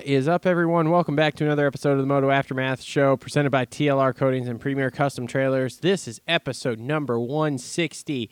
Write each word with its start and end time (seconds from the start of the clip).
what 0.00 0.06
is 0.06 0.28
up, 0.28 0.46
everyone? 0.46 0.88
Welcome 0.88 1.14
back 1.14 1.34
to 1.34 1.44
another 1.44 1.66
episode 1.66 1.92
of 1.92 1.98
the 1.98 2.06
Moto 2.06 2.30
Aftermath 2.30 2.80
Show, 2.80 3.18
presented 3.18 3.50
by 3.50 3.66
TLR 3.66 4.16
Coatings 4.16 4.48
and 4.48 4.58
Premier 4.58 4.90
Custom 4.90 5.26
Trailers. 5.26 5.80
This 5.80 6.08
is 6.08 6.22
episode 6.26 6.78
number 6.78 7.20
160. 7.20 8.30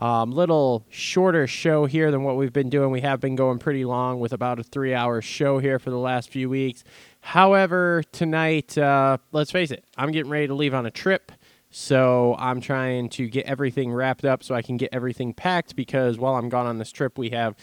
Um, 0.00 0.30
little 0.30 0.86
shorter 0.90 1.48
show 1.48 1.86
here 1.86 2.12
than 2.12 2.22
what 2.22 2.36
we've 2.36 2.52
been 2.52 2.70
doing. 2.70 2.92
We 2.92 3.00
have 3.00 3.18
been 3.18 3.34
going 3.34 3.58
pretty 3.58 3.84
long 3.84 4.20
with 4.20 4.32
about 4.32 4.60
a 4.60 4.62
three-hour 4.62 5.20
show 5.22 5.58
here 5.58 5.80
for 5.80 5.90
the 5.90 5.98
last 5.98 6.30
few 6.30 6.48
weeks. 6.48 6.84
However, 7.20 8.04
tonight, 8.12 8.78
uh, 8.78 9.18
let's 9.32 9.50
face 9.50 9.72
it, 9.72 9.84
I'm 9.96 10.12
getting 10.12 10.30
ready 10.30 10.46
to 10.46 10.54
leave 10.54 10.72
on 10.72 10.86
a 10.86 10.90
trip. 10.92 11.32
So 11.70 12.36
I'm 12.38 12.60
trying 12.60 13.08
to 13.10 13.28
get 13.28 13.44
everything 13.46 13.92
wrapped 13.92 14.24
up 14.24 14.44
so 14.44 14.54
I 14.54 14.62
can 14.62 14.76
get 14.76 14.90
everything 14.92 15.34
packed 15.34 15.74
because 15.74 16.16
while 16.16 16.36
I'm 16.36 16.48
gone 16.48 16.66
on 16.66 16.78
this 16.78 16.92
trip, 16.92 17.18
we 17.18 17.30
have 17.30 17.56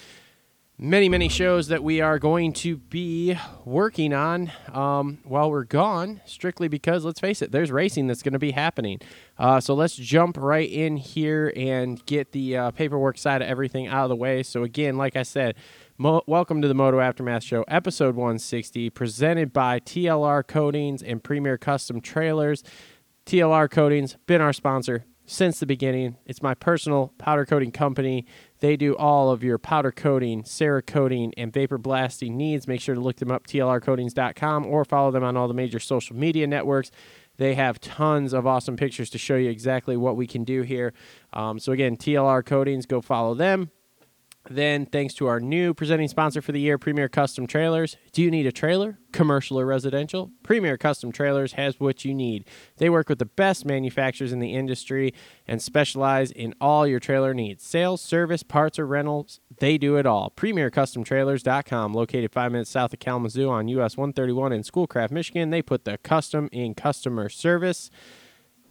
many, 0.78 1.08
many 1.08 1.30
shows 1.30 1.68
that 1.70 1.84
we 1.84 2.02
are 2.02 2.20
going 2.20 2.52
to 2.52 2.78
be 2.78 3.38
working 3.64 4.14
on 4.14 4.52
um, 4.74 5.20
while 5.24 5.50
we're 5.50 5.64
gone, 5.64 6.22
strictly 6.26 6.68
because, 6.68 7.06
let's 7.06 7.20
face 7.20 7.42
it, 7.42 7.52
there's 7.52 7.72
racing 7.72 8.08
that's 8.08 8.22
going 8.22 8.34
to 8.34 8.40
be 8.40 8.52
happening. 8.52 9.00
Uh, 9.38 9.60
so 9.60 9.74
let's 9.74 9.96
jump 9.96 10.38
right 10.38 10.70
in 10.70 10.98
here 10.98 11.54
and 11.56 12.06
get 12.06 12.32
the 12.34 12.58
uh, 12.58 12.72
paperwork 12.72 13.18
side 13.18 13.42
of 13.42 13.48
everything 13.48 13.88
out 13.88 14.04
of 14.04 14.10
the 14.10 14.16
way. 14.16 14.44
So, 14.44 14.64
again, 14.64 14.98
like 14.98 15.16
I 15.16 15.24
said, 15.24 15.56
Mo- 15.98 16.24
welcome 16.28 16.62
to 16.62 16.68
the 16.68 16.74
Moto 16.74 17.00
Aftermath 17.00 17.44
Show, 17.44 17.64
episode 17.70 18.16
160, 18.16 18.90
presented 18.90 19.54
by 19.54 19.80
TLR 19.80 20.46
Coatings 20.46 21.02
and 21.02 21.24
Premier 21.24 21.58
Custom 21.58 22.02
Trailers. 22.02 22.64
TLR 23.26 23.72
Coatings, 23.72 24.18
been 24.28 24.42
our 24.42 24.54
sponsor 24.54 25.06
since 25.26 25.60
the 25.60 25.66
beginning. 25.66 26.18
It's 26.26 26.42
my 26.42 26.54
personal 26.54 27.14
powder 27.18 27.46
coating 27.46 27.72
company. 27.72 28.26
They 28.60 28.78
do 28.78 28.96
all 28.96 29.32
of 29.32 29.44
your 29.44 29.58
powder 29.58 29.92
coating, 29.92 30.44
Cerakoting, 30.44 31.34
and 31.38 31.52
vapor 31.52 31.78
blasting 31.78 32.38
needs. 32.38 32.68
Make 32.68 32.82
sure 32.82 32.96
to 32.96 33.02
look 33.02 33.18
them 33.18 33.32
up, 33.32 33.48
tlrcoatings.com, 33.48 34.66
or 34.66 34.86
follow 34.86 35.12
them 35.12 35.24
on 35.24 35.36
all 35.38 35.48
the 35.48 35.54
major 35.54 35.80
social 35.80 36.16
media 36.16 36.48
networks. 36.48 36.92
They 37.38 37.56
have 37.56 37.80
tons 37.80 38.34
of 38.34 38.48
awesome 38.48 38.78
pictures 38.78 39.10
to 39.10 39.18
show 39.18 39.36
you 39.36 39.50
exactly 39.50 39.98
what 39.98 40.16
we 40.16 40.26
can 40.28 40.44
do 40.44 40.62
here. 40.62 40.94
Um, 41.34 41.60
so, 41.60 41.74
again, 41.74 41.98
TLR 41.98 42.46
Coatings, 42.46 42.86
go 42.86 43.02
follow 43.02 43.34
them. 43.34 43.72
Then, 44.48 44.86
thanks 44.86 45.16
to 45.16 45.26
our 45.26 45.40
new 45.40 45.74
presenting 45.74 46.08
sponsor 46.08 46.40
for 46.40 46.52
the 46.52 46.60
year, 46.60 46.78
Premier 46.78 47.10
Custom 47.10 47.48
Trailers. 47.48 47.98
Do 48.12 48.22
you 48.22 48.30
need 48.30 48.46
a 48.46 48.52
trailer, 48.52 49.00
commercial 49.12 49.60
or 49.60 49.66
residential? 49.66 50.32
Premier 50.44 50.78
Custom 50.78 51.12
Trailers 51.12 51.54
has 51.54 51.80
what 51.80 52.06
you 52.06 52.14
need. 52.14 52.46
They 52.78 52.92
work 52.92 53.10
with 53.10 53.18
the 53.18 53.26
best 53.26 53.66
manufacturers 53.66 54.32
in 54.32 54.38
the 54.38 54.54
industry 54.54 55.16
and 55.48 55.62
specialize 55.62 56.30
in 56.30 56.54
all 56.62 56.86
your 56.86 57.00
trailer 57.00 57.34
needs 57.34 57.64
sales, 57.64 58.02
service, 58.02 58.44
parts, 58.44 58.78
or 58.78 58.86
rentals. 58.86 59.40
They 59.60 59.80
do 59.80 59.96
it 59.96 60.06
all. 60.06 60.32
PremierCustomTrailers.com, 60.36 61.94
located 61.94 62.32
five 62.32 62.52
minutes 62.52 62.70
south 62.70 62.94
of 62.94 63.00
Kalamazoo 63.00 63.50
on 63.50 63.68
US 63.70 63.98
131 63.98 64.54
in 64.54 64.62
Schoolcraft, 64.62 65.12
Michigan. 65.12 65.50
They 65.50 65.64
put 65.64 65.86
the 65.86 65.98
custom 65.98 66.50
in 66.52 66.76
customer 66.76 67.30
service. 67.30 67.90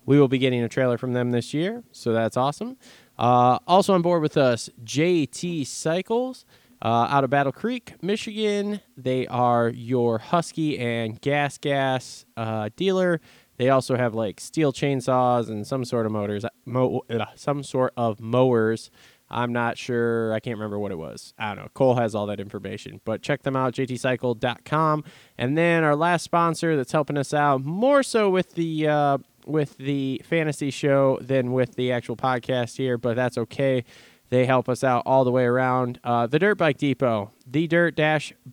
We 0.07 0.21
will 0.21 0.29
be 0.29 0.39
getting 0.39 0.63
a 0.63 0.69
trailer 0.69 0.99
from 0.99 1.15
them 1.15 1.31
this 1.31 1.55
year, 1.55 1.83
so 1.91 2.13
that's 2.13 2.37
awesome. 2.37 2.77
Uh, 3.19 3.59
also 3.67 3.95
on 3.95 4.03
board 4.03 4.23
with 4.23 4.37
us, 4.37 4.69
JT 4.85 5.67
Cycles 5.67 6.45
uh, 6.83 7.09
out 7.11 7.25
of 7.25 7.31
Battle 7.31 7.53
Creek, 7.53 7.95
Michigan. 8.03 8.81
They 8.97 9.27
are 9.27 9.69
your 9.69 10.19
Husky 10.19 10.79
and 10.79 11.21
Gas 11.21 11.59
Gas 11.59 12.27
uh, 12.37 12.69
dealer. 12.77 13.21
They 13.57 13.71
also 13.71 13.97
have 13.97 14.15
like 14.15 14.41
Stihl 14.41 14.73
chainsaws 14.73 15.49
and 15.49 15.67
some 15.67 15.85
sort 15.85 16.07
of 16.07 16.13
motors, 16.13 16.45
mo- 16.65 17.03
uh, 17.09 17.27
some 17.37 17.63
sort 17.63 17.93
of 17.97 18.21
mowers. 18.21 18.91
I'm 19.31 19.53
not 19.53 19.79
sure. 19.79 20.33
I 20.33 20.41
can't 20.41 20.59
remember 20.59 20.79
what 20.79 20.93
it 20.93 20.99
was. 20.99 21.33
I 21.39 21.55
don't 21.55 21.65
know. 21.65 21.71
Cole 21.73 21.95
has 21.97 22.15
all 22.15 22.27
that 22.27 22.41
information, 22.41 23.01
but 23.05 23.23
check 23.23 23.43
them 23.43 23.57
out, 23.57 23.75
jtcycle.com. 23.75 25.05
And 25.39 25.57
then 25.57 25.83
our 25.83 25.97
last 25.97 26.23
sponsor 26.23 26.77
that's 26.77 26.93
helping 26.93 27.17
us 27.17 27.33
out 27.33 27.65
more 27.65 28.03
so 28.03 28.29
with 28.29 28.55
the 28.55 28.87
uh, 28.89 29.19
with 29.47 29.77
the 29.79 30.23
fantasy 30.25 30.71
show 30.71 31.19
than 31.21 31.53
with 31.53 31.75
the 31.77 31.93
actual 31.93 32.17
podcast 32.17 32.77
here, 32.77 32.99
but 32.99 33.17
that's 33.17 33.39
okay. 33.39 33.85
They 34.31 34.47
help 34.47 34.69
us 34.69 34.83
out 34.83 35.03
all 35.07 35.25
the 35.25 35.31
way 35.31 35.45
around. 35.45 36.01
Uh, 36.03 36.27
the 36.27 36.39
Dirt 36.39 36.57
Bike 36.57 36.79
Depot, 36.79 37.33
the 37.47 37.67
dirt 37.67 38.01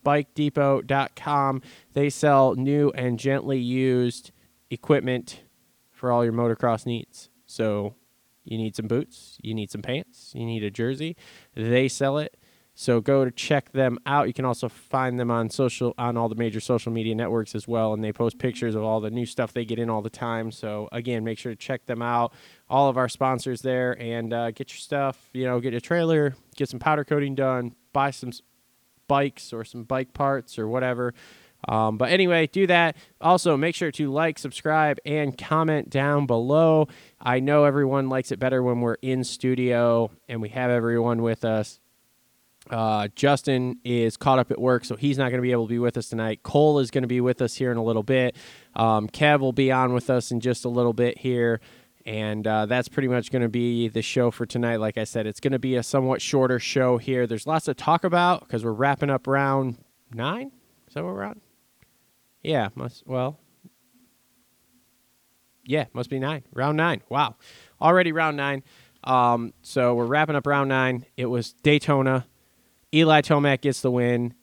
bike 0.04 0.34
depot.com. 0.36 1.62
They 1.94 2.10
sell 2.10 2.56
new 2.56 2.92
and 2.92 3.18
gently 3.18 3.60
used 3.60 4.32
equipment 4.70 5.42
for 5.92 6.12
all 6.12 6.24
your 6.24 6.34
motocross 6.34 6.86
needs. 6.86 7.30
So 7.46 7.96
you 8.44 8.58
need 8.58 8.76
some 8.76 8.88
boots, 8.88 9.38
you 9.42 9.54
need 9.54 9.72
some 9.72 9.82
pants, 9.82 10.32
you 10.36 10.46
need 10.46 10.64
a 10.64 10.72
jersey. 10.72 11.16
They 11.56 11.88
sell 11.88 12.18
it. 12.18 12.38
So 12.82 13.00
go 13.00 13.24
to 13.24 13.30
check 13.30 13.74
them 13.74 14.00
out. 14.08 14.26
You 14.26 14.34
can 14.34 14.44
also 14.44 14.68
find 14.68 15.20
them 15.20 15.30
on 15.30 15.52
social 15.52 15.94
on 16.00 16.18
all 16.18 16.30
the 16.30 16.36
major 16.36 16.60
social 16.60 16.92
media 16.92 17.14
networks 17.14 17.54
as 17.54 17.68
well, 17.68 17.94
and 17.94 18.04
they 18.04 18.12
post 18.12 18.40
pictures 18.40 18.74
of 18.74 18.82
all 18.84 19.00
the 19.00 19.12
new 19.12 19.28
stuff 19.28 19.54
they 19.54 19.66
get 19.66 19.78
in 19.78 19.88
all 19.88 20.02
the 20.02 20.10
time. 20.10 20.52
So 20.52 20.90
again, 20.92 21.24
make 21.24 21.38
sure 21.38 21.52
to 21.52 21.56
check 21.56 21.86
them 21.86 22.02
out. 22.02 22.34
All 22.68 22.90
of 22.90 22.98
our 22.98 23.08
sponsors 23.08 23.62
there, 23.62 23.96
and 24.02 24.34
uh, 24.34 24.50
get 24.50 24.72
your 24.72 24.80
stuff. 24.80 25.30
You 25.32 25.46
know, 25.46 25.60
get 25.60 25.76
a 25.76 25.80
trailer, 25.80 26.36
get 26.56 26.70
some 26.70 26.80
powder 26.80 27.04
coating 27.04 27.36
done, 27.36 27.76
buy 27.94 28.10
some 28.10 28.32
bikes 29.08 29.54
or 29.54 29.64
some 29.64 29.84
bike 29.84 30.14
parts 30.16 30.58
or 30.58 30.68
whatever. 30.68 31.14
Um, 31.70 32.00
but 32.00 32.10
anyway, 32.10 32.48
do 32.48 32.66
that. 32.66 32.98
Also, 33.22 33.58
make 33.58 33.76
sure 33.76 33.92
to 33.92 34.12
like, 34.12 34.40
subscribe, 34.40 34.98
and 35.06 35.38
comment 35.38 35.92
down 35.92 36.26
below. 36.26 36.88
I 37.20 37.42
know 37.42 37.66
everyone 37.66 38.10
likes 38.10 38.32
it 38.32 38.40
better 38.40 38.64
when 38.64 38.82
we're 38.82 38.98
in 39.04 39.24
studio 39.24 40.10
and 40.28 40.42
we 40.42 40.50
have 40.50 40.72
everyone 40.72 41.22
with 41.22 41.46
us. 41.46 41.80
Uh, 42.70 43.08
Justin 43.16 43.80
is 43.84 44.18
caught 44.18 44.40
up 44.40 44.52
at 44.52 44.60
work, 44.60 44.86
so 44.86 44.96
he's 44.96 45.18
not 45.18 45.30
going 45.30 45.40
to 45.40 45.42
be 45.42 45.52
able 45.52 45.66
to 45.66 45.72
be 45.72 45.80
with 45.80 45.98
us 45.98 46.10
tonight. 46.10 46.44
Cole 46.44 46.80
is 46.80 46.92
going 46.92 47.02
to 47.02 47.08
be 47.08 47.20
with 47.20 47.42
us 47.42 47.56
here 47.56 47.72
in 47.72 47.78
a 47.78 47.84
little 47.84 48.04
bit. 48.04 48.36
Um, 48.76 49.10
Kev 49.10 49.40
will 49.40 49.52
be 49.52 49.72
on 49.72 49.94
with 49.94 50.10
us 50.10 50.32
in 50.32 50.40
just 50.40 50.64
a 50.64 50.70
little 50.70 50.94
bit 50.94 51.18
here. 51.18 51.60
And 52.06 52.48
uh, 52.48 52.66
that's 52.66 52.88
pretty 52.88 53.08
much 53.08 53.32
going 53.32 53.42
to 53.42 53.50
be 53.50 53.88
the 53.88 54.02
show 54.02 54.32
for 54.32 54.46
tonight. 54.46 54.78
Like 54.78 54.98
I 54.98 55.04
said, 55.04 55.28
it's 55.28 55.40
going 55.40 55.52
to 55.52 55.60
be 55.60 55.76
a 55.76 55.84
somewhat 55.84 56.22
shorter 56.22 56.60
show 56.60 56.98
here. 56.98 57.28
There's 57.28 57.46
lots 57.46 57.66
to 57.66 57.74
talk 57.74 58.04
about 58.04 58.42
because 58.42 58.64
we're 58.66 58.72
wrapping 58.72 59.10
up 59.10 59.28
round 59.28 59.78
nine. 60.14 60.52
Is 60.88 60.96
that 60.96 61.04
what 61.04 61.14
we're 61.14 61.24
on? 61.24 61.42
Yeah, 62.42 62.70
must 62.76 63.06
well. 63.06 63.40
Yeah, 65.64 65.86
must 65.94 66.10
be 66.10 66.20
nine. 66.20 66.44
Round 66.54 66.76
nine. 66.76 67.02
Wow, 67.08 67.36
already 67.80 68.12
round 68.12 68.36
nine. 68.36 68.64
Um, 69.04 69.54
so 69.62 69.94
we're 69.94 70.06
wrapping 70.06 70.36
up 70.36 70.48
round 70.48 70.70
nine. 70.70 71.06
It 71.18 71.28
was 71.28 71.54
Daytona. 71.54 72.26
Eli 72.94 73.22
Tomac 73.22 73.62
gets 73.62 73.82
the 73.82 73.92
win. 73.92 74.34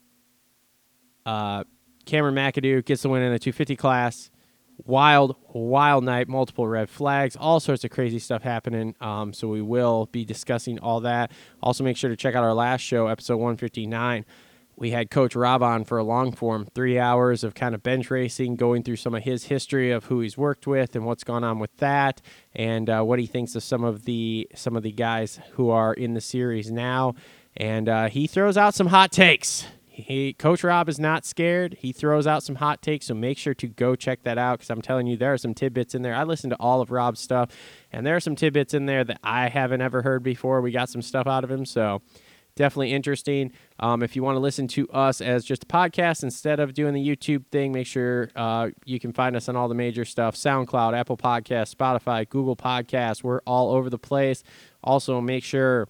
Uh, 1.27 1.65
Cameron 2.07 2.35
McAdoo 2.35 2.85
gets 2.85 3.03
the 3.03 3.09
win 3.09 3.23
in 3.23 3.33
the 3.33 3.39
250 3.39 3.77
class. 3.77 4.31
Wild, 4.87 5.37
wild 5.53 6.05
night, 6.05 6.29
multiple 6.29 6.67
red 6.67 6.89
flags, 6.89 7.37
all 7.37 7.59
sorts 7.59 7.85
of 7.85 7.91
crazy 7.91 8.21
stuff 8.21 8.43
happening. 8.43 8.95
Um, 9.01 9.33
so 9.33 9.49
we 9.49 9.61
will 9.61 10.07
be 10.07 10.25
discussing 10.25 10.79
all 10.79 11.01
that. 11.01 11.33
Also, 11.63 11.83
make 11.83 11.97
sure 11.97 12.09
to 12.09 12.17
check 12.17 12.35
out 12.35 12.45
our 12.45 12.55
last 12.55 12.81
show, 12.81 13.09
episode 13.09 13.37
159. 13.37 14.25
We 14.77 14.93
had 14.93 15.11
Coach 15.11 15.35
Rob 15.35 15.61
on 15.65 15.83
for 15.85 15.99
a 15.99 16.05
long 16.05 16.31
form, 16.31 16.65
three 16.73 17.01
hours 17.01 17.43
of 17.43 17.55
kind 17.55 17.75
of 17.75 17.83
bench 17.83 18.13
racing, 18.13 18.55
going 18.55 18.85
through 18.85 18.97
some 18.97 19.13
of 19.13 19.25
his 19.25 19.47
history 19.47 19.91
of 19.91 20.05
who 20.05 20.21
he's 20.21 20.39
worked 20.39 20.69
with 20.69 20.95
and 20.95 21.05
what's 21.05 21.25
gone 21.25 21.43
on 21.43 21.59
with 21.59 21.77
that, 21.79 22.23
and 22.55 22.89
uh, 22.89 23.03
what 23.03 23.19
he 23.19 23.27
thinks 23.27 23.57
of 23.57 23.65
some 23.65 23.83
of 23.83 24.05
the 24.05 24.49
some 24.55 24.77
of 24.77 24.85
the 24.85 24.93
guys 24.93 25.41
who 25.55 25.71
are 25.71 25.93
in 25.93 26.15
the 26.15 26.21
series 26.21 26.71
now. 26.71 27.17
And 27.59 27.89
uh, 27.89 28.09
he 28.09 28.29
throws 28.29 28.57
out 28.57 28.73
some 28.73 28.87
hot 28.87 29.11
takes. 29.11 29.67
He, 29.89 30.33
Coach 30.33 30.63
Rob 30.63 30.89
is 30.89 31.01
not 31.01 31.27
scared. 31.27 31.77
He 31.81 31.93
throws 31.93 32.25
out 32.25 32.45
some 32.45 32.55
hot 32.55 32.83
takes, 32.83 33.07
so 33.07 33.15
make 33.15 33.37
sure 33.37 33.55
to 33.55 33.67
go 33.67 33.97
check 33.97 34.23
that 34.23 34.39
out 34.39 34.61
because 34.61 34.71
I'm 34.71 34.81
telling 34.81 35.09
you, 35.09 35.17
there 35.17 35.33
are 35.33 35.39
some 35.39 35.55
tidbits 35.55 35.93
in 35.93 36.03
there. 36.03 36.15
I 36.15 36.23
listened 36.23 36.53
to 36.53 36.57
all 36.61 36.81
of 36.81 36.93
Rob's 36.93 37.19
stuff, 37.21 37.51
and 37.91 38.07
there 38.07 38.15
are 38.15 38.21
some 38.21 38.37
tidbits 38.37 38.75
in 38.75 38.87
there 38.87 39.03
that 39.03 39.19
I 39.25 39.49
haven't 39.49 39.81
ever 39.81 40.03
heard 40.03 40.23
before. 40.23 40.61
We 40.61 40.71
got 40.71 40.89
some 40.89 41.03
stuff 41.03 41.27
out 41.27 41.43
of 41.43 41.51
him, 41.51 41.67
so 41.67 42.01
definitely 42.55 42.93
interesting. 42.93 43.51
Um, 43.81 44.05
if 44.05 44.15
you 44.15 44.23
want 44.23 44.37
to 44.37 44.41
listen 44.41 44.69
to 44.69 44.89
us 44.91 45.21
as 45.21 45.45
just 45.45 45.65
a 45.65 45.67
podcast 45.67 46.23
instead 46.23 46.61
of 46.61 46.75
doing 46.75 46.95
the 46.95 47.05
YouTube 47.05 47.47
thing, 47.51 47.73
make 47.73 47.89
sure 47.89 48.31
uh, 48.37 48.69
you 48.85 49.01
can 49.01 49.13
find 49.13 49.35
us 49.35 49.49
on 49.49 49.57
all 49.57 49.67
the 49.67 49.75
major 49.75 50.05
stuff 50.05 50.37
SoundCloud, 50.37 50.97
Apple 50.97 51.17
Podcasts, 51.17 51.75
Spotify, 51.75 52.29
Google 52.29 52.55
Podcasts. 52.55 53.25
We're 53.25 53.41
all 53.41 53.73
over 53.73 53.91
the 53.91 53.99
place. 53.99 54.45
Also, 54.85 55.21
make 55.21 55.43
sure 55.43 55.89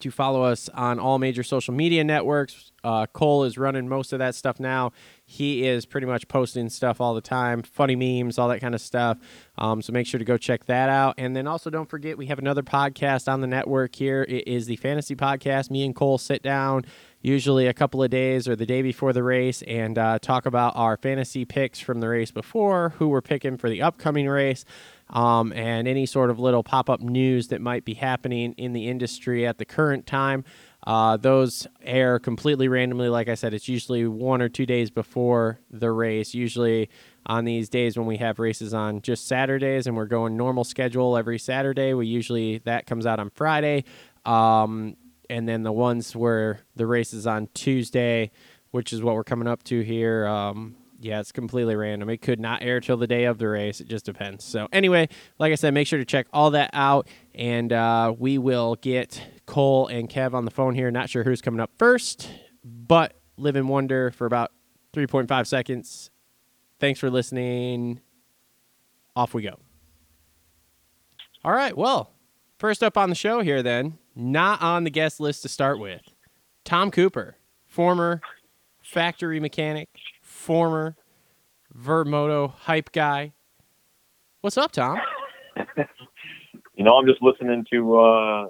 to 0.00 0.10
follow 0.10 0.42
us 0.42 0.68
on 0.70 0.98
all 0.98 1.18
major 1.18 1.42
social 1.42 1.74
media 1.74 2.04
networks. 2.04 2.72
Uh, 2.82 3.06
Cole 3.06 3.44
is 3.44 3.58
running 3.58 3.88
most 3.88 4.12
of 4.12 4.18
that 4.18 4.34
stuff 4.34 4.58
now. 4.58 4.92
He 5.24 5.66
is 5.66 5.86
pretty 5.86 6.06
much 6.06 6.28
posting 6.28 6.68
stuff 6.68 7.00
all 7.00 7.14
the 7.14 7.20
time, 7.20 7.62
funny 7.62 7.94
memes, 7.94 8.38
all 8.38 8.48
that 8.48 8.60
kind 8.60 8.74
of 8.74 8.80
stuff. 8.80 9.18
Um, 9.58 9.82
so 9.82 9.92
make 9.92 10.06
sure 10.06 10.18
to 10.18 10.24
go 10.24 10.36
check 10.36 10.64
that 10.66 10.88
out. 10.88 11.14
And 11.18 11.36
then 11.36 11.46
also 11.46 11.70
don't 11.70 11.88
forget, 11.88 12.16
we 12.16 12.26
have 12.26 12.38
another 12.38 12.62
podcast 12.62 13.30
on 13.30 13.40
the 13.40 13.46
network 13.46 13.94
here. 13.94 14.24
It 14.28 14.48
is 14.48 14.66
the 14.66 14.76
Fantasy 14.76 15.14
Podcast. 15.14 15.70
Me 15.70 15.84
and 15.84 15.94
Cole 15.94 16.18
sit 16.18 16.42
down 16.42 16.84
usually 17.22 17.66
a 17.66 17.74
couple 17.74 18.02
of 18.02 18.10
days 18.10 18.48
or 18.48 18.56
the 18.56 18.66
day 18.66 18.82
before 18.82 19.12
the 19.12 19.22
race 19.22 19.62
and 19.62 19.98
uh, 19.98 20.18
talk 20.18 20.46
about 20.46 20.74
our 20.74 20.96
fantasy 20.96 21.44
picks 21.44 21.78
from 21.78 22.00
the 22.00 22.08
race 22.08 22.30
before, 22.30 22.94
who 22.96 23.08
we're 23.08 23.20
picking 23.20 23.58
for 23.58 23.68
the 23.68 23.82
upcoming 23.82 24.26
race 24.26 24.64
um, 25.10 25.52
and 25.52 25.86
any 25.86 26.06
sort 26.06 26.30
of 26.30 26.38
little 26.38 26.62
pop 26.62 26.88
up 26.88 27.00
news 27.00 27.48
that 27.48 27.60
might 27.60 27.84
be 27.84 27.94
happening 27.94 28.54
in 28.56 28.72
the 28.72 28.88
industry 28.88 29.46
at 29.46 29.58
the 29.58 29.64
current 29.64 30.06
time. 30.06 30.44
Uh, 30.86 31.16
those 31.16 31.66
air 31.82 32.18
completely 32.18 32.66
randomly. 32.66 33.08
Like 33.08 33.28
I 33.28 33.34
said, 33.34 33.52
it's 33.52 33.68
usually 33.68 34.06
one 34.06 34.40
or 34.40 34.48
two 34.48 34.64
days 34.64 34.90
before 34.90 35.60
the 35.70 35.90
race. 35.90 36.32
Usually 36.32 36.88
on 37.26 37.44
these 37.44 37.68
days 37.68 37.98
when 37.98 38.06
we 38.06 38.16
have 38.16 38.38
races 38.38 38.72
on 38.72 39.02
just 39.02 39.28
Saturdays 39.28 39.86
and 39.86 39.94
we're 39.96 40.06
going 40.06 40.36
normal 40.36 40.64
schedule 40.64 41.16
every 41.16 41.38
Saturday, 41.38 41.92
we 41.92 42.06
usually 42.06 42.58
that 42.58 42.86
comes 42.86 43.04
out 43.04 43.18
on 43.20 43.30
Friday. 43.30 43.84
Um, 44.24 44.96
and 45.28 45.48
then 45.48 45.62
the 45.62 45.72
ones 45.72 46.16
where 46.16 46.60
the 46.76 46.86
race 46.86 47.12
is 47.12 47.26
on 47.26 47.48
Tuesday, 47.52 48.30
which 48.70 48.92
is 48.92 49.02
what 49.02 49.14
we're 49.14 49.24
coming 49.24 49.48
up 49.48 49.62
to 49.64 49.80
here. 49.82 50.26
Um, 50.26 50.76
yeah, 51.00 51.20
it's 51.20 51.32
completely 51.32 51.74
random. 51.76 52.10
It 52.10 52.20
could 52.20 52.38
not 52.38 52.62
air 52.62 52.78
till 52.78 52.98
the 52.98 53.06
day 53.06 53.24
of 53.24 53.38
the 53.38 53.48
race. 53.48 53.80
It 53.80 53.88
just 53.88 54.04
depends. 54.04 54.44
So, 54.44 54.68
anyway, 54.70 55.08
like 55.38 55.50
I 55.50 55.54
said, 55.54 55.72
make 55.72 55.86
sure 55.86 55.98
to 55.98 56.04
check 56.04 56.26
all 56.32 56.50
that 56.50 56.70
out. 56.74 57.08
And 57.34 57.72
uh, 57.72 58.14
we 58.18 58.36
will 58.36 58.76
get 58.76 59.22
Cole 59.46 59.86
and 59.86 60.10
Kev 60.10 60.34
on 60.34 60.44
the 60.44 60.50
phone 60.50 60.74
here. 60.74 60.90
Not 60.90 61.08
sure 61.08 61.24
who's 61.24 61.40
coming 61.40 61.60
up 61.60 61.70
first, 61.78 62.28
but 62.62 63.14
live 63.38 63.56
in 63.56 63.66
wonder 63.66 64.10
for 64.10 64.26
about 64.26 64.52
3.5 64.92 65.46
seconds. 65.46 66.10
Thanks 66.78 67.00
for 67.00 67.08
listening. 67.08 68.00
Off 69.16 69.32
we 69.32 69.42
go. 69.42 69.58
All 71.44 71.52
right. 71.52 71.74
Well, 71.74 72.12
first 72.58 72.82
up 72.82 72.98
on 72.98 73.08
the 73.08 73.14
show 73.14 73.40
here, 73.40 73.62
then, 73.62 73.98
not 74.14 74.60
on 74.60 74.84
the 74.84 74.90
guest 74.90 75.18
list 75.18 75.42
to 75.42 75.48
start 75.48 75.78
with, 75.78 76.02
Tom 76.64 76.90
Cooper, 76.90 77.36
former 77.66 78.20
factory 78.82 79.40
mechanic, 79.40 79.88
former 80.40 80.96
Vermoto 81.76 82.50
hype 82.52 82.90
guy. 82.92 83.32
What's 84.40 84.56
up, 84.58 84.72
Tom? 84.72 84.98
You 86.76 86.84
know, 86.86 86.92
I'm 86.92 87.06
just 87.06 87.20
listening 87.20 87.66
to 87.74 88.00
uh, 88.00 88.46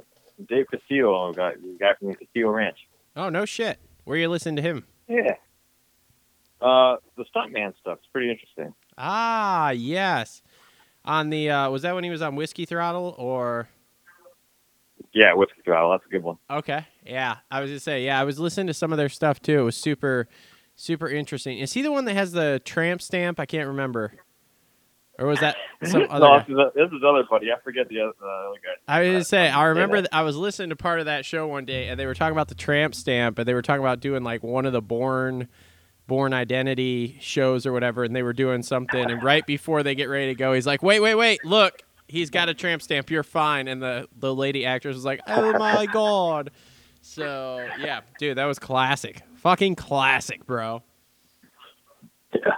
Dave 0.49 0.67
Castillo, 0.71 1.33
guy, 1.33 1.51
the 1.61 1.77
guy 1.81 1.95
from 1.99 2.15
Castillo 2.15 2.51
Ranch. 2.51 2.77
Oh, 3.17 3.29
no 3.29 3.45
shit. 3.45 3.81
Where 4.05 4.17
are 4.17 4.21
you 4.21 4.29
listening 4.29 4.55
to 4.55 4.63
him? 4.63 4.85
Yeah. 5.09 5.33
Uh, 6.61 6.99
the 7.17 7.25
stuntman 7.35 7.73
stuff's 7.81 8.07
pretty 8.13 8.31
interesting. 8.31 8.73
Ah, 8.97 9.71
yes. 9.71 10.43
On 11.05 11.31
the 11.31 11.51
uh, 11.51 11.71
was 11.71 11.83
that 11.83 11.93
when 11.97 12.05
he 12.05 12.11
was 12.11 12.23
on 12.23 12.37
Whiskey 12.37 12.67
Throttle 12.67 13.17
or 13.19 13.69
Yeah, 15.13 15.35
Whiskey 15.35 15.63
Throttle, 15.65 15.91
that's 15.91 16.07
a 16.07 16.11
good 16.11 16.23
one. 16.23 16.37
Okay. 16.49 16.87
Yeah. 17.05 17.39
I 17.51 17.61
was 17.61 17.71
gonna 17.71 17.81
say, 17.81 18.05
yeah, 18.05 18.21
I 18.21 18.23
was 18.23 18.39
listening 18.39 18.69
to 18.69 18.75
some 18.75 18.93
of 18.93 18.97
their 18.97 19.09
stuff 19.09 19.43
too. 19.43 19.59
It 19.59 19.65
was 19.65 19.77
super 19.77 20.29
super 20.81 21.09
interesting. 21.09 21.59
Is 21.59 21.73
he 21.73 21.83
the 21.83 21.93
one 21.93 22.07
that 22.07 22.15
has 22.15 22.33
the 22.33 22.61
tramp 22.65 23.03
stamp? 23.03 23.39
I 23.39 23.47
can't 23.47 23.69
remember. 23.69 24.13
Or 25.19 25.27
was 25.27 25.41
that 25.41 25.57
some 25.85 26.07
other 26.09 26.27
no, 26.27 26.39
this 26.39 26.49
is, 26.49 26.55
a, 26.57 26.73
this 26.75 26.89
is 26.89 27.03
other 27.07 27.25
buddy. 27.29 27.53
I 27.53 27.61
forget 27.63 27.89
the 27.89 28.01
other, 28.01 28.13
uh, 28.23 28.49
other 28.49 28.59
guy. 28.65 28.71
I 28.89 29.01
was 29.01 29.09
gonna 29.09 29.25
say, 29.25 29.49
I 29.51 29.67
remember 29.67 29.97
that. 29.97 30.11
th- 30.11 30.19
I 30.19 30.23
was 30.23 30.37
listening 30.37 30.71
to 30.71 30.77
part 30.77 30.99
of 30.99 31.07
that 31.07 31.27
show 31.27 31.47
one 31.47 31.67
day, 31.67 31.89
and 31.89 32.01
they 32.01 32.07
were 32.07 32.15
talking 32.15 32.33
about 32.33 32.49
the 32.49 32.55
tramp 32.55 32.95
stamp, 32.95 33.39
and 33.39 33.47
they 33.47 33.53
were 33.53 33.63
talking 33.63 33.83
about 33.83 34.01
doing 34.01 34.25
like 34.25 34.43
one 34.43 34.65
of 34.65 34.73
the 34.73 34.81
born, 34.81 35.49
Bourne 36.07 36.33
Identity 36.33 37.19
shows 37.21 37.67
or 37.67 37.73
whatever, 37.73 38.03
and 38.03 38.17
they 38.17 38.23
were 38.23 38.33
doing 38.33 38.63
something, 38.63 39.11
and 39.11 39.23
right 39.23 39.47
before 39.47 39.83
they 39.83 39.95
get 39.95 40.07
ready 40.07 40.29
to 40.29 40.35
go, 40.35 40.55
he's 40.55 40.67
like, 40.67 40.83
"Wait, 40.83 41.01
wait, 41.01 41.15
wait! 41.15 41.45
Look, 41.45 41.83
he's 42.09 42.31
got 42.31 42.49
a 42.49 42.55
tramp 42.55 42.81
stamp. 42.81 43.11
You're 43.11 43.23
fine." 43.23 43.69
And 43.69 43.83
the 43.83 44.09
the 44.19 44.35
lady 44.35 44.65
actress 44.65 44.95
was 44.95 45.05
like, 45.05 45.21
"Oh 45.27 45.53
my 45.59 45.85
god!" 45.85 46.51
So 47.11 47.67
yeah, 47.81 48.03
dude, 48.19 48.39
that 48.39 48.45
was 48.45 48.61
classic, 48.61 49.23
fucking 49.35 49.75
classic, 49.75 50.47
bro. 50.47 50.83
Yeah. 52.33 52.53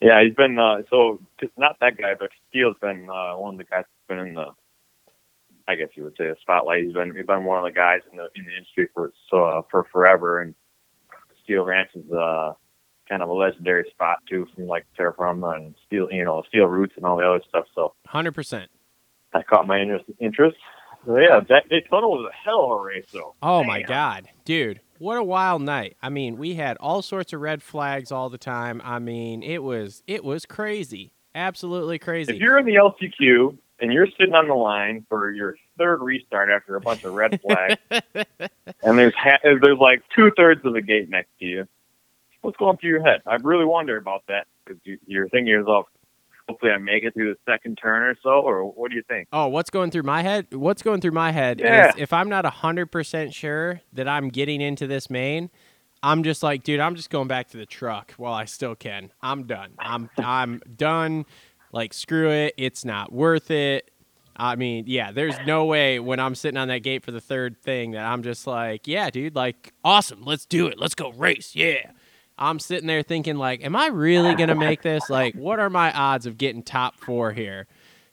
Yeah, 0.00 0.24
he's 0.24 0.34
been 0.34 0.58
uh, 0.58 0.82
so 0.90 1.20
not 1.56 1.76
that 1.80 1.96
guy, 1.96 2.14
but 2.18 2.30
Steele's 2.48 2.76
been 2.80 3.08
uh, 3.08 3.34
one 3.36 3.54
of 3.54 3.58
the 3.58 3.64
guys 3.64 3.84
that's 3.84 4.08
been 4.08 4.18
in 4.18 4.34
the, 4.34 4.46
I 5.68 5.76
guess 5.76 5.90
you 5.94 6.02
would 6.02 6.16
say, 6.18 6.26
a 6.26 6.34
spotlight. 6.40 6.82
He's 6.82 6.92
been 6.92 7.14
he's 7.14 7.24
been 7.24 7.44
one 7.44 7.58
of 7.58 7.64
the 7.64 7.70
guys 7.70 8.00
in 8.10 8.18
the 8.18 8.28
in 8.34 8.44
the 8.44 8.56
industry 8.56 8.88
for 8.92 9.12
so 9.30 9.44
uh, 9.44 9.62
for 9.70 9.84
forever, 9.92 10.40
and 10.40 10.56
Steel 11.44 11.64
Ranch 11.64 11.90
is 11.94 12.10
uh, 12.10 12.54
kind 13.08 13.22
of 13.22 13.28
a 13.28 13.32
legendary 13.32 13.84
spot 13.90 14.18
too, 14.28 14.48
from 14.56 14.66
like 14.66 14.86
Terra 14.96 15.14
Firma 15.16 15.50
and 15.50 15.76
Steel, 15.86 16.08
you 16.10 16.24
know, 16.24 16.42
Steel 16.48 16.66
Roots 16.66 16.94
and 16.96 17.04
all 17.04 17.16
the 17.16 17.24
other 17.24 17.42
stuff. 17.48 17.66
So 17.72 17.94
Hundred 18.06 18.34
percent. 18.34 18.72
that 19.32 19.46
caught 19.46 19.68
my 19.68 19.80
interest. 19.80 20.06
interest. 20.18 20.56
So 21.04 21.18
yeah, 21.18 21.40
that 21.48 21.68
Daytona 21.68 22.08
was 22.08 22.30
a 22.30 22.34
hell 22.34 22.64
of 22.64 22.80
a 22.80 22.82
race, 22.82 23.06
though. 23.12 23.34
Oh 23.42 23.64
my 23.64 23.82
god, 23.82 24.28
dude. 24.44 24.80
What 24.98 25.18
a 25.18 25.22
wild 25.24 25.62
night. 25.62 25.96
I 26.00 26.10
mean, 26.10 26.36
we 26.36 26.54
had 26.54 26.76
all 26.76 27.02
sorts 27.02 27.32
of 27.32 27.40
red 27.40 27.60
flags 27.60 28.12
all 28.12 28.28
the 28.30 28.38
time. 28.38 28.80
I 28.84 29.00
mean, 29.00 29.42
it 29.42 29.62
was 29.62 30.02
it 30.06 30.24
was 30.24 30.46
crazy. 30.46 31.12
Absolutely 31.34 31.98
crazy. 31.98 32.34
If 32.34 32.40
you're 32.40 32.58
in 32.58 32.66
the 32.66 32.74
LCQ 32.74 33.56
and 33.80 33.92
you're 33.92 34.06
sitting 34.18 34.34
on 34.34 34.46
the 34.46 34.54
line 34.54 35.04
for 35.08 35.30
your 35.32 35.56
third 35.76 36.02
restart 36.02 36.50
after 36.50 36.76
a 36.76 36.80
bunch 36.80 37.02
of 37.02 37.14
red 37.14 37.40
flags, 37.40 37.80
and 38.82 38.96
there's 38.98 39.14
ha- 39.14 39.40
there's 39.42 39.78
like 39.78 40.02
two 40.14 40.30
thirds 40.36 40.64
of 40.64 40.72
the 40.74 40.82
gate 40.82 41.08
next 41.08 41.30
to 41.40 41.46
you, 41.46 41.68
what's 42.42 42.56
going 42.56 42.76
through 42.76 42.90
your 42.90 43.02
head? 43.02 43.22
I 43.26 43.36
really 43.36 43.64
wonder 43.64 43.96
about 43.96 44.22
that 44.28 44.46
because 44.64 44.80
you, 44.84 44.98
you're 45.06 45.28
thinking 45.30 45.48
yourself, 45.48 45.86
hopefully 46.48 46.72
I 46.72 46.78
make 46.78 47.04
it 47.04 47.14
through 47.14 47.34
the 47.34 47.52
second 47.52 47.76
turn 47.82 48.02
or 48.02 48.16
so, 48.22 48.30
or 48.30 48.64
what 48.64 48.90
do 48.90 48.96
you 48.96 49.02
think? 49.08 49.28
Oh, 49.32 49.48
what's 49.48 49.70
going 49.70 49.90
through 49.90 50.02
my 50.04 50.22
head? 50.22 50.52
What's 50.54 50.82
going 50.82 51.00
through 51.00 51.12
my 51.12 51.30
head 51.32 51.60
Yeah. 51.60 51.88
is 51.90 51.94
if 51.98 52.12
I'm 52.12 52.28
not 52.28 52.44
100% 52.44 53.32
sure 53.34 53.80
that 53.92 54.08
I'm 54.08 54.28
getting 54.28 54.60
into 54.60 54.86
this 54.86 55.08
main, 55.10 55.50
I'm 56.02 56.22
just 56.24 56.42
like, 56.42 56.64
dude, 56.64 56.80
I'm 56.80 56.96
just 56.96 57.10
going 57.10 57.28
back 57.28 57.48
to 57.50 57.56
the 57.56 57.66
truck 57.66 58.12
while 58.16 58.32
I 58.34 58.44
still 58.46 58.74
can. 58.74 59.12
I'm 59.22 59.44
done. 59.44 59.72
I'm 59.78 60.10
I'm 60.18 60.60
done. 60.76 61.26
Like 61.72 61.94
screw 61.94 62.30
it. 62.30 62.54
It's 62.56 62.84
not 62.84 63.12
worth 63.12 63.50
it. 63.50 63.88
I 64.36 64.56
mean, 64.56 64.84
yeah, 64.88 65.12
there's 65.12 65.36
no 65.46 65.66
way 65.66 66.00
when 66.00 66.18
I'm 66.18 66.34
sitting 66.34 66.56
on 66.58 66.68
that 66.68 66.78
gate 66.82 67.04
for 67.04 67.12
the 67.12 67.20
third 67.20 67.56
thing 67.62 67.92
that 67.92 68.04
I'm 68.04 68.22
just 68.22 68.46
like, 68.46 68.88
yeah, 68.88 69.10
dude, 69.10 69.36
like 69.36 69.72
awesome. 69.84 70.22
Let's 70.24 70.44
do 70.46 70.66
it. 70.66 70.78
Let's 70.78 70.94
go 70.94 71.12
race. 71.12 71.54
Yeah. 71.54 71.90
I'm 72.42 72.58
sitting 72.58 72.88
there 72.88 73.02
thinking 73.02 73.36
like, 73.36 73.64
am 73.64 73.76
I 73.76 73.86
really 73.86 74.34
going 74.34 74.48
to 74.48 74.54
make 74.54 74.82
this? 74.82 75.08
Like, 75.08 75.34
what 75.34 75.60
are 75.60 75.70
my 75.70 75.92
odds 75.92 76.26
of 76.26 76.36
getting 76.38 76.62
top 76.62 76.96
4 76.98 77.32
here? 77.32 77.66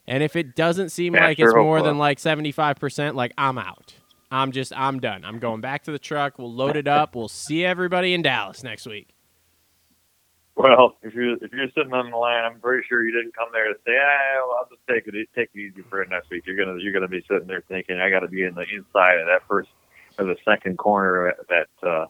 And 0.08 0.24
if 0.24 0.36
it 0.36 0.56
doesn't 0.56 0.90
seem 0.90 1.16
Yeah, 1.16 1.28
like 1.28 1.38
sure 1.38 1.50
it's 1.50 1.56
more 1.56 1.82
than 1.82 1.98
like 1.98 2.20
75%, 2.20 3.16
like 3.16 3.34
I'm 3.38 3.58
out. 3.58 3.96
I'm 4.32 4.52
just 4.52 4.72
I'm 4.76 5.00
done. 5.00 5.26
I'm 5.26 5.40
going 5.40 5.62
back 5.62 5.84
to 5.86 5.92
the 5.92 6.00
truck. 6.00 6.38
We'll 6.38 6.54
load 6.54 6.78
it 6.78 6.88
up. 6.88 7.16
We'll 7.16 7.28
see 7.28 7.66
everybody 7.66 8.14
in 8.14 8.22
Dallas 8.22 8.64
next 8.64 8.86
week. 8.86 9.16
Well, 10.56 10.98
if 11.02 11.14
you're 11.14 11.36
if 11.36 11.52
you're 11.54 11.70
sitting 11.76 11.94
on 11.94 12.12
the 12.12 12.18
line, 12.18 12.44
I'm 12.44 12.60
pretty 12.60 12.86
sure 12.88 13.04
you 13.04 13.14
didn't 13.14 13.36
come 13.36 13.48
there 13.54 13.70
to 13.70 13.80
say, 13.86 13.94
ah, 13.98 14.46
well, 14.46 14.58
I'll 14.60 14.70
just 14.70 14.86
take 14.88 15.08
it 15.08 15.28
take 15.34 15.50
it 15.54 15.60
easy 15.60 15.84
for 15.90 16.02
it 16.02 16.10
next 16.10 16.30
week. 16.30 16.44
You're 16.46 16.58
gonna 16.58 16.78
you're 16.80 16.94
gonna 16.94 17.08
be 17.08 17.24
sitting 17.30 17.48
there 17.48 17.64
thinking, 17.68 18.00
I 18.00 18.10
got 18.10 18.20
to 18.20 18.28
be 18.28 18.44
in 18.44 18.54
the 18.56 18.66
inside 18.72 19.20
of 19.20 19.28
that 19.28 19.48
first 19.48 19.70
or 20.20 20.26
the 20.26 20.36
second 20.44 20.78
corner 20.78 21.30
of 21.30 21.48
that 21.48 21.88
uh, 21.88 22.06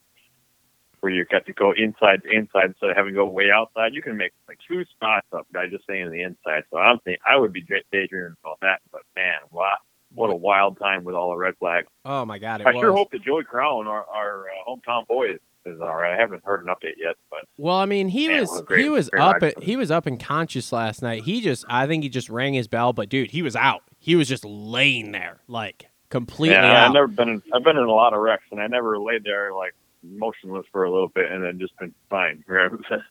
where 1.02 1.12
you 1.12 1.26
got 1.26 1.46
to 1.46 1.54
go 1.54 1.72
inside 1.72 2.24
to 2.24 2.30
inside 2.30 2.66
instead 2.66 2.90
of 2.92 2.96
having 2.98 3.14
to 3.14 3.18
go 3.18 3.26
way 3.26 3.52
outside. 3.52 3.94
You 3.94 4.02
can 4.02 4.18
make 4.18 4.32
like 4.48 4.60
two 4.68 4.84
spots 4.86 5.28
up 5.34 5.48
by 5.52 5.68
just 5.68 5.84
staying 5.84 6.06
in 6.08 6.12
the 6.12 6.22
inside. 6.22 6.64
So 6.72 6.78
I'm 6.78 7.00
thinking 7.00 7.22
I 7.30 7.38
would 7.38 7.54
be 7.54 7.66
daydreaming 7.92 8.36
about 8.44 8.60
that. 8.62 8.82
But 8.92 9.02
man, 9.16 9.38
wow, 9.52 9.76
what 10.14 10.30
a 10.30 10.36
wild 10.36 10.78
time 10.80 11.04
with 11.04 11.16
all 11.16 11.30
the 11.32 11.38
red 11.38 11.56
flags. 11.60 11.88
Oh 12.06 12.26
my 12.26 12.40
god, 12.40 12.62
it 12.62 12.68
I 12.68 12.72
was. 12.72 12.82
sure 12.82 12.92
hope 12.94 13.12
that 13.12 13.22
Joey 13.24 13.44
Crown, 13.44 13.88
our, 13.88 14.06
our 14.06 14.46
uh, 14.50 14.70
hometown 14.70 15.08
boy, 15.08 15.32
is, 15.32 15.40
is 15.66 15.82
all 15.82 15.96
right. 15.96 16.14
I 16.14 16.18
haven't 16.18 16.44
heard 16.44 16.66
an 16.66 16.74
update 16.74 16.96
yet, 16.98 17.16
but 17.30 17.42
Well, 17.58 17.76
I 17.76 17.86
mean, 17.86 18.08
he 18.10 18.28
Man, 18.28 18.42
was 18.42 18.62
great- 18.62 18.84
he 18.84 18.90
was 18.90 19.10
up 19.18 19.44
at, 19.44 19.62
he 19.62 19.76
was 19.76 19.92
up 19.92 20.06
and 20.06 20.20
conscious 20.20 20.72
last 20.72 21.02
night. 21.02 21.24
He 21.24 21.42
just 21.42 21.66
I 21.70 21.86
think 21.88 22.04
he 22.04 22.10
just 22.10 22.30
rang 22.30 22.54
his 22.54 22.68
bell, 22.68 22.94
but 22.94 23.10
dude, 23.10 23.32
he 23.32 23.42
was 23.42 23.56
out. 23.56 23.84
He 24.00 24.16
was 24.16 24.28
just 24.28 24.46
laying 24.46 25.12
there 25.12 25.42
like 25.48 25.88
completely 26.10 26.56
yeah, 26.56 26.88
I've 26.88 26.94
never 26.94 27.08
been. 27.08 27.30
In, 27.30 27.44
I've 27.54 27.64
been 27.64 27.78
in 27.78 27.84
a 27.84 27.92
lot 27.92 28.14
of 28.14 28.20
wrecks, 28.22 28.46
and 28.52 28.60
I 28.60 28.68
never 28.68 28.98
laid 28.98 29.24
there 29.24 29.54
like 29.54 29.76
motionless 30.04 30.66
for 30.72 30.84
a 30.84 30.92
little 30.92 31.10
bit, 31.10 31.32
and 31.32 31.44
then 31.44 31.60
just 31.60 31.78
been 31.78 31.94
fine. 32.10 32.44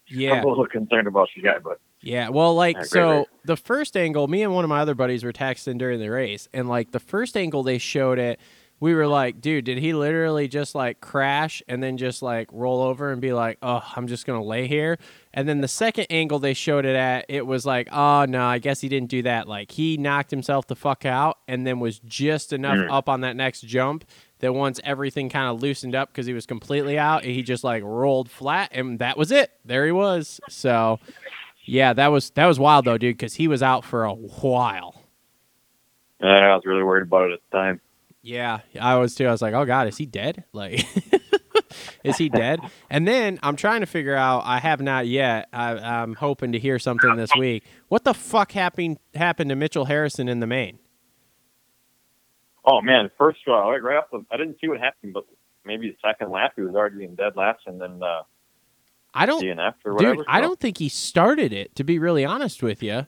Yeah. 0.09 0.33
I'm 0.35 0.45
a 0.45 0.49
little 0.49 0.67
concerned 0.67 1.07
about 1.09 1.29
you 1.37 1.43
guy, 1.43 1.59
but 1.59 1.81
Yeah, 2.01 2.29
well, 2.31 2.55
like 2.55 2.85
so 2.85 3.11
race. 3.19 3.27
the 3.45 3.57
first 3.57 3.97
angle, 3.97 4.27
me 4.29 4.43
and 4.43 4.55
one 4.55 4.65
of 4.65 4.69
my 4.71 4.81
other 4.81 4.95
buddies 4.95 5.25
were 5.25 5.33
texting 5.33 5.79
during 5.79 6.01
the 6.01 6.09
race, 6.11 6.49
and 6.55 6.69
like 6.69 6.91
the 6.93 7.01
first 7.01 7.37
angle 7.37 7.63
they 7.63 7.79
showed 7.79 8.19
it 8.19 8.39
we 8.81 8.95
were 8.95 9.09
like, 9.09 9.41
dude, 9.41 9.65
did 9.65 9.77
he 9.79 9.93
literally 9.93 10.47
just 10.47 10.73
like 10.77 11.01
crash 11.01 11.61
and 11.67 11.83
then 11.83 11.97
just 11.97 12.23
like 12.23 12.49
roll 12.53 12.81
over 12.81 13.11
and 13.11 13.21
be 13.21 13.33
like, 13.33 13.59
oh, 13.61 13.83
I'm 13.97 14.07
just 14.07 14.25
gonna 14.25 14.45
lay 14.45 14.69
here? 14.69 14.99
And 15.35 15.49
then 15.49 15.61
the 15.63 15.67
second 15.67 16.07
angle 16.11 16.39
they 16.39 16.55
showed 16.55 16.85
it 16.85 16.95
at, 16.95 17.27
it 17.29 17.45
was 17.45 17.67
like, 17.67 17.89
oh 17.91 18.25
no, 18.27 18.45
I 18.47 18.59
guess 18.61 18.81
he 18.81 18.89
didn't 18.89 19.11
do 19.11 19.23
that. 19.23 19.49
Like 19.49 19.73
he 19.73 19.97
knocked 19.97 20.31
himself 20.31 20.69
the 20.69 20.77
fuck 20.77 21.05
out 21.05 21.39
and 21.49 21.67
then 21.67 21.81
was 21.81 21.99
just 21.99 22.53
enough 22.53 22.77
Mm. 22.79 22.89
up 22.93 23.09
on 23.09 23.23
that 23.23 23.35
next 23.35 23.63
jump 23.63 24.05
that 24.41 24.53
once 24.53 24.81
everything 24.85 25.29
kind 25.29 25.49
of 25.49 25.63
loosened 25.63 25.95
up 25.95 26.09
because 26.11 26.27
he 26.27 26.33
was 26.33 26.47
completely 26.47 26.99
out, 26.99 27.25
he 27.25 27.43
just 27.43 27.65
like 27.65 27.83
rolled 27.83 28.31
flat 28.31 28.71
and 28.73 28.99
that 28.99 29.17
was 29.17 29.31
it. 29.31 29.51
There 29.65 29.85
he 29.87 29.93
was. 29.93 30.41
So 30.49 31.01
yeah, 31.65 31.93
that 31.93 32.09
was 32.09 32.31
that 32.31 32.47
was 32.47 32.59
wild 32.59 32.85
though, 32.85 32.99
dude, 32.99 33.17
because 33.17 33.35
he 33.35 33.49
was 33.49 33.63
out 33.63 33.85
for 33.85 34.05
a 34.05 34.13
while. 34.13 35.03
And 36.21 36.31
I 36.31 36.55
was 36.55 36.65
really 36.65 36.83
worried 36.83 37.03
about 37.03 37.31
it 37.31 37.35
at 37.35 37.41
the 37.51 37.57
time. 37.57 37.81
Yeah, 38.23 38.61
I 38.81 38.97
was 38.97 39.15
too. 39.15 39.27
I 39.27 39.31
was 39.31 39.43
like, 39.43 39.55
oh 39.55 39.65
god, 39.65 39.89
is 39.89 39.97
he 39.97 40.07
dead? 40.07 40.45
Like, 40.53 40.85
is 42.03 42.17
he 42.17 42.29
dead? 42.29 42.61
And 42.89 43.07
then 43.07 43.39
I'm 43.43 43.57
trying 43.57 43.81
to 43.81 43.87
figure 43.87 44.15
out. 44.15 44.43
I 44.45 44.59
have 44.59 44.81
not 44.81 45.07
yet. 45.07 45.49
I, 45.53 45.73
I'm 45.73 46.15
hoping 46.15 46.53
to 46.53 46.59
hear 46.59 46.79
something 46.79 47.17
this 47.17 47.31
week. 47.39 47.65
What 47.89 48.05
the 48.05 48.15
fuck 48.15 48.53
happened 48.53 48.99
happened 49.15 49.51
to 49.51 49.57
Mitchell 49.57 49.85
Harrison 49.85 50.29
in 50.29 50.41
the 50.41 50.47
main? 50.47 50.79
Oh 52.65 52.81
man, 52.81 53.11
first 53.19 53.39
uh, 53.47 53.53
right, 53.53 53.83
right 53.83 53.97
off 53.97 54.05
the, 54.13 54.25
I 54.31 54.37
didn't 54.37 54.59
see 54.61 54.69
what 54.69 54.79
happened, 54.81 55.13
but 55.15 55.25
maybe 55.65 55.89
the 55.91 55.97
second 56.07 56.31
lap 56.31 56.53
he 56.57 56.63
was 56.63 56.75
already 56.75 57.05
in 57.05 57.15
dead 57.15 57.37
last, 57.37 57.61
and 57.67 57.81
then 57.81 58.03
uh, 58.03 58.23
I 59.15 59.27
don't, 59.27 59.43
DNF 59.43 59.75
or 59.85 59.95
whatever. 59.95 60.17
dude. 60.17 60.25
I 60.29 60.41
don't 60.41 60.61
think 60.61 60.79
he 60.79 60.89
started 60.89 61.53
it. 61.53 61.75
To 61.77 61.85
be 61.85 61.99
really 61.99 62.25
honest 62.25 62.63
with 62.63 62.83
you, 62.83 63.07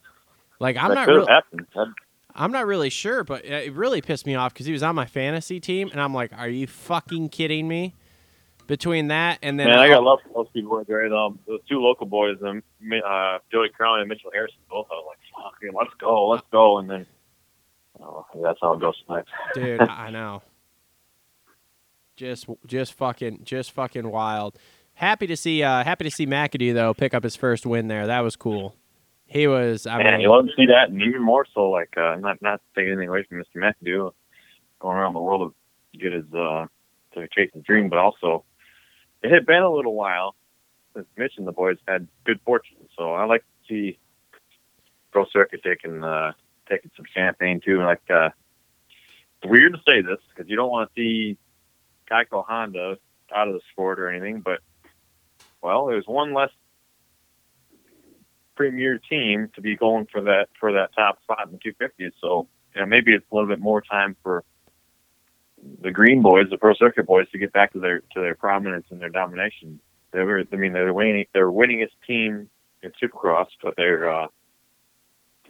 like 0.58 0.76
I'm 0.76 0.88
that 0.88 0.94
not 0.94 1.08
really. 1.08 1.20
have 1.20 1.28
happened. 1.28 1.66
That- 1.74 1.92
I'm 2.32 2.52
not 2.52 2.66
really 2.66 2.90
sure, 2.90 3.24
but 3.24 3.44
it 3.44 3.72
really 3.74 4.00
pissed 4.00 4.24
me 4.24 4.36
off 4.36 4.54
because 4.54 4.64
he 4.64 4.72
was 4.72 4.84
on 4.84 4.94
my 4.94 5.04
fantasy 5.04 5.58
team, 5.58 5.88
and 5.90 6.00
I'm 6.00 6.14
like, 6.14 6.32
"Are 6.32 6.48
you 6.48 6.66
fucking 6.66 7.28
kidding 7.30 7.66
me?" 7.66 7.94
Between 8.68 9.08
that 9.08 9.40
and 9.42 9.58
then, 9.58 9.66
Man, 9.66 9.80
I 9.80 9.88
got 9.88 10.04
love 10.04 10.20
for 10.22 10.28
those 10.32 10.46
two 10.54 10.62
boys, 10.68 10.86
right? 10.88 11.10
Um, 11.10 11.40
those 11.48 11.58
two 11.68 11.80
local 11.80 12.06
boys, 12.06 12.36
um, 12.46 12.62
Mi- 12.80 13.02
uh, 13.04 13.40
Joey 13.50 13.68
Crown 13.70 13.98
and 13.98 14.08
Mitchell 14.08 14.30
Harrison, 14.32 14.60
both. 14.70 14.86
I 14.92 14.94
was 14.94 15.06
like, 15.08 15.18
"Fuck, 15.44 15.54
man, 15.60 15.72
let's 15.76 15.92
go, 15.98 16.28
let's 16.28 16.46
go!" 16.52 16.78
And 16.78 16.88
then, 16.88 17.04
oh, 18.02 18.24
that's 18.42 18.58
how 18.60 18.74
it 18.74 18.80
goes 18.80 18.94
tonight. 19.06 19.24
dude, 19.54 19.80
I 19.80 20.10
know. 20.12 20.42
Just, 22.16 22.46
just 22.66 22.92
fucking, 22.94 23.40
just 23.44 23.72
fucking 23.72 24.10
wild. 24.10 24.58
Happy 24.94 25.26
to 25.26 25.36
see, 25.36 25.62
uh, 25.62 25.82
happy 25.84 26.04
to 26.04 26.10
see 26.10 26.26
McAdoo 26.26 26.74
though 26.74 26.92
pick 26.92 27.14
up 27.14 27.22
his 27.22 27.34
first 27.36 27.64
win 27.64 27.88
there. 27.88 28.06
That 28.06 28.20
was 28.20 28.36
cool. 28.36 28.76
He 29.26 29.46
was, 29.46 29.86
I 29.86 29.98
Man, 29.98 30.12
mean, 30.12 30.20
you 30.22 30.30
love 30.30 30.46
to 30.46 30.52
see 30.56 30.66
that, 30.66 30.90
and 30.90 31.00
even 31.00 31.22
more 31.22 31.46
so, 31.54 31.70
like, 31.70 31.94
uh, 31.96 32.16
not 32.16 32.42
not 32.42 32.60
taking 32.74 32.92
anything 32.92 33.08
away 33.08 33.22
from 33.22 33.38
Mr. 33.38 33.56
McAdoo, 33.56 34.12
going 34.80 34.96
around 34.96 35.14
the 35.14 35.20
world 35.20 35.54
to 35.92 35.98
get 35.98 36.12
his 36.12 36.24
uh, 36.34 36.66
to 37.14 37.28
chase 37.28 37.50
his 37.54 37.62
dream, 37.62 37.88
but 37.88 37.98
also 37.98 38.44
it 39.22 39.30
had 39.32 39.46
been 39.46 39.62
a 39.62 39.70
little 39.70 39.94
while 39.94 40.34
since 40.94 41.06
Mitch 41.16 41.34
and 41.36 41.46
the 41.46 41.52
boys 41.52 41.76
had 41.86 42.08
good 42.24 42.40
fortune. 42.44 42.76
So 42.98 43.12
I 43.12 43.24
like 43.24 43.42
to 43.42 43.68
see 43.68 43.98
Pro 45.12 45.24
Circuit 45.32 45.60
taking 45.62 46.02
uh, 46.02 46.32
taking 46.70 46.90
some 46.96 47.06
champagne 47.12 47.60
too. 47.60 47.82
Like, 47.82 48.02
uh, 48.08 48.30
weird 49.44 49.72
to 49.72 49.80
say 49.86 50.02
this 50.02 50.18
because 50.28 50.48
you 50.48 50.56
don't 50.56 50.70
want 50.70 50.90
to 50.94 51.00
see 51.00 51.38
Geico 52.10 52.44
Honda 52.46 52.98
out 53.34 53.48
of 53.48 53.54
the 53.54 53.60
sport 53.72 54.00
or 54.00 54.08
anything, 54.08 54.40
but 54.40 54.60
well, 55.62 55.86
there's 55.86 56.06
one 56.06 56.32
less 56.32 56.50
premier 58.56 58.98
team 58.98 59.50
to 59.54 59.60
be 59.60 59.76
going 59.76 60.06
for 60.10 60.20
that 60.22 60.48
for 60.58 60.72
that 60.72 60.94
top 60.94 61.22
spot 61.22 61.46
in 61.46 61.52
the 61.52 61.58
250s. 61.58 62.12
So 62.20 62.48
you 62.74 62.80
know, 62.80 62.86
maybe 62.86 63.12
it's 63.12 63.24
a 63.30 63.34
little 63.34 63.48
bit 63.48 63.60
more 63.60 63.80
time 63.80 64.16
for 64.22 64.44
the 65.80 65.90
Green 65.90 66.22
Boys, 66.22 66.46
the 66.50 66.58
Pro 66.58 66.74
Circuit 66.74 67.06
Boys, 67.06 67.28
to 67.30 67.38
get 67.38 67.52
back 67.52 67.72
to 67.72 67.80
their 67.80 68.00
to 68.00 68.20
their 68.20 68.34
prominence 68.34 68.86
and 68.90 69.00
their 69.00 69.08
domination. 69.08 69.80
They 70.12 70.22
were, 70.24 70.44
I 70.52 70.56
mean, 70.56 70.72
they're 70.72 70.92
winning, 70.92 71.26
they're 71.32 71.50
winningest 71.50 71.92
team 72.06 72.48
in 72.82 72.92
Supercross, 73.00 73.46
but 73.62 73.76
their 73.76 74.10
uh, 74.10 74.26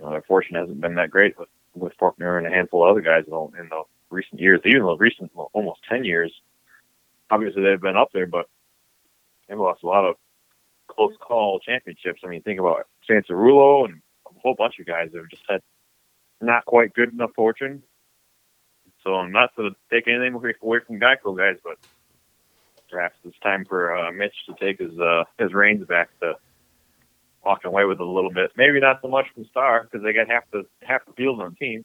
their 0.09 0.23
fortune 0.23 0.57
hasn't 0.57 0.81
been 0.81 0.95
that 0.95 1.11
great 1.11 1.39
with 1.39 1.49
with 1.75 1.97
Forkner 1.99 2.39
and 2.39 2.47
a 2.47 2.51
handful 2.51 2.85
of 2.85 2.91
other 2.91 3.01
guys 3.01 3.25
in 3.27 3.31
the, 3.31 3.61
in 3.61 3.69
the 3.69 3.83
recent 4.11 4.41
years, 4.41 4.61
even 4.65 4.83
the 4.83 4.97
recent 4.97 5.31
well, 5.35 5.51
almost 5.53 5.81
10 5.89 6.05
years. 6.05 6.33
Obviously, 7.31 7.63
they've 7.63 7.81
been 7.81 7.97
up 7.97 8.11
there, 8.13 8.27
but 8.27 8.47
they've 9.49 9.59
lost 9.59 9.83
a 9.85 9.87
lot 9.87 10.05
of 10.05 10.17
close 10.89 11.15
call 11.21 11.61
championships. 11.61 12.23
I 12.25 12.27
mean, 12.27 12.43
think 12.43 12.59
about 12.59 12.89
Cianciarulo 13.09 13.85
and 13.85 14.01
a 14.27 14.41
whole 14.41 14.55
bunch 14.55 14.79
of 14.81 14.87
guys 14.87 15.11
that 15.13 15.19
have 15.19 15.29
just 15.29 15.45
had 15.49 15.61
not 16.41 16.65
quite 16.65 16.93
good 16.95 17.13
enough 17.13 17.31
fortune. 17.37 17.83
So 19.05 19.15
I'm 19.15 19.33
not 19.33 19.55
to 19.57 19.71
take 19.91 20.09
anything 20.09 20.35
away 20.35 20.81
from 20.87 21.01
Geico 21.01 21.37
guys, 21.37 21.57
but 21.63 21.79
perhaps 22.91 23.17
it's 23.25 23.39
time 23.39 23.65
for 23.65 23.97
uh, 23.97 24.13
Mitch 24.13 24.35
to 24.47 24.55
take 24.61 24.79
his 24.81 24.99
uh, 24.99 25.25
his 25.39 25.55
reins 25.55 25.87
back 25.87 26.11
to 26.21 26.35
walking 27.45 27.69
away 27.69 27.85
with 27.85 28.01
it 28.01 28.07
a 28.07 28.11
little 28.11 28.33
bit. 28.33 28.51
Maybe 28.57 28.81
not 28.81 29.01
so 29.03 29.09
much 29.09 29.27
from 29.35 29.45
Star 29.47 29.85
because 29.85 30.05
they 30.05 30.13
got 30.13 30.29
half 30.29 30.45
the 30.53 30.65
half 30.83 31.05
the 31.07 31.13
field 31.13 31.41
on 31.41 31.57
the 31.59 31.67
team. 31.67 31.85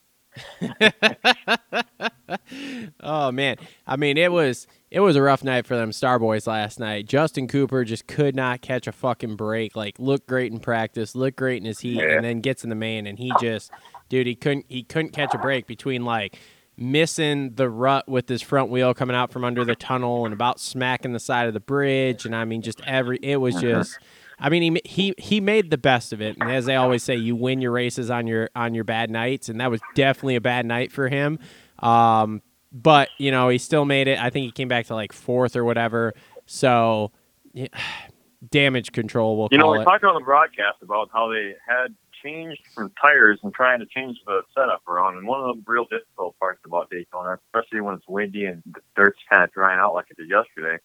oh 2.99 3.31
man, 3.31 3.57
I 3.87 3.95
mean, 3.95 4.17
it 4.17 4.31
was 4.31 4.67
it 4.91 4.99
was 4.99 5.15
a 5.15 5.21
rough 5.21 5.43
night 5.43 5.65
for 5.65 5.75
them 5.75 5.91
Star 5.91 6.19
Boys 6.19 6.47
last 6.47 6.79
night. 6.79 7.07
Justin 7.07 7.47
Cooper 7.47 7.83
just 7.83 8.07
could 8.07 8.35
not 8.35 8.61
catch 8.61 8.87
a 8.87 8.91
fucking 8.91 9.35
break. 9.35 9.75
Like, 9.75 9.97
looked 9.99 10.27
great 10.27 10.51
in 10.51 10.59
practice, 10.59 11.15
looked 11.15 11.37
great 11.37 11.57
in 11.57 11.65
his 11.65 11.79
heat, 11.79 11.97
Yeah. 11.97 12.15
and 12.15 12.25
then 12.25 12.41
gets 12.41 12.63
in 12.63 12.69
the 12.69 12.75
main, 12.75 13.07
and 13.07 13.17
he 13.17 13.31
just, 13.39 13.71
dude, 14.09 14.27
he 14.27 14.35
couldn't 14.35 14.65
he 14.67 14.83
couldn't 14.83 15.11
catch 15.11 15.33
a 15.33 15.37
break 15.37 15.67
between 15.67 16.05
like 16.05 16.39
missing 16.77 17.53
the 17.55 17.69
rut 17.69 18.07
with 18.07 18.27
his 18.27 18.41
front 18.41 18.69
wheel 18.69 18.93
coming 18.93 19.15
out 19.15 19.31
from 19.31 19.45
under 19.45 19.63
the 19.63 19.75
tunnel 19.75 20.25
and 20.25 20.33
about 20.33 20.59
smacking 20.59 21.13
the 21.13 21.19
side 21.19 21.47
of 21.47 21.53
the 21.53 21.59
bridge, 21.59 22.25
and 22.25 22.35
I 22.35 22.45
mean, 22.45 22.61
just 22.61 22.81
every 22.85 23.19
it 23.21 23.37
was 23.37 23.55
mm-hmm. 23.55 23.79
just. 23.79 23.97
I 24.37 24.49
mean, 24.49 24.75
he 24.75 24.81
he 24.85 25.13
he 25.17 25.39
made 25.39 25.69
the 25.71 25.77
best 25.77 26.11
of 26.11 26.21
it, 26.21 26.37
and 26.39 26.51
as 26.51 26.65
they 26.65 26.75
always 26.75 27.03
say, 27.03 27.15
you 27.15 27.35
win 27.35 27.61
your 27.61 27.71
races 27.71 28.09
on 28.09 28.27
your 28.27 28.49
on 28.55 28.73
your 28.73 28.83
bad 28.83 29.09
nights, 29.09 29.49
and 29.49 29.61
that 29.61 29.71
was 29.71 29.81
definitely 29.95 30.35
a 30.35 30.41
bad 30.41 30.65
night 30.65 30.91
for 30.91 31.07
him. 31.07 31.39
Um, 31.79 32.41
but 32.71 33.09
you 33.17 33.31
know, 33.31 33.49
he 33.49 33.57
still 33.57 33.85
made 33.85 34.07
it. 34.07 34.19
I 34.19 34.29
think 34.29 34.45
he 34.45 34.51
came 34.51 34.67
back 34.67 34.87
to 34.87 34.95
like 34.95 35.13
fourth 35.13 35.55
or 35.55 35.63
whatever. 35.63 36.13
So, 36.45 37.11
yeah, 37.53 37.67
damage 38.49 38.91
control, 38.91 39.37
we'll 39.37 39.49
You 39.51 39.57
know, 39.57 39.71
we 39.71 39.83
talked 39.83 40.03
on 40.03 40.13
the 40.15 40.25
broadcast 40.25 40.77
about 40.81 41.09
how 41.13 41.31
they 41.31 41.55
had 41.67 41.95
changed 42.23 42.61
from 42.73 42.91
tires 43.01 43.39
and 43.43 43.53
trying 43.53 43.79
to 43.79 43.85
change 43.85 44.17
the 44.25 44.41
setup 44.53 44.81
around. 44.87 45.17
And 45.17 45.27
one 45.27 45.41
of 45.41 45.55
the 45.55 45.63
real 45.65 45.85
difficult 45.85 46.37
parts 46.39 46.59
about 46.65 46.89
Daytona, 46.89 47.39
especially 47.47 47.81
when 47.81 47.95
it's 47.95 48.07
windy 48.07 48.45
and 48.45 48.61
the 48.65 48.81
dirt's 48.95 49.19
kind 49.29 49.43
of 49.43 49.51
drying 49.51 49.79
out 49.79 49.93
like 49.93 50.07
it 50.09 50.17
did 50.17 50.29
yesterday, 50.29 50.81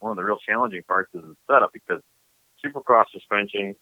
one 0.00 0.10
of 0.10 0.16
the 0.16 0.24
real 0.24 0.38
challenging 0.38 0.82
parts 0.86 1.14
is 1.14 1.22
the 1.22 1.36
setup 1.50 1.72
because 1.72 2.00
supercross 2.64 3.06
suspension 3.12 3.76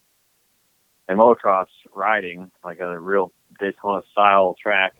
and 1.08 1.18
motocross 1.18 1.66
riding, 1.94 2.50
like 2.64 2.80
a 2.80 2.98
real 2.98 3.32
Daytona 3.58 4.02
style 4.12 4.56
track, 4.60 4.94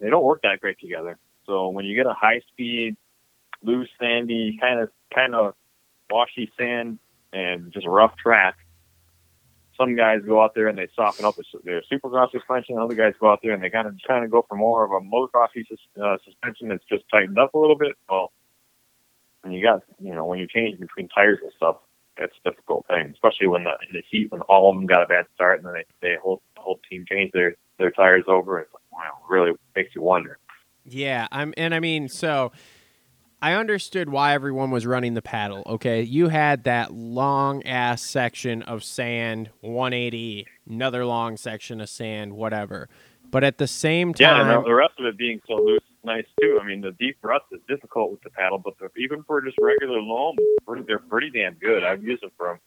they 0.00 0.08
don't 0.08 0.24
work 0.24 0.42
that 0.42 0.60
great 0.60 0.78
together. 0.80 1.18
So 1.46 1.68
when 1.68 1.84
you 1.84 1.96
get 1.96 2.06
a 2.06 2.14
high 2.14 2.40
speed, 2.48 2.96
loose, 3.62 3.88
sandy, 4.00 4.58
kind 4.60 4.80
of 4.80 4.90
kind 5.14 5.34
of 5.34 5.54
washy 6.10 6.50
sand 6.58 6.98
and 7.32 7.72
just 7.72 7.86
rough 7.86 8.16
track, 8.16 8.56
some 9.76 9.96
guys 9.96 10.20
go 10.26 10.42
out 10.42 10.54
there 10.54 10.68
and 10.68 10.78
they 10.78 10.88
soften 10.94 11.24
up 11.24 11.36
their 11.64 11.82
supercross 11.90 12.30
suspension. 12.30 12.78
Other 12.78 12.94
guys 12.94 13.14
go 13.18 13.30
out 13.30 13.40
there 13.42 13.52
and 13.52 13.62
they 13.62 13.70
kind 13.70 13.88
of 13.88 13.96
kind 14.06 14.24
of 14.24 14.30
go 14.30 14.44
for 14.48 14.56
more 14.56 14.84
of 14.84 14.90
a 14.90 15.00
motocrossy 15.00 15.64
uh, 16.02 16.18
suspension 16.24 16.68
that's 16.68 16.84
just 16.84 17.04
tightened 17.10 17.38
up 17.38 17.54
a 17.54 17.58
little 17.58 17.76
bit. 17.76 17.96
Well, 18.08 18.32
when 19.42 19.52
you 19.52 19.62
got 19.62 19.82
you 19.98 20.14
know 20.14 20.24
when 20.26 20.38
you 20.38 20.46
change 20.46 20.78
between 20.78 21.08
tires 21.08 21.38
and 21.42 21.52
stuff, 21.56 21.76
that's 22.18 22.32
a 22.44 22.50
difficult 22.50 22.86
thing, 22.86 23.10
especially 23.12 23.46
when 23.46 23.64
the 23.64 23.70
in 23.88 23.92
the 23.94 24.02
heat 24.10 24.30
when 24.30 24.40
all 24.42 24.70
of 24.70 24.76
them 24.76 24.86
got 24.86 25.02
a 25.02 25.06
bad 25.06 25.26
start 25.34 25.58
and 25.58 25.66
then 25.66 25.74
they 25.74 25.84
they 26.08 26.16
whole 26.22 26.42
the 26.54 26.60
whole 26.60 26.80
team 26.88 27.04
changed 27.08 27.32
their 27.34 27.54
their 27.78 27.90
tires 27.90 28.24
over. 28.28 28.60
It's 28.60 28.72
like 28.72 28.82
wow, 28.92 29.18
really 29.28 29.52
makes 29.76 29.94
you 29.94 30.02
wonder. 30.02 30.38
Yeah, 30.84 31.28
I'm, 31.30 31.52
and 31.56 31.74
I 31.74 31.80
mean, 31.80 32.08
so 32.08 32.52
I 33.42 33.52
understood 33.54 34.08
why 34.08 34.32
everyone 34.34 34.70
was 34.70 34.86
running 34.86 35.14
the 35.14 35.22
paddle. 35.22 35.62
Okay, 35.66 36.02
you 36.02 36.28
had 36.28 36.64
that 36.64 36.92
long 36.92 37.62
ass 37.64 38.02
section 38.02 38.62
of 38.62 38.82
sand, 38.82 39.50
180, 39.60 40.46
another 40.68 41.04
long 41.04 41.36
section 41.36 41.80
of 41.80 41.88
sand, 41.88 42.32
whatever. 42.32 42.88
But 43.30 43.44
at 43.44 43.58
the 43.58 43.66
same 43.66 44.14
Yeah, 44.18 44.30
time, 44.32 44.50
and 44.50 44.66
the- 44.66 44.74
rest 44.74 44.94
of 44.98 45.04
it 45.06 45.16
being 45.16 45.40
so 45.46 45.54
loose, 45.54 45.82
nice 46.04 46.24
too. 46.40 46.58
I 46.62 46.66
mean, 46.66 46.80
the 46.80 46.92
deep 46.92 47.16
ruts 47.22 47.44
is 47.52 47.60
difficult 47.68 48.10
with 48.10 48.22
the 48.22 48.30
paddle, 48.30 48.58
but 48.58 48.74
the, 48.78 48.88
even 49.00 49.22
for 49.24 49.40
just 49.42 49.56
regular 49.60 50.00
loam, 50.00 50.36
they're 50.86 50.98
pretty 50.98 51.30
damn 51.30 51.54
good. 51.54 51.84
I've 51.84 52.02
used 52.02 52.22
them 52.22 52.30
for 52.36 52.60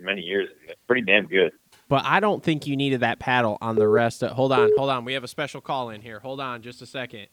many 0.00 0.22
years. 0.22 0.48
and 0.60 0.68
They're 0.68 0.76
pretty 0.86 1.02
damn 1.02 1.26
good. 1.26 1.52
but 1.88 2.04
I 2.04 2.20
don't 2.20 2.42
think 2.42 2.66
you 2.66 2.76
needed 2.76 3.00
that 3.00 3.18
paddle 3.18 3.58
on 3.60 3.76
the 3.76 3.88
rest. 3.88 4.22
Of, 4.22 4.32
hold 4.32 4.52
on, 4.52 4.70
hold 4.76 4.90
on. 4.90 5.04
We 5.04 5.14
have 5.14 5.24
a 5.24 5.28
special 5.28 5.60
call 5.60 5.90
in 5.90 6.02
here. 6.02 6.20
Hold 6.20 6.40
on, 6.40 6.62
just 6.62 6.80
a 6.82 6.86
second. 6.86 7.26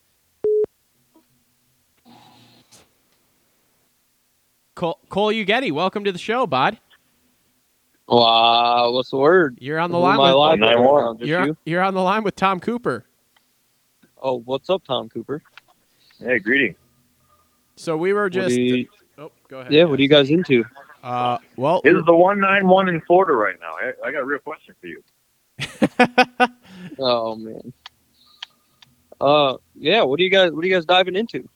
Cole, 4.75 4.99
Cole 5.09 5.31
Ugetti, 5.31 5.71
welcome 5.71 6.03
to 6.03 6.11
the 6.11 6.17
show, 6.17 6.45
bud. 6.45 6.79
Wow, 8.07 8.91
what's 8.91 9.09
the 9.09 9.17
word? 9.17 9.57
You're 9.61 9.79
on 9.79 9.91
the 9.91 9.97
Who 9.97 10.03
line 10.03 10.15
am 10.15 10.21
I 10.21 10.29
with 10.29 10.35
live 10.37 10.59
Nine 10.59 10.79
with? 10.81 10.87
one. 10.89 11.17
Just 11.17 11.27
you're 11.27 11.45
you? 11.47 11.57
you're 11.65 11.81
on 11.81 11.93
the 11.93 12.01
line 12.01 12.23
with 12.23 12.35
Tom 12.35 12.59
Cooper. 12.59 13.05
Oh, 14.25 14.41
what's 14.45 14.71
up, 14.71 14.83
Tom 14.83 15.07
Cooper? 15.07 15.43
Hey, 16.19 16.39
greeting. 16.39 16.73
So 17.75 17.95
we 17.95 18.11
were 18.11 18.27
just. 18.27 18.55
do 18.55 18.59
you- 18.61 18.87
oh, 19.19 19.31
go 19.47 19.59
ahead. 19.59 19.71
yeah, 19.71 19.83
what 19.83 19.99
are 19.99 20.01
you 20.01 20.09
guys 20.09 20.31
into? 20.31 20.65
Uh, 21.03 21.37
well, 21.57 21.81
This 21.83 21.93
is 21.93 22.03
the 22.07 22.15
one 22.15 22.39
nine 22.39 22.67
one 22.67 22.89
in 22.89 22.99
Florida 23.01 23.33
right 23.33 23.55
now. 23.61 23.73
I, 23.79 24.07
I 24.07 24.11
got 24.11 24.21
a 24.21 24.25
real 24.25 24.39
question 24.39 24.73
for 24.81 24.87
you. 24.87 25.03
Oh 26.99 27.35
man. 27.35 27.73
Uh, 29.21 29.57
yeah. 29.75 30.01
What 30.03 30.19
are 30.19 30.23
you 30.23 30.29
guys? 30.29 30.51
What 30.51 30.63
are 30.63 30.67
you 30.67 30.73
guys 30.73 30.85
diving 30.85 31.15
into? 31.15 31.47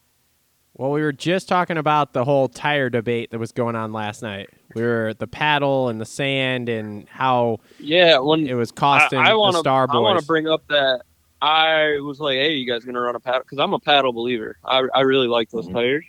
well, 0.75 0.91
we 0.91 1.01
were 1.01 1.11
just 1.11 1.47
talking 1.49 1.77
about 1.77 2.13
the 2.13 2.23
whole 2.23 2.47
tire 2.49 2.89
debate 2.89 3.31
that 3.31 3.39
was 3.39 3.51
going 3.51 3.75
on 3.75 3.93
last 3.93 4.21
night. 4.21 4.49
We 4.75 4.81
were 4.83 5.13
the 5.17 5.27
paddle 5.27 5.89
and 5.89 5.99
the 5.99 6.05
sand 6.05 6.69
and 6.69 7.07
how 7.09 7.59
Yeah, 7.79 8.19
when 8.19 8.47
it 8.47 8.53
was 8.53 8.71
costing 8.71 9.19
I 9.19 9.33
want 9.33 9.53
the 9.53 9.59
to, 9.59 9.63
Star 9.63 9.87
I 9.89 9.97
want 9.97 10.19
to 10.19 10.25
bring 10.25 10.47
up 10.47 10.61
that 10.69 11.01
I 11.41 11.99
was 12.01 12.19
like, 12.19 12.35
"Hey, 12.35 12.53
you 12.53 12.67
guys 12.69 12.83
gonna 12.85 12.99
run 13.01 13.15
a 13.15 13.19
paddle?" 13.19 13.41
Because 13.41 13.59
I'm 13.59 13.73
a 13.73 13.79
paddle 13.79 14.11
believer. 14.13 14.57
I 14.63 14.83
I 14.93 15.01
really 15.01 15.27
like 15.27 15.49
those 15.49 15.67
Mhm. 15.67 15.73
tires, 15.73 16.05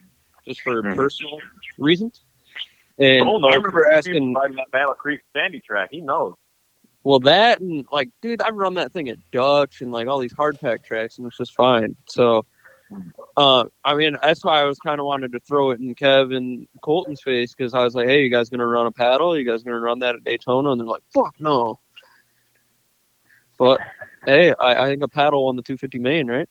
just 0.47 0.61
for 0.63 0.83
Mhm. 0.83 0.97
personal 0.97 1.39
reasons. 1.79 2.25
And 2.99 3.29
Oh, 3.29 3.39
no, 3.39 3.49
I 3.49 3.55
remember 3.55 3.87
asking, 3.91 4.35
by 4.35 4.49
that 4.49 4.71
Battle 4.73 4.95
Creek 4.95 5.21
Sandy 5.33 5.61
track. 5.61 5.89
He 5.91 6.01
knows. 6.01 6.35
well, 7.05 7.21
that 7.21 7.61
and 7.61 7.87
like, 7.91 8.11
dude, 8.21 8.43
I 8.43 8.51
run 8.51 8.75
that 8.75 8.93
thing 8.93 9.09
at 9.09 9.19
Dutch 9.31 9.81
and 9.81 9.91
like 9.93 10.07
all 10.09 10.19
these 10.19 10.33
hard 10.35 10.61
pack 10.61 10.85
tracks, 10.85 11.17
and 11.19 11.27
it's 11.27 11.39
just 11.39 11.55
fine. 11.55 11.97
So, 12.09 12.45
uh, 13.37 13.65
I 13.85 13.95
mean, 13.95 14.19
that's 14.23 14.45
why 14.45 14.61
I 14.61 14.65
was 14.65 14.79
kind 14.81 15.01
of 15.01 15.07
wanted 15.07 15.33
to 15.33 15.41
throw 15.41 15.71
it 15.71 15.81
in 15.81 15.95
Kevin 15.95 16.67
Colton's 16.83 17.23
face 17.23 17.55
because 17.55 17.73
I 17.73 17.85
was 17.85 17.95
like, 17.95 18.07
"Hey, 18.09 18.23
you 18.25 18.29
guys 18.31 18.51
gonna 18.51 18.67
run 18.67 18.87
a 18.87 18.93
paddle? 18.93 19.39
You 19.39 19.45
guys 19.45 19.63
gonna 19.63 19.81
run 19.81 20.01
that 20.01 20.15
at 20.17 20.25
Daytona?" 20.25 20.73
And 20.73 20.81
they're 20.81 20.87
like, 20.89 21.05
"Fuck 21.15 21.35
no." 21.41 21.79
But 23.61 23.79
hey, 24.25 24.55
I, 24.59 24.85
I 24.85 24.89
think 24.89 25.03
a 25.03 25.09
paddle 25.09 25.47
on 25.49 25.55
the 25.55 25.61
250 25.61 25.99
main, 25.99 26.29
right? 26.29 26.49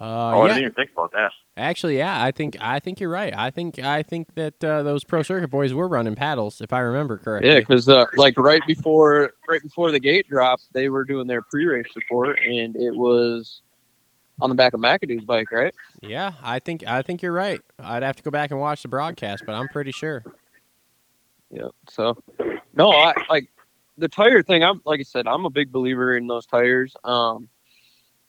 Uh, 0.00 0.04
oh, 0.34 0.42
I 0.42 0.48
didn't 0.48 0.62
even 0.62 0.72
think 0.74 0.90
about 0.90 1.12
that. 1.12 1.30
actually, 1.56 1.96
yeah, 1.96 2.22
I 2.22 2.32
think 2.32 2.56
I 2.60 2.80
think 2.80 2.98
you're 2.98 3.08
right. 3.08 3.32
I 3.34 3.50
think 3.50 3.78
I 3.78 4.02
think 4.02 4.34
that 4.34 4.62
uh, 4.62 4.82
those 4.82 5.04
pro 5.04 5.22
circuit 5.22 5.48
boys 5.48 5.72
were 5.72 5.86
running 5.86 6.16
paddles, 6.16 6.60
if 6.60 6.72
I 6.72 6.80
remember 6.80 7.18
correctly. 7.18 7.50
Yeah, 7.50 7.60
because 7.60 7.88
uh, 7.88 8.06
like 8.16 8.36
right 8.36 8.60
before 8.66 9.32
right 9.48 9.62
before 9.62 9.92
the 9.92 10.00
gate 10.00 10.28
drop, 10.28 10.58
they 10.72 10.88
were 10.88 11.04
doing 11.04 11.28
their 11.28 11.40
pre-race 11.40 11.86
support, 11.92 12.40
and 12.40 12.74
it 12.74 12.94
was 12.94 13.62
on 14.40 14.50
the 14.50 14.56
back 14.56 14.74
of 14.74 14.80
McAdoo's 14.80 15.24
bike, 15.24 15.52
right? 15.52 15.74
Yeah, 16.02 16.32
I 16.42 16.58
think 16.58 16.84
I 16.84 17.02
think 17.02 17.22
you're 17.22 17.32
right. 17.32 17.62
I'd 17.78 18.02
have 18.02 18.16
to 18.16 18.24
go 18.24 18.32
back 18.32 18.50
and 18.50 18.58
watch 18.58 18.82
the 18.82 18.88
broadcast, 18.88 19.44
but 19.46 19.54
I'm 19.54 19.68
pretty 19.68 19.92
sure. 19.92 20.24
Yeah. 21.50 21.68
So, 21.88 22.18
no, 22.74 22.90
I 22.90 23.14
like 23.30 23.48
the 23.98 24.08
tire 24.08 24.42
thing. 24.42 24.62
I'm 24.62 24.80
like 24.84 25.00
I 25.00 25.04
said, 25.04 25.26
I'm 25.26 25.44
a 25.44 25.50
big 25.50 25.72
believer 25.72 26.16
in 26.16 26.26
those 26.26 26.46
tires. 26.46 26.96
Um, 27.04 27.48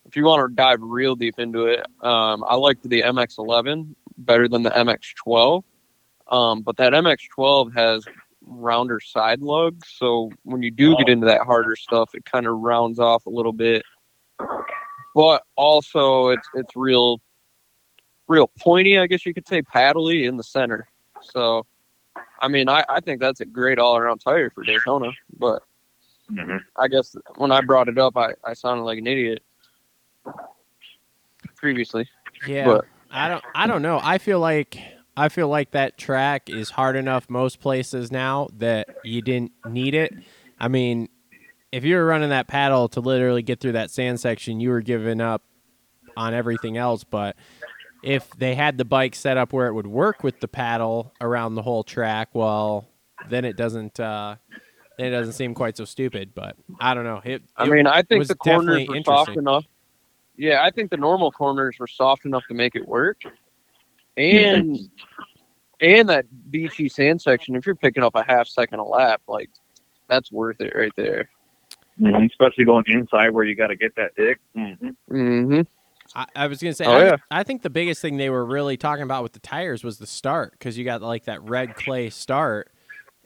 if 0.06 0.16
you 0.16 0.24
want 0.24 0.50
to 0.50 0.56
dive 0.56 0.80
real 0.82 1.16
deep 1.16 1.38
into 1.38 1.66
it, 1.66 1.86
um, 2.02 2.44
I 2.48 2.56
liked 2.56 2.88
the 2.88 3.02
MX-11 3.02 3.94
better 4.18 4.48
than 4.48 4.64
the 4.64 4.70
MX-12. 4.70 5.64
Um, 6.30 6.62
but 6.62 6.78
that 6.78 6.94
MX-12 6.94 7.76
has 7.76 8.06
rounder 8.46 9.00
side 9.02 9.42
lugs, 9.42 9.88
so 9.98 10.32
when 10.44 10.64
you 10.64 10.72
do 10.72 10.96
get 10.96 11.10
into 11.10 11.26
that 11.26 11.42
harder 11.42 11.76
stuff, 11.76 12.12
it 12.14 12.24
kind 12.26 12.48
of 12.48 12.58
rounds 12.58 13.00
off 13.00 13.26
a 13.26 13.30
little 13.30 13.52
bit. 13.52 13.84
But 15.14 15.44
also, 15.56 16.30
it's 16.30 16.48
it's 16.54 16.76
real, 16.76 17.20
real 18.28 18.50
pointy. 18.60 19.00
I 19.00 19.08
guess 19.08 19.26
you 19.26 19.34
could 19.34 19.48
say 19.48 19.62
paddly 19.62 20.28
in 20.28 20.38
the 20.38 20.44
center. 20.44 20.88
So, 21.22 21.66
I 22.40 22.48
mean, 22.48 22.70
I, 22.70 22.84
I 22.90 23.00
think 23.02 23.20
that's 23.20 23.42
a 23.42 23.46
great 23.46 23.80
all 23.80 23.98
around 23.98 24.20
tire 24.20 24.50
for 24.50 24.64
Daytona. 24.64 25.12
But 25.38 25.64
Mhm. 26.32 26.60
I 26.76 26.88
guess 26.90 27.16
when 27.38 27.52
I 27.54 27.62
brought 27.62 27.88
it 27.88 27.98
up, 27.98 28.18
I, 28.18 28.34
I 28.44 28.54
sounded 28.54 28.84
like 28.84 29.00
an 29.00 29.08
idiot 29.08 29.42
previously. 31.56 32.08
Yeah, 32.46 32.66
But- 32.66 32.86
I 33.10 33.30
don't 33.30 33.44
I 33.56 33.68
don't 33.68 33.82
know. 33.82 34.00
I 34.04 34.18
feel 34.18 34.40
like 34.42 34.78
I 35.16 35.30
feel 35.30 35.48
like 35.48 35.72
that 35.72 35.98
track 35.98 36.50
is 36.50 36.70
hard 36.70 36.98
enough 36.98 37.30
most 37.30 37.62
places 37.62 38.12
now 38.12 38.50
that 38.58 38.90
you 39.06 39.22
didn't 39.22 39.54
need 39.66 39.96
it. 39.96 40.14
I 40.60 40.68
mean, 40.68 41.08
if 41.72 41.86
you 41.86 41.96
were 41.96 42.06
running 42.06 42.30
that 42.30 42.48
paddle 42.48 42.90
to 42.90 43.00
literally 43.00 43.42
get 43.44 43.62
through 43.62 43.72
that 43.72 43.90
sand 43.92 44.20
section, 44.20 44.60
you 44.60 44.70
were 44.70 44.82
giving 44.82 45.22
up 45.22 45.42
on 46.18 46.34
everything 46.34 46.76
else. 46.76 47.06
But 47.06 47.38
if 48.04 48.30
they 48.32 48.56
had 48.56 48.78
the 48.78 48.86
bike 48.86 49.16
set 49.16 49.38
up 49.38 49.54
where 49.54 49.68
it 49.68 49.74
would 49.74 49.88
work 49.88 50.24
with 50.24 50.40
the 50.40 50.48
paddle 50.48 51.14
around 51.22 51.56
the 51.56 51.62
whole 51.62 51.84
track, 51.84 52.30
well, 52.34 52.88
then 53.30 53.46
it 53.46 53.58
doesn't. 53.58 54.00
Uh, 54.00 54.36
then 54.98 55.08
it 55.08 55.12
doesn't 55.12 55.34
seem 55.34 55.54
quite 55.54 55.78
so 55.78 55.86
stupid. 55.86 56.32
But 56.34 56.56
I 56.80 56.94
don't 56.94 57.04
know. 57.04 57.22
It, 57.24 57.44
I 57.56 57.66
it- 57.66 57.70
mean, 57.70 57.88
I 57.88 58.02
think 58.02 58.20
was 58.20 58.28
the 58.30 58.36
corners 58.36 58.88
were 58.88 59.02
soft 59.04 59.32
enough. 59.38 59.66
Yeah, 60.36 60.64
I 60.64 60.70
think 60.72 60.92
the 60.92 60.98
normal 60.98 61.32
corners 61.32 61.78
were 61.80 61.88
soft 61.88 62.26
enough 62.26 62.44
to 62.48 62.54
make 62.54 62.76
it 62.76 62.88
work. 62.88 63.22
And 64.16 64.78
and 65.82 66.10
that 66.10 66.26
beachy 66.52 66.90
sand 66.90 67.22
section, 67.22 67.56
if 67.56 67.66
you're 67.66 67.76
picking 67.76 68.04
up 68.04 68.16
a 68.16 68.24
half 68.24 68.48
second 68.48 68.80
a 68.80 68.84
lap, 68.84 69.22
like 69.28 69.50
that's 70.08 70.32
worth 70.32 70.62
it 70.62 70.74
right 70.76 70.92
there. 70.96 71.30
Mhm. 72.00 72.30
Especially 72.30 72.64
going 72.66 72.84
inside 72.88 73.30
where 73.30 73.44
you 73.44 73.56
got 73.56 73.68
to 73.68 73.76
get 73.76 73.96
that 73.96 74.16
dig. 74.16 74.38
Mm-hmm. 74.56 74.90
Mm-hmm. 75.12 75.62
I, 76.16 76.26
I 76.36 76.48
was 76.48 76.60
gonna 76.60 76.74
say, 76.74 76.86
Oh, 76.86 76.94
I, 76.94 77.06
yeah. 77.06 77.18
I 77.30 77.44
think 77.44 77.62
the 77.62 77.70
biggest 77.70 78.02
thing 78.02 78.18
they 78.18 78.30
were 78.30 78.46
really 78.46 78.78
talking 78.78 79.04
about 79.04 79.24
with 79.24 79.34
the 79.34 79.40
tires 79.40 79.84
was 79.84 79.98
the 79.98 80.08
start 80.08 80.52
because 80.52 80.78
you 80.78 80.86
got 80.86 81.02
like 81.02 81.26
that 81.26 81.42
red 81.44 81.76
clay 81.76 82.10
start 82.10 82.72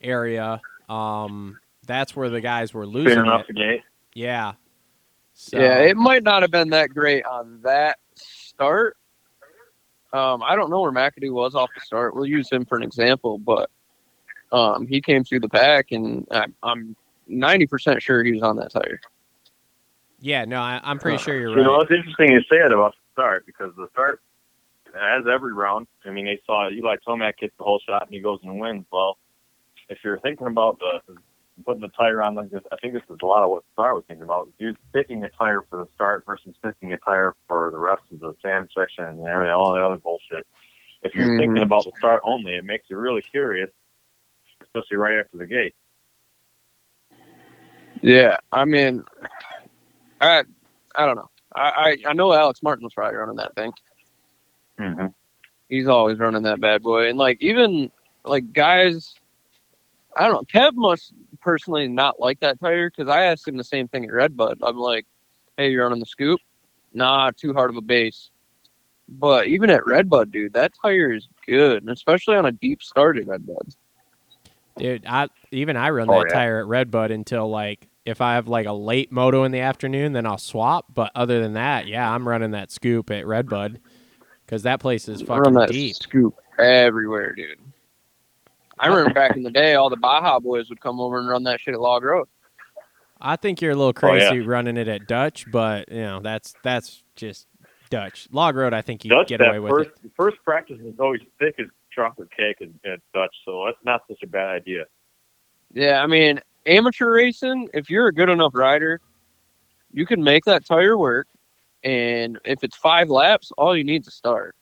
area. 0.02 0.62
Um, 0.90 1.60
that's 1.86 2.16
where 2.16 2.30
the 2.30 2.42
guys 2.42 2.74
were 2.74 2.86
losing 2.86 3.12
Spinning 3.12 3.30
off 3.32 3.42
it. 3.42 3.48
the 3.48 3.54
gate. 3.54 3.82
Yeah. 4.14 4.54
So, 5.34 5.60
Yeah, 5.60 5.80
it 5.80 5.98
might 5.98 6.24
not 6.24 6.42
have 6.42 6.52
been 6.52 6.70
that 6.70 6.90
great 6.90 7.26
on 7.26 7.60
that 7.64 7.98
start. 8.16 8.98
Um, 10.14 10.44
I 10.44 10.56
don't 10.56 10.70
know 10.70 10.82
where 10.82 10.92
McAdoo 10.92 11.32
was 11.32 11.56
off 11.56 11.70
the 11.74 11.82
start. 11.82 12.16
We'll 12.16 12.26
use 12.26 12.52
him 12.52 12.66
for 12.66 12.78
an 12.78 12.84
example, 12.84 13.38
but 13.38 13.70
um, 14.52 14.86
he 14.86 15.02
came 15.02 15.24
through 15.24 15.40
the 15.40 15.50
pack, 15.50 15.92
and 15.92 16.28
I, 16.32 16.46
I'm 16.62 16.96
90% 17.30 18.02
sure 18.02 18.24
he 18.24 18.34
was 18.34 18.44
on 18.44 18.58
that 18.58 18.72
tire. 18.72 19.00
Yeah, 20.22 20.46
no, 20.46 20.62
I, 20.62 20.80
I'm 20.84 21.00
pretty 21.00 21.18
sure 21.18 21.36
you're 21.38 21.50
right. 21.50 21.58
You 21.58 21.64
know, 21.64 21.82
it's 21.82 21.92
interesting 21.92 22.32
you 22.32 22.42
say 22.42 22.58
it 22.64 22.72
about 22.72 22.94
the 22.94 23.12
start 23.14 23.46
because 23.46 23.72
the 23.76 23.88
start, 23.92 24.22
as 24.96 25.24
every 25.32 25.54
round, 25.54 25.88
I 26.06 26.12
mean, 26.12 26.26
they 26.26 26.40
saw 26.46 26.70
Eli 26.70 26.98
Tomac 27.06 27.34
hit 27.40 27.52
the 27.58 27.64
whole 27.64 27.82
shot 27.86 28.04
and 28.04 28.14
he 28.14 28.20
goes 28.20 28.40
and 28.44 28.60
wins. 28.60 28.86
Well, 28.92 29.18
if 29.90 29.98
you're 30.04 30.20
thinking 30.20 30.48
about 30.48 30.80
the 30.80 31.16
putting 31.66 31.82
the 31.82 31.90
tire 31.90 32.22
on 32.22 32.36
like 32.36 32.50
this, 32.50 32.62
I 32.72 32.76
think 32.78 32.94
this 32.94 33.04
is 33.10 33.18
a 33.22 33.26
lot 33.26 33.44
of 33.44 33.50
what 33.50 33.64
Star 33.74 33.94
was 33.94 34.04
thinking 34.08 34.24
about. 34.24 34.50
You're 34.58 34.74
picking 34.94 35.24
a 35.24 35.30
tire 35.30 35.64
for 35.70 35.80
the 35.80 35.88
start 35.96 36.24
versus 36.26 36.56
picking 36.64 36.94
a 36.94 36.98
tire 36.98 37.36
for 37.48 37.72
the 37.72 37.78
rest 37.78 38.04
of 38.12 38.20
the 38.20 38.34
sand 38.42 38.70
section 38.78 39.06
and 39.06 39.28
everything, 39.28 39.54
all 39.54 39.74
the 39.74 39.84
other 39.84 39.98
bullshit. 39.98 40.46
If 41.04 41.16
you're 41.16 41.28
Mhm. 41.28 41.40
thinking 41.40 41.64
about 41.64 41.86
the 41.86 41.92
start 41.98 42.22
only, 42.24 42.56
it 42.56 42.64
makes 42.64 42.90
you 42.90 42.98
really 42.98 43.22
curious, 43.24 43.70
especially 44.62 44.98
right 44.98 45.20
after 45.20 45.38
the 45.38 45.48
gate. 45.48 45.76
Yeah, 48.02 48.38
I 48.52 48.66
mean, 48.66 49.04
I 50.22 50.44
I 50.96 51.06
don't 51.06 51.16
know. 51.16 51.30
I, 51.54 51.98
I, 52.06 52.10
I 52.10 52.14
know 52.14 52.32
Alex 52.34 52.64
Martin 52.64 52.84
was 52.86 52.94
probably 52.94 53.18
running 53.18 53.36
that 53.38 53.54
thing. 53.56 53.74
Mm-hmm. 54.80 55.08
He's 55.68 55.88
always 55.88 56.20
running 56.20 56.44
that 56.44 56.62
bad 56.62 56.82
boy, 56.84 57.10
and 57.10 57.18
like 57.18 57.38
even 57.42 57.92
like 58.24 58.54
guys, 58.54 59.16
I 60.16 60.28
don't 60.28 60.34
know. 60.34 60.44
Kev 60.62 60.74
must 60.76 61.14
personally 61.42 61.88
not 61.88 62.20
like 62.20 62.40
that 62.42 62.60
tire 62.60 62.90
because 62.90 63.10
I 63.10 63.24
asked 63.24 63.48
him 63.48 63.58
the 63.58 63.64
same 63.64 63.88
thing 63.88 64.06
at 64.06 64.12
Redbud. 64.14 64.60
I'm 64.62 64.78
like, 64.78 65.06
"Hey, 65.58 65.72
you're 65.72 65.84
running 65.84 66.00
the 66.00 66.06
scoop? 66.06 66.40
Nah, 66.94 67.32
too 67.32 67.54
hard 67.54 67.70
of 67.70 67.78
a 67.78 67.82
base." 67.82 68.30
But 69.10 69.48
even 69.48 69.70
at 69.70 69.86
Redbud, 69.86 70.32
dude, 70.32 70.54
that 70.54 70.72
tire 70.82 71.12
is 71.12 71.28
good, 71.46 71.84
and 71.84 71.90
especially 71.90 72.38
on 72.38 72.46
a 72.46 72.52
deep 72.52 72.82
start 72.82 73.18
at 73.18 73.28
Redbud. 73.28 73.76
Dude, 74.78 75.06
I 75.06 75.28
even 75.52 75.76
I 75.76 75.90
run 75.90 76.10
Oh, 76.10 76.20
that 76.20 76.28
yeah. 76.30 76.34
tire 76.34 76.60
at 76.60 76.68
Redbud 76.68 77.12
until 77.12 77.50
like 77.50 77.88
if 78.06 78.22
I 78.22 78.34
have 78.36 78.48
like 78.48 78.66
a 78.66 78.74
late 78.74 79.12
moto 79.12 79.44
in 79.44 79.52
the 79.52 79.60
afternoon, 79.60 80.14
then 80.14 80.26
I'll 80.26 80.38
swap. 80.38 80.86
But 80.94 81.12
other 81.16 81.42
than 81.42 81.54
that, 81.54 81.88
yeah, 81.88 82.10
I'm 82.12 82.28
running 82.28 82.52
that 82.52 82.72
scoop 82.72 83.12
at 83.12 83.26
Redbud 83.28 83.80
because 84.46 84.64
that 84.64 84.80
place 84.80 85.08
is 85.08 85.24
Run 85.24 85.40
fucking 85.44 85.54
that 85.54 85.70
deep. 85.70 85.96
scoop 85.96 86.36
everywhere, 86.60 87.34
dude. 87.34 87.60
I 88.80 88.88
remember 88.88 89.14
back 89.16 89.36
in 89.36 89.44
the 89.44 89.52
day, 89.52 89.76
all 89.76 89.90
the 89.90 89.98
Baja 89.98 90.40
boys 90.40 90.70
would 90.70 90.82
come 90.82 91.00
over 91.00 91.20
and 91.20 91.28
run 91.30 91.44
that 91.44 91.60
shit 91.62 91.74
at 91.74 91.80
Log 91.80 92.04
Road. 92.04 92.28
I 93.24 93.36
think 93.36 93.62
you're 93.62 93.72
a 93.72 93.76
little 93.76 93.94
Oh, 94.02 94.14
yeah. 94.16 94.30
crazy 94.30 94.40
running 94.42 94.78
it 94.78 94.88
at 94.88 95.08
Dutch, 95.08 95.46
but 95.52 95.92
you 95.92 96.02
know 96.02 96.22
that's 96.22 96.56
that's 96.64 97.04
just 97.16 97.46
Dutch 97.92 98.28
Log 98.32 98.56
Road. 98.56 98.74
I 98.74 98.82
think 98.82 99.06
you 99.06 99.12
Dutch, 99.12 99.28
get 99.28 99.42
away 99.42 99.60
with 99.60 99.70
first, 99.70 99.90
it. 100.04 100.12
first 100.18 100.38
practice 100.44 100.80
is 100.84 100.96
always 101.00 101.22
thick 101.38 101.54
as 101.60 101.68
chocolate 101.96 102.30
cake 102.36 102.58
at, 102.62 102.92
at 102.92 103.00
Dutch, 103.14 103.36
so 103.46 103.66
that's 103.68 103.78
not 103.86 104.02
such 104.08 104.24
a 104.24 104.28
bad 104.28 104.50
idea. 104.50 104.86
Yeah, 105.72 106.02
I 106.02 106.08
mean, 106.08 106.40
amateur 106.66 107.12
racing, 107.12 107.70
if 107.74 107.90
you're 107.90 108.08
a 108.08 108.14
good 108.14 108.30
enough 108.30 108.54
rider, 108.54 109.00
you 109.92 110.06
can 110.06 110.24
make 110.24 110.46
that 110.46 110.66
tire 110.66 110.98
work. 110.98 111.28
And 111.84 112.40
if 112.46 112.64
it's 112.64 112.78
five 112.78 113.10
laps, 113.10 113.52
all 113.58 113.76
you 113.76 113.84
need 113.84 114.04
to 114.06 114.12
start. 114.12 114.56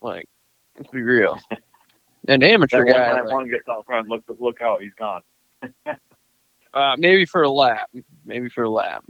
Like, 0.00 0.26
let's 0.76 0.90
be 0.90 1.02
real. 1.02 1.38
An 2.28 2.42
amateur 2.42 2.84
That 2.84 2.92
guy, 2.92 3.12
time 3.12 3.24
like, 3.24 3.34
one 3.34 3.48
gets 3.48 3.68
out 3.68 3.86
front, 3.86 4.08
look 4.08 4.24
look 4.40 4.60
out, 4.60 4.82
he's 4.82 4.94
gone. 4.94 5.22
uh, 6.74 6.96
maybe 6.98 7.24
for 7.24 7.42
a 7.42 7.50
lap, 7.50 7.88
maybe 8.24 8.48
for 8.48 8.64
a 8.64 8.70
lap. 8.70 9.04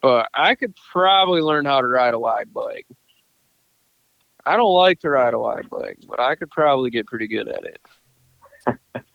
but 0.00 0.28
I 0.32 0.54
could 0.54 0.74
probably 0.90 1.42
learn 1.42 1.66
how 1.66 1.82
to 1.82 1.86
ride 1.86 2.14
a 2.14 2.18
wide 2.18 2.52
bike. 2.52 2.86
I 4.46 4.56
don't 4.56 4.72
like 4.72 5.00
to 5.00 5.10
ride 5.10 5.34
a 5.34 5.38
wide 5.38 5.68
bike, 5.68 5.98
but 6.08 6.18
I 6.18 6.34
could 6.34 6.50
probably 6.50 6.88
get 6.88 7.06
pretty 7.06 7.28
good 7.28 7.48
at 7.48 7.64
it. 7.64 7.80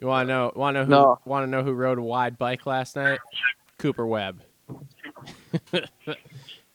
You 0.00 0.06
want 0.08 0.26
to 0.28 0.32
know? 0.32 0.52
Want 0.54 0.74
to 0.76 0.80
know 0.80 0.84
who? 0.86 0.90
No. 0.90 1.18
Want 1.24 1.44
to 1.44 1.50
know 1.50 1.62
who 1.62 1.72
rode 1.72 1.98
a 1.98 2.02
wide 2.02 2.36
bike 2.38 2.66
last 2.66 2.96
night? 2.96 3.18
Cooper 3.78 4.06
Webb. 4.06 4.42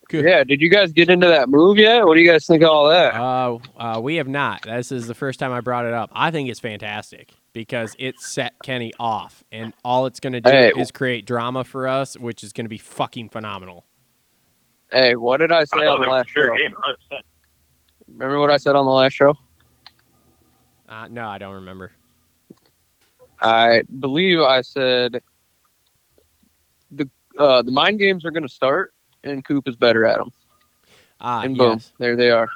Good. 0.09 0.25
Yeah, 0.25 0.43
did 0.43 0.59
you 0.59 0.69
guys 0.69 0.91
get 0.91 1.09
into 1.09 1.27
that 1.27 1.49
move 1.49 1.77
yet? 1.77 2.03
What 2.03 2.15
do 2.15 2.21
you 2.21 2.29
guys 2.31 2.47
think 2.47 2.63
of 2.63 2.69
all 2.69 2.89
that? 2.89 3.13
Uh, 3.13 3.59
uh, 3.77 3.99
we 4.01 4.15
have 4.15 4.27
not. 4.27 4.63
This 4.63 4.91
is 4.91 5.05
the 5.05 5.13
first 5.13 5.39
time 5.39 5.51
I 5.51 5.61
brought 5.61 5.85
it 5.85 5.93
up. 5.93 6.09
I 6.13 6.31
think 6.31 6.49
it's 6.49 6.59
fantastic 6.59 7.29
because 7.53 7.95
it 7.99 8.19
set 8.19 8.53
Kenny 8.63 8.91
off, 8.99 9.43
and 9.51 9.71
all 9.85 10.07
it's 10.07 10.19
going 10.19 10.33
to 10.33 10.41
do 10.41 10.49
Hey. 10.49 10.71
is 10.75 10.89
create 10.91 11.27
drama 11.27 11.63
for 11.63 11.87
us, 11.87 12.17
which 12.17 12.43
is 12.43 12.53
going 12.53 12.65
to 12.65 12.69
be 12.69 12.79
fucking 12.79 13.29
phenomenal. 13.29 13.85
Hey, 14.91 15.15
what 15.15 15.37
did 15.37 15.51
I 15.51 15.59
I 15.59 15.63
say 15.65 15.77
thought 15.85 15.99
on 15.99 16.01
the 16.01 16.07
last 16.07 16.29
a 16.31 16.33
fair 16.33 16.47
show? 16.47 16.55
game, 16.57 16.75
Remember 18.07 18.39
what 18.39 18.49
I 18.49 18.57
said 18.57 18.75
on 18.75 18.85
the 18.85 18.91
last 18.91 19.13
show? 19.13 19.35
Uh, 20.87 21.07
no, 21.07 21.27
I 21.27 21.37
don't 21.37 21.53
remember. 21.53 21.91
I 23.41 23.83
believe 23.99 24.39
I 24.39 24.61
said 24.61 25.21
the 26.91 27.09
uh, 27.37 27.61
the 27.61 27.71
mind 27.71 27.99
games 27.99 28.25
are 28.25 28.31
going 28.31 28.43
to 28.43 28.49
start, 28.49 28.93
and 29.23 29.43
Coop 29.45 29.67
is 29.67 29.75
better 29.75 30.05
at 30.05 30.17
them. 30.17 30.31
Ah, 31.21 31.41
and 31.41 31.57
boom, 31.57 31.73
yes. 31.73 31.91
there 31.99 32.15
they 32.15 32.31
are. 32.31 32.49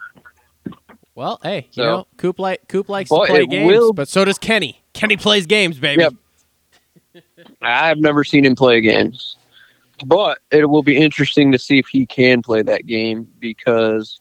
Well, 1.15 1.39
hey, 1.43 1.67
you 1.73 1.83
know, 1.83 2.07
Coop 2.17 2.39
like 2.39 2.67
Coop 2.67 2.89
likes 2.89 3.09
Well, 3.11 3.21
to 3.21 3.27
play 3.27 3.45
games, 3.45 3.67
will- 3.71 3.93
but 3.93 4.07
so 4.07 4.25
does 4.25 4.37
Kenny. 4.37 4.81
Kenny 4.93 5.17
plays 5.17 5.45
games, 5.45 5.79
baby. 5.79 6.01
Yep. 6.03 6.13
I've 7.61 7.99
never 7.99 8.23
seen 8.23 8.45
him 8.45 8.55
play 8.55 8.81
games, 8.81 9.37
but 10.05 10.39
it 10.51 10.65
will 10.65 10.83
be 10.83 10.97
interesting 10.97 11.51
to 11.51 11.59
see 11.59 11.77
if 11.77 11.87
he 11.87 12.05
can 12.05 12.41
play 12.41 12.61
that 12.63 12.87
game 12.87 13.27
because 13.39 14.19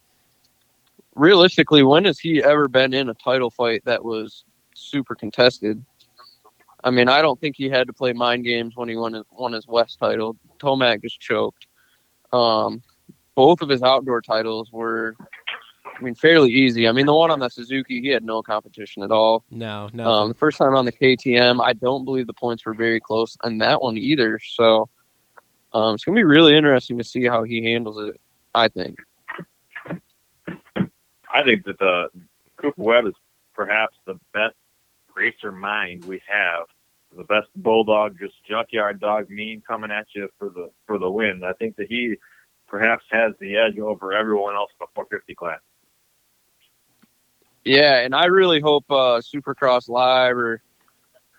realistically, 1.15 1.83
when 1.83 2.05
has 2.05 2.19
he 2.19 2.43
ever 2.43 2.69
been 2.69 2.93
in 2.93 3.09
a 3.09 3.15
title 3.15 3.51
fight 3.51 3.83
that 3.87 4.05
was 4.05 4.45
super 4.75 5.15
contested? 5.15 5.83
I 6.85 6.91
mean, 6.91 7.09
I 7.09 7.23
don't 7.23 7.41
think 7.41 7.57
he 7.57 7.69
had 7.69 7.87
to 7.87 7.93
play 7.93 8.13
mind 8.13 8.45
games 8.45 8.75
when 8.77 8.89
he 8.89 8.97
won 8.97 9.13
his, 9.15 9.25
won 9.31 9.53
his 9.53 9.67
West 9.67 9.99
title. 9.99 10.37
Tomac 10.59 11.03
just 11.03 11.21
choked. 11.21 11.67
Um, 12.33 12.83
both 13.35 13.63
of 13.63 13.69
his 13.69 13.83
outdoor 13.83 14.21
titles 14.21 14.71
were, 14.73 15.15
I 15.87 16.03
mean, 16.03 16.15
fairly 16.15 16.51
easy. 16.51 16.89
I 16.89 16.93
mean, 16.93 17.07
the 17.07 17.15
one 17.15 17.31
on 17.31 17.39
the 17.39 17.49
Suzuki, 17.49 18.01
he 18.01 18.09
had 18.09 18.25
no 18.25 18.43
competition 18.43 19.03
at 19.03 19.11
all. 19.11 19.45
No, 19.51 19.89
no. 19.93 20.11
Um, 20.11 20.29
the 20.29 20.35
first 20.35 20.59
time 20.59 20.75
on 20.75 20.85
the 20.85 20.93
KTM, 20.93 21.63
I 21.65 21.73
don't 21.73 22.05
believe 22.05 22.27
the 22.27 22.35
points 22.35 22.67
were 22.67 22.75
very 22.75 23.01
close 23.01 23.37
on 23.43 23.59
that 23.59 23.81
one 23.81 23.97
either. 23.97 24.39
So 24.39 24.89
um, 25.73 25.95
it's 25.95 26.05
gonna 26.05 26.17
be 26.17 26.25
really 26.25 26.57
interesting 26.57 26.99
to 26.99 27.05
see 27.05 27.25
how 27.25 27.45
he 27.45 27.63
handles 27.63 27.99
it. 27.99 28.21
I 28.55 28.69
think. 28.69 28.99
I 31.33 31.43
think 31.43 31.65
that 31.65 31.79
the 31.79 32.09
Cooper 32.57 32.83
Webb 32.83 33.07
is 33.07 33.15
perhaps 33.55 33.97
the 34.05 34.19
best 34.35 34.55
racer 35.15 35.53
mind 35.53 36.05
we 36.05 36.21
have. 36.27 36.67
The 37.17 37.25
best 37.25 37.49
bulldog, 37.57 38.19
just 38.19 38.35
junkyard 38.49 39.01
dog 39.01 39.29
mean 39.29 39.63
coming 39.67 39.91
at 39.91 40.07
you 40.15 40.29
for 40.39 40.49
the 40.49 40.71
for 40.87 40.99
the 40.99 41.11
win. 41.11 41.43
I 41.45 41.53
think 41.55 41.77
that 41.77 41.89
he 41.89 42.17
perhaps 42.67 43.05
has 43.11 43.33
the 43.39 43.57
edge 43.57 43.79
over 43.79 44.13
everyone 44.13 44.55
else 44.55 44.71
in 44.73 44.85
the 44.85 44.87
450 44.95 45.35
class. 45.35 45.61
Yeah, 47.65 48.01
and 48.01 48.15
I 48.15 48.27
really 48.27 48.61
hope 48.61 48.85
uh, 48.91 49.21
Supercross 49.21 49.89
Live 49.89 50.37
or 50.37 50.63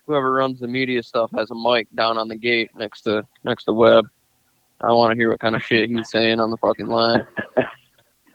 whoever 0.06 0.32
runs 0.32 0.60
the 0.60 0.68
media 0.68 1.02
stuff 1.02 1.30
has 1.36 1.50
a 1.50 1.54
mic 1.54 1.88
down 1.94 2.18
on 2.18 2.28
the 2.28 2.36
gate 2.36 2.70
next 2.76 3.02
to 3.02 3.26
next 3.42 3.64
to 3.64 3.72
Webb. 3.72 4.06
I 4.80 4.92
want 4.92 5.12
to 5.12 5.16
hear 5.16 5.30
what 5.30 5.40
kind 5.40 5.56
of 5.56 5.62
shit 5.62 5.88
he's 5.88 6.10
saying 6.10 6.40
on 6.40 6.50
the 6.50 6.56
fucking 6.58 6.86
line. 6.86 7.26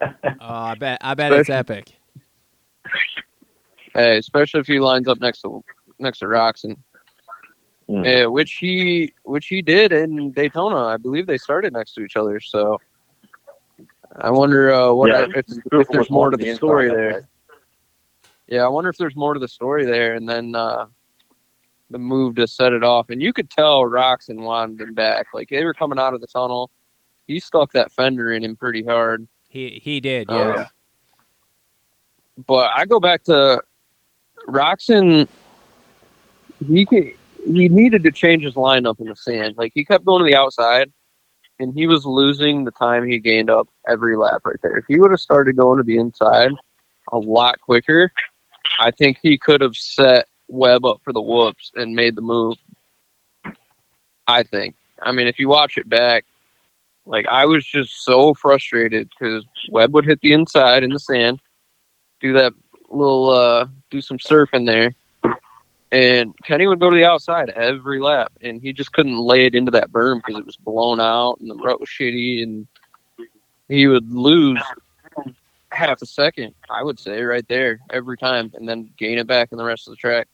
Oh, 0.02 0.38
I 0.40 0.74
bet. 0.76 0.96
I 1.02 1.12
bet 1.12 1.30
it's 1.32 1.50
epic. 1.50 1.92
Hey, 3.92 4.16
especially 4.16 4.60
if 4.60 4.66
he 4.66 4.80
lines 4.80 5.08
up 5.08 5.20
next 5.20 5.42
to 5.42 5.62
next 5.98 6.20
to 6.20 6.24
Roczen. 6.24 6.76
Hmm. 7.90 8.04
Yeah, 8.04 8.26
which 8.26 8.52
he 8.52 9.12
which 9.24 9.48
he 9.48 9.62
did 9.62 9.92
in 9.92 10.30
Daytona. 10.30 10.76
I 10.76 10.96
believe 10.96 11.26
they 11.26 11.38
started 11.38 11.72
next 11.72 11.94
to 11.94 12.02
each 12.02 12.16
other. 12.16 12.38
So 12.38 12.80
I 14.20 14.30
wonder 14.30 14.72
uh, 14.72 14.92
what 14.92 15.08
Yeah, 15.10 15.26
if, 15.34 15.44
if 15.72 15.88
there's 15.88 16.08
more 16.08 16.30
to 16.30 16.36
the 16.36 16.44
the 16.44 16.54
story 16.54 16.88
there. 16.88 17.22
that. 17.22 17.24
Yeah, 18.46 18.64
I 18.64 18.68
wonder 18.68 18.90
if 18.90 18.96
there's 18.96 19.16
more 19.16 19.34
to 19.34 19.40
the 19.40 19.48
story 19.48 19.84
there, 19.86 20.14
and 20.14 20.28
then 20.28 20.54
uh, 20.54 20.86
the 21.90 21.98
move 21.98 22.36
to 22.36 22.46
set 22.46 22.72
it 22.72 22.84
off. 22.84 23.10
And 23.10 23.20
you 23.20 23.32
could 23.32 23.50
tell 23.50 23.82
Roczen 23.82 24.40
wanted 24.40 24.80
him 24.80 24.94
back. 24.94 25.26
Like 25.34 25.48
they 25.48 25.64
were 25.64 25.74
coming 25.74 25.98
out 25.98 26.14
of 26.14 26.20
the 26.20 26.28
tunnel. 26.28 26.70
He 27.26 27.40
stuck 27.40 27.72
that 27.72 27.90
fender 27.90 28.32
in 28.32 28.44
him 28.44 28.54
pretty 28.54 28.84
hard. 28.84 29.26
He 29.48 29.80
he 29.82 29.98
did. 29.98 30.28
Yes. 30.30 30.58
yeah. 30.58 30.66
But 32.46 32.70
I 32.72 32.86
go 32.86 33.00
back 33.00 33.24
to 33.24 33.64
Roczen. 34.46 35.26
He 36.68 36.86
could, 36.86 37.14
he 37.44 37.68
needed 37.68 38.02
to 38.04 38.12
change 38.12 38.42
his 38.42 38.54
lineup 38.54 39.00
in 39.00 39.06
the 39.06 39.16
sand. 39.16 39.56
Like 39.56 39.72
he 39.74 39.84
kept 39.84 40.04
going 40.04 40.24
to 40.24 40.30
the 40.30 40.36
outside, 40.36 40.92
and 41.58 41.74
he 41.74 41.86
was 41.86 42.04
losing 42.04 42.64
the 42.64 42.70
time 42.70 43.06
he 43.06 43.18
gained 43.18 43.50
up 43.50 43.68
every 43.88 44.16
lap 44.16 44.42
right 44.44 44.60
there. 44.62 44.76
If 44.76 44.86
he 44.88 44.98
would 44.98 45.10
have 45.10 45.20
started 45.20 45.56
going 45.56 45.78
to 45.78 45.82
the 45.82 45.98
inside 45.98 46.52
a 47.12 47.18
lot 47.18 47.60
quicker, 47.60 48.12
I 48.78 48.90
think 48.90 49.18
he 49.22 49.38
could 49.38 49.60
have 49.60 49.76
set 49.76 50.26
Webb 50.48 50.84
up 50.84 51.00
for 51.04 51.12
the 51.12 51.22
whoops 51.22 51.70
and 51.74 51.94
made 51.94 52.16
the 52.16 52.22
move. 52.22 52.56
I 54.26 54.42
think. 54.42 54.76
I 55.02 55.12
mean, 55.12 55.26
if 55.26 55.38
you 55.38 55.48
watch 55.48 55.76
it 55.76 55.88
back, 55.88 56.24
like 57.06 57.26
I 57.26 57.46
was 57.46 57.66
just 57.66 58.04
so 58.04 58.34
frustrated 58.34 59.10
because 59.10 59.44
Webb 59.70 59.94
would 59.94 60.04
hit 60.04 60.20
the 60.20 60.32
inside 60.32 60.82
in 60.82 60.90
the 60.90 61.00
sand, 61.00 61.40
do 62.20 62.32
that 62.34 62.52
little 62.90 63.30
uh 63.30 63.66
do 63.90 64.00
some 64.00 64.18
surfing 64.18 64.66
there. 64.66 64.94
And 65.92 66.34
Kenny 66.44 66.66
would 66.66 66.78
go 66.78 66.90
to 66.90 66.96
the 66.96 67.04
outside 67.04 67.50
every 67.50 68.00
lap 68.00 68.32
and 68.40 68.62
he 68.62 68.72
just 68.72 68.92
couldn't 68.92 69.18
lay 69.18 69.46
it 69.46 69.54
into 69.56 69.72
that 69.72 69.90
berm 69.90 70.20
because 70.24 70.38
it 70.38 70.46
was 70.46 70.56
blown 70.56 71.00
out 71.00 71.38
and 71.40 71.50
the 71.50 71.56
rut 71.56 71.80
was 71.80 71.88
shitty 71.88 72.42
and 72.42 72.68
he 73.68 73.88
would 73.88 74.08
lose 74.12 74.62
half 75.72 76.00
a 76.02 76.06
second, 76.06 76.54
I 76.68 76.82
would 76.82 77.00
say, 77.00 77.22
right 77.22 77.46
there 77.48 77.80
every 77.90 78.16
time 78.16 78.52
and 78.54 78.68
then 78.68 78.90
gain 78.96 79.18
it 79.18 79.26
back 79.26 79.50
in 79.50 79.58
the 79.58 79.64
rest 79.64 79.88
of 79.88 79.92
the 79.92 79.96
track. 79.96 80.28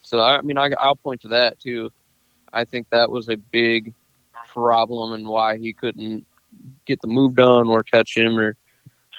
So 0.00 0.20
I 0.20 0.40
mean 0.40 0.56
I 0.56 0.70
I'll 0.78 0.96
point 0.96 1.20
to 1.22 1.28
that 1.28 1.60
too. 1.60 1.90
I 2.52 2.64
think 2.64 2.88
that 2.90 3.10
was 3.10 3.28
a 3.28 3.36
big 3.36 3.92
problem 4.48 5.12
and 5.12 5.26
why 5.26 5.58
he 5.58 5.74
couldn't 5.74 6.26
get 6.86 7.00
the 7.00 7.08
move 7.08 7.34
done 7.34 7.68
or 7.68 7.82
catch 7.82 8.16
him 8.16 8.38
or, 8.38 8.56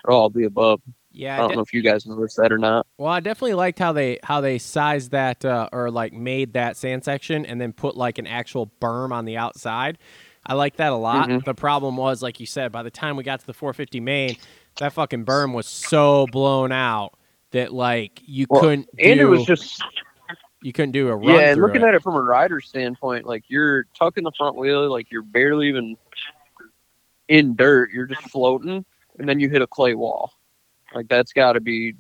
or 0.04 0.14
all 0.14 0.30
the 0.30 0.46
above. 0.46 0.82
I 1.16 1.38
don't 1.38 1.50
de- 1.50 1.56
know 1.56 1.62
if 1.62 1.74
you 1.74 1.82
guys 1.82 2.06
noticed 2.06 2.38
that 2.38 2.52
or 2.52 2.58
not. 2.58 2.88
well, 2.98 3.12
I 3.12 3.20
definitely 3.20 3.54
liked 3.54 3.80
how 3.80 3.92
they 3.94 4.20
how 4.24 4.42
they 4.42 4.58
sized 4.58 5.12
that 5.12 5.46
uh, 5.46 5.70
or 5.72 5.92
like 5.92 6.14
made 6.14 6.54
that 6.54 6.76
sand 6.78 7.04
section 7.04 7.46
and 7.46 7.60
then 7.62 7.74
put 7.74 7.96
like 7.96 8.18
an 8.18 8.28
actual 8.28 8.72
berm 8.82 9.12
on 9.12 9.26
the 9.26 9.38
outside. 9.38 9.98
I 10.46 10.56
like 10.56 10.76
that 10.78 10.92
a 10.92 10.96
lot. 10.96 11.30
Mhm. 11.30 11.46
The 11.46 11.54
problem 11.54 11.96
was, 11.98 12.22
like 12.22 12.40
you 12.40 12.46
said, 12.46 12.72
by 12.72 12.84
the 12.84 12.92
time 12.92 13.16
we 13.16 13.24
got 13.24 13.40
to 13.40 13.46
the 13.46 13.54
450 13.54 14.00
main, 14.02 14.36
that 14.78 14.92
fucking 14.94 15.24
berm 15.26 15.54
was 15.54 15.68
so 15.68 16.26
blown 16.32 16.72
out 16.72 17.14
that 17.52 17.72
like 17.72 18.22
you 18.26 18.48
Well, 18.50 18.62
couldn't 18.62 18.90
And 19.00 19.20
do 19.20 19.28
it 19.28 19.30
was 19.30 19.46
just 19.46 19.82
you 20.62 20.74
couldn't 20.74 20.92
do 20.94 21.10
a 21.10 21.16
run. 21.16 21.28
yeah. 21.36 21.52
And 21.52 21.62
looking 21.62 21.82
it. 21.82 21.88
at 21.88 21.94
it 21.94 22.02
from 22.04 22.16
a 22.16 22.22
rider's 22.22 22.68
standpoint, 22.68 23.26
like 23.26 23.44
you're 23.50 23.84
tucking 23.98 24.24
the 24.24 24.32
front 24.38 24.56
wheel, 24.58 24.90
like 24.90 25.12
you're 25.12 25.22
barely 25.22 25.68
even 25.70 25.96
in 27.28 27.56
dirt. 27.56 27.92
You're 27.92 28.06
just 28.08 28.22
floating, 28.24 28.84
and 29.20 29.30
then 29.30 29.40
you 29.40 29.50
hit 29.50 29.62
a 29.62 29.68
clay 29.68 29.94
wall. 29.94 30.34
Like 30.94 31.08
that's 31.08 31.34
got 31.34 31.54
to 31.54 31.60
be 31.60 31.96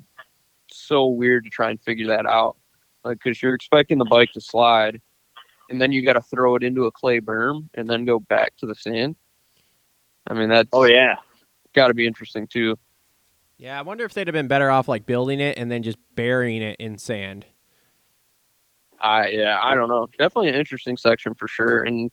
so 0.69 1.07
weird 1.07 1.43
to 1.45 1.49
try 1.49 1.69
and 1.69 1.81
figure 1.81 2.07
that 2.07 2.25
out. 2.25 2.57
Like 3.03 3.19
because 3.23 3.41
you're 3.41 3.53
expecting 3.53 3.97
the 3.97 4.05
bike 4.05 4.31
to 4.33 4.41
slide, 4.41 5.01
and 5.69 5.81
then 5.81 5.91
you 5.91 6.05
got 6.05 6.13
to 6.13 6.21
throw 6.21 6.55
it 6.55 6.63
into 6.63 6.85
a 6.85 6.91
clay 6.91 7.19
berm 7.19 7.69
and 7.73 7.89
then 7.89 8.05
go 8.05 8.19
back 8.19 8.55
to 8.57 8.65
the 8.65 8.75
sand. 8.75 9.15
I 10.27 10.33
mean 10.33 10.49
that's 10.49 10.69
Oh 10.71 10.85
yeah, 10.85 11.15
got 11.73 11.87
to 11.87 11.93
be 11.93 12.07
interesting 12.07 12.47
too. 12.47 12.77
Yeah, 13.57 13.77
I 13.77 13.81
wonder 13.81 14.03
if 14.03 14.13
they'd 14.13 14.27
have 14.27 14.33
been 14.33 14.47
better 14.47 14.69
off 14.69 14.87
like 14.87 15.05
building 15.05 15.39
it 15.39 15.57
and 15.57 15.71
then 15.71 15.83
just 15.83 15.97
burying 16.15 16.61
it 16.61 16.77
in 16.79 16.97
sand. 16.97 17.45
I 18.99 19.27
yeah, 19.29 19.59
I 19.61 19.75
don't 19.75 19.89
know. 19.89 20.07
Definitely 20.17 20.49
an 20.49 20.55
interesting 20.55 20.97
section 20.97 21.33
for 21.33 21.47
sure, 21.47 21.83
and 21.83 22.09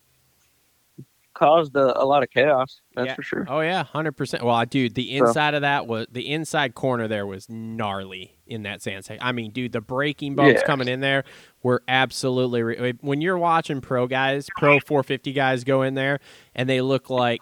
caused 1.40 1.74
a, 1.74 2.00
a 2.00 2.04
lot 2.04 2.22
of 2.22 2.30
chaos. 2.30 2.80
That's 2.94 3.06
Yeah. 3.08 3.14
for 3.14 3.22
sure. 3.22 3.46
Oh 3.48 3.60
yeah, 3.60 3.82
hundred 3.82 4.12
percent. 4.12 4.44
Well, 4.44 4.64
dude, 4.66 4.94
the 4.94 5.18
So- 5.18 5.26
inside 5.26 5.54
of 5.54 5.62
that 5.62 5.86
was 5.88 6.06
the 6.12 6.30
inside 6.30 6.74
corner 6.74 7.08
there 7.08 7.26
was 7.26 7.48
gnarly 7.48 8.36
in 8.46 8.62
that 8.64 8.82
sand 8.82 9.04
section. 9.06 9.26
I 9.26 9.32
mean, 9.32 9.50
dude, 9.50 9.72
the 9.72 9.80
braking 9.80 10.34
bumps 10.36 10.60
Yeah. 10.60 10.66
coming 10.66 10.86
in 10.86 11.00
there 11.00 11.24
were 11.62 11.82
absolutely. 11.88 12.62
Re- 12.62 12.94
when 13.00 13.20
you're 13.20 13.38
watching 13.38 13.80
pro 13.80 14.06
guys, 14.06 14.46
pro 14.58 14.78
450 14.80 15.32
guys 15.32 15.64
go 15.64 15.82
in 15.82 15.94
there, 15.94 16.20
and 16.54 16.68
they 16.68 16.80
look 16.80 17.08
like 17.10 17.40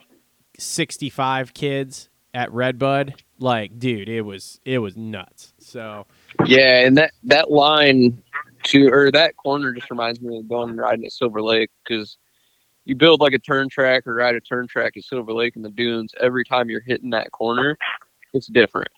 65 0.58 1.54
kids 1.54 2.08
at 2.34 2.52
Redbud. 2.52 3.14
Like, 3.40 3.78
dude, 3.78 4.08
it 4.08 4.22
was 4.22 4.60
it 4.64 4.78
was 4.78 4.96
nuts. 4.96 5.52
So 5.58 6.06
Yeah, 6.46 6.84
and 6.86 6.96
that 6.98 7.12
that 7.24 7.50
line 7.50 8.22
to 8.64 8.88
or 8.92 9.10
that 9.12 9.36
corner 9.36 9.72
just 9.72 9.90
reminds 9.90 10.20
me 10.20 10.38
of 10.38 10.48
going 10.48 10.70
and 10.70 10.78
riding 10.78 11.04
at 11.04 11.12
Silver 11.12 11.40
Lake 11.40 11.70
because 11.86 12.16
you 12.88 12.94
build 12.96 13.20
like 13.20 13.34
a 13.34 13.38
turn 13.38 13.68
track 13.68 14.06
or 14.06 14.14
ride 14.14 14.34
a 14.34 14.40
turn 14.40 14.66
track 14.66 14.96
at 14.96 15.04
Silver 15.04 15.32
Lake 15.34 15.56
in 15.56 15.62
the 15.62 15.68
dunes. 15.68 16.14
Every 16.18 16.42
time 16.42 16.70
you're 16.70 16.80
hitting 16.80 17.10
that 17.10 17.30
corner, 17.32 17.76
it's 18.32 18.46
different. 18.46 18.88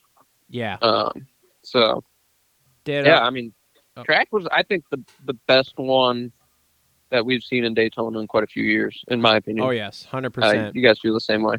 Yeah. 0.48 0.76
Um, 0.81 1.26
so 1.62 2.05
Did 2.85 3.05
yeah, 3.05 3.20
I 3.20 3.31
mean, 3.31 3.53
Oh. 3.96 4.05
track 4.05 4.29
was 4.31 4.46
I 4.53 4.62
think 4.62 4.85
the 4.90 5.03
the 5.24 5.35
best 5.48 5.72
one 5.76 6.31
that 7.11 7.26
we've 7.26 7.42
seen 7.42 7.64
in 7.64 7.74
Daytona 7.74 8.20
in 8.20 8.29
quite 8.29 8.44
a 8.44 8.46
few 8.46 8.62
years, 8.62 9.05
in 9.09 9.20
my 9.20 9.37
opinion. 9.37 9.66
Oh 9.66 9.70
yes, 9.70 10.05
hundred 10.05 10.29
Uh, 10.38 10.40
percent. 10.40 10.76
you 10.76 10.83
guys 10.83 11.00
feel 11.00 11.12
the 11.12 11.20
same 11.20 11.42
way. 11.42 11.57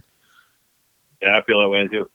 Yeah, 1.21 1.37
I 1.37 1.43
feel 1.43 1.59
that 1.61 1.67
way 1.67 1.85
too. 1.89 2.09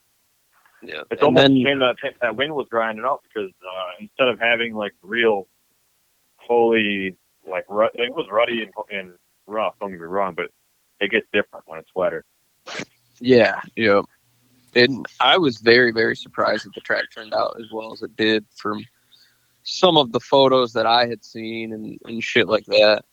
Yeah, 0.83 1.02
It's 1.11 1.20
and 1.20 1.22
almost 1.22 1.42
then 1.42 1.57
a 1.59 1.62
shame 1.62 1.79
that 1.81 1.96
that 2.22 2.35
wind 2.37 2.55
was 2.55 2.66
grinding 2.70 3.05
up 3.05 3.20
because 3.24 3.50
uh, 3.62 3.90
instead 4.00 4.29
of 4.29 4.38
having 4.40 4.74
like 4.74 4.94
real, 5.02 5.46
fully 6.48 7.16
like 7.46 7.66
ru- 7.68 7.90
it 7.94 8.14
was 8.14 8.26
ruddy 8.31 8.62
and, 8.62 8.72
and 8.90 9.12
rough. 9.46 9.74
Don't 9.80 9.90
get 9.90 10.00
me 10.00 10.06
wrong, 10.06 10.35
but 10.35 10.50
it 11.00 11.11
gets 11.11 11.26
different 11.32 11.64
when 11.68 11.78
it's 11.78 11.90
wetter. 11.94 12.24
yeah, 13.20 13.61
yeah. 13.76 14.02
And 14.74 15.06
I 15.20 15.38
was 15.38 15.59
very 15.59 15.90
very 15.92 16.16
surprised 16.16 16.66
that 16.66 16.74
the 16.74 16.80
track 16.82 17.04
turned 17.14 17.32
out 17.35 17.56
as 17.59 17.66
well 17.72 17.92
as 17.92 18.02
it 18.02 18.14
did 18.16 18.44
from 18.56 18.85
some 19.62 19.96
of 19.96 20.12
the 20.12 20.20
photos 20.20 20.72
that 20.74 20.87
I 20.87 21.06
had 21.06 21.24
seen 21.24 21.72
and, 21.72 21.98
and 22.04 22.22
shit 22.22 22.46
like 22.48 22.66
that. 22.66 23.04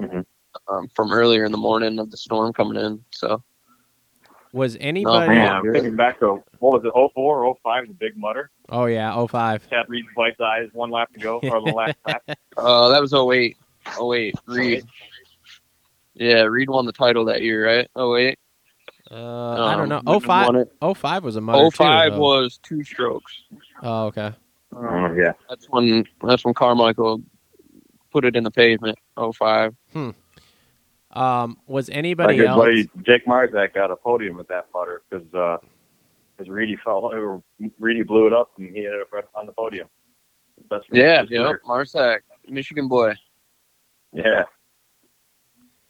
Mhm. 0.00 0.24
Um, 0.68 0.88
from 0.94 1.12
earlier 1.12 1.44
in 1.44 1.52
the 1.52 1.58
morning 1.58 1.98
of 1.98 2.10
the 2.10 2.16
storm 2.16 2.52
coming 2.52 2.76
in. 2.82 3.02
So 3.10 3.42
Was 4.52 4.74
Oh, 4.76 4.78
anybody? 4.80 5.28
man. 5.28 5.36
Man, 5.38 5.52
I'm 5.54 5.72
thinking 5.72 5.96
back 5.96 6.18
to 6.20 6.42
what 6.58 6.82
was 6.82 6.84
it, 6.84 6.92
04, 7.14 7.56
05, 7.62 7.88
the 7.88 7.94
big 7.94 8.16
mutter. 8.16 8.50
Oh 8.68 8.84
yeah, 8.86 9.14
oh 9.14 9.26
five. 9.26 9.68
Chad 9.70 9.86
Reed 9.88 10.04
twice 10.14 10.34
eyes, 10.40 10.68
one 10.72 10.90
lap 10.90 11.10
to 11.14 11.20
go, 11.20 11.38
or 11.42 11.60
the 11.60 11.72
last 11.72 11.96
lap. 12.06 12.22
uh, 12.56 12.88
that 12.90 13.00
was 13.00 13.14
08. 13.14 13.56
08. 14.00 14.34
Reed. 14.46 14.84
Yeah, 16.14 16.42
Reed 16.42 16.68
won 16.70 16.86
the 16.86 16.92
title 16.92 17.24
that 17.26 17.42
year, 17.42 17.66
right? 17.66 17.88
08. 17.96 18.38
Uh, 19.10 19.64
I 19.64 19.76
don't 19.76 19.88
know. 19.88 19.96
Um, 19.98 20.02
Oh 20.06 20.20
five. 20.20 20.50
Oh 20.80 20.94
five 20.94 21.24
was 21.24 21.36
a 21.36 21.40
motor 21.40 21.70
05 21.76 22.12
too, 22.14 22.18
was 22.18 22.58
two 22.62 22.82
strokes. 22.84 23.32
Oh 23.82 24.04
okay. 24.06 24.32
Oh, 24.74 25.12
yeah. 25.14 25.32
That's 25.48 25.66
when 25.68 26.04
that's 26.22 26.44
when 26.44 26.54
Carmichael 26.54 27.20
put 28.10 28.24
it 28.24 28.36
in 28.36 28.44
the 28.44 28.50
pavement. 28.50 28.98
05. 29.34 29.74
Um, 31.14 31.58
was 31.66 31.90
My 31.90 31.96
anybody 31.96 32.36
good 32.38 32.46
else? 32.46 32.58
buddy 32.58 32.90
Jake 33.02 33.26
Marzak 33.26 33.74
got 33.74 33.90
a 33.90 33.96
podium 33.96 34.36
with 34.36 34.48
that 34.48 34.72
putter 34.72 35.02
because 35.10 35.32
uh, 35.34 35.58
his 36.38 36.48
Reedy 36.48 36.76
fell, 36.82 37.04
or 37.12 37.42
Reedy 37.78 38.02
blew 38.02 38.26
it 38.26 38.32
up 38.32 38.52
and 38.56 38.70
he 38.74 38.86
ended 38.86 39.02
up 39.02 39.12
right 39.12 39.24
on 39.34 39.44
the 39.44 39.52
podium. 39.52 39.88
Best 40.70 40.86
Yeah, 40.90 41.22
best 41.22 41.32
yeah. 41.32 41.52
putter. 41.64 42.22
Michigan 42.48 42.88
boy. 42.88 43.14
yeah. 44.14 44.44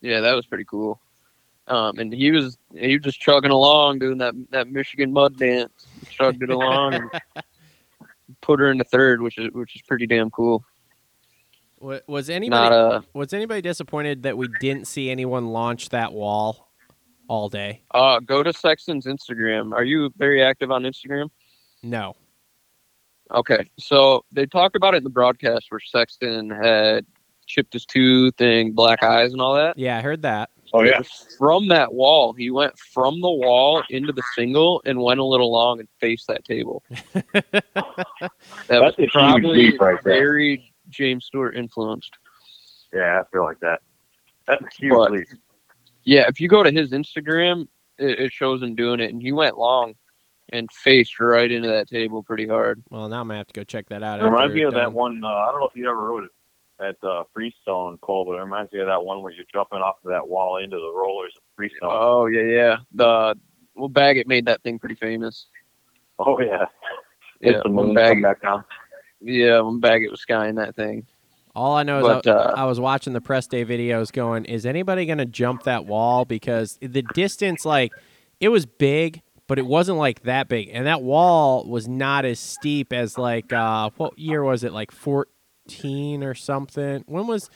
Yeah, 0.03 0.21
that 0.21 0.35
was 0.35 0.45
pretty 0.45 0.65
cool. 0.65 1.01
Um, 1.69 1.99
and 1.99 2.13
he 2.13 2.33
was 2.33 2.59
he 2.75 2.97
was 2.97 3.05
just 3.05 3.21
chugging 3.21 3.53
along 3.53 4.01
doing 4.01 4.19
that 4.19 4.35
that 4.51 4.69
Michigan 4.69 5.13
mud 5.13 5.39
dance. 5.39 5.87
Chugged 6.11 6.43
it 6.43 6.51
along 6.51 6.95
and 6.95 7.11
put 8.41 8.61
her 8.61 8.71
in 8.71 8.79
the 8.79 8.85
third, 8.85 9.23
which 9.23 9.39
is 9.39 9.51
which 9.53 9.77
is 9.77 9.83
pretty 9.83 10.07
damn 10.07 10.31
cool. 10.31 10.65
Was 11.81 12.31
anybody? 12.31 12.51
Not 12.51 12.73
a 12.73 13.05
was 13.15 13.33
anybody 13.33 13.63
disappointed 13.63 14.25
that 14.25 14.37
we 14.37 14.49
didn't 14.61 14.87
see 14.87 15.11
anyone 15.11 15.49
launch 15.49 15.89
that 15.91 16.13
wall 16.13 16.69
all 17.29 17.49
day? 17.49 17.83
uh 17.93 18.19
go 18.21 18.43
to 18.43 18.53
Sexton's 18.53 19.07
Instagram. 19.07 19.73
Are 19.73 19.85
you 19.85 20.13
very 20.17 20.43
active 20.43 20.71
on 20.71 20.83
Instagram? 20.83 21.31
No. 21.83 22.15
Okay, 23.33 23.71
so 23.79 24.25
they 24.31 24.47
talked 24.47 24.77
about 24.77 24.95
it 24.95 24.99
in 24.99 25.05
the 25.05 25.11
broadcast 25.11 25.67
where 25.71 25.81
Sexton 25.81 26.51
had 26.51 27.07
chipped 27.53 27.75
his 27.75 27.85
tooth 27.85 28.41
and 28.41 28.75
black 28.75 29.03
eyes 29.03 29.33
and 29.33 29.41
all 29.43 29.55
that. 29.55 29.79
Yeah, 29.79 29.99
I 29.99 30.01
heard 30.01 30.23
that. 30.23 30.49
Oh 30.73 30.83
yeah. 30.83 31.03
From 31.39 31.69
that 31.69 31.93
wall, 31.93 32.33
he 32.33 32.51
went 32.51 32.79
from 32.79 33.21
the 33.21 33.31
wall 33.31 33.83
into 33.91 34.11
the 34.13 34.23
single 34.35 34.81
and 34.87 34.99
went 35.03 35.21
a 35.21 35.25
little 35.25 35.53
long 35.53 35.81
and 35.81 35.89
faced 36.01 36.29
that 36.29 36.45
table. 36.45 36.83
That 37.25 37.63
That's 38.69 38.71
a 38.71 38.81
was 38.81 38.95
huge 38.97 39.11
probably 39.13 39.71
leap 39.71 39.81
right 39.81 40.03
there. 40.03 40.15
very 40.15 40.73
James 40.89 41.27
Stewart 41.27 41.57
influenced. 41.57 42.17
Yeah, 42.93 43.21
I 43.21 43.25
feel 43.33 43.45
like 43.45 43.61
that. 43.61 43.81
That's 44.47 44.77
huge 44.77 44.93
But- 44.95 45.13
leap. 45.13 45.27
Yeah, 46.05 46.25
if 46.27 46.41
you 46.41 46.49
go 46.49 46.63
to 46.65 46.71
his 46.71 46.91
Instagram, 46.91 47.69
it, 47.99 48.19
it 48.19 48.33
shows 48.33 48.61
him 48.63 48.75
doing 48.75 48.99
it, 48.99 49.13
and 49.13 49.23
he 49.23 49.31
went 49.31 49.57
long 49.57 49.95
and 50.53 50.69
faced 50.73 51.21
right 51.21 51.51
into 51.51 51.69
that 51.69 51.89
table 51.89 52.23
pretty 52.25 52.47
hard. 52.49 52.83
Well, 52.91 53.09
now 53.09 53.21
I'm 53.21 53.29
gonna 53.29 53.39
have 53.39 53.47
to 53.49 53.53
go 53.55 53.63
check 53.63 53.89
that 53.91 54.03
out. 54.03 54.21
It 54.21 54.25
reminds 54.25 54.47
after 54.51 54.55
me 54.57 54.63
of 54.63 54.75
we're 54.75 54.81
that 54.81 54.93
one. 54.93 55.23
Uh, 55.23 55.29
I 55.29 55.51
don't 55.53 55.61
know 55.61 55.69
if 55.69 55.77
you 55.77 55.89
ever 55.89 55.97
wrote 56.09 56.25
it 56.25 56.31
at 56.83 56.97
uh, 57.03 57.25
Freestone, 57.33 57.99
Cole, 57.99 58.25
but 58.25 58.33
it 58.33 58.41
reminds 58.43 58.73
me 58.73 58.81
of 58.81 58.87
that 58.87 59.05
one 59.05 59.23
where 59.23 59.33
you're 59.33 59.45
jumping 59.53 59.79
off 59.79 59.97
of 60.05 60.11
that 60.11 60.27
wall 60.27 60.59
into 60.59 60.77
the 60.77 60.93
rollers 60.95 61.33
at 61.37 61.43
Freestone. 61.57 61.91
Oh 61.91 62.27
yeah, 62.27 62.43
yeah. 62.43 62.77
The 62.95 63.35
well, 63.75 63.89
Baggett 63.89 64.27
made 64.27 64.47
that 64.47 64.63
thing 64.63 64.79
pretty 64.79 64.97
famous. 64.97 65.47
oh 66.19 66.41
yeah. 66.41 66.67
Yeah, 67.41 67.55
Hit 67.55 67.63
the 67.65 67.71
when 67.71 67.87
moon, 67.87 67.95
Baggett, 67.95 68.23
back 68.23 68.43
down. 68.43 68.65
yeah, 69.21 69.61
when 69.61 69.81
Baggett 69.81 70.11
was 70.11 70.21
skying 70.21 70.55
that 70.57 70.77
thing. 70.77 71.05
All 71.55 71.75
I 71.77 71.83
know 71.83 71.99
is 71.99 72.23
But 72.23 72.27
I, 72.27 72.31
uh, 72.31 72.55
I 72.57 72.65
was 72.65 72.81
watching 72.81 73.13
the 73.13 73.21
press 73.21 73.47
day 73.47 73.65
videos 73.65 74.13
going, 74.13 74.45
is 74.47 74.65
anybody 74.65 75.05
going 75.07 75.19
to 75.19 75.27
jump 75.27 75.65
that 75.65 75.85
wall? 75.85 76.25
Because 76.25 76.79
the 76.81 77.03
distance, 77.03 77.65
like, 77.65 77.93
it 78.41 78.49
was 78.49 78.65
big, 78.65 79.21
but 79.49 79.59
it 79.59 79.67
wasn't 79.67 79.99
like 79.99 80.23
that 80.23 80.49
big. 80.49 80.71
And 80.73 80.87
that 80.87 81.03
wall 81.03 81.67
was 81.69 81.87
not 81.87 82.25
as 82.25 82.41
steep 82.41 82.93
as, 82.93 83.19
like, 83.19 83.53
uh, 83.53 83.91
what 83.97 84.19
year 84.19 84.43
was 84.43 84.65
it? 84.65 84.73
Like 84.73 84.93
14 85.67 86.23
or 86.23 86.35
something? 86.35 87.05
When 87.07 87.27
was, 87.27 87.51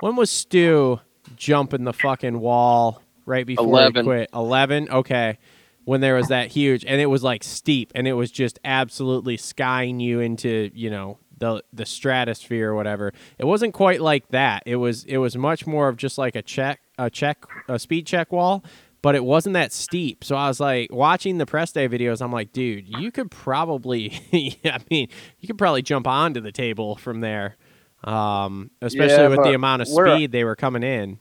when 0.00 0.16
was 0.16 0.30
Stu 0.30 1.00
jumping 1.36 1.84
the 1.84 1.92
fucking 1.92 2.40
wall 2.40 3.02
right 3.26 3.46
before 3.46 3.64
11. 3.66 3.94
he 3.94 4.02
quit? 4.02 4.30
11? 4.34 4.88
Okay. 4.90 5.38
When 5.84 6.00
there 6.00 6.14
was 6.14 6.28
that 6.28 6.48
huge, 6.48 6.84
and 6.84 7.00
it 7.00 7.06
was 7.06 7.24
like 7.24 7.42
steep, 7.42 7.90
and 7.96 8.06
it 8.06 8.12
was 8.12 8.30
just 8.30 8.60
absolutely 8.64 9.36
skying 9.36 9.98
you 9.98 10.20
into, 10.20 10.70
you 10.74 10.90
know, 10.90 11.18
the 11.38 11.64
the 11.72 11.84
stratosphere 11.84 12.70
or 12.70 12.76
whatever. 12.76 13.12
It 13.36 13.46
wasn't 13.46 13.74
quite 13.74 14.00
like 14.00 14.28
that. 14.28 14.62
It 14.64 14.76
was 14.76 15.02
it 15.04 15.16
was 15.16 15.36
much 15.36 15.66
more 15.66 15.88
of 15.88 15.96
just 15.96 16.18
like 16.18 16.36
a 16.36 16.42
check 16.42 16.78
a 16.98 17.10
check 17.10 17.44
a 17.68 17.80
speed 17.80 18.06
check 18.06 18.30
wall, 18.30 18.62
but 19.02 19.14
it 19.16 19.24
wasn't 19.24 19.54
that 19.54 19.72
steep. 19.72 20.24
So 20.24 20.36
I 20.36 20.48
was 20.48 20.60
like 20.60 20.92
watching 20.92 21.38
the 21.38 21.46
press 21.46 21.72
day 21.72 21.88
videos. 21.88 22.22
I'm 22.22 22.32
like, 22.32 22.52
dude, 22.52 22.88
you 22.88 23.10
could 23.12 23.30
probably, 23.30 24.12
I 24.64 24.78
mean, 24.90 25.08
you 25.38 25.48
could 25.48 25.58
probably 25.58 25.82
jump 25.82 26.06
onto 26.06 26.40
the 26.40 26.52
table 26.52 26.96
from 26.96 27.20
there, 27.20 27.56
um, 28.04 28.70
especially 28.80 29.24
Yeah, 29.24 29.28
with 29.28 29.42
the 29.42 29.54
amount 29.54 29.82
of 29.82 29.88
speed 29.88 30.32
they 30.32 30.44
were 30.44 30.56
coming 30.56 30.82
in. 30.84 31.18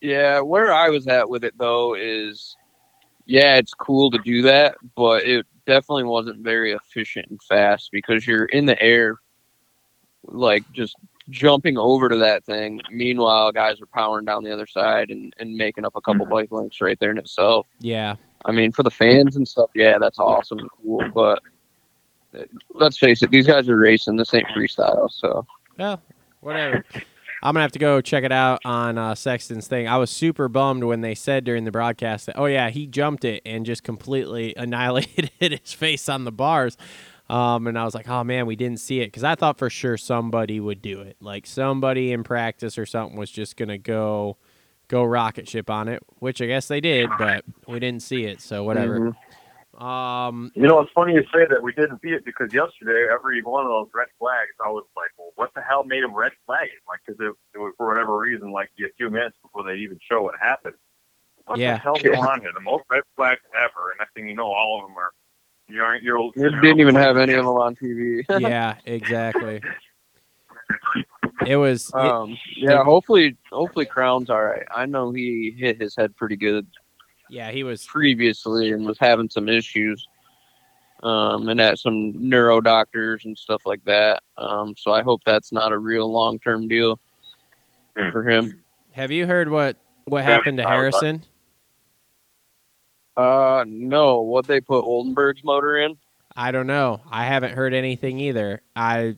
Yeah, 0.00 0.40
where 0.40 0.72
I 0.72 0.88
was 0.88 1.06
at 1.06 1.28
with 1.28 1.44
it 1.44 1.54
though 1.58 1.94
is, 1.94 2.56
yeah, 3.26 3.56
it's 3.56 3.74
cool 3.74 4.10
to 4.10 4.18
do 4.18 4.42
that, 4.42 4.76
but 4.96 5.24
it 5.24 5.46
definitely 5.66 6.04
wasn't 6.04 6.38
very 6.42 6.72
efficient 6.72 7.26
and 7.30 7.42
fast 7.42 7.90
because 7.92 8.26
you're 8.26 8.46
in 8.46 8.64
the 8.66 8.80
air, 8.82 9.18
like 10.24 10.64
just 10.72 10.96
jumping 11.30 11.78
over 11.78 12.08
to 12.08 12.16
that 12.16 12.44
thing. 12.44 12.80
Meanwhile, 12.90 13.52
guys 13.52 13.80
are 13.80 13.86
powering 13.86 14.24
down 14.24 14.44
the 14.44 14.52
other 14.52 14.66
side 14.66 15.10
and, 15.10 15.34
and 15.38 15.54
making 15.54 15.84
up 15.84 15.96
a 15.96 16.00
couple 16.00 16.26
bike 16.26 16.52
links 16.52 16.80
right 16.80 16.98
there 17.00 17.10
in 17.10 17.18
itself. 17.18 17.66
Yeah, 17.80 18.16
I 18.44 18.52
mean, 18.52 18.72
for 18.72 18.82
the 18.82 18.90
fans 18.90 19.36
and 19.36 19.46
stuff, 19.46 19.70
yeah, 19.74 19.98
that's 19.98 20.18
awesome 20.18 20.58
and 20.58 20.70
cool. 20.82 21.08
But 21.14 21.42
let's 22.74 22.98
face 22.98 23.22
it, 23.22 23.30
these 23.30 23.46
guys 23.46 23.68
are 23.68 23.76
racing. 23.76 24.16
This 24.16 24.34
ain't 24.34 24.46
freestyle, 24.48 25.10
so 25.10 25.46
well, 25.78 26.00
whatever. 26.40 26.84
I'm 27.42 27.54
gonna 27.54 27.62
have 27.62 27.72
to 27.72 27.78
go 27.78 28.02
check 28.02 28.24
it 28.24 28.32
out 28.32 28.60
on 28.66 28.98
uh, 28.98 29.14
Sexton's 29.14 29.66
thing. 29.66 29.88
I 29.88 29.96
was 29.96 30.10
super 30.10 30.48
bummed 30.48 30.84
when 30.84 31.00
they 31.00 31.14
said 31.14 31.44
during 31.44 31.64
the 31.64 31.70
broadcast 31.70 32.26
that, 32.26 32.38
oh 32.38 32.44
yeah, 32.44 32.68
he 32.68 32.86
jumped 32.86 33.24
it 33.24 33.40
and 33.46 33.64
just 33.64 33.82
completely 33.82 34.54
annihilated 34.58 35.30
his 35.38 35.72
face 35.72 36.08
on 36.08 36.24
the 36.24 36.32
bars. 36.32 36.76
Um, 37.30 37.66
and 37.68 37.78
I 37.78 37.84
was 37.84 37.94
like, 37.94 38.08
oh 38.08 38.24
man, 38.24 38.46
we 38.46 38.56
didn't 38.56 38.80
see 38.80 39.00
it 39.00 39.06
because 39.06 39.22
I 39.24 39.36
thought 39.36 39.56
for 39.58 39.70
sure 39.70 39.96
somebody 39.96 40.58
would 40.58 40.82
do 40.82 41.00
it. 41.00 41.16
Like 41.20 41.46
somebody 41.46 42.12
in 42.12 42.24
practice 42.24 42.76
or 42.76 42.86
something 42.86 43.16
was 43.16 43.30
just 43.30 43.56
gonna 43.56 43.78
go 43.78 44.36
go 44.88 45.04
rocket 45.04 45.48
ship 45.48 45.70
on 45.70 45.86
it, 45.86 46.02
which 46.18 46.42
I 46.42 46.46
guess 46.46 46.66
they 46.66 46.80
did, 46.80 47.08
but 47.16 47.44
we 47.68 47.78
didn't 47.78 48.02
see 48.02 48.24
it, 48.24 48.40
so 48.40 48.64
whatever. 48.64 48.98
Mhm. 48.98 49.80
Um, 49.80 50.50
You 50.56 50.66
know, 50.66 50.80
it's 50.80 50.90
funny 50.92 51.14
you 51.14 51.22
say 51.32 51.46
that 51.48 51.62
we 51.62 51.72
didn't 51.72 52.00
see 52.02 52.08
it 52.08 52.24
because 52.24 52.52
yesterday, 52.52 53.06
every 53.10 53.40
one 53.42 53.64
of 53.64 53.70
those 53.70 53.88
red 53.94 54.08
flags, 54.18 54.50
I 54.62 54.68
was 54.68 54.84
like, 54.96 55.10
well, 55.16 55.30
what 55.36 55.54
the 55.54 55.62
hell 55.62 55.84
made 55.84 56.02
them 56.02 56.12
red 56.12 56.32
flag 56.44 56.64
it? 56.66 56.82
Like, 56.88 56.98
because 57.06 57.20
it, 57.20 57.32
it 57.54 57.58
was 57.58 57.72
for 57.78 57.86
whatever 57.86 58.18
reason, 58.18 58.50
like 58.50 58.68
a 58.80 58.90
few 58.96 59.08
minutes 59.10 59.36
before 59.42 59.62
they 59.62 59.76
even 59.76 59.98
show 60.10 60.22
what 60.22 60.34
happened. 60.40 60.74
What 61.46 61.60
Yeah. 61.60 61.74
the 61.74 61.78
hell's 61.78 62.02
going 62.02 62.18
on 62.18 62.40
here? 62.40 62.50
The 62.52 62.60
most 62.60 62.82
red 62.90 63.04
flags 63.14 63.40
ever, 63.54 63.90
and 63.92 63.98
next 64.00 64.12
thing 64.14 64.28
you 64.28 64.34
know, 64.34 64.50
all 64.50 64.80
of 64.82 64.88
them 64.88 64.98
are. 64.98 65.12
You 65.70 65.82
aren't. 65.82 66.02
You're. 66.02 66.30
you 66.36 66.50
didn't 66.60 66.80
even 66.80 66.94
have 66.94 67.16
any 67.16 67.32
of 67.34 67.44
them 67.44 67.54
on 67.54 67.76
TV. 67.76 68.24
yeah, 68.40 68.76
exactly. 68.84 69.60
It 71.46 71.56
was. 71.56 71.88
it- 71.88 71.94
Um, 71.94 72.36
yeah, 72.56 72.82
hopefully, 72.84 73.36
hopefully 73.50 73.86
Crown's 73.86 74.30
all 74.30 74.42
right. 74.44 74.64
I 74.74 74.86
know 74.86 75.10
he 75.12 75.54
hit 75.56 75.80
his 75.80 75.94
head 75.96 76.16
pretty 76.16 76.36
good 76.36 76.66
yeah, 77.28 77.50
he 77.50 77.62
was. 77.62 77.84
previously 77.86 78.72
and 78.72 78.84
was 78.84 78.98
having 78.98 79.30
some 79.30 79.48
issues, 79.48 80.06
um, 81.04 81.48
and 81.48 81.60
at 81.60 81.78
some 81.78 82.12
neuro 82.28 82.60
doctors 82.60 83.24
and 83.24 83.38
stuff 83.38 83.62
like 83.64 83.84
that. 83.84 84.22
Um, 84.36 84.74
so 84.76 84.92
I 84.92 85.02
hope 85.02 85.20
that's 85.24 85.52
not 85.52 85.70
a 85.72 85.78
real 85.78 86.10
long 86.10 86.38
term 86.40 86.66
deal 86.68 86.98
Hmm. 87.96 88.10
for 88.10 88.28
him. 88.28 88.62
Have 88.92 89.10
you 89.12 89.26
heard 89.26 89.48
what 89.48 89.76
what 90.06 90.24
happened 90.24 90.58
to 90.58 90.64
I 90.64 90.76
was- 90.82 90.94
Harrison? 91.00 91.22
Uh, 93.20 93.64
no, 93.66 94.20
what 94.20 94.46
they 94.46 94.60
put 94.60 94.84
Oldenburg's 94.84 95.44
motor 95.44 95.78
in? 95.78 95.96
I 96.36 96.50
don't 96.52 96.66
know. 96.66 97.00
I 97.10 97.24
haven't 97.26 97.52
heard 97.54 97.74
anything 97.74 98.18
either. 98.20 98.62
I 98.76 99.16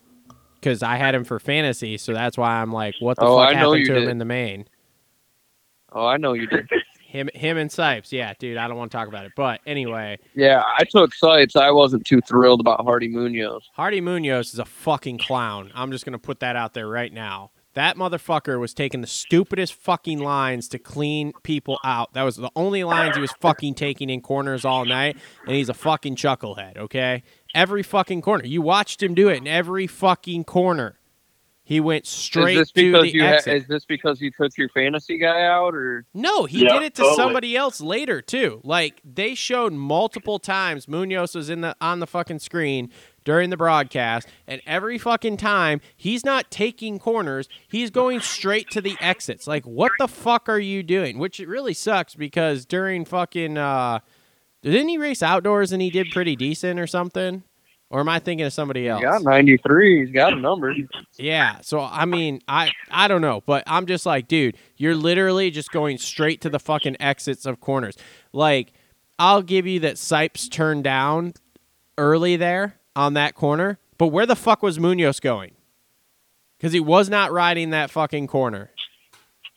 because 0.55 0.83
I 0.83 0.97
had 0.97 1.15
him 1.15 1.25
for 1.25 1.39
fantasy, 1.41 1.99
so 1.99 2.13
that's 2.13 2.39
why 2.39 2.61
I'm 2.63 2.73
like, 2.73 2.95
what 3.01 3.17
the 3.19 3.25
Oh, 3.25 3.39
fuck 3.39 3.49
I 3.49 3.53
know 3.61 3.73
happened 3.73 3.81
you 3.81 3.87
to 3.87 3.97
him 3.97 4.03
did. 4.05 4.09
in 4.11 4.19
the 4.19 4.25
main? 4.25 4.67
Oh, 5.93 6.07
I 6.07 6.17
know 6.17 6.33
you 6.33 6.47
did. 6.47 6.69
Him, 7.07 7.29
him 7.35 7.59
and 7.59 7.69
Sipes. 7.69 8.11
Yeah, 8.11 8.33
dude. 8.39 8.57
I 8.57 8.67
don't 8.67 8.79
want 8.79 8.91
to 8.91 8.97
talk 8.97 9.07
about 9.07 9.27
it. 9.27 9.33
But 9.37 9.61
anyway, 9.67 10.19
Yeah, 10.35 10.63
I 10.79 10.85
took 10.85 11.11
Sipes. 11.15 11.57
I 11.57 11.71
wasn't 11.71 12.07
too 12.07 12.23
thrilled 12.23 12.61
about 12.61 12.83
Hardy 12.83 13.07
Munoz. 13.09 13.69
Hardy 13.75 14.01
Munoz 14.01 14.55
is 14.55 14.59
a 14.59 14.65
fucking 14.65 15.19
clown. 15.19 15.71
I'm 15.75 15.93
just 15.93 16.07
gonna 16.07 16.19
put 16.19 16.41
that 16.41 16.57
out 16.57 16.73
there 16.73 16.89
right 16.89 17.13
now. 17.13 17.51
That 17.75 17.97
motherfucker 17.97 18.61
was 18.61 18.75
taking 18.75 19.01
the 19.01 19.07
stupidest 19.07 19.73
fucking 19.75 20.19
lines 20.19 20.69
to 20.69 20.79
clean 20.79 21.33
people 21.43 21.79
out. 21.85 22.13
That 22.13 22.23
was 22.25 22.37
the 22.37 22.51
only 22.55 22.85
lines 22.85 23.17
he 23.17 23.21
was 23.23 23.33
fucking 23.41 23.75
taking 23.75 24.11
in 24.11 24.21
corners 24.21 24.65
all 24.65 24.85
night, 24.85 25.17
and 25.47 25.57
he's 25.57 25.69
a 25.71 25.75
fucking 25.75 26.17
chucklehead. 26.17 26.77
Okay, 26.77 27.23
every 27.55 27.83
fucking 27.83 28.21
corner. 28.23 28.45
You 28.45 28.61
watched 28.61 29.03
him 29.03 29.15
do 29.15 29.29
it 29.29 29.39
in 29.39 29.47
every 29.47 29.87
fucking 29.87 30.45
corner. 30.45 30.99
He 31.65 31.79
went 31.81 32.07
straight 32.07 32.57
is 32.57 32.63
this 32.63 32.73
to 32.73 32.93
the 32.93 33.13
you 33.13 33.23
ha- 33.25 33.35
exit. 33.35 33.55
is 33.63 33.67
this 33.69 33.85
because 33.87 34.21
you 34.21 34.33
took 34.33 34.59
your 34.59 34.69
fantasy 34.71 35.17
guy 35.17 35.43
out, 35.47 35.75
or 35.75 36.05
No, 36.13 36.45
he 36.45 36.65
Yeah, 36.65 36.73
did 36.75 36.83
it 36.83 36.95
to 36.97 37.03
totally. 37.03 37.17
somebody 37.17 37.57
else 37.57 37.81
later 37.81 38.21
too. 38.21 38.61
Like 38.65 39.01
they 39.05 39.35
showed 39.37 39.73
multiple 39.73 40.39
times 40.41 40.89
Munoz 40.89 41.35
was 41.37 41.49
in 41.49 41.61
the 41.61 41.75
on 41.81 42.01
the 42.01 42.07
fucking 42.07 42.41
screen 42.41 42.91
during 43.25 43.51
the 43.51 43.57
broadcast, 43.57 44.29
and 44.47 44.61
every 44.67 44.99
fucking 44.99 45.37
time 45.37 45.81
he's 45.97 46.25
not 46.25 46.51
taking 46.51 46.99
corners, 46.99 47.49
he's 47.69 47.91
going 47.91 48.21
straight 48.21 48.71
to 48.71 48.81
the 48.81 48.97
exits. 49.01 49.47
Like, 49.47 49.65
what 49.65 49.93
the 49.99 50.09
fuck 50.09 50.49
are 50.49 50.59
you 50.59 50.83
doing? 50.83 51.19
Which 51.19 51.41
it 51.41 51.49
really 51.49 51.75
sucks 51.75 52.15
because 52.15 52.65
during 52.65 53.05
fucking 53.05 53.57
uh 53.57 54.01
didn't 54.63 54.89
he 54.89 54.99
race 54.99 55.23
outdoors 55.23 55.73
and 55.73 55.83
he 55.83 55.91
did 55.91 56.11
pretty 56.13 56.37
decent 56.37 56.79
or 56.79 56.87
something? 56.87 57.43
Or 57.91 58.01
am 58.01 58.09
I 58.09 58.21
thinking 58.21 58.47
of 58.47 58.55
somebody 58.55 58.83
he 58.83 58.89
else? 58.89 59.03
got 59.03 59.23
ninety 59.23 59.59
three? 59.59 60.01
He's 60.07 60.15
got 60.15 60.33
a 60.33 60.37
number. 60.37 60.75
Yeah. 61.19 61.59
So 61.61 61.81
I 61.81 62.07
mean, 62.07 62.41
I 62.49 62.71
I 62.91 63.07
don't 63.07 63.21
know, 63.21 63.43
but 63.45 63.65
I'm 63.67 63.85
just 63.87 64.07
like, 64.07 64.29
dude, 64.29 64.57
you're 64.77 64.95
literally 64.95 65.51
just 65.51 65.71
going 65.73 65.99
straight 65.99 66.41
to 66.41 66.49
the 66.49 66.59
fucking 66.59 66.97
exits 67.01 67.45
of 67.45 67.61
corners. 67.61 67.99
Like, 68.33 68.73
I'll 69.19 69.43
give 69.43 69.67
you 69.67 69.81
that 69.81 69.97
Sipes 69.97 70.51
turned 70.51 70.85
down 70.85 71.35
early 71.99 72.37
there 72.37 72.77
on 72.95 73.15
that 73.15 73.35
corner, 73.35 73.79
but 73.99 74.09
where 74.09 74.27
the 74.27 74.37
fuck 74.37 74.63
was 74.63 74.79
Munoz 74.79 75.21
going? 75.21 75.53
Because 76.59 76.73
he 76.73 76.81
was 76.81 77.09
not 77.11 77.33
riding 77.33 77.71
that 77.71 77.91
fucking 77.91 78.27
corner. 78.29 78.71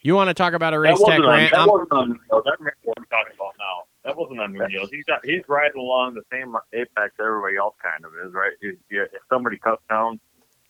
You 0.01 0.15
want 0.15 0.29
to 0.29 0.33
talk 0.33 0.53
about 0.53 0.73
a 0.73 0.79
race 0.79 0.97
That 0.99 1.05
tech 1.07 1.19
on, 1.19 1.27
rant? 1.27 1.51
that 1.51 1.59
I'm- 1.59 1.67
wasn't 1.69 1.91
on 1.91 2.07
Munoz. 2.09 2.21
That's 2.45 2.59
what 2.83 2.97
I'm 2.97 3.05
talking 3.05 3.33
about 3.35 3.53
now. 3.59 3.83
That 4.03 4.17
wasn't 4.17 4.39
on 4.39 4.53
Munoz. 4.53 4.89
He's 4.91 5.03
got, 5.05 5.25
he's 5.25 5.41
riding 5.47 5.79
along 5.81 6.13
the 6.13 6.21
same 6.31 6.55
apex 6.73 7.13
everybody 7.19 7.57
else 7.57 7.75
kind 7.81 8.05
of 8.05 8.11
is, 8.25 8.33
right? 8.33 8.51
You- 8.61 8.77
you- 8.89 9.03
If 9.03 9.21
somebody 9.29 9.57
cuts 9.57 9.81
down, 9.89 10.19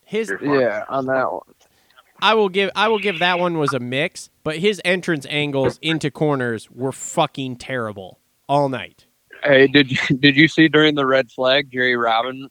his 0.05 0.33
Yeah, 0.41 0.85
on 0.87 1.05
that 1.07 1.31
one. 1.31 1.41
I 2.21 2.33
will 2.33 2.47
give 2.47 2.71
I 2.77 2.87
will 2.87 2.99
give 2.99 3.19
that 3.19 3.39
one 3.39 3.57
was 3.57 3.73
a 3.73 3.79
mix, 3.79 4.29
but 4.43 4.57
his 4.57 4.81
entrance 4.85 5.25
angles 5.29 5.77
into 5.81 6.09
corners 6.11 6.71
were 6.71 6.93
fucking 6.93 7.57
terrible 7.57 8.19
all 8.47 8.69
night. 8.69 9.05
Hey, 9.43 9.67
did 9.67 9.91
you 9.91 9.97
did 10.19 10.37
you 10.37 10.47
see 10.47 10.69
during 10.69 10.95
the 10.95 11.05
red 11.05 11.29
flag 11.29 11.69
Jerry 11.73 11.97
Robin 11.97 12.49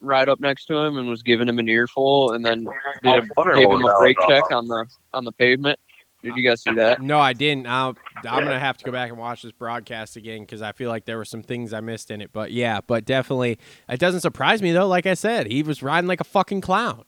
ride 0.00 0.28
up 0.28 0.40
next 0.40 0.66
to 0.66 0.76
him 0.76 0.98
and 0.98 1.08
was 1.08 1.22
giving 1.22 1.48
him 1.48 1.58
an 1.58 1.68
earful 1.68 2.32
and 2.32 2.44
then 2.44 2.66
did 3.02 3.24
a, 3.24 3.54
gave 3.54 3.70
him 3.70 3.84
a 3.84 3.98
brake 3.98 4.18
check 4.28 4.50
on 4.50 4.68
the 4.68 4.86
on 5.14 5.24
the 5.24 5.32
pavement? 5.32 5.78
Did 6.22 6.36
you 6.36 6.42
guys 6.42 6.62
see 6.62 6.72
that? 6.74 7.00
No, 7.02 7.20
I 7.20 7.34
didn't. 7.34 7.66
I'll, 7.66 7.96
I'm 8.16 8.42
gonna 8.44 8.58
have 8.58 8.78
to 8.78 8.84
go 8.84 8.90
back 8.90 9.10
and 9.10 9.18
watch 9.18 9.42
this 9.42 9.52
broadcast 9.52 10.16
again 10.16 10.40
because 10.40 10.60
I 10.60 10.72
feel 10.72 10.88
like 10.88 11.04
there 11.04 11.18
were 11.18 11.24
some 11.24 11.42
things 11.42 11.72
I 11.72 11.80
missed 11.80 12.10
in 12.10 12.20
it. 12.20 12.30
But 12.32 12.50
yeah, 12.50 12.80
but 12.84 13.04
definitely, 13.04 13.58
it 13.88 14.00
doesn't 14.00 14.22
surprise 14.22 14.60
me 14.60 14.72
though. 14.72 14.88
Like 14.88 15.06
I 15.06 15.14
said, 15.14 15.46
he 15.46 15.62
was 15.62 15.82
riding 15.82 16.08
like 16.08 16.20
a 16.20 16.24
fucking 16.24 16.62
clown. 16.62 17.04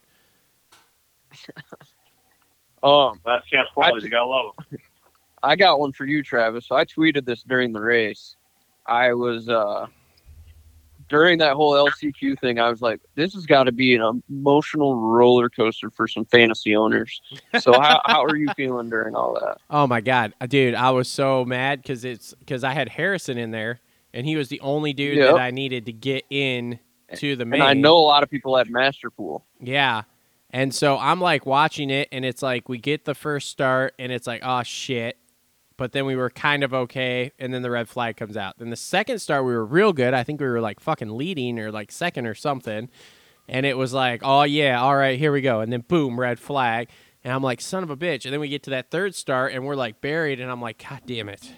Um, 2.83 3.21
that's 3.25 3.45
chance 3.49 3.69
quality. 3.75 4.05
You 4.05 4.11
gotta 4.11 4.27
love 4.27 4.55
him. 4.71 4.79
I 5.43 5.57
got 5.57 5.81
one 5.81 5.93
for 5.93 6.05
you, 6.07 6.23
Travis. 6.23 6.67
So 6.67 6.77
I 6.77 6.85
tweeted 6.85 7.25
this 7.25 7.43
during 7.43 7.73
the 7.73 7.81
race. 7.81 8.37
I 8.87 9.13
was 9.15 9.49
uh 9.49 9.87
during 11.09 11.39
that 11.39 11.55
whole 11.55 11.73
LCQ 11.73 12.39
thing. 12.41 12.59
I 12.59 12.69
was 12.71 12.81
like, 12.83 13.01
this 13.15 13.35
has 13.35 13.47
got 13.47 13.65
to 13.65 13.73
be 13.73 13.95
an 13.95 14.23
emotional 14.31 14.97
roller 14.97 15.49
coaster 15.49 15.91
for 15.91 16.07
some 16.09 16.25
fantasy 16.27 16.77
owners. 16.77 17.21
So 17.61 17.73
how 17.81 18.01
how 18.07 18.25
are 18.25 18.37
you 18.37 18.49
feeling 18.57 18.89
during 18.91 19.15
all 19.15 19.35
that? 19.41 19.59
Oh 19.71 19.87
my 19.87 20.01
god, 20.01 20.35
Uh, 20.41 20.47
dude, 20.47 20.75
I 20.75 20.91
was 20.91 21.09
so 21.09 21.45
mad 21.45 21.83
because 21.83 22.05
it's 22.05 22.35
because 22.39 22.65
I 22.65 22.73
had 22.73 22.89
Harrison 22.89 23.39
in 23.39 23.51
there, 23.51 23.81
and 24.15 24.27
he 24.27 24.37
was 24.37 24.49
the 24.49 24.61
only 24.61 24.93
dude 24.93 25.17
Yep. 25.19 25.35
that 25.35 25.41
I 25.41 25.51
needed 25.51 25.87
to 25.87 25.93
get 25.93 26.25
in 26.31 26.79
to 27.17 27.37
the 27.37 27.45
main. 27.45 27.61
And 27.61 27.69
I 27.69 27.75
know 27.75 27.97
a 27.97 28.01
lot 28.07 28.23
of 28.23 28.31
people 28.31 28.57
at 28.59 28.69
Masterpool. 28.69 29.43
Yeah. 29.61 30.03
And 30.51 30.75
so 30.75 30.97
I'm 30.99 31.21
like 31.21 31.45
watching 31.47 31.91
it, 31.91 32.09
and 32.13 32.25
it's 32.25 32.43
like 32.43 32.69
we 32.69 32.79
get 32.79 33.05
the 33.05 33.15
first 33.15 33.51
start, 33.51 33.95
and 33.99 34.11
it's 34.13 34.27
like, 34.27 34.41
oh 34.45 34.63
shit. 34.63 35.17
But 35.79 35.93
then 35.93 36.05
we 36.05 36.15
were 36.17 36.29
kind 36.29 36.63
of 36.63 36.75
okay, 36.75 37.33
and 37.39 37.55
then 37.55 37.63
the 37.63 37.71
red 37.71 37.89
flag 37.89 38.19
comes 38.19 38.37
out. 38.37 38.59
Then 38.59 38.69
the 38.69 38.77
second 38.77 39.21
start, 39.21 39.47
we 39.47 39.53
were 39.53 39.65
real 39.65 39.95
good. 39.95 40.13
I 40.13 40.25
think 40.25 40.41
we 40.41 40.47
were 40.47 40.61
like 40.61 40.81
fucking 40.81 41.17
leading 41.17 41.59
or 41.59 41.73
like 41.73 41.91
second 41.91 42.27
or 42.27 42.35
something. 42.35 42.91
And 43.49 43.65
it 43.65 43.79
was 43.79 43.95
like, 43.95 44.21
oh 44.23 44.43
yeah, 44.43 44.83
all 44.83 44.97
right, 44.97 45.19
here 45.19 45.33
we 45.33 45.41
go. 45.41 45.61
And 45.61 45.73
then 45.73 45.81
boom, 45.81 46.21
red 46.21 46.39
flag. 46.39 46.91
And 47.25 47.33
I'm 47.33 47.43
like, 47.43 47.63
son 47.63 47.83
of 47.83 47.91
a 47.91 47.97
bitch. 47.97 48.27
And 48.27 48.33
then 48.35 48.41
we 48.41 48.49
get 48.49 48.65
to 48.65 48.71
that 48.71 48.91
third 48.91 49.15
start, 49.15 49.55
and 49.55 49.65
we're 49.65 49.77
like 49.77 50.03
buried, 50.03 50.41
and 50.41 50.51
I'm 50.51 50.61
like, 50.61 50.85
god 50.87 51.01
damn 51.07 51.31
it. 51.31 51.51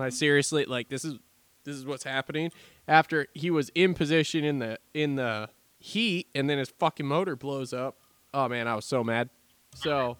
I 0.00 0.08
seriously 0.10 0.64
like 0.64 0.88
this 0.88 1.04
is 1.04 1.18
this 1.64 1.74
is 1.74 1.84
what's 1.84 2.04
happening 2.04 2.50
after 2.86 3.26
he 3.34 3.50
was 3.50 3.70
in 3.74 3.94
position 3.94 4.44
in 4.44 4.58
the 4.60 4.78
in 4.94 5.16
the 5.16 5.50
heat, 5.78 6.28
and 6.34 6.48
then 6.48 6.58
his 6.58 6.70
fucking 6.70 7.06
motor 7.06 7.36
blows 7.36 7.72
up. 7.72 7.96
Oh 8.32 8.48
man, 8.48 8.68
I 8.68 8.74
was 8.74 8.84
so 8.84 9.02
mad. 9.02 9.30
So, 9.74 10.16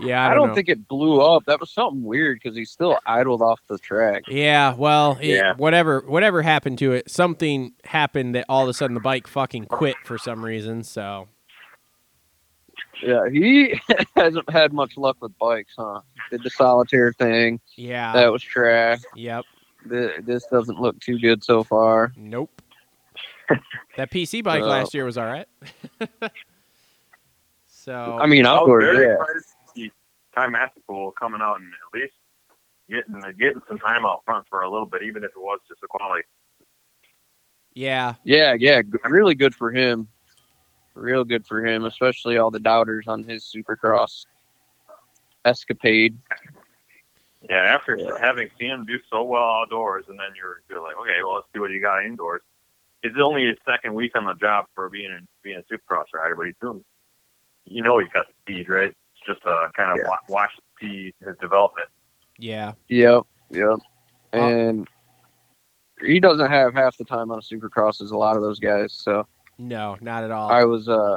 yeah, 0.00 0.24
I 0.26 0.30
I 0.30 0.34
don't, 0.34 0.48
don't, 0.48 0.54
think 0.56 0.68
it 0.68 0.86
blew 0.88 1.20
up. 1.20 1.44
That 1.46 1.60
was 1.60 1.70
something 1.70 2.02
weird 2.02 2.40
because 2.42 2.56
he 2.56 2.64
still 2.64 2.98
idled 3.06 3.42
off 3.42 3.60
the 3.68 3.78
track. 3.78 4.24
Yeah, 4.28 4.74
well, 4.74 5.18
it- 5.20 5.28
Yeah. 5.36 5.54
whatever 5.56 6.00
whatever 6.06 6.42
happened 6.42 6.78
to 6.78 6.92
it, 6.92 7.10
something 7.10 7.72
happened 7.84 8.34
that 8.34 8.44
all 8.48 8.62
of 8.62 8.68
a 8.68 8.74
sudden 8.74 8.94
the 8.94 9.00
bike 9.00 9.26
fucking 9.26 9.66
quit 9.66 9.96
for 10.04 10.18
some 10.18 10.44
reason. 10.44 10.82
So, 10.84 11.28
Yeah, 13.02 13.28
he 13.32 13.80
hasn't 14.16 14.48
had 14.50 14.72
much 14.72 14.96
luck 14.96 15.16
with 15.20 15.36
bikes, 15.38 15.74
huh? 15.78 16.00
Did 16.30 16.42
the 16.42 16.50
solitaire 16.50 17.12
thing. 17.12 17.60
yeah, 17.76 18.12
That 18.12 18.30
was 18.32 18.42
trash. 18.42 19.00
yep, 19.14 19.44
Th- 19.88 20.12
This 20.24 20.44
doesn't 20.46 20.80
look 20.80 20.98
too 21.00 21.18
good 21.18 21.42
so 21.44 21.62
far. 21.64 22.12
nope. 22.16 22.50
that 23.96 24.10
PC 24.10 24.44
bike 24.44 24.62
Uh, 24.62 24.66
last 24.66 24.92
year 24.92 25.04
was 25.06 25.16
all 25.16 25.24
right. 25.24 25.46
so, 27.66 28.18
I 28.20 28.26
mean, 28.26 28.44
I'll 28.46 28.66
was 28.66 28.84
outdoors, 28.84 29.44
very 30.38 30.52
yeah. 30.52 30.64
excited 30.64 30.74
to 30.74 30.80
see 30.80 30.92
Ty 30.92 30.92
Masterpool 30.92 31.12
coming 31.18 31.40
out 31.42 31.60
and 31.60 31.72
at 31.72 31.98
least 31.98 32.14
getting 32.88 33.20
getting 33.38 33.62
some 33.68 33.78
time 33.78 34.04
out 34.04 34.22
front 34.24 34.46
for 34.48 34.62
a 34.62 34.70
little 34.70 34.86
bit, 34.86 35.02
even 35.02 35.24
if 35.24 35.30
it 35.30 35.40
was 35.40 35.60
just 35.68 35.82
a 35.82 35.86
quality. 35.86 36.24
yeah, 37.74 38.14
Yeah, 38.24 38.54
yeah, 38.58 38.82
really 39.04 39.34
good 39.34 39.54
for 39.54 39.70
him. 39.72 40.08
Real 40.94 41.24
good 41.24 41.46
for 41.46 41.64
him, 41.64 41.84
especially 41.84 42.38
all 42.38 42.50
the 42.50 42.58
doubters 42.58 43.06
on 43.06 43.22
his 43.22 43.44
Supercross 43.54 44.26
escapade. 45.44 46.18
Yeah, 47.48 47.56
after 47.56 48.18
having 48.20 48.48
seen 48.58 48.70
him 48.70 48.84
do 48.84 48.98
so 49.10 49.22
well 49.22 49.42
outdoors, 49.42 50.06
and 50.08 50.18
then 50.18 50.30
you're 50.36 50.62
you're 50.68 50.82
like, 50.82 50.96
okay, 51.00 51.22
well, 51.22 51.36
let's 51.36 51.46
see 51.54 51.60
what 51.60 51.70
you 51.70 51.80
got 51.80 52.04
indoors. 52.04 52.42
It's 53.02 53.16
only 53.22 53.46
his 53.46 53.56
second 53.64 53.94
week 53.94 54.16
on 54.16 54.24
the 54.24 54.34
job 54.34 54.66
for 54.74 54.88
being 54.88 55.12
a, 55.12 55.20
being 55.42 55.58
a 55.58 55.72
supercross 55.72 56.06
rider, 56.12 56.34
but 56.34 56.46
he's 56.46 56.56
doing. 56.60 56.84
You 57.64 57.82
know, 57.82 57.98
he's 57.98 58.08
got 58.12 58.26
the 58.26 58.32
speed, 58.42 58.68
right? 58.68 58.92
It's 59.28 59.38
just 59.38 59.46
uh, 59.46 59.68
kind 59.76 59.92
of 59.92 59.98
Yeah. 59.98 60.08
wa- 60.08 60.18
watch 60.28 60.50
the 60.80 61.12
his 61.24 61.36
development. 61.40 61.88
yeah, 62.38 62.72
Yep, 62.88 63.22
yep. 63.50 63.78
And 64.32 64.86
he 66.00 66.20
doesn't 66.20 66.50
have 66.50 66.74
half 66.74 66.96
the 66.96 67.04
time 67.04 67.30
on 67.30 67.38
a 67.38 67.42
Supercross 67.42 68.00
as 68.00 68.10
a 68.12 68.16
lot 68.16 68.36
of 68.36 68.42
those 68.42 68.58
guys. 68.60 68.92
So 68.92 69.26
no, 69.58 69.96
not 70.00 70.22
at 70.24 70.30
all. 70.30 70.48
I 70.50 70.64
was, 70.64 70.88
uh, 70.88 71.16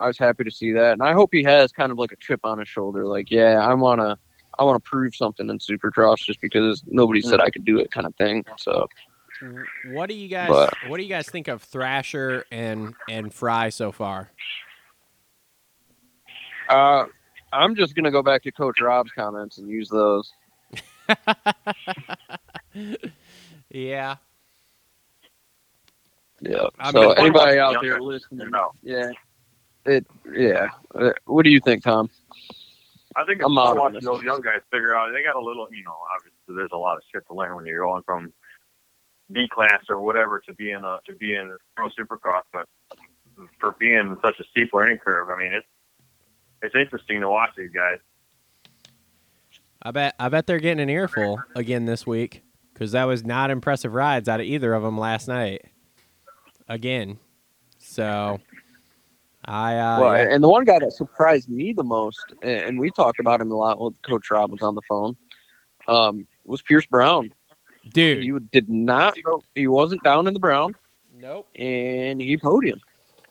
I 0.00 0.06
was 0.08 0.18
happy 0.18 0.44
to 0.44 0.50
see 0.50 0.72
that, 0.72 0.92
and 0.94 1.02
I 1.02 1.12
hope 1.12 1.30
he 1.32 1.42
has 1.44 1.70
kind 1.72 1.92
of 1.92 1.98
like 1.98 2.12
a 2.12 2.16
chip 2.16 2.40
on 2.44 2.58
his 2.58 2.68
shoulder. 2.68 3.06
Like, 3.06 3.30
yeah, 3.30 3.58
I 3.60 3.74
wanna, 3.74 4.18
I 4.58 4.64
wanna 4.64 4.80
prove 4.80 5.14
something 5.14 5.48
in 5.48 5.58
Supercross 5.58 6.16
just 6.18 6.40
because 6.40 6.82
nobody 6.86 7.20
said 7.20 7.40
I 7.40 7.50
could 7.50 7.64
do 7.64 7.78
it, 7.78 7.90
kind 7.92 8.06
of 8.06 8.14
thing. 8.16 8.44
So 8.58 8.88
what 9.92 10.08
do 10.08 10.14
you 10.16 10.26
guys 10.28 10.48
But- 10.48 10.74
What 10.88 10.96
do 10.96 11.04
you 11.04 11.08
guys 11.08 11.28
think 11.30 11.46
of 11.48 11.62
Thrasher 11.62 12.44
and 12.50 12.94
and 13.08 13.32
Fry 13.32 13.68
so 13.68 13.92
far? 13.92 14.32
Uh, 16.68 17.06
I'm 17.52 17.74
just 17.74 17.94
gonna 17.94 18.10
go 18.10 18.22
back 18.22 18.42
to 18.42 18.52
Coach 18.52 18.80
Rob's 18.80 19.12
comments 19.12 19.58
and 19.58 19.68
use 19.68 19.88
those. 19.88 20.32
yeah, 23.70 24.16
Yeah. 26.40 26.66
I 26.78 26.92
so 26.92 27.12
anybody 27.12 27.58
out 27.58 27.76
there 27.82 28.00
listening, 28.00 28.50
No, 28.50 28.72
yeah, 28.82 29.10
it, 29.86 30.06
yeah. 30.32 30.68
Uh, 30.94 31.12
What 31.24 31.44
do 31.44 31.50
you 31.50 31.60
think, 31.60 31.82
Tom? 31.82 32.10
I 33.16 33.24
think 33.24 33.42
I'm 33.42 33.58
I'm 33.58 33.70
out 33.70 33.76
watching 33.76 34.00
those 34.00 34.22
young 34.22 34.40
guys 34.42 34.60
figure 34.70 34.94
out. 34.94 35.10
They 35.12 35.22
got 35.24 35.36
a 35.36 35.40
little, 35.40 35.66
you 35.72 35.82
know, 35.84 35.96
obviously 36.14 36.54
there's 36.54 36.70
a 36.72 36.76
lot 36.76 36.96
of 36.96 37.02
shit 37.12 37.26
to 37.28 37.34
learn 37.34 37.56
when 37.56 37.66
you're 37.66 37.84
going 37.84 38.02
from 38.04 38.32
B 39.32 39.48
class 39.48 39.82
or 39.88 40.00
whatever 40.00 40.40
to 40.40 40.54
be 40.54 40.70
in 40.70 40.84
a 40.84 40.98
to 41.06 41.14
be 41.14 41.34
in 41.34 41.56
pro 41.76 41.88
supercross, 41.88 42.42
but 42.52 42.66
for 43.58 43.74
being 43.78 44.16
such 44.22 44.38
a 44.40 44.44
steep 44.50 44.72
learning 44.72 44.98
curve, 44.98 45.30
I 45.30 45.38
mean 45.38 45.52
it's 45.52 45.66
it's 46.62 46.74
interesting 46.74 47.20
to 47.20 47.28
watch 47.28 47.50
these 47.56 47.70
guys. 47.70 47.98
I 49.82 49.90
bet 49.92 50.14
I 50.18 50.28
bet 50.28 50.46
they're 50.46 50.58
getting 50.58 50.82
an 50.82 50.90
earful 50.90 51.40
again 51.54 51.84
this 51.86 52.06
week 52.06 52.42
because 52.74 52.92
that 52.92 53.04
was 53.04 53.24
not 53.24 53.50
impressive 53.50 53.94
rides 53.94 54.28
out 54.28 54.40
of 54.40 54.46
either 54.46 54.74
of 54.74 54.82
them 54.82 54.98
last 54.98 55.28
night. 55.28 55.64
Again, 56.68 57.18
so 57.78 58.40
I 59.44 59.76
uh, 59.76 60.00
well, 60.00 60.16
yeah. 60.16 60.28
and 60.34 60.42
the 60.42 60.48
one 60.48 60.64
guy 60.64 60.78
that 60.80 60.92
surprised 60.92 61.48
me 61.48 61.72
the 61.72 61.84
most, 61.84 62.20
and 62.42 62.60
and 62.62 62.78
we 62.80 62.90
talked 62.90 63.20
about 63.20 63.40
him 63.40 63.50
a 63.52 63.56
lot 63.56 63.80
when 63.80 63.94
Coach 64.02 64.30
Rob 64.30 64.50
was 64.50 64.62
on 64.62 64.74
the 64.74 64.82
phone, 64.88 65.16
um, 65.86 66.26
was 66.44 66.60
Pierce 66.60 66.86
Brown. 66.86 67.32
dude. 67.92 68.22
He 68.22 68.32
did 68.52 68.68
not. 68.68 69.16
go- 69.22 69.42
He 69.54 69.66
wasn't 69.68 70.02
down 70.02 70.26
in 70.26 70.34
the 70.34 70.40
Brown, 70.40 70.74
nope. 71.16 71.48
and 71.56 72.20
he 72.20 72.36
podium. 72.36 72.80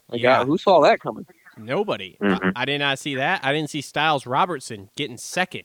Like, 0.09 0.21
Yeah. 0.21 0.39
uh, 0.41 0.45
who 0.45 0.57
saw 0.57 0.81
that 0.81 0.99
coming? 1.01 1.27
Nobody. 1.57 2.17
Mhm. 2.21 2.53
I, 2.55 2.61
I 2.61 2.65
did 2.65 2.79
not 2.79 2.99
see 2.99 3.15
that. 3.15 3.43
I 3.43 3.53
didn't 3.53 3.69
see 3.69 3.81
Stilez 3.81 4.25
Robertson 4.25 4.89
getting 4.95 5.17
second. 5.17 5.63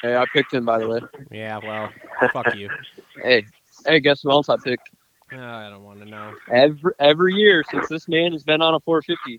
Hey, 0.00 0.16
I 0.16 0.24
picked 0.32 0.54
him 0.54 0.64
by 0.64 0.78
the 0.78 0.88
way. 0.88 1.00
Yeah, 1.30 1.58
well, 1.64 1.90
fuck 2.32 2.54
you. 2.54 2.68
Hey, 3.22 3.44
hey, 3.86 4.00
guess 4.00 4.22
who 4.22 4.30
else 4.30 4.48
I 4.48 4.56
picked? 4.56 4.88
Oh, 5.32 5.38
I 5.38 5.68
don't 5.68 5.84
want 5.84 6.00
to 6.00 6.06
know. 6.06 6.34
Every 6.50 6.92
every 6.98 7.34
year 7.34 7.62
since 7.70 7.86
this 7.88 8.08
man 8.08 8.32
has 8.32 8.42
been 8.42 8.60
on 8.62 8.74
a 8.74 8.80
450, 8.80 9.38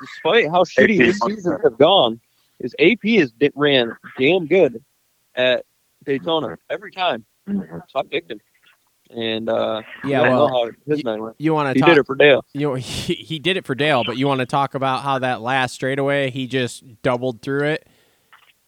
despite 0.00 0.50
how 0.50 0.64
shitty 0.64 0.98
his 1.00 1.18
seasons 1.20 1.60
have 1.62 1.78
gone, 1.78 2.20
his 2.60 2.74
AP 2.80 3.04
is 3.04 3.30
di- 3.32 3.50
ran 3.54 3.96
damn 4.18 4.46
good 4.46 4.82
at 5.36 5.64
Daytona 6.04 6.58
every 6.70 6.90
time. 6.90 7.24
So 7.48 8.00
I 8.00 8.02
picked 8.02 8.30
him, 8.30 8.40
and 9.10 9.48
uh, 9.48 9.82
Yeah, 10.04 10.22
I 10.22 10.24
don't 10.28 10.32
know 10.36 10.44
well, 10.46 10.70
his 10.86 11.04
man 11.04 11.22
went. 11.22 11.36
you 11.38 11.54
want 11.54 11.68
He 11.68 11.80
to 11.80 11.86
did 11.86 11.92
talk? 11.92 11.98
it 12.00 12.06
for 12.06 12.14
Dale. 12.16 12.44
You 12.52 12.68
know, 12.68 12.74
he, 12.74 13.14
he 13.14 13.38
did 13.38 13.56
it 13.56 13.64
for 13.66 13.74
Dale, 13.74 14.02
but 14.04 14.16
you 14.16 14.26
want 14.26 14.40
to 14.40 14.46
talk 14.46 14.74
about 14.74 15.02
how 15.02 15.18
that 15.20 15.40
last 15.40 15.74
straightaway 15.74 16.30
he 16.30 16.46
just 16.46 17.02
doubled 17.02 17.40
through 17.42 17.64
it, 17.68 17.86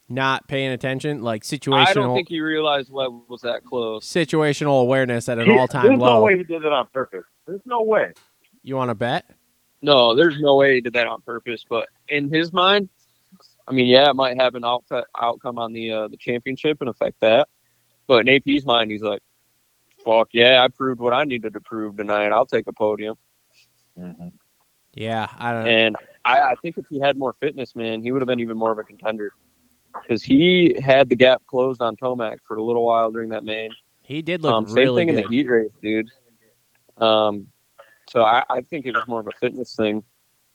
not 0.09 0.49
paying 0.49 0.71
attention, 0.73 1.23
like 1.23 1.43
situational 1.43 1.87
I 1.87 1.93
don't 1.95 2.15
think 2.17 2.29
he 2.29 2.41
realized 2.41 2.91
what 2.91 3.29
was 3.29 3.43
that 3.43 3.65
close. 3.65 4.05
situational 4.07 4.81
awareness 4.83 5.29
at 5.29 5.39
an 5.39 5.51
all-time 5.51 5.87
There's 5.87 5.99
low. 5.99 6.15
no 6.21 6.23
way 6.23 6.37
he 6.39 6.45
did 6.45 6.65
it 6.65 6.73
on 6.73 6.87
purpose. 6.93 7.25
There's 7.47 7.61
no 7.65 7.83
way. 7.83 8.13
You 8.63 8.77
want 8.77 8.91
to 8.91 8.95
bet? 8.95 9.29
No, 9.83 10.15
there's 10.15 10.39
no 10.41 10.57
way 10.57 10.75
he 10.75 10.81
did 10.81 10.93
that 10.95 11.07
on 11.07 11.23
purpose. 11.23 11.65
But 11.69 11.89
in 12.09 12.31
his 12.33 12.53
mind, 12.53 12.89
I 13.67 13.73
mean, 13.73 13.87
yeah, 13.87 14.11
it 14.11 14.17
might 14.17 14.37
have 14.41 14.55
an 14.55 14.65
out- 14.65 14.85
outcome 15.19 15.59
on 15.59 15.73
the 15.73 15.91
uh, 15.93 16.09
the 16.09 16.17
championship 16.19 16.79
and 16.81 16.91
affect 16.91 17.21
that. 17.21 17.49
But 18.07 18.29
in 18.29 18.35
AP's 18.37 18.67
mind, 18.67 18.91
he's 18.91 19.01
like, 19.03 19.23
"Fuck 20.05 20.29
yeah, 20.33 20.63
I 20.63 20.69
proved 20.69 21.01
what 21.01 21.13
I 21.13 21.25
needed 21.25 21.53
to 21.55 21.61
prove 21.61 21.97
tonight. 21.97 22.33
I'll 22.33 22.47
take 22.47 22.67
a 22.67 22.73
podium." 22.73 23.17
Yeah, 24.95 25.29
I 25.39 25.53
don't. 25.53 25.67
And 25.69 25.97
I, 26.25 26.41
I 26.41 26.55
think 26.63 26.79
if 26.79 26.87
he 26.89 26.99
had 27.01 27.17
more 27.17 27.35
fitness, 27.41 27.77
man, 27.77 28.03
he 28.03 28.13
would 28.13 28.23
have 28.23 28.27
been 28.27 28.41
even 28.41 28.57
more 28.57 28.73
of 28.73 28.79
a 28.79 28.83
contender. 28.83 29.33
Because 30.03 30.23
he 30.23 30.77
had 30.83 31.09
the 31.09 31.17
gap 31.17 31.43
closed 31.47 31.83
on 31.83 31.97
Tomac 31.97 32.39
for 32.47 32.57
a 32.57 32.63
little 32.63 32.85
while 32.85 33.11
during 33.11 33.31
that 33.31 33.45
main. 33.45 33.71
He 34.03 34.23
did 34.23 34.43
look 34.43 34.53
Um, 34.53 34.67
same 34.67 34.77
really 34.77 35.03
thing 35.03 35.09
good. 35.09 35.17
in 35.19 35.23
the 35.23 35.29
heat 35.37 35.49
race, 35.49 35.71
dude. 35.83 36.09
Um, 36.97 37.49
so 38.09 38.23
I, 38.23 38.45
I 38.49 38.61
think 38.63 38.87
it 38.87 38.95
was 38.95 39.07
more 39.07 39.21
of 39.21 39.27
a 39.27 39.33
fitness 39.33 39.75
thing 39.77 40.05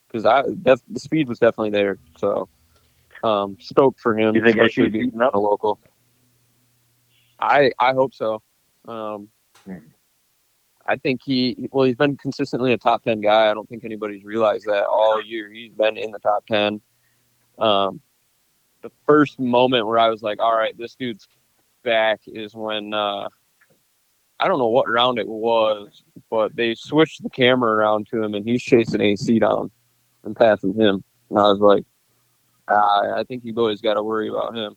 because 0.08 0.26
I 0.26 0.44
def- 0.62 0.82
the 0.90 1.00
speed 1.00 1.28
was 1.28 1.40
definitely 1.40 1.72
there. 1.72 1.98
So 2.18 2.48
um, 3.24 3.58
stoked 3.60 4.00
for 4.00 4.18
him. 4.18 4.36
You 4.36 4.42
think 4.44 4.58
especially 4.58 4.86
AP's 4.86 4.94
being 4.94 5.06
beating 5.06 5.22
up? 5.22 5.34
a 5.36 5.40
local. 5.40 5.80
I 7.40 7.72
I 7.80 7.94
hope 7.94 8.14
so. 8.14 8.42
Um. 8.88 9.30
I 10.88 10.98
think 10.98 11.22
he 11.24 11.68
well 11.72 11.86
he's 11.86 11.96
been 11.96 12.18
consistently 12.18 12.72
a 12.74 12.78
top 12.78 13.04
ten 13.04 13.22
guy. 13.22 13.50
I 13.50 13.54
don't 13.54 13.68
think 13.68 13.84
anybody's 13.84 14.24
realized 14.24 14.66
that 14.66 14.86
all 14.86 15.22
year. 15.22 15.50
He's 15.52 15.74
been 15.74 15.98
in 15.98 16.12
the 16.12 16.20
top 16.20 16.46
ten. 16.46 16.82
Um, 17.58 18.02
the 18.82 18.92
first 19.06 19.40
moment 19.40 19.88
where 19.88 19.98
I 19.98 20.10
was 20.10 20.22
like, 20.22 20.40
all 20.40 20.56
right, 20.56 20.78
this 20.78 20.96
dude's 20.96 21.28
back 21.84 22.22
is 22.28 22.54
when 22.54 22.94
uh, 22.94 23.30
I 24.40 24.48
don't 24.48 24.60
know 24.60 24.68
what 24.68 24.90
round 24.90 25.18
it 25.18 25.28
was, 25.28 26.04
but 26.30 26.56
they 26.56 26.76
switched 26.76 27.24
the 27.24 27.30
camera 27.30 27.74
around 27.74 28.08
to 28.12 28.22
him 28.22 28.36
and 28.36 28.48
he's 28.48 28.62
chasing 28.62 29.02
AC 29.02 29.40
down 29.40 29.72
and 30.24 30.36
passing 30.36 30.74
him. 30.74 31.04
And 31.30 31.40
I 31.40 31.44
was 31.44 31.60
like, 31.60 31.84
ah, 32.68 33.16
I 33.16 33.24
think 33.24 33.44
you 33.44 33.54
boys 33.54 33.82
got 33.82 33.96
to 33.96 34.04
worry 34.04 34.30
about 34.30 34.56
him. 34.56 34.76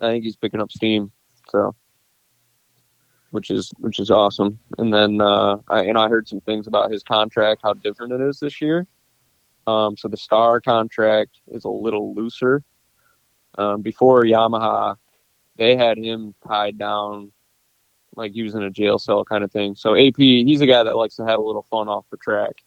I 0.00 0.10
think 0.10 0.24
he's 0.24 0.36
picking 0.36 0.60
up 0.60 0.72
steam, 0.72 1.12
so 1.48 1.74
which 3.32 3.50
is 3.50 3.72
which 3.78 3.98
is 3.98 4.10
awesome. 4.10 4.58
And 4.78 4.92
then 4.92 5.20
uh, 5.20 5.56
I 5.68 5.84
and 5.84 5.98
I 5.98 6.08
heard 6.08 6.28
some 6.28 6.40
things 6.40 6.66
about 6.66 6.92
his 6.92 7.02
contract, 7.02 7.62
how 7.64 7.72
different 7.74 8.12
it 8.12 8.20
is 8.20 8.38
this 8.38 8.60
year. 8.60 8.86
Um, 9.66 9.96
so 9.96 10.08
the 10.08 10.16
star 10.16 10.60
contract 10.60 11.38
is 11.48 11.64
a 11.64 11.68
little 11.68 12.14
looser. 12.14 12.62
Um, 13.56 13.82
before 13.82 14.22
Yamaha, 14.22 14.96
they 15.56 15.76
had 15.76 15.98
him 15.98 16.34
tied 16.46 16.78
down 16.78 17.32
like 18.14 18.36
in 18.36 18.62
a 18.62 18.70
jail 18.70 18.98
cell 18.98 19.24
kind 19.24 19.42
of 19.42 19.50
thing. 19.50 19.74
So 19.74 19.94
AP, 19.96 20.16
he's 20.16 20.60
a 20.60 20.66
guy 20.66 20.82
that 20.82 20.96
likes 20.96 21.16
to 21.16 21.24
have 21.24 21.38
a 21.38 21.42
little 21.42 21.66
fun 21.70 21.88
off 21.88 22.04
the 22.10 22.18
track. 22.18 22.62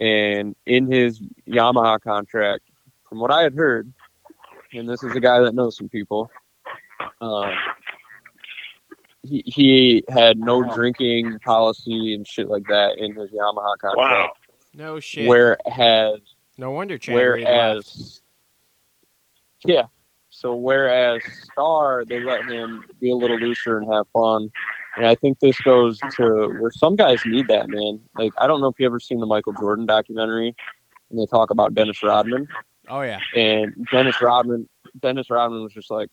And 0.00 0.56
in 0.66 0.90
his 0.90 1.20
Yamaha 1.48 2.00
contract, 2.00 2.64
from 3.08 3.20
what 3.20 3.30
I 3.30 3.42
had 3.42 3.54
heard, 3.54 3.92
and 4.72 4.88
this 4.88 5.04
is 5.04 5.14
a 5.14 5.20
guy 5.20 5.38
that 5.40 5.54
knows 5.54 5.76
some 5.76 5.88
people, 5.88 6.30
uh, 7.20 7.52
he, 9.26 9.42
he 9.46 10.04
had 10.08 10.38
no 10.38 10.62
drinking 10.74 11.38
policy 11.40 12.14
and 12.14 12.26
shit 12.26 12.48
like 12.48 12.64
that 12.68 12.98
in 12.98 13.14
his 13.14 13.30
Yamaha 13.30 13.78
contract. 13.78 13.96
Wow. 13.96 14.32
no 14.74 15.00
shit. 15.00 15.28
Whereas 15.28 16.20
no 16.58 16.70
wonder 16.70 16.98
Chad 16.98 17.16
Reed 17.16 17.44
left. 17.44 17.54
Whereas, 17.54 18.22
yeah. 19.64 19.82
So 20.30 20.54
whereas 20.54 21.22
Star, 21.50 22.04
they 22.04 22.20
let 22.20 22.44
him 22.44 22.84
be 23.00 23.10
a 23.10 23.14
little 23.14 23.38
looser 23.38 23.78
and 23.78 23.92
have 23.92 24.06
fun, 24.12 24.50
and 24.96 25.06
I 25.06 25.14
think 25.14 25.38
this 25.40 25.58
goes 25.60 25.98
to 26.16 26.54
where 26.60 26.70
some 26.70 26.94
guys 26.94 27.22
need 27.24 27.48
that, 27.48 27.68
man. 27.68 28.00
Like 28.16 28.32
I 28.36 28.46
don't 28.46 28.60
know 28.60 28.68
if 28.68 28.78
you 28.78 28.86
ever 28.86 29.00
seen 29.00 29.18
the 29.18 29.26
Michael 29.26 29.54
Jordan 29.54 29.86
documentary, 29.86 30.54
and 31.10 31.18
they 31.18 31.24
talk 31.26 31.50
about 31.50 31.74
Dennis 31.74 32.02
Rodman, 32.02 32.48
Oh 32.88 33.00
yeah, 33.00 33.20
and 33.34 33.86
Dennis 33.90 34.20
Rodman, 34.20 34.68
Dennis 35.00 35.30
Rodman 35.30 35.62
was 35.62 35.72
just 35.72 35.90
like, 35.90 36.08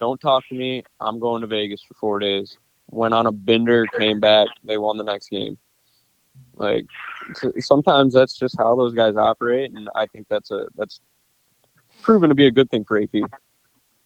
"Don't 0.00 0.20
talk 0.20 0.46
to 0.48 0.54
me. 0.54 0.84
I'm 1.00 1.18
going 1.18 1.40
to 1.42 1.46
Vegas 1.46 1.82
for 1.82 1.94
four 1.94 2.18
days." 2.18 2.58
Went 2.90 3.14
on 3.14 3.26
a 3.26 3.32
bender, 3.32 3.86
came 3.98 4.20
back. 4.20 4.48
They 4.62 4.76
won 4.76 4.98
the 4.98 5.04
next 5.04 5.30
game. 5.30 5.56
Like 6.56 6.86
sometimes 7.58 8.12
that's 8.12 8.36
just 8.36 8.56
how 8.58 8.76
those 8.76 8.94
guys 8.94 9.16
operate, 9.16 9.72
and 9.72 9.88
I 9.94 10.06
think 10.06 10.26
that's 10.28 10.50
a 10.50 10.66
that's 10.76 11.00
proven 12.02 12.28
to 12.28 12.34
be 12.34 12.46
a 12.46 12.50
good 12.50 12.70
thing 12.70 12.84
for 12.84 13.00
AP. 13.00 13.30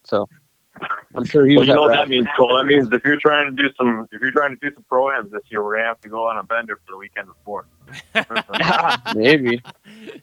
So 0.05 0.29
I'm 1.15 1.25
sure 1.25 1.47
he 1.47 1.57
Well, 1.57 1.61
was 1.61 1.69
you 1.69 1.75
know 1.75 1.83
what 1.83 1.93
that 1.93 2.09
means, 2.09 2.27
Cole? 2.37 2.57
That 2.57 2.65
means 2.65 2.89
if 2.93 3.05
you're 3.05 3.19
trying 3.19 3.55
to 3.55 3.63
do 3.63 3.69
some, 3.77 4.07
if 4.13 4.21
you're 4.21 4.31
trying 4.31 4.57
to 4.57 4.69
do 4.69 4.75
some 4.75 4.85
pro 4.89 5.11
ams 5.11 5.31
this 5.31 5.43
year, 5.51 5.63
we're 5.63 5.77
gonna 5.77 5.89
have 5.89 6.01
to 6.01 6.09
go 6.09 6.27
on 6.27 6.39
a 6.39 6.43
bender 6.43 6.77
for 6.77 6.93
the 6.93 6.97
weekend 6.97 7.29
before. 7.29 7.67
maybe. 9.15 9.63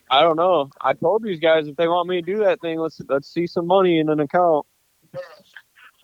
I 0.10 0.22
don't 0.22 0.38
know. 0.38 0.70
I 0.82 0.94
told 0.94 1.24
these 1.24 1.40
guys 1.40 1.68
if 1.68 1.76
they 1.76 1.88
want 1.88 2.08
me 2.08 2.22
to 2.22 2.26
do 2.26 2.40
that 2.40 2.62
thing, 2.62 2.80
let's 2.80 3.02
let's 3.10 3.32
see 3.32 3.48
some 3.48 3.68
money 3.68 4.00
in 4.00 4.10
an 4.10 4.20
account. 4.20 4.66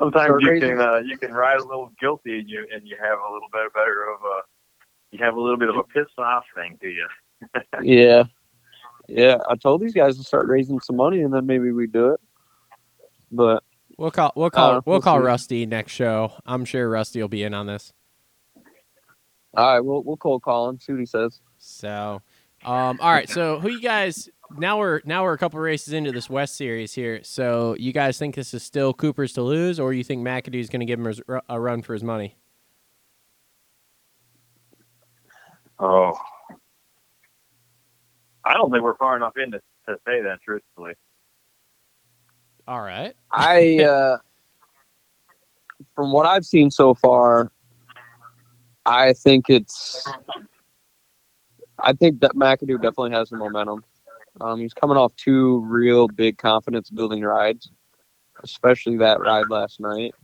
Sometimes 0.01 0.41
you 0.41 0.59
can 0.59 0.81
uh, 0.81 0.97
you 1.05 1.17
can 1.17 1.31
ride 1.31 1.59
a 1.59 1.63
little 1.63 1.91
guilty 1.99 2.39
and 2.39 2.49
you 2.49 2.65
and 2.73 2.87
you 2.87 2.95
have 3.01 3.19
a 3.19 3.31
little 3.33 3.47
bit 3.51 3.73
better 3.73 4.03
of 4.13 4.19
a 4.21 5.15
you 5.15 5.23
have 5.23 5.35
a 5.35 5.39
little 5.39 5.57
bit 5.57 5.69
of 5.69 5.75
a 5.77 5.83
piss 5.83 6.07
off 6.17 6.43
thing 6.55 6.77
to 6.81 6.87
you. 6.87 7.07
Yeah. 7.81 8.23
Yeah. 9.07 9.37
I 9.49 9.55
told 9.55 9.81
these 9.81 9.93
guys 9.93 10.17
to 10.17 10.23
start 10.23 10.47
raising 10.47 10.79
some 10.79 10.95
money 10.95 11.21
and 11.21 11.33
then 11.33 11.45
maybe 11.45 11.71
we 11.71 11.87
do 11.87 12.09
it. 12.13 12.19
But 13.31 13.63
we'll 13.97 14.11
call 14.11 14.31
we'll 14.35 14.49
call 14.49 14.69
Uh, 14.69 14.73
we'll 14.73 14.83
we'll 14.85 15.01
call 15.01 15.19
see. 15.19 15.25
Rusty 15.25 15.65
next 15.65 15.93
show. 15.93 16.33
I'm 16.45 16.65
sure 16.65 16.89
Rusty 16.89 17.21
will 17.21 17.27
be 17.29 17.43
in 17.43 17.53
on 17.53 17.65
this. 17.67 17.93
all 19.55 19.73
right, 19.73 19.79
we'll 19.79 20.03
we'll 20.03 20.17
cold 20.17 20.43
call 20.43 20.69
him, 20.69 20.79
see 20.79 20.93
what 20.93 20.99
he 20.99 21.05
says. 21.05 21.41
So, 21.59 22.21
um, 22.63 22.99
all 23.01 23.11
right. 23.11 23.29
So, 23.29 23.59
who 23.59 23.69
you 23.69 23.81
guys? 23.81 24.29
Now 24.57 24.79
we're 24.79 25.01
now 25.05 25.23
we're 25.23 25.33
a 25.33 25.37
couple 25.37 25.59
races 25.59 25.93
into 25.93 26.11
this 26.11 26.29
West 26.29 26.55
Series 26.55 26.93
here. 26.93 27.23
So, 27.23 27.75
you 27.79 27.93
guys 27.93 28.17
think 28.17 28.35
this 28.35 28.53
is 28.53 28.63
still 28.63 28.93
Cooper's 28.93 29.33
to 29.33 29.41
lose, 29.41 29.79
or 29.79 29.93
you 29.93 30.03
think 30.03 30.25
McAdoo's 30.25 30.69
going 30.69 30.81
to 30.81 30.85
give 30.85 30.99
him 30.99 31.41
a 31.47 31.59
run 31.59 31.81
for 31.81 31.93
his 31.93 32.03
money? 32.03 32.35
Oh, 35.79 36.13
I 38.45 38.53
don't 38.53 38.71
think 38.71 38.83
we're 38.83 38.97
far 38.97 39.15
enough 39.15 39.33
in 39.37 39.51
to, 39.51 39.59
to 39.87 39.95
say 40.05 40.21
that 40.21 40.39
truthfully. 40.43 40.93
All 42.67 42.81
right. 42.81 43.13
I 43.31 43.79
uh 43.83 44.17
from 45.95 46.11
what 46.11 46.25
I've 46.25 46.45
seen 46.45 46.71
so 46.71 46.93
far, 46.93 47.51
I 48.85 49.13
think 49.13 49.49
it's 49.49 50.07
I 51.79 51.93
think 51.93 52.19
that 52.21 52.35
McAdoo 52.35 52.75
definitely 52.75 53.11
has 53.11 53.29
the 53.29 53.37
momentum. 53.37 53.83
Um, 54.39 54.59
he's 54.59 54.73
coming 54.73 54.97
off 54.97 55.15
two 55.15 55.59
real 55.67 56.07
big 56.07 56.37
confidence 56.37 56.89
building 56.89 57.21
rides, 57.21 57.69
especially 58.43 58.97
that 58.97 59.19
ride 59.19 59.49
last 59.49 59.79
night. 59.79 60.15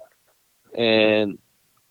And 0.78 1.38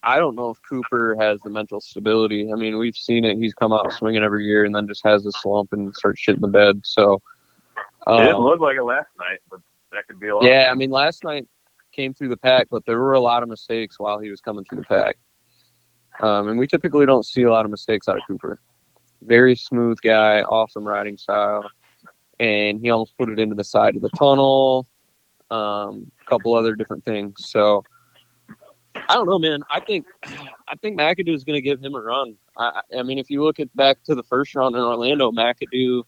I 0.02 0.18
don't 0.18 0.36
know 0.36 0.50
if 0.50 0.58
Cooper 0.68 1.16
has 1.18 1.40
the 1.40 1.50
mental 1.50 1.80
stability. 1.80 2.50
I 2.52 2.56
mean, 2.56 2.78
we've 2.78 2.96
seen 2.96 3.24
it. 3.24 3.36
He's 3.38 3.54
come 3.54 3.72
out 3.72 3.92
swinging 3.92 4.22
every 4.22 4.46
year 4.46 4.64
and 4.64 4.74
then 4.74 4.86
just 4.88 5.04
has 5.04 5.26
a 5.26 5.32
slump 5.32 5.72
and 5.72 5.94
starts 5.94 6.22
shitting 6.24 6.40
the 6.40 6.48
bed. 6.48 6.80
So, 6.84 7.20
It 8.06 8.18
didn't 8.18 8.36
um, 8.36 8.42
look 8.42 8.60
like 8.60 8.76
it 8.76 8.84
last 8.84 9.08
night, 9.18 9.40
but 9.50 9.60
that 9.92 10.06
could 10.06 10.20
be 10.20 10.28
a 10.28 10.36
lot. 10.36 10.44
yeah, 10.44 10.68
I 10.70 10.74
mean, 10.74 10.90
last 10.90 11.24
night 11.24 11.46
came 11.92 12.14
through 12.14 12.28
the 12.28 12.36
pack, 12.36 12.68
but 12.70 12.84
there 12.86 12.98
were 12.98 13.14
a 13.14 13.20
lot 13.20 13.42
of 13.42 13.48
mistakes 13.48 13.98
while 13.98 14.18
he 14.18 14.30
was 14.30 14.40
coming 14.40 14.64
through 14.64 14.78
the 14.78 14.84
pack. 14.84 15.16
Um, 16.20 16.48
and 16.48 16.58
we 16.58 16.66
typically 16.66 17.04
don't 17.04 17.24
see 17.26 17.42
a 17.42 17.50
lot 17.50 17.64
of 17.64 17.70
mistakes 17.70 18.08
out 18.08 18.16
of 18.16 18.22
Cooper. 18.26 18.60
Very 19.22 19.56
smooth 19.56 19.98
guy, 20.02 20.42
awesome 20.42 20.86
riding 20.86 21.16
style, 21.16 21.68
and 22.38 22.80
he 22.80 22.90
almost 22.90 23.16
put 23.16 23.28
it 23.28 23.38
into 23.38 23.54
the 23.54 23.64
side 23.64 23.96
of 23.96 24.02
the 24.02 24.10
tunnel. 24.10 24.86
Um, 25.50 26.10
a 26.20 26.28
couple 26.28 26.54
other 26.54 26.74
different 26.74 27.04
things. 27.04 27.34
So 27.38 27.84
I 29.08 29.14
don't 29.14 29.26
know, 29.26 29.38
man. 29.38 29.62
I 29.70 29.80
think 29.80 30.06
I 30.24 30.74
think 30.80 30.98
McAdoo 30.98 31.34
is 31.34 31.44
going 31.44 31.56
to 31.56 31.60
give 31.60 31.82
him 31.82 31.94
a 31.94 32.00
run. 32.00 32.36
I, 32.56 32.80
I 32.98 33.02
mean, 33.02 33.18
if 33.18 33.30
you 33.30 33.44
look 33.44 33.60
at 33.60 33.74
back 33.76 34.02
to 34.04 34.14
the 34.14 34.22
first 34.22 34.54
round 34.54 34.74
in 34.74 34.82
Orlando, 34.82 35.30
McAdoo 35.30 36.02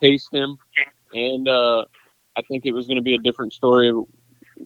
paced 0.00 0.32
him, 0.32 0.58
and 1.14 1.48
uh, 1.48 1.84
I 2.36 2.42
think 2.42 2.66
it 2.66 2.72
was 2.72 2.86
going 2.86 2.96
to 2.96 3.02
be 3.02 3.14
a 3.14 3.18
different 3.18 3.52
story 3.52 3.92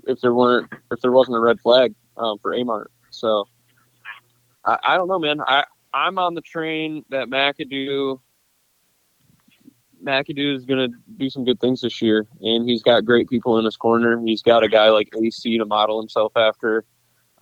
if 0.06 0.20
there 0.20 0.34
weren't 0.34 0.72
if 0.90 1.00
there 1.00 1.12
wasn't 1.12 1.36
a 1.36 1.40
red 1.40 1.60
flag 1.60 1.94
um, 2.16 2.38
for 2.38 2.52
Amart. 2.52 2.86
So 3.10 3.46
I, 4.64 4.78
I 4.82 4.96
don't 4.96 5.08
know, 5.08 5.18
man. 5.18 5.40
I 5.40 5.64
I'm 5.92 6.18
on 6.18 6.34
the 6.34 6.40
train 6.40 7.04
that 7.10 7.28
McAdoo 7.28 8.18
McAdoo 10.04 10.56
is 10.56 10.64
going 10.64 10.90
to 10.90 10.96
do 11.16 11.30
some 11.30 11.44
good 11.44 11.60
things 11.60 11.80
this 11.80 12.00
year, 12.02 12.26
and 12.40 12.68
he's 12.68 12.82
got 12.82 13.04
great 13.04 13.28
people 13.28 13.58
in 13.58 13.64
his 13.64 13.76
corner. 13.76 14.20
He's 14.24 14.42
got 14.42 14.62
a 14.62 14.68
guy 14.68 14.90
like 14.90 15.08
AC 15.22 15.58
to 15.58 15.64
model 15.64 16.00
himself 16.00 16.32
after. 16.36 16.84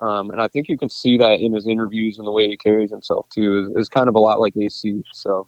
Um, 0.01 0.31
and 0.31 0.41
I 0.41 0.49
think 0.49 0.69
you 0.69 0.77
can 0.77 0.89
see 0.89 1.17
that 1.19 1.41
in 1.41 1.53
his 1.53 1.67
interviews 1.67 2.19
and 2.19 2.27
the 2.27 2.33
way 2.33 2.49
he 2.49 2.57
carries 2.57 2.91
himself 2.91 3.29
too. 3.29 3.73
Is, 3.77 3.83
is 3.83 3.89
kind 3.89 4.09
of 4.09 4.15
a 4.15 4.19
lot 4.19 4.41
like 4.41 4.57
AC. 4.57 5.03
So, 5.13 5.47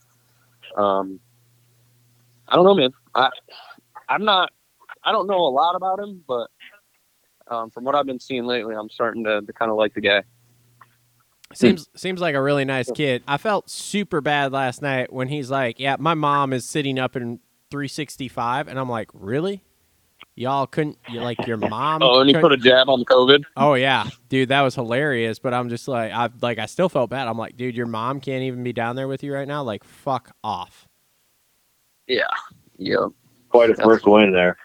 um, 0.76 1.18
I 2.48 2.56
don't 2.56 2.64
know, 2.64 2.74
man. 2.74 2.92
I 3.14 3.30
I'm 4.08 4.24
not. 4.24 4.52
I 5.02 5.12
don't 5.12 5.26
know 5.26 5.38
a 5.38 5.50
lot 5.50 5.74
about 5.74 5.98
him, 5.98 6.22
but 6.26 6.48
um, 7.48 7.70
from 7.70 7.84
what 7.84 7.94
I've 7.94 8.06
been 8.06 8.20
seeing 8.20 8.44
lately, 8.44 8.74
I'm 8.74 8.88
starting 8.88 9.24
to, 9.24 9.42
to 9.42 9.52
kind 9.52 9.70
of 9.70 9.76
like 9.76 9.94
the 9.94 10.00
guy. 10.00 10.22
Hmm. 11.54 11.66
Seems 11.66 11.88
seems 11.94 12.20
like 12.20 12.34
a 12.34 12.42
really 12.42 12.64
nice 12.64 12.90
kid. 12.90 13.22
I 13.26 13.36
felt 13.38 13.70
super 13.70 14.20
bad 14.20 14.52
last 14.52 14.82
night 14.82 15.12
when 15.12 15.28
he's 15.28 15.50
like, 15.50 15.78
"Yeah, 15.78 15.96
my 15.98 16.14
mom 16.14 16.52
is 16.52 16.68
sitting 16.68 16.98
up 16.98 17.16
in 17.16 17.40
365," 17.70 18.68
and 18.68 18.78
I'm 18.78 18.88
like, 18.88 19.08
"Really? 19.12 19.62
Y'all 20.36 20.66
couldn't 20.66 20.98
you 21.08 21.20
like 21.20 21.46
your 21.46 21.56
mom?" 21.70 22.02
Oh, 22.02 22.20
and 22.20 22.28
he 22.28 22.36
put 22.36 22.52
a 22.52 22.56
jab 22.56 22.88
on 22.88 23.04
COVID. 23.04 23.44
Oh 23.56 23.74
yeah, 23.74 24.08
dude, 24.28 24.48
that 24.48 24.62
was 24.62 24.74
hilarious. 24.74 25.38
But 25.38 25.54
I'm 25.54 25.68
just 25.68 25.88
like, 25.88 26.12
I 26.12 26.28
like, 26.42 26.58
I 26.58 26.66
still 26.66 26.88
felt 26.88 27.10
bad. 27.10 27.28
I'm 27.28 27.38
like, 27.38 27.56
dude, 27.56 27.76
your 27.76 27.86
mom 27.86 28.20
can't 28.20 28.42
even 28.42 28.62
be 28.64 28.72
down 28.72 28.96
there 28.96 29.08
with 29.08 29.22
you 29.22 29.32
right 29.32 29.48
now. 29.48 29.62
Like, 29.62 29.84
fuck 29.84 30.34
off. 30.42 30.88
Yeah. 32.06 32.24
Yep. 32.78 33.10
Quite 33.48 33.70
a 33.70 33.74
first 33.74 34.06
win 34.06 34.32
there. 34.32 34.56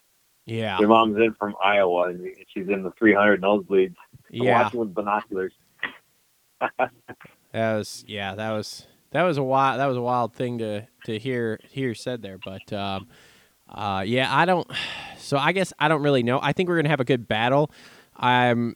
Yeah, 0.45 0.79
Your 0.79 0.89
mom's 0.89 1.15
in 1.17 1.35
from 1.35 1.55
Iowa, 1.63 2.09
and 2.09 2.27
she's 2.47 2.67
in 2.69 2.81
the 2.81 2.89
300 2.97 3.39
nosebleeds. 3.39 3.93
I'm 4.33 4.43
yeah. 4.43 4.63
watching 4.63 4.79
with 4.79 4.95
binoculars. 4.95 5.53
That 7.51 7.77
was 7.77 8.03
yeah, 8.07 8.35
that 8.35 8.51
was 8.51 8.85
that 9.11 9.23
was 9.23 9.37
a 9.37 9.43
wild 9.43 9.79
that 9.79 9.87
was 9.87 9.97
a 9.97 10.01
wild 10.01 10.35
thing 10.35 10.59
to 10.59 10.87
to 11.05 11.17
hear 11.17 11.59
hear 11.69 11.95
said 11.95 12.21
there. 12.21 12.37
But 12.37 12.71
um, 12.71 13.07
uh, 13.67 14.03
yeah, 14.05 14.33
I 14.33 14.45
don't. 14.45 14.69
So 15.17 15.37
I 15.37 15.51
guess 15.51 15.73
I 15.79 15.87
don't 15.87 16.01
really 16.01 16.23
know. 16.23 16.39
I 16.41 16.53
think 16.53 16.69
we're 16.69 16.77
gonna 16.77 16.89
have 16.89 16.99
a 16.99 17.05
good 17.05 17.27
battle. 17.27 17.71
I'm. 18.15 18.75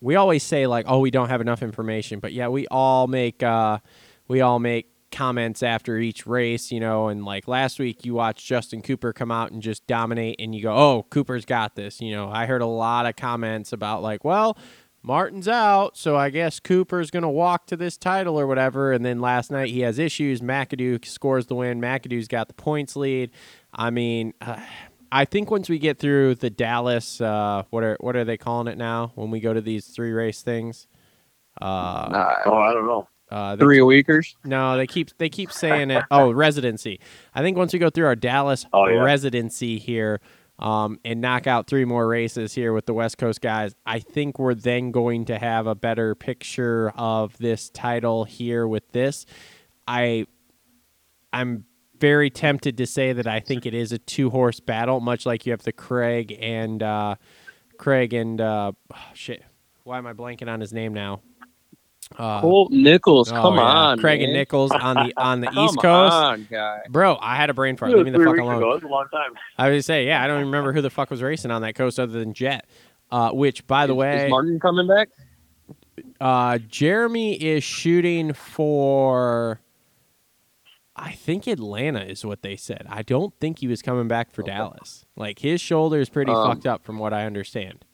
We 0.00 0.14
always 0.14 0.44
say 0.44 0.68
like, 0.68 0.84
oh, 0.88 1.00
we 1.00 1.10
don't 1.10 1.28
have 1.28 1.40
enough 1.40 1.60
information, 1.60 2.20
but 2.20 2.32
yeah, 2.32 2.46
we 2.46 2.68
all 2.68 3.08
make 3.08 3.42
uh, 3.42 3.78
we 4.28 4.40
all 4.40 4.60
make 4.60 4.86
comments 5.10 5.62
after 5.62 5.98
each 5.98 6.24
race, 6.24 6.70
you 6.70 6.78
know. 6.78 7.08
And 7.08 7.24
like 7.24 7.48
last 7.48 7.80
week, 7.80 8.04
you 8.04 8.14
watched 8.14 8.46
Justin 8.46 8.82
Cooper 8.82 9.12
come 9.12 9.32
out 9.32 9.50
and 9.50 9.60
just 9.60 9.84
dominate, 9.88 10.36
and 10.38 10.54
you 10.54 10.62
go, 10.62 10.72
oh, 10.72 11.06
Cooper's 11.10 11.44
got 11.44 11.74
this. 11.74 12.00
You 12.00 12.12
know, 12.12 12.30
I 12.30 12.46
heard 12.46 12.62
a 12.62 12.66
lot 12.66 13.06
of 13.06 13.16
comments 13.16 13.72
about 13.72 14.02
like, 14.02 14.24
well. 14.24 14.56
Martin's 15.02 15.48
out, 15.48 15.96
so 15.96 16.16
I 16.16 16.30
guess 16.30 16.60
Cooper's 16.60 17.10
going 17.10 17.22
to 17.22 17.28
walk 17.28 17.66
to 17.66 17.76
this 17.76 17.96
title 17.96 18.38
or 18.38 18.46
whatever. 18.46 18.92
And 18.92 19.04
then 19.04 19.20
last 19.20 19.50
night 19.50 19.70
he 19.70 19.80
has 19.80 19.98
issues. 19.98 20.40
McAdoo 20.40 21.04
scores 21.06 21.46
the 21.46 21.54
win. 21.54 21.80
McAdoo's 21.80 22.28
got 22.28 22.48
the 22.48 22.54
points 22.54 22.96
lead. 22.96 23.30
I 23.72 23.90
mean, 23.90 24.34
uh, 24.40 24.60
I 25.10 25.24
think 25.24 25.50
once 25.50 25.68
we 25.68 25.78
get 25.78 25.98
through 25.98 26.34
the 26.34 26.50
Dallas, 26.50 27.20
uh, 27.20 27.62
what 27.70 27.84
are 27.84 27.96
what 28.00 28.16
are 28.16 28.24
they 28.24 28.36
calling 28.36 28.66
it 28.66 28.76
now? 28.76 29.12
When 29.14 29.30
we 29.30 29.40
go 29.40 29.54
to 29.54 29.60
these 29.60 29.86
three 29.86 30.10
race 30.12 30.42
things, 30.42 30.86
uh, 31.62 32.08
Nah, 32.10 32.34
Oh, 32.46 32.56
I 32.58 32.72
don't 32.74 32.86
know. 32.86 33.08
uh, 33.30 33.56
they, 33.56 33.64
three 33.64 33.80
weekers. 33.80 34.36
no, 34.44 34.76
they 34.76 34.86
keep 34.86 35.16
they 35.18 35.28
keep 35.30 35.50
saying 35.52 35.90
it. 35.90 36.04
Oh, 36.10 36.30
residency. 36.32 37.00
I 37.34 37.40
think 37.42 37.56
once 37.56 37.72
we 37.72 37.78
go 37.78 37.88
through 37.88 38.06
our 38.06 38.16
Dallas 38.16 38.66
Oh, 38.72 38.86
yeah. 38.88 39.00
residency 39.02 39.78
here, 39.78 40.20
um, 40.58 40.98
and 41.04 41.20
knock 41.20 41.46
out 41.46 41.66
three 41.66 41.84
more 41.84 42.06
races 42.06 42.54
here 42.54 42.72
with 42.72 42.86
the 42.86 42.94
West 42.94 43.18
Coast 43.18 43.40
guys, 43.40 43.74
I 43.86 44.00
think 44.00 44.38
we're 44.38 44.54
then 44.54 44.90
going 44.90 45.24
to 45.26 45.38
have 45.38 45.66
a 45.66 45.74
better 45.74 46.14
picture 46.14 46.92
of 46.96 47.36
this 47.38 47.70
title 47.70 48.24
here 48.24 48.66
with 48.66 48.90
this. 48.92 49.24
I, 49.86 50.26
I'm 51.32 51.64
very 51.98 52.30
tempted 52.30 52.76
to 52.78 52.86
say 52.86 53.12
that 53.12 53.26
I 53.26 53.40
think 53.40 53.66
it 53.66 53.74
is 53.74 53.92
a 53.92 53.98
two 53.98 54.30
horse 54.30 54.60
battle, 54.60 55.00
much 55.00 55.26
like 55.26 55.46
you 55.46 55.52
have 55.52 55.62
the 55.62 55.72
Craig 55.72 56.36
and 56.40 56.82
uh, 56.82 57.16
Craig 57.78 58.12
and 58.12 58.40
uh, 58.40 58.72
oh, 58.92 58.96
shit. 59.14 59.44
Why 59.84 59.98
am 59.98 60.06
I 60.06 60.12
blanking 60.12 60.48
on 60.48 60.60
his 60.60 60.72
name 60.72 60.92
now? 60.92 61.22
Uh, 62.16 62.40
Colt 62.40 62.72
Nichols, 62.72 63.30
oh, 63.30 63.34
come 63.34 63.56
yeah. 63.56 63.60
on, 63.62 63.98
Craig 63.98 64.20
man. 64.20 64.30
and 64.30 64.36
Nichols 64.38 64.70
on 64.72 64.94
the 64.96 65.12
on 65.22 65.40
the 65.40 65.50
East 65.50 65.78
Coast. 65.80 66.12
on, 66.14 66.46
guy. 66.50 66.80
Bro, 66.88 67.18
I 67.20 67.36
had 67.36 67.50
a 67.50 67.54
brain 67.54 67.76
fart. 67.76 67.92
Leave 67.92 68.04
me 68.06 68.10
the 68.10 68.18
fuck 68.18 68.36
alone. 68.38 68.56
ago. 68.56 68.70
It 68.72 68.74
was 68.76 68.82
a 68.82 68.88
long 68.88 69.06
time. 69.12 69.32
I 69.56 69.68
was 69.70 69.86
say, 69.86 70.06
yeah, 70.06 70.22
I 70.22 70.26
don't 70.26 70.36
even 70.40 70.46
remember 70.48 70.72
who 70.72 70.80
the 70.82 70.90
fuck 70.90 71.10
was 71.10 71.22
racing 71.22 71.50
on 71.50 71.62
that 71.62 71.74
coast 71.74 72.00
other 72.00 72.18
than 72.18 72.32
Jet. 72.32 72.66
Uh, 73.10 73.30
which, 73.30 73.66
by 73.66 73.86
the 73.86 73.94
way, 73.94 74.24
is 74.26 74.30
Martin 74.30 74.58
coming 74.58 74.86
back? 74.88 75.08
uh, 76.20 76.58
Jeremy 76.58 77.34
is 77.34 77.62
shooting 77.62 78.32
for. 78.32 79.60
I 80.96 81.12
think 81.12 81.46
Atlanta 81.46 82.00
is 82.02 82.24
what 82.24 82.42
they 82.42 82.56
said. 82.56 82.84
I 82.90 83.02
don't 83.02 83.32
think 83.38 83.60
he 83.60 83.68
was 83.68 83.82
coming 83.82 84.08
back 84.08 84.32
for 84.32 84.42
Dallas. 84.42 85.04
Like 85.14 85.38
his 85.38 85.60
shoulder 85.60 86.00
is 86.00 86.08
pretty 86.08 86.32
Um, 86.32 86.48
fucked 86.50 86.66
up 86.66 86.82
from 86.84 86.98
what 86.98 87.12
I 87.12 87.24
understand. 87.24 87.84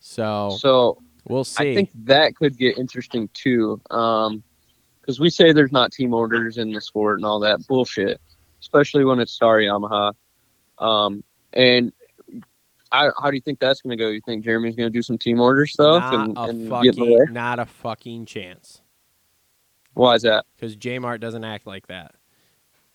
So 0.00 0.56
So 0.58 0.98
we'll 1.28 1.44
see. 1.44 1.72
I 1.72 1.74
think 1.74 1.90
that 2.04 2.36
could 2.36 2.56
get 2.56 2.78
interesting 2.78 3.28
too. 3.34 3.80
Um, 3.90 4.42
because 5.00 5.18
we 5.18 5.30
say 5.30 5.52
there's 5.52 5.72
not 5.72 5.90
team 5.90 6.14
orders 6.14 6.58
in 6.58 6.72
the 6.72 6.80
sport 6.80 7.18
and 7.18 7.26
all 7.26 7.40
that 7.40 7.66
bullshit, 7.66 8.20
especially 8.60 9.04
when 9.04 9.18
it's 9.18 9.32
Star 9.32 9.58
Yamaha. 9.58 10.12
Um, 10.78 11.24
and 11.52 11.92
I, 12.92 13.10
how 13.20 13.30
do 13.30 13.34
you 13.34 13.40
think 13.40 13.58
that's 13.58 13.80
going 13.80 13.96
to 13.96 14.02
go? 14.02 14.10
You 14.10 14.20
think 14.24 14.44
Jeremy's 14.44 14.76
going 14.76 14.86
to 14.86 14.96
do 14.96 15.02
some 15.02 15.18
team 15.18 15.40
order 15.40 15.66
stuff 15.66 16.02
not 16.02 16.14
and, 16.14 16.38
a 16.38 16.42
and 16.42 16.68
fucking, 16.68 17.32
not 17.32 17.58
a 17.58 17.66
fucking 17.66 18.26
chance. 18.26 18.80
Why 19.94 20.14
is 20.14 20.22
that? 20.22 20.46
Because 20.56 20.76
J 20.76 20.98
Mart 21.00 21.20
doesn't 21.20 21.44
act 21.44 21.66
like 21.66 21.88
that. 21.88 22.14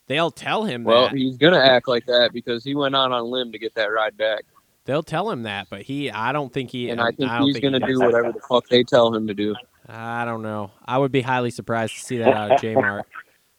They'll 0.07 0.31
tell 0.31 0.63
him 0.63 0.85
Well, 0.85 1.09
that. 1.09 1.13
he's 1.13 1.37
going 1.37 1.53
to 1.53 1.63
act 1.63 1.87
like 1.89 2.05
that 2.05 2.31
because 2.31 2.63
he 2.63 2.73
went 2.73 2.95
out 2.95 3.11
on 3.11 3.19
a 3.19 3.23
limb 3.23 3.51
to 3.51 3.59
get 3.59 3.75
that 3.75 3.87
ride 3.87 4.15
back, 4.15 4.45
They'll 4.87 5.03
tell 5.03 5.29
him 5.29 5.43
that, 5.43 5.67
but 5.69 5.81
he. 5.81 6.09
I 6.09 6.31
don't 6.31 6.51
think 6.51 6.71
he. 6.71 6.89
and 6.89 7.01
I 7.01 7.11
think 7.11 7.29
don't 7.29 7.43
he's 7.43 7.55
think 7.55 7.63
going 7.63 7.79
to 7.79 7.85
he 7.85 7.93
do 7.93 7.99
whatever 7.99 8.31
the 8.31 8.39
fuck 8.47 8.67
they 8.69 8.83
tell 8.83 9.13
him 9.13 9.27
to 9.27 9.33
do. 9.33 9.53
I 9.87 10.23
don't 10.23 10.41
know. 10.41 10.71
I 10.85 10.97
would 10.97 11.11
be 11.11 11.21
highly 11.21 11.51
surprised 11.51 11.93
to 11.95 11.99
see 11.99 12.17
that 12.19 12.33
out 12.33 12.53
of 12.53 12.61
J 12.61 12.73
Mart 12.73 13.05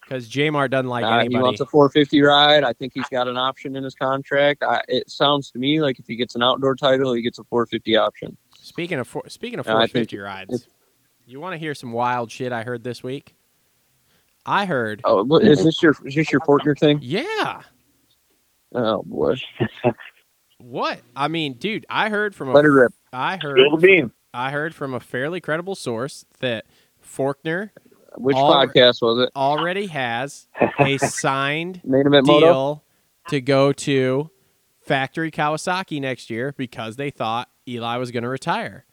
because 0.01 0.27
J 0.27 0.49
Mart 0.49 0.71
doesn't 0.71 0.89
like 0.89 1.05
Uh, 1.05 1.21
he 1.29 1.37
wants 1.37 1.61
a 1.61 1.67
450 1.67 2.21
ride. 2.23 2.63
I 2.63 2.73
think 2.73 2.93
he's 2.95 3.07
got 3.09 3.27
an 3.27 3.37
option 3.37 3.75
in 3.75 3.83
his 3.83 3.93
contract. 3.93 4.63
I, 4.63 4.81
it 4.87 5.07
sounds 5.09 5.51
to 5.51 5.59
me 5.59 5.81
like 5.81 5.99
if 5.99 6.07
he 6.07 6.15
gets 6.15 6.33
an 6.33 6.41
outdoor 6.41 6.75
title, 6.75 7.13
he 7.13 7.21
gets 7.21 7.37
a 7.37 7.43
450 7.43 7.95
option. 7.95 8.35
Speaking 8.57 8.97
of 8.97 9.07
four, 9.07 9.23
speaking 9.27 9.59
of 9.59 9.67
No, 9.67 9.73
I 9.77 9.85
think 9.85 10.09
450 10.09 10.17
rides, 10.17 10.67
you 11.27 11.39
want 11.39 11.53
to 11.53 11.57
hear 11.59 11.75
some 11.75 11.91
wild 11.91 12.31
shit 12.31 12.51
I 12.51 12.63
heard 12.63 12.83
this 12.83 13.03
week? 13.03 13.35
I 14.47 14.65
heard, 14.65 15.01
Oh, 15.03 15.23
what, 15.23 15.43
is 15.43 15.63
this 15.63 15.81
your 15.83 15.95
is 16.05 16.15
this 16.15 16.31
your 16.31 16.41
Forkner 16.41 16.77
thing? 16.77 16.97
yeah. 17.03 17.61
Oh 18.73 19.03
boy, 19.03 19.35
What? 20.59 21.01
I 21.15 21.27
mean, 21.29 21.53
dude, 21.53 21.85
I 21.89 22.09
heard 22.09 22.35
from 22.35 22.53
let 22.53 22.65
it 22.65 22.67
a, 22.67 22.71
rip. 22.71 22.93
I 23.11 23.37
heard, 23.41 23.59
Spill. 23.77 24.11
I 24.33 24.51
heard 24.51 24.75
from 24.75 24.93
a 24.93 24.99
fairly 24.99 25.41
credible 25.41 25.73
source 25.75 26.25
that 26.39 26.65
Forkner 27.03 27.71
Which 28.17 28.35
all- 28.35 28.53
podcast 28.53 29.01
was 29.01 29.19
it? 29.19 29.29
already 29.35 29.87
has 29.87 30.47
a 30.79 30.97
signed 30.97 31.81
Main 31.83 32.05
event 32.07 32.27
moto. 32.27 32.39
deal 32.45 32.83
to 33.29 33.41
go 33.41 33.71
to 33.73 34.29
factory 34.85 35.31
Kawasaki 35.31 36.01
next 36.01 36.29
year 36.29 36.53
because 36.57 36.95
they 36.97 37.09
thought 37.09 37.49
Eli 37.67 37.97
was 37.97 38.11
going 38.11 38.23
to 38.23 38.29
retire. 38.29 38.85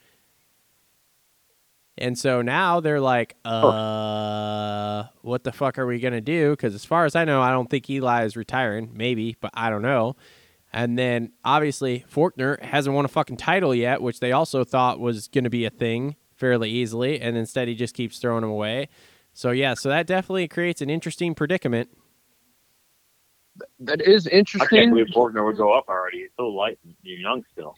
And 1.99 2.19
so 2.19 2.43
now 2.43 2.81
they're 2.81 3.01
like, 3.01 3.37
uh, 3.45 5.05
what 5.23 5.45
the 5.45 5.53
fuck 5.53 5.79
are 5.79 5.87
we 5.87 5.99
going 5.99 6.13
to 6.13 6.21
do? 6.21 6.51
Because 6.51 6.75
as 6.75 6.85
far 6.85 7.07
as 7.07 7.17
I 7.17 7.25
know, 7.25 7.41
I 7.41 7.51
don't 7.51 7.71
think 7.71 7.89
Eli 7.89 8.25
is 8.25 8.37
retiring. 8.37 8.91
Maybe, 8.95 9.37
but 9.41 9.51
I 9.55 9.71
don't 9.71 9.81
know. 9.81 10.15
And 10.77 10.99
then 10.99 11.33
obviously, 11.43 12.05
Forkner 12.13 12.63
hasn't 12.63 12.95
won 12.95 13.07
a 13.07 13.09
fucking 13.09 13.39
title 13.39 13.75
yet, 13.75 14.03
which 14.03 14.21
they 14.21 14.33
also 14.33 14.63
thought 14.63 15.01
was 15.01 15.27
going 15.27 15.45
to 15.45 15.51
be 15.51 15.65
a 15.65 15.71
thing 15.71 16.17
fairly 16.35 16.69
easily, 16.69 17.19
and 17.19 17.35
instead 17.35 17.67
he 17.67 17.75
just 17.75 17.95
keeps 17.95 18.19
throwing 18.19 18.43
them 18.43 18.51
away. 18.51 18.91
So 19.33 19.53
yeah, 19.53 19.73
so 19.73 19.89
that 19.89 20.07
definitely 20.07 20.49
creates 20.49 20.83
an 20.83 20.91
interesting 20.91 21.35
predicament. 21.35 21.89
That 23.81 24.03
is 24.03 24.27
interesting. 24.27 24.79
I 24.79 24.83
can't 24.83 24.91
believe 24.91 25.07
Forkner 25.15 25.47
would 25.47 25.57
go 25.57 25.73
up 25.73 25.89
already. 25.89 26.19
He's 26.19 26.31
so 26.37 26.49
light 26.49 26.79
and 26.85 26.95
young 27.03 27.43
still. 27.53 27.75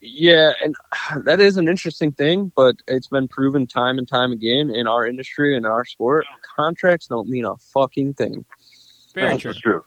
Yeah, 0.00 0.52
and 0.62 0.76
that 1.24 1.40
is 1.40 1.56
an 1.56 1.66
interesting 1.66 2.12
thing, 2.12 2.52
but 2.54 2.76
it's 2.86 3.08
been 3.08 3.26
proven 3.26 3.66
time 3.66 3.98
and 3.98 4.06
time 4.06 4.30
again 4.30 4.72
in 4.72 4.86
our 4.86 5.04
industry 5.04 5.56
and 5.56 5.66
in 5.66 5.72
our 5.72 5.84
sport. 5.84 6.26
Contracts 6.54 7.08
don't 7.08 7.28
mean 7.28 7.44
a 7.44 7.56
fucking 7.56 8.14
thing. 8.14 8.44
Very 9.14 9.30
That's 9.30 9.42
true. 9.42 9.52
true. 9.54 9.84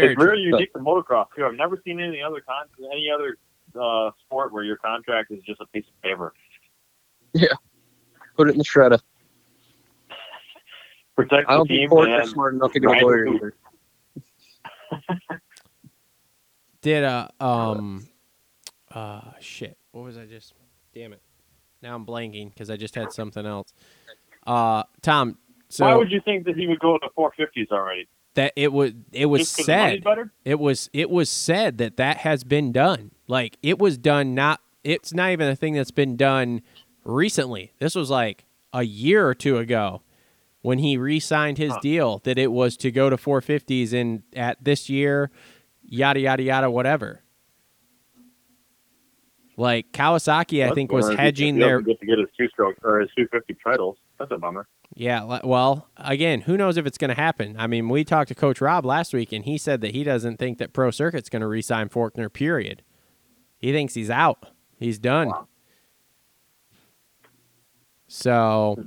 Very 0.00 0.12
it's 0.14 0.22
really 0.22 0.42
unique 0.42 0.72
to 0.74 0.78
motocross 0.78 1.26
too. 1.34 1.44
I've 1.44 1.54
never 1.54 1.80
seen 1.84 2.00
any 2.00 2.22
other 2.22 2.40
con- 2.40 2.66
any 2.92 3.08
other 3.12 3.36
uh, 3.80 4.10
sport 4.24 4.52
where 4.52 4.62
your 4.64 4.76
contract 4.76 5.30
is 5.30 5.42
just 5.44 5.60
a 5.60 5.66
piece 5.66 5.84
of 5.88 6.02
paper. 6.02 6.32
Yeah, 7.32 7.48
put 8.36 8.48
it 8.48 8.52
in 8.52 8.58
the 8.58 8.64
shredder. 8.64 9.00
Protect 11.16 11.48
I 11.48 11.54
the 11.54 11.58
don't 11.58 11.66
team 11.66 11.88
think 11.88 11.90
Forkner's 12.00 12.20
and 12.22 12.28
smart 12.30 12.54
enough 12.54 12.72
to 12.72 12.80
get 12.80 12.86
a 12.86 12.92
Right. 12.92 13.02
lawyer 13.02 13.26
either. 13.26 13.54
Did 16.82 17.04
uh 17.04 17.28
um 17.40 18.06
uh 18.92 19.32
shit. 19.40 19.76
What 19.92 20.04
was 20.04 20.16
I 20.16 20.26
just 20.26 20.54
damn 20.94 21.12
it. 21.12 21.20
Now 21.82 21.94
I'm 21.96 22.06
blanking 22.06 22.50
because 22.52 22.70
I 22.70 22.76
just 22.76 22.94
had 22.94 23.12
something 23.12 23.44
else. 23.44 23.72
Uh 24.46 24.84
Tom, 25.02 25.38
so 25.68 25.84
why 25.86 25.96
would 25.96 26.10
you 26.12 26.20
think 26.24 26.44
that 26.46 26.56
he 26.56 26.66
would 26.68 26.78
go 26.78 26.98
to 26.98 27.08
450s 27.18 27.70
already? 27.72 28.08
That 28.38 28.52
it 28.54 28.72
was 28.72 28.92
it 29.10 29.26
was 29.26 29.48
said 29.50 30.04
it 30.44 30.60
was 30.60 30.88
it 30.92 31.10
was 31.10 31.28
said 31.28 31.78
that 31.78 31.96
that 31.96 32.18
has 32.18 32.44
been 32.44 32.70
done. 32.70 33.10
Like 33.26 33.58
it 33.64 33.80
was 33.80 33.98
done 33.98 34.32
not 34.32 34.60
it's 34.84 35.12
not 35.12 35.32
even 35.32 35.48
a 35.48 35.56
thing 35.56 35.74
that's 35.74 35.90
been 35.90 36.16
done 36.16 36.62
recently. 37.02 37.72
This 37.80 37.96
was 37.96 38.10
like 38.10 38.44
a 38.72 38.84
year 38.84 39.26
or 39.26 39.34
two 39.34 39.58
ago 39.58 40.02
when 40.62 40.78
he 40.78 40.96
re-signed 40.96 41.58
his 41.58 41.72
Huh. 41.72 41.80
deal 41.82 42.18
that 42.22 42.38
it 42.38 42.52
was 42.52 42.76
to 42.76 42.92
go 42.92 43.10
to 43.10 43.16
450s 43.16 43.92
in 43.92 44.22
at 44.36 44.62
this 44.62 44.88
year 44.88 45.32
yada 45.82 46.20
yada 46.20 46.44
yada 46.44 46.70
whatever. 46.70 47.24
Like 49.56 49.90
Kawasaki 49.90 50.64
I 50.64 50.72
think 50.74 50.92
was 50.92 51.08
hedging 51.08 51.56
He 51.56 51.60
their 51.60 51.80
to 51.82 52.06
get 52.06 52.18
his 52.20 52.28
two 52.38 52.46
stroke 52.50 52.76
or 52.84 53.00
his 53.00 53.10
250 53.16 53.56
titles. 53.64 53.96
That's 54.18 54.32
a 54.32 54.38
bummer. 54.38 54.66
Yeah, 54.94 55.40
well, 55.44 55.88
again, 55.96 56.42
who 56.42 56.56
knows 56.56 56.76
if 56.76 56.86
it's 56.86 56.98
going 56.98 57.10
to 57.10 57.14
happen? 57.14 57.56
I 57.58 57.66
mean, 57.66 57.88
we 57.88 58.04
talked 58.04 58.28
to 58.28 58.34
Coach 58.34 58.60
Rob 58.60 58.84
last 58.84 59.12
week, 59.12 59.32
and 59.32 59.44
he 59.44 59.58
said 59.58 59.80
that 59.82 59.92
he 59.94 60.02
doesn't 60.02 60.38
think 60.38 60.58
that 60.58 60.72
Pro 60.72 60.90
Circuit's 60.90 61.28
going 61.28 61.42
to 61.42 61.46
re-sign 61.46 61.88
Forkner. 61.88 62.32
Period. 62.32 62.82
He 63.58 63.72
thinks 63.72 63.94
he's 63.94 64.10
out. 64.10 64.46
He's 64.78 64.98
done. 64.98 65.28
Wow. 65.28 65.48
So, 68.08 68.86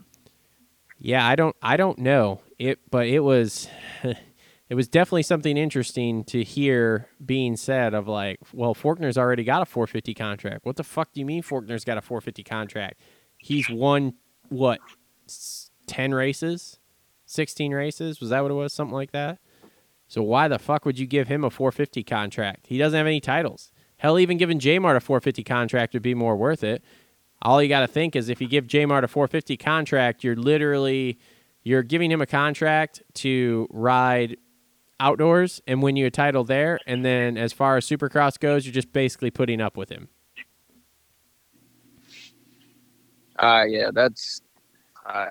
yeah, 0.97 1.25
I 1.25 1.35
don't, 1.35 1.55
I 1.61 1.77
don't 1.77 1.99
know 1.99 2.41
it, 2.57 2.79
but 2.89 3.07
it 3.07 3.19
was, 3.19 3.69
it 4.03 4.75
was 4.75 4.87
definitely 4.87 5.23
something 5.23 5.55
interesting 5.55 6.23
to 6.25 6.43
hear 6.43 7.07
being 7.23 7.55
said 7.55 7.93
of 7.93 8.07
like, 8.07 8.39
well, 8.51 8.73
Forkner's 8.73 9.17
already 9.17 9.43
got 9.43 9.61
a 9.61 9.65
450 9.65 10.13
contract. 10.15 10.65
What 10.65 10.77
the 10.77 10.83
fuck 10.83 11.13
do 11.13 11.19
you 11.19 11.25
mean 11.25 11.43
Forkner's 11.43 11.85
got 11.85 11.97
a 11.99 12.01
450 12.01 12.43
contract? 12.43 12.99
He's 13.37 13.69
won 13.69 14.15
what 14.49 14.79
10 15.87 16.13
races 16.13 16.79
16 17.31 17.73
races? 17.73 18.19
Was 18.19 18.29
that 18.29 18.41
what 18.41 18.51
it 18.51 18.55
was? 18.55 18.73
Something 18.73 18.93
like 18.93 19.11
that. 19.11 19.39
So 20.07 20.21
why 20.21 20.47
the 20.47 20.59
fuck 20.59 20.85
would 20.85 20.99
you 20.99 21.07
give 21.07 21.29
him 21.29 21.43
a 21.43 21.49
450 21.49 22.03
contract? 22.03 22.67
He 22.67 22.77
doesn't 22.77 22.97
have 22.97 23.07
any 23.07 23.21
titles. 23.21 23.71
Hell 23.97 24.19
even 24.19 24.37
giving 24.37 24.59
J-Mart 24.59 24.97
a 24.97 24.99
450 24.99 25.43
contract 25.43 25.93
would 25.93 26.01
be 26.01 26.13
more 26.13 26.35
worth 26.35 26.63
it. 26.63 26.83
All 27.41 27.63
you 27.63 27.69
got 27.69 27.79
to 27.79 27.87
think 27.87 28.15
is 28.15 28.29
if 28.29 28.41
you 28.41 28.47
give 28.47 28.67
J-Mart 28.67 29.03
a 29.03 29.07
450 29.07 29.57
contract 29.57 30.23
you're 30.23 30.35
literally 30.35 31.17
you're 31.63 31.83
giving 31.83 32.11
him 32.11 32.21
a 32.21 32.25
contract 32.25 33.01
to 33.13 33.67
ride 33.71 34.37
outdoors 34.99 35.61
and 35.65 35.81
win 35.81 35.95
you 35.95 36.07
a 36.07 36.11
title 36.11 36.43
there. 36.43 36.79
And 36.85 37.05
then 37.05 37.37
as 37.37 37.53
far 37.53 37.77
as 37.77 37.87
supercross 37.87 38.37
goes 38.37 38.65
you're 38.65 38.73
just 38.73 38.91
basically 38.91 39.31
putting 39.31 39.61
up 39.61 39.77
with 39.77 39.89
him. 39.89 40.09
Uh, 43.39 43.63
yeah, 43.67 43.89
that's. 43.93 44.41
Uh, 45.05 45.27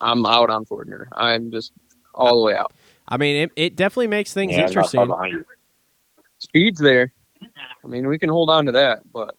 I'm 0.00 0.24
out 0.26 0.50
on 0.50 0.64
Forkner. 0.64 1.06
I'm 1.12 1.50
just 1.50 1.72
all 2.14 2.40
the 2.40 2.46
way 2.46 2.54
out. 2.56 2.72
i 3.08 3.16
mean 3.16 3.36
it, 3.44 3.50
it 3.56 3.76
definitely 3.76 4.08
makes 4.08 4.32
things 4.34 4.52
Yeah, 4.52 4.66
interesting. 4.66 5.44
Speed's 6.38 6.80
there. 6.80 7.12
I 7.84 7.86
mean, 7.88 8.06
we 8.08 8.18
can 8.18 8.28
hold 8.28 8.50
on 8.50 8.66
to 8.66 8.72
that, 8.72 9.00
but 9.12 9.36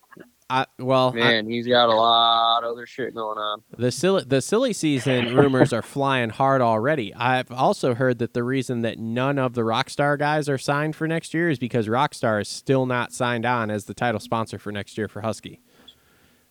I, 0.49 0.66
well 0.80 1.12
I- 1.14 1.20
man, 1.20 1.47
he's 1.49 1.68
got 1.68 1.89
a 1.89 1.93
lot 1.93 2.64
of 2.64 2.72
other 2.72 2.86
shit 2.88 3.14
going 3.14 3.38
on. 3.38 3.62
The 3.78 3.91
silly 3.91 4.24
the 4.26 4.41
silly 4.41 4.74
season 4.74 5.36
rumors 5.36 5.72
are 5.74 5.82
flying 5.82 6.30
hard 6.30 6.62
already. 6.62 7.14
I've 7.14 7.51
also 7.51 7.93
heard 7.93 8.18
that 8.20 8.34
the 8.34 8.43
reason 8.43 8.82
that 8.82 8.97
none 8.97 9.38
of 9.38 9.53
the 9.53 9.62
Rockstar 9.62 10.18
guys 10.18 10.49
are 10.49 10.57
signed 10.57 10.95
for 10.95 11.07
next 11.07 11.34
year 11.34 11.49
is 11.49 11.60
because 11.60 11.88
Rockstar 11.88 12.41
is 12.41 12.47
still 12.49 12.86
not 12.86 13.14
signed 13.14 13.45
on 13.45 13.70
as 13.70 13.86
the 13.86 13.93
title 13.93 14.20
sponsor 14.20 14.57
for 14.57 14.72
next 14.72 14.97
year 14.97 15.07
for 15.07 15.22
Husky. 15.22 15.62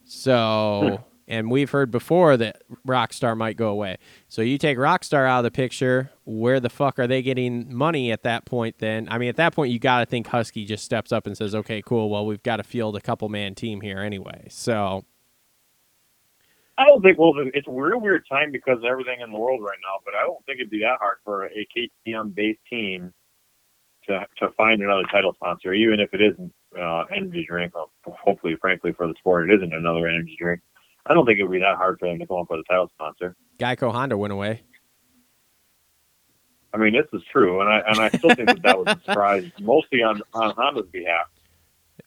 So, 0.05 1.05
and 1.29 1.51
we've 1.51 1.71
heard 1.71 1.91
before 1.91 2.39
that 2.39 2.63
Rockstar 2.87 3.37
might 3.37 3.57
go 3.57 3.69
away. 3.69 3.99
So 4.29 4.41
you 4.41 4.57
take 4.57 4.79
Rockstar 4.79 5.29
out 5.29 5.41
of 5.41 5.45
the 5.45 5.51
picture, 5.51 6.11
where 6.25 6.59
the 6.59 6.71
fuck 6.71 6.99
are 6.99 7.07
they 7.07 7.21
getting 7.21 7.73
money 7.73 8.11
at 8.11 8.23
that 8.23 8.47
point 8.47 8.79
then? 8.79 9.07
I 9.11 9.19
mean, 9.19 9.29
at 9.29 9.37
that 9.37 9.55
point 9.55 9.71
you 9.71 9.79
got 9.79 10.01
to 10.01 10.07
think 10.07 10.27
Husky 10.27 10.65
just 10.65 10.85
steps 10.85 11.13
up 11.13 11.27
and 11.27 11.37
says, 11.37 11.55
"Okay, 11.55 11.83
cool. 11.83 12.09
Well, 12.09 12.27
we've 12.27 12.43
got 12.43 12.57
to 12.57 12.65
field 12.65 12.97
a 12.97 13.01
couple 13.01 13.29
man 13.29 13.55
team 13.55 13.83
here 13.83 13.99
anyway." 13.99 14.47
So, 14.49 15.05
I 16.79 16.87
don't 16.87 17.03
think. 17.03 17.19
Well, 17.19 17.35
it's 17.55 17.69
a 17.69 17.73
real 17.73 18.01
weird 18.01 18.25
time 18.27 18.51
because 18.51 18.79
everything 18.89 19.21
in 19.21 19.31
the 19.31 19.39
world 19.39 19.61
right 19.63 19.79
now. 19.83 20.01
But 20.05 20.15
I 20.15 20.23
don't 20.23 20.45
think 20.47 20.61
it'd 20.61 20.71
be 20.71 20.81
that 20.81 20.99
hard 20.99 21.19
for 21.25 21.45
a 21.45 21.67
KTM 21.77 22.35
based 22.35 22.61
team 22.71 23.13
to 24.07 24.27
to 24.39 24.51
find 24.57 24.81
another 24.83 25.05
title 25.13 25.35
sponsor, 25.35 25.75
even 25.75 26.01
if 26.01 26.15
it 26.15 26.23
isn't 26.23 26.53
uh, 26.81 27.05
energy 27.15 27.45
drink. 27.47 27.75
Hopefully, 28.07 28.57
frankly, 28.61 28.93
for 28.93 29.07
the 29.07 29.15
sport, 29.19 29.51
it 29.51 29.55
isn't 29.57 29.75
another 29.75 30.07
energy 30.07 30.37
drink. 30.41 30.61
I 31.09 31.15
don't 31.15 31.25
think 31.27 31.39
it 31.39 31.43
would 31.45 31.53
be 31.53 31.59
that 31.61 31.77
hard 31.77 31.99
for 31.99 32.09
them 32.09 32.19
to 32.19 32.27
come 32.27 32.39
up 32.39 32.51
with 32.51 32.61
a 32.61 32.65
title 32.65 32.91
sponsor. 32.95 33.35
Geico 33.59 33.91
Honda 33.91 34.17
went 34.17 34.33
away. 34.33 34.63
I 36.73 36.77
mean, 36.77 36.93
this 36.93 37.07
is 37.13 37.23
true, 37.33 37.61
and 37.61 37.69
I 37.69 37.81
and 37.87 37.99
I 37.99 38.09
still 38.11 38.35
think 38.35 38.47
that 38.49 38.63
that 38.63 38.79
was 38.79 38.87
a 38.97 39.01
surprise, 39.05 39.51
mostly 39.61 40.03
on 40.03 40.21
on 40.35 40.55
Honda's 40.55 40.89
behalf. 40.93 41.27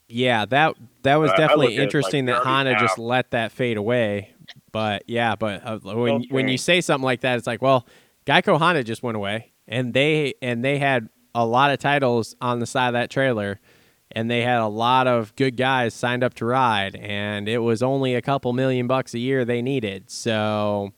Yeah, 0.08 0.46
that 0.46 0.76
that 1.04 1.16
was 1.16 1.32
Uh, 1.32 1.38
definitely 1.38 1.68
look 1.68 1.76
at 1.76 1.80
it 1.80 1.84
interesting 1.84 2.26
like 2.28 2.36
that 2.36 2.44
Honda 2.44 2.76
just 2.80 3.00
let 3.00 3.32
that 3.32 3.52
fade 3.52 3.78
away. 3.78 4.34
But 4.72 5.04
yeah, 5.08 5.36
but 5.36 5.66
uh, 5.66 5.80
when 5.80 6.24
when 6.30 6.48
you 6.48 6.58
say 6.58 6.82
something 6.82 7.04
like 7.04 7.22
that, 7.22 7.38
it's 7.38 7.48
like, 7.48 7.62
well, 7.62 7.88
Geico 8.26 8.58
Honda 8.60 8.84
just 8.84 9.02
went 9.02 9.18
away, 9.18 9.52
and 9.68 9.94
they 9.94 10.36
and 10.42 10.64
they 10.64 10.78
had 10.78 11.10
a 11.34 11.46
lot 11.46 11.72
of 11.72 11.80
titles 11.80 12.36
on 12.42 12.60
the 12.60 12.66
side 12.66 12.90
of 12.90 12.94
that 12.94 13.10
trailer, 13.10 13.60
and 14.16 14.30
they 14.30 14.42
had 14.42 14.60
a 14.60 14.68
lot 14.68 15.08
of 15.08 15.36
good 15.36 15.58
guys 15.58 15.94
signed 15.94 16.24
up 16.24 16.34
to 16.36 16.46
ride, 16.46 16.96
and 16.96 17.48
it 17.50 17.60
was 17.60 17.82
only 17.84 18.16
a 18.16 18.22
couple 18.22 18.54
million 18.54 18.88
bucks 18.88 19.14
a 19.14 19.20
year 19.20 19.46
they 19.46 19.62
needed. 19.62 20.10
So 20.10 20.92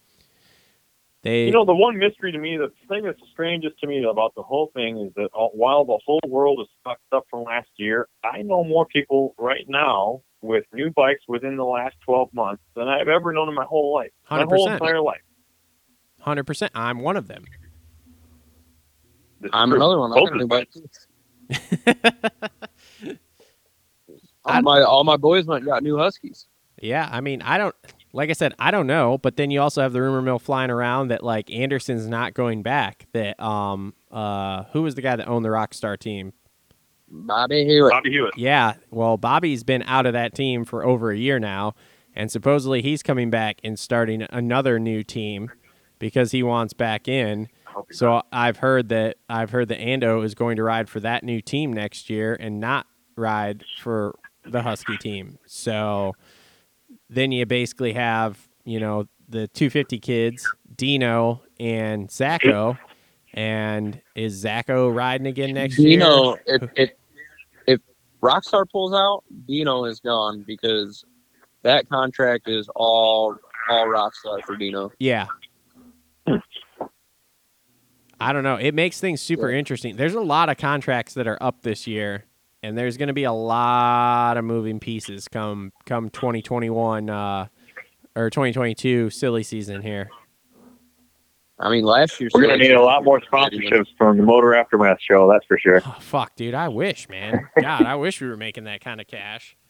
they, 1.21 1.45
You 1.45 1.51
know, 1.51 1.65
the 1.65 1.73
one 1.75 1.97
mystery 1.97 2.31
to 2.31 2.37
me, 2.37 2.57
the 2.57 2.71
thing 2.89 3.03
that's 3.03 3.19
strangest 3.31 3.79
to 3.79 3.87
me 3.87 4.03
about 4.03 4.35
the 4.35 4.43
whole 4.43 4.71
thing 4.75 4.97
is 4.99 5.13
that 5.15 5.29
while 5.53 5.85
the 5.85 5.99
whole 6.05 6.19
world 6.27 6.59
is 6.61 6.67
fucked 6.83 7.01
up 7.13 7.25
from 7.29 7.43
last 7.43 7.69
year, 7.77 8.07
I 8.23 8.41
know 8.41 8.63
more 8.63 8.85
people 8.85 9.33
right 9.37 9.65
now 9.67 10.21
with 10.41 10.65
new 10.73 10.89
bikes 10.91 11.21
within 11.27 11.55
the 11.55 11.63
last 11.63 11.95
12 12.05 12.33
months 12.33 12.61
than 12.75 12.89
I've 12.89 13.07
ever 13.07 13.31
known 13.31 13.47
in 13.47 13.55
my 13.55 13.63
whole 13.63 13.93
life. 13.93 14.11
My 14.29 14.43
whole 14.43 14.67
100%. 14.67 14.73
entire 14.73 15.01
life. 15.01 15.21
hundred 16.19 16.43
percent, 16.43 16.71
I'm 16.75 16.99
one 16.99 17.15
of 17.15 17.27
them. 17.27 17.45
It's 19.41 19.49
I'm 19.53 19.71
another 19.71 19.99
one. 19.99 20.11
I 20.11 20.15
Both 20.15 20.29
got 20.29 20.37
new 20.37 20.43
of 20.43 20.49
bike. 20.49 20.69
all 24.45 24.61
my 24.61 24.81
all 24.81 25.03
my 25.03 25.17
boys 25.17 25.45
went 25.45 25.63
and 25.63 25.67
got 25.67 25.83
new 25.83 25.97
Huskies. 25.97 26.47
Yeah, 26.81 27.07
I 27.11 27.21
mean, 27.21 27.41
I 27.41 27.57
don't 27.57 27.75
like 28.13 28.29
I 28.29 28.33
said, 28.33 28.53
I 28.59 28.71
don't 28.71 28.87
know, 28.87 29.17
but 29.17 29.37
then 29.37 29.51
you 29.51 29.61
also 29.61 29.81
have 29.81 29.93
the 29.93 30.01
rumor 30.01 30.21
mill 30.21 30.39
flying 30.39 30.69
around 30.69 31.07
that 31.07 31.23
like 31.23 31.49
Anderson's 31.51 32.07
not 32.07 32.33
going 32.33 32.61
back. 32.61 33.07
That 33.13 33.39
um 33.41 33.93
uh 34.11 34.63
who 34.73 34.81
was 34.83 34.95
the 34.95 35.01
guy 35.01 35.15
that 35.15 35.27
owned 35.27 35.43
the 35.45 35.49
Rockstar 35.49 35.97
team? 35.97 36.33
Bobby 37.09 37.63
Hewitt. 37.65 37.91
Bobby 37.91 38.11
Hewitt. 38.11 38.37
Yeah, 38.37 38.73
well, 38.89 39.17
Bobby's 39.17 39.63
been 39.63 39.83
out 39.83 40.05
of 40.05 40.13
that 40.13 40.33
team 40.33 40.65
for 40.65 40.83
over 40.83 41.11
a 41.11 41.17
year 41.17 41.39
now, 41.39 41.75
and 42.15 42.31
supposedly 42.31 42.81
he's 42.81 43.03
coming 43.03 43.29
back 43.29 43.59
and 43.63 43.77
starting 43.77 44.25
another 44.31 44.79
new 44.79 45.03
team 45.03 45.51
because 45.99 46.31
he 46.31 46.41
wants 46.43 46.73
back 46.73 47.07
in. 47.07 47.49
I 47.67 47.71
hope 47.71 47.87
he's 47.89 47.99
So 47.99 48.23
I've 48.31 48.57
heard 48.57 48.89
that 48.89 49.17
I've 49.29 49.51
heard 49.51 49.69
that 49.69 49.79
Ando 49.79 50.23
is 50.25 50.33
going 50.33 50.55
to 50.57 50.63
ride 50.63 50.89
for 50.89 50.99
that 51.01 51.23
new 51.23 51.39
team 51.39 51.71
next 51.71 52.09
year 52.09 52.35
and 52.39 52.59
not 52.59 52.87
ride 53.15 53.63
for 53.79 54.15
the 54.45 54.61
Husky 54.61 54.97
team. 54.97 55.37
So 55.45 56.13
then 57.09 57.31
you 57.31 57.45
basically 57.45 57.93
have, 57.93 58.37
you 58.65 58.79
know, 58.79 59.07
the 59.29 59.47
250 59.49 59.99
kids, 59.99 60.53
Dino 60.75 61.41
and 61.59 62.09
Zacho. 62.09 62.77
And 63.33 64.01
is 64.15 64.43
Zacho 64.43 64.93
riding 64.93 65.27
again 65.27 65.53
next 65.55 65.79
year? 65.79 65.97
Dino, 65.97 66.37
if, 66.45 66.69
if 66.75 66.91
if 67.65 67.81
Rockstar 68.21 68.65
pulls 68.71 68.93
out, 68.93 69.23
Dino 69.47 69.85
is 69.85 69.99
gone 69.99 70.43
because 70.45 71.03
that 71.63 71.89
contract 71.89 72.47
is 72.47 72.69
all 72.75 73.35
all 73.69 73.87
Rockstar 73.87 74.43
for 74.45 74.55
Dino. 74.55 74.91
Yeah. 74.99 75.27
I 78.19 78.31
don't 78.31 78.43
know. 78.43 78.55
It 78.55 78.73
makes 78.73 79.01
things 79.01 79.19
super 79.19 79.49
interesting. 79.49 79.97
There's 79.97 80.13
a 80.13 80.21
lot 80.21 80.47
of 80.47 80.57
contracts 80.57 81.13
that 81.15 81.27
are 81.27 81.37
up 81.41 81.63
this 81.63 81.87
year, 81.87 82.23
and 82.63 82.77
there's 82.77 82.97
going 82.97 83.07
to 83.07 83.13
be 83.13 83.25
a 83.25 83.31
lot 83.33 84.37
of 84.37 84.45
moving 84.45 84.79
pieces 84.79 85.27
come 85.27 85.71
come 85.85 86.09
2021 86.09 87.09
uh, 87.09 87.47
or 88.15 88.29
2022 88.29 89.09
silly 89.09 89.43
season 89.43 89.81
here. 89.81 90.09
I 91.59 91.69
mean, 91.69 91.83
last 91.85 92.19
year 92.19 92.29
We're 92.33 92.41
gonna 92.41 92.57
need 92.57 92.71
a 92.71 92.81
lot 92.81 93.03
more 93.03 93.21
sponsorships 93.21 93.87
from 93.97 94.17
the 94.17 94.23
Moto 94.23 94.53
Aftermath 94.57 94.97
show. 94.99 95.29
That's 95.31 95.45
for 95.45 95.57
sure. 95.59 95.81
Oh, 95.85 95.95
fuck, 95.99 96.35
dude. 96.35 96.55
I 96.55 96.67
wish, 96.67 97.07
man. 97.09 97.47
God, 97.61 97.85
I 97.85 97.95
wish 97.95 98.19
we 98.19 98.27
were 98.27 98.35
making 98.35 98.63
that 98.63 98.81
kind 98.81 98.99
of 98.99 99.07
cash. 99.07 99.55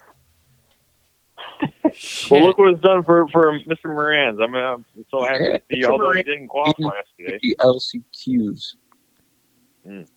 Well, 2.32 2.41
look 2.41 2.58
what 2.58 2.70
it's 2.72 2.82
done 2.82 3.04
for 3.04 3.28
for 3.28 3.60
Mr. 3.60 3.86
Moranz. 3.86 4.41
I'm, 4.44 4.56
I'm 4.56 4.86
so 5.12 5.24
happy 5.24 5.44
to 5.46 5.62
see, 5.70 5.82
Mr. 5.84 5.91
although 5.91 6.12
he 6.12 6.24
didn't 6.24 6.48
qualify 6.48 6.89
yesterday. 7.20 7.38
The 7.41 7.56
LCQs 7.60 8.76
Mm. 9.88 10.08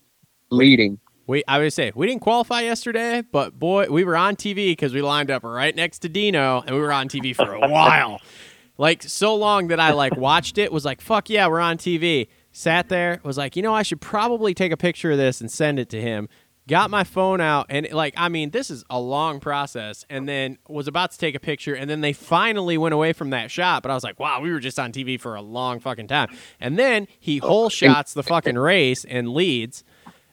leading. 0.50 0.98
We 1.26 1.42
I 1.48 1.58
would 1.58 1.72
say 1.72 1.92
we 1.94 2.06
didn't 2.06 2.22
qualify 2.22 2.60
yesterday, 2.62 3.22
but 3.22 3.58
boy, 3.58 3.86
we 3.90 4.04
were 4.04 4.16
on 4.16 4.36
TV 4.36 4.70
because 4.70 4.94
we 4.94 5.02
lined 5.02 5.30
up 5.30 5.42
right 5.42 5.74
next 5.74 6.00
to 6.00 6.08
Dino, 6.08 6.62
and 6.64 6.74
we 6.74 6.80
were 6.80 6.92
on 6.92 7.08
TV 7.08 7.34
for 7.34 7.52
a 7.52 7.68
while, 7.68 8.20
like 8.78 9.02
so 9.02 9.34
long 9.34 9.68
that 9.68 9.80
I 9.80 9.92
like 9.92 10.16
watched 10.16 10.56
it. 10.56 10.72
Was 10.72 10.84
like, 10.84 11.00
fuck 11.00 11.28
yeah, 11.28 11.48
we're 11.48 11.60
on 11.60 11.78
TV. 11.78 12.28
Sat 12.52 12.88
there, 12.88 13.20
was 13.22 13.36
like, 13.36 13.54
you 13.54 13.62
know, 13.62 13.74
I 13.74 13.82
should 13.82 14.00
probably 14.00 14.54
take 14.54 14.72
a 14.72 14.78
picture 14.78 15.10
of 15.10 15.18
this 15.18 15.40
and 15.42 15.50
send 15.50 15.78
it 15.78 15.90
to 15.90 16.00
him. 16.00 16.28
Got 16.68 16.90
my 16.90 17.04
phone 17.04 17.40
out, 17.40 17.66
and 17.68 17.90
like, 17.92 18.14
I 18.16 18.28
mean, 18.28 18.50
this 18.50 18.70
is 18.70 18.84
a 18.88 18.98
long 18.98 19.40
process. 19.40 20.04
And 20.08 20.28
then 20.28 20.58
was 20.68 20.88
about 20.88 21.10
to 21.10 21.18
take 21.18 21.34
a 21.34 21.40
picture, 21.40 21.74
and 21.74 21.90
then 21.90 22.00
they 22.00 22.12
finally 22.12 22.78
went 22.78 22.94
away 22.94 23.12
from 23.12 23.30
that 23.30 23.50
shot. 23.50 23.82
But 23.82 23.90
I 23.90 23.94
was 23.94 24.04
like, 24.04 24.18
wow, 24.20 24.40
we 24.40 24.52
were 24.52 24.60
just 24.60 24.78
on 24.78 24.92
TV 24.92 25.20
for 25.20 25.34
a 25.34 25.42
long 25.42 25.80
fucking 25.80 26.06
time. 26.06 26.28
And 26.60 26.78
then 26.78 27.08
he 27.18 27.38
whole 27.38 27.68
shots 27.68 28.14
the 28.14 28.22
fucking 28.22 28.58
race 28.58 29.04
and 29.04 29.28
leads 29.28 29.84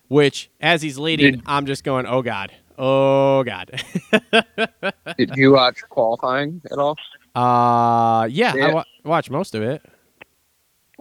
which 0.07 0.49
as 0.61 0.81
he's 0.81 0.97
leading, 0.97 1.33
Did- 1.33 1.41
I'm 1.45 1.65
just 1.65 1.83
going, 1.83 2.05
oh 2.05 2.21
god, 2.21 2.51
oh 2.77 3.43
god. 3.43 3.71
Did 5.17 5.35
you 5.35 5.53
watch 5.53 5.81
qualifying 5.89 6.61
at 6.71 6.77
all? 6.77 6.95
uh, 7.35 8.25
yeah, 8.29 8.53
I 8.55 8.73
wa- 8.73 8.83
watched 9.03 9.29
most 9.31 9.55
of 9.55 9.63
it. 9.63 9.81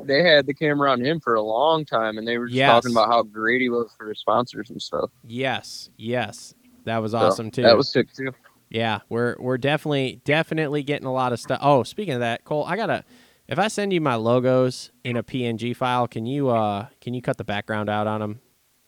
They 0.03 0.23
had 0.23 0.47
the 0.47 0.55
camera 0.55 0.91
on 0.91 1.05
him 1.05 1.21
for 1.21 1.35
a 1.35 1.43
long 1.43 1.85
time, 1.85 2.19
and 2.19 2.27
they 2.27 2.39
were 2.39 2.47
just 2.47 2.57
Yes. 2.57 2.69
talking 2.83 2.93
about 2.93 3.09
how 3.09 3.23
great 3.23 3.61
he 3.61 3.69
was 3.69 3.93
for 3.97 4.09
his 4.09 4.19
sponsors 4.19 4.71
and 4.71 4.81
stuff. 4.81 5.11
Yes, 5.27 5.91
yes, 5.97 6.55
that 6.85 6.99
was 6.99 7.13
So, 7.13 7.19
awesome 7.19 7.51
too. 7.51 7.63
That 7.63 7.77
was 7.77 7.91
sick 7.93 8.13
too. 8.13 8.33
yeah, 8.71 9.01
we're 9.11 9.37
we're 9.39 9.59
definitely 9.59 10.21
definitely 10.25 10.83
getting 10.83 11.07
a 11.07 11.13
lot 11.13 11.33
of 11.33 11.41
stuff. 11.41 11.59
Oh, 11.63 11.83
speaking 11.83 12.15
of 12.15 12.21
that, 12.21 12.45
Cole, 12.45 12.65
I 12.65 12.77
gotta. 12.77 13.05
If 13.49 13.59
I 13.59 13.69
send 13.69 13.93
you 13.93 14.01
my 14.01 14.15
logos 14.15 14.93
in 15.05 15.17
a 15.17 15.23
PNG 15.23 15.77
file, 15.77 16.09
can 16.09 16.25
you 16.27 16.49
uh 16.49 16.87
can 17.01 17.13
you 17.13 17.21
cut 17.21 17.37
the 17.37 17.45
background 17.45 17.91
out 17.91 18.07
on 18.07 18.21
them? 18.21 18.41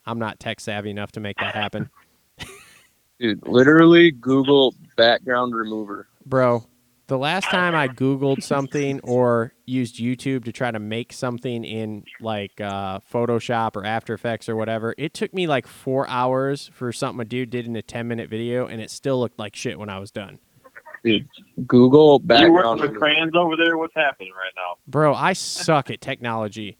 I'm 0.06 0.18
not 0.18 0.38
tech 0.40 0.60
savvy 0.60 0.90
enough 0.90 1.12
to 1.12 1.20
make 1.20 1.36
that 1.38 1.54
happen, 1.54 1.90
Dude, 3.20 3.46
literally 3.46 4.10
Google 4.10 4.74
background 4.96 5.54
remover. 5.54 6.08
bro. 6.26 6.66
The 7.06 7.18
last 7.18 7.44
time 7.50 7.74
I 7.74 7.86
Googled 7.86 8.42
something 8.42 8.98
or 9.00 9.52
used 9.66 9.96
YouTube 9.96 10.44
to 10.46 10.52
try 10.52 10.70
to 10.70 10.78
make 10.78 11.12
something 11.12 11.62
in 11.62 12.04
like 12.18 12.58
uh, 12.62 13.00
Photoshop 13.12 13.76
or 13.76 13.84
After 13.84 14.14
Effects 14.14 14.48
or 14.48 14.56
whatever, 14.56 14.94
it 14.96 15.12
took 15.12 15.34
me 15.34 15.46
like 15.46 15.66
four 15.66 16.08
hours 16.08 16.70
for 16.72 16.92
something 16.92 17.20
a 17.20 17.26
dude 17.26 17.50
did 17.50 17.66
in 17.66 17.76
a 17.76 17.82
10 17.82 18.08
minute 18.08 18.30
video, 18.30 18.66
and 18.66 18.80
it 18.80 18.90
still 18.90 19.20
looked 19.20 19.38
like 19.38 19.54
shit 19.54 19.78
when 19.78 19.90
I 19.90 19.98
was 19.98 20.10
done. 20.10 20.38
Dude, 21.04 21.28
Google 21.66 22.20
background. 22.20 22.52
You 22.52 22.56
background 22.56 22.80
working 22.80 22.80
with 22.80 22.90
remover. 22.92 22.98
crayons 22.98 23.36
over 23.36 23.56
there? 23.62 23.76
What's 23.76 23.94
happening 23.94 24.32
right 24.32 24.52
now? 24.56 24.76
Bro, 24.86 25.14
I 25.14 25.34
suck 25.34 25.90
at 25.90 26.00
technology. 26.00 26.78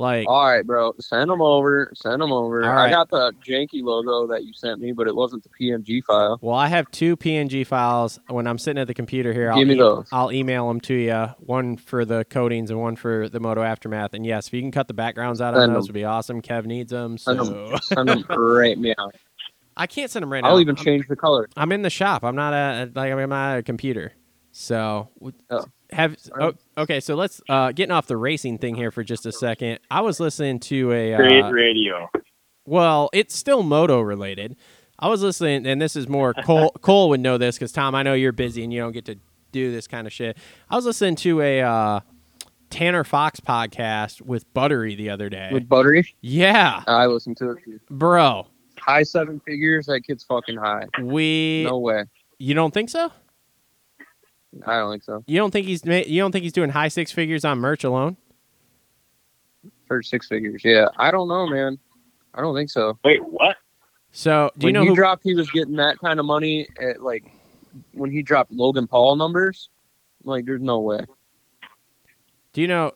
Like, 0.00 0.26
All 0.28 0.46
right, 0.46 0.66
bro. 0.66 0.94
Send 0.98 1.30
them 1.30 1.42
over. 1.42 1.92
Send 1.94 2.22
them 2.22 2.32
over. 2.32 2.64
All 2.64 2.70
I 2.78 2.88
got 2.88 3.10
the 3.10 3.32
janky 3.46 3.82
logo 3.82 4.26
that 4.32 4.44
you 4.44 4.52
sent 4.54 4.80
me, 4.80 4.92
but 4.92 5.06
it 5.06 5.14
wasn't 5.14 5.42
the 5.44 5.50
PNG 5.50 6.02
file. 6.02 6.38
well, 6.40 6.56
I 6.56 6.68
have 6.68 6.90
two 6.90 7.16
PNG 7.16 7.66
files. 7.66 8.18
When 8.28 8.46
I'm 8.46 8.58
sitting 8.58 8.80
at 8.80 8.86
the 8.86 8.94
computer 8.94 9.32
here, 9.34 9.52
I'll, 9.52 9.62
me 9.64 9.74
e- 9.74 9.78
those. 9.78 10.08
I'll 10.10 10.32
email 10.32 10.66
them 10.68 10.80
to 10.82 10.94
you. 10.94 11.26
One 11.38 11.76
for 11.76 12.04
the 12.06 12.24
coatings 12.24 12.70
and 12.70 12.80
one 12.80 12.96
for 12.96 13.28
the 13.28 13.40
Moto 13.40 13.62
Aftermath. 13.62 14.14
And 14.14 14.24
yes, 14.24 14.46
if 14.48 14.54
you 14.54 14.62
can 14.62 14.72
cut 14.72 14.88
the 14.88 14.94
backgrounds 14.94 15.40
out 15.42 15.54
Send 15.54 15.74
those, 15.74 15.86
would 15.88 15.94
be 15.94 16.04
awesome. 16.04 16.40
Kev 16.40 16.64
needs 16.64 16.90
them. 16.90 17.18
Send. 17.18 17.44
So 17.44 17.76
Send 17.82 18.08
them 18.08 18.24
right 18.30 18.78
now. 18.78 18.94
I 19.76 19.86
can't 19.86 20.10
send 20.10 20.22
them 20.22 20.32
right 20.32 20.42
now. 20.42 20.48
I'll 20.50 20.60
even 20.60 20.76
I'm- 20.76 20.84
change 20.84 21.08
the 21.08 21.16
color. 21.16 21.48
I'm 21.56 21.72
in 21.72 21.82
the 21.82 21.90
shop. 21.90 22.24
I'm 22.24 22.36
not 22.36 22.54
at 22.54 22.96
like 22.96 23.12
I'm 23.12 23.28
not 23.28 23.58
a 23.58 23.62
computer. 23.62 24.12
So 24.52 25.08
Oh. 25.50 25.64
Have 25.92 26.16
oh, 26.40 26.52
okay. 26.78 27.00
So 27.00 27.14
let's 27.14 27.40
uh, 27.48 27.72
getting 27.72 27.92
off 27.92 28.06
the 28.06 28.16
racing 28.16 28.58
thing 28.58 28.74
here 28.74 28.90
for 28.90 29.02
just 29.04 29.26
a 29.26 29.32
second. 29.32 29.78
I 29.90 30.00
was 30.00 30.20
listening 30.20 30.60
to 30.60 30.92
a 30.92 31.16
Great 31.16 31.42
uh, 31.44 31.50
radio. 31.50 32.10
well, 32.66 33.10
it's 33.12 33.34
still 33.36 33.62
moto 33.62 34.00
related. 34.00 34.56
I 34.98 35.08
was 35.08 35.22
listening, 35.22 35.66
and 35.66 35.80
this 35.80 35.96
is 35.96 36.08
more 36.08 36.34
Cole. 36.44 36.70
Cole 36.82 37.08
would 37.10 37.20
know 37.20 37.38
this 37.38 37.56
because 37.56 37.72
Tom, 37.72 37.94
I 37.94 38.02
know 38.02 38.14
you're 38.14 38.32
busy 38.32 38.62
and 38.64 38.72
you 38.72 38.80
don't 38.80 38.92
get 38.92 39.06
to 39.06 39.16
do 39.52 39.72
this 39.72 39.86
kind 39.86 40.06
of 40.06 40.12
shit. 40.12 40.36
I 40.68 40.76
was 40.76 40.84
listening 40.84 41.16
to 41.16 41.40
a 41.40 41.62
uh, 41.62 42.00
Tanner 42.68 43.02
Fox 43.04 43.40
podcast 43.40 44.20
with 44.22 44.52
Buttery 44.54 44.94
the 44.94 45.10
other 45.10 45.28
day. 45.28 45.48
With 45.52 45.68
buttery, 45.68 46.14
yeah, 46.20 46.84
I 46.86 47.06
listened 47.06 47.36
to 47.38 47.50
it. 47.52 47.58
bro. 47.88 48.46
High 48.78 49.02
seven 49.02 49.40
figures. 49.40 49.86
That 49.86 50.02
kid's 50.06 50.24
fucking 50.24 50.56
high. 50.56 50.84
We 51.02 51.64
No 51.68 51.78
way. 51.78 52.04
you 52.38 52.54
don't 52.54 52.72
think 52.72 52.88
so? 52.88 53.10
I 54.66 54.78
don't 54.78 54.90
think 54.90 55.04
so. 55.04 55.22
You 55.26 55.38
don't 55.38 55.50
think 55.50 55.66
he's 55.66 55.84
you 55.84 56.20
don't 56.20 56.32
think 56.32 56.42
he's 56.42 56.52
doing 56.52 56.70
high 56.70 56.88
six 56.88 57.12
figures 57.12 57.44
on 57.44 57.58
merch 57.58 57.84
alone? 57.84 58.16
For 59.86 60.02
six 60.02 60.26
figures. 60.28 60.62
Yeah. 60.64 60.86
I 60.96 61.10
don't 61.10 61.28
know, 61.28 61.46
man. 61.46 61.78
I 62.34 62.40
don't 62.40 62.54
think 62.54 62.70
so. 62.70 62.98
Wait, 63.04 63.24
what? 63.24 63.56
So 64.12 64.50
do 64.58 64.66
you 64.66 64.68
when 64.68 64.74
know 64.74 64.82
he 64.82 64.88
who? 64.88 64.94
dropped, 64.96 65.22
he 65.24 65.34
was 65.34 65.50
getting 65.50 65.76
that 65.76 65.98
kind 65.98 66.18
of 66.20 66.26
money 66.26 66.68
at 66.80 67.02
like 67.02 67.24
when 67.92 68.10
he 68.10 68.22
dropped 68.22 68.52
Logan 68.52 68.86
Paul 68.86 69.16
numbers. 69.16 69.68
Like, 70.24 70.44
there's 70.44 70.60
no 70.60 70.80
way. 70.80 71.00
do 72.52 72.60
you 72.60 72.68
know, 72.68 72.92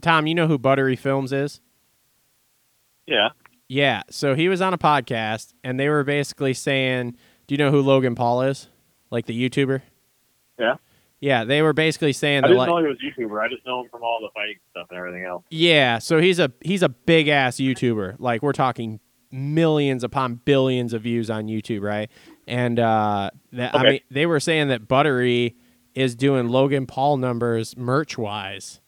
Tom? 0.00 0.26
You 0.26 0.34
know 0.34 0.46
who 0.48 0.58
Buttery 0.58 0.96
Films 0.96 1.32
is? 1.32 1.60
Yeah. 3.06 3.28
Yeah. 3.68 4.02
So 4.10 4.34
he 4.34 4.48
was 4.48 4.60
on 4.60 4.74
a 4.74 4.78
podcast, 4.78 5.52
and 5.62 5.78
they 5.78 5.88
were 5.88 6.04
basically 6.04 6.54
saying, 6.54 7.16
"Do 7.46 7.54
you 7.54 7.58
know 7.58 7.70
who 7.70 7.80
Logan 7.82 8.14
Paul 8.14 8.42
is? 8.42 8.68
Like 9.10 9.26
the 9.26 9.48
YouTuber?" 9.48 9.82
Yeah. 10.58 10.76
Yeah. 11.26 11.44
They 11.44 11.62
were 11.62 11.72
basically 11.72 12.12
saying 12.12 12.38
I 12.38 12.40
that, 12.42 12.48
didn't 12.48 12.58
like, 12.58 12.68
know 12.68 12.78
he 12.78 12.86
was 12.86 12.98
a 13.02 13.20
YouTuber. 13.20 13.44
I 13.44 13.48
just 13.48 13.66
know 13.66 13.82
him 13.82 13.88
from 13.90 14.02
all 14.02 14.18
the 14.20 14.28
fighting 14.34 14.56
stuff 14.70 14.86
and 14.90 14.98
everything 14.98 15.24
else. 15.24 15.44
yeah. 15.50 15.98
So 15.98 16.20
he's 16.20 16.38
a 16.38 16.52
he's 16.60 16.82
a 16.82 16.88
big 16.88 17.28
ass 17.28 17.56
YouTuber. 17.56 18.16
Like 18.18 18.42
we're 18.42 18.52
talking 18.52 19.00
millions 19.30 20.04
upon 20.04 20.36
billions 20.36 20.92
of 20.92 21.02
views 21.02 21.30
on 21.30 21.46
YouTube, 21.46 21.82
right? 21.82 22.10
And 22.46 22.78
uh, 22.78 23.30
that 23.52 23.74
I 23.74 23.82
mean, 23.82 24.00
they 24.10 24.26
were 24.26 24.40
saying 24.40 24.68
that 24.68 24.86
Buttery 24.86 25.56
is 25.94 26.14
doing 26.14 26.48
Logan 26.48 26.86
Paul 26.86 27.16
numbers 27.16 27.76
merch 27.76 28.16
wise. 28.16 28.80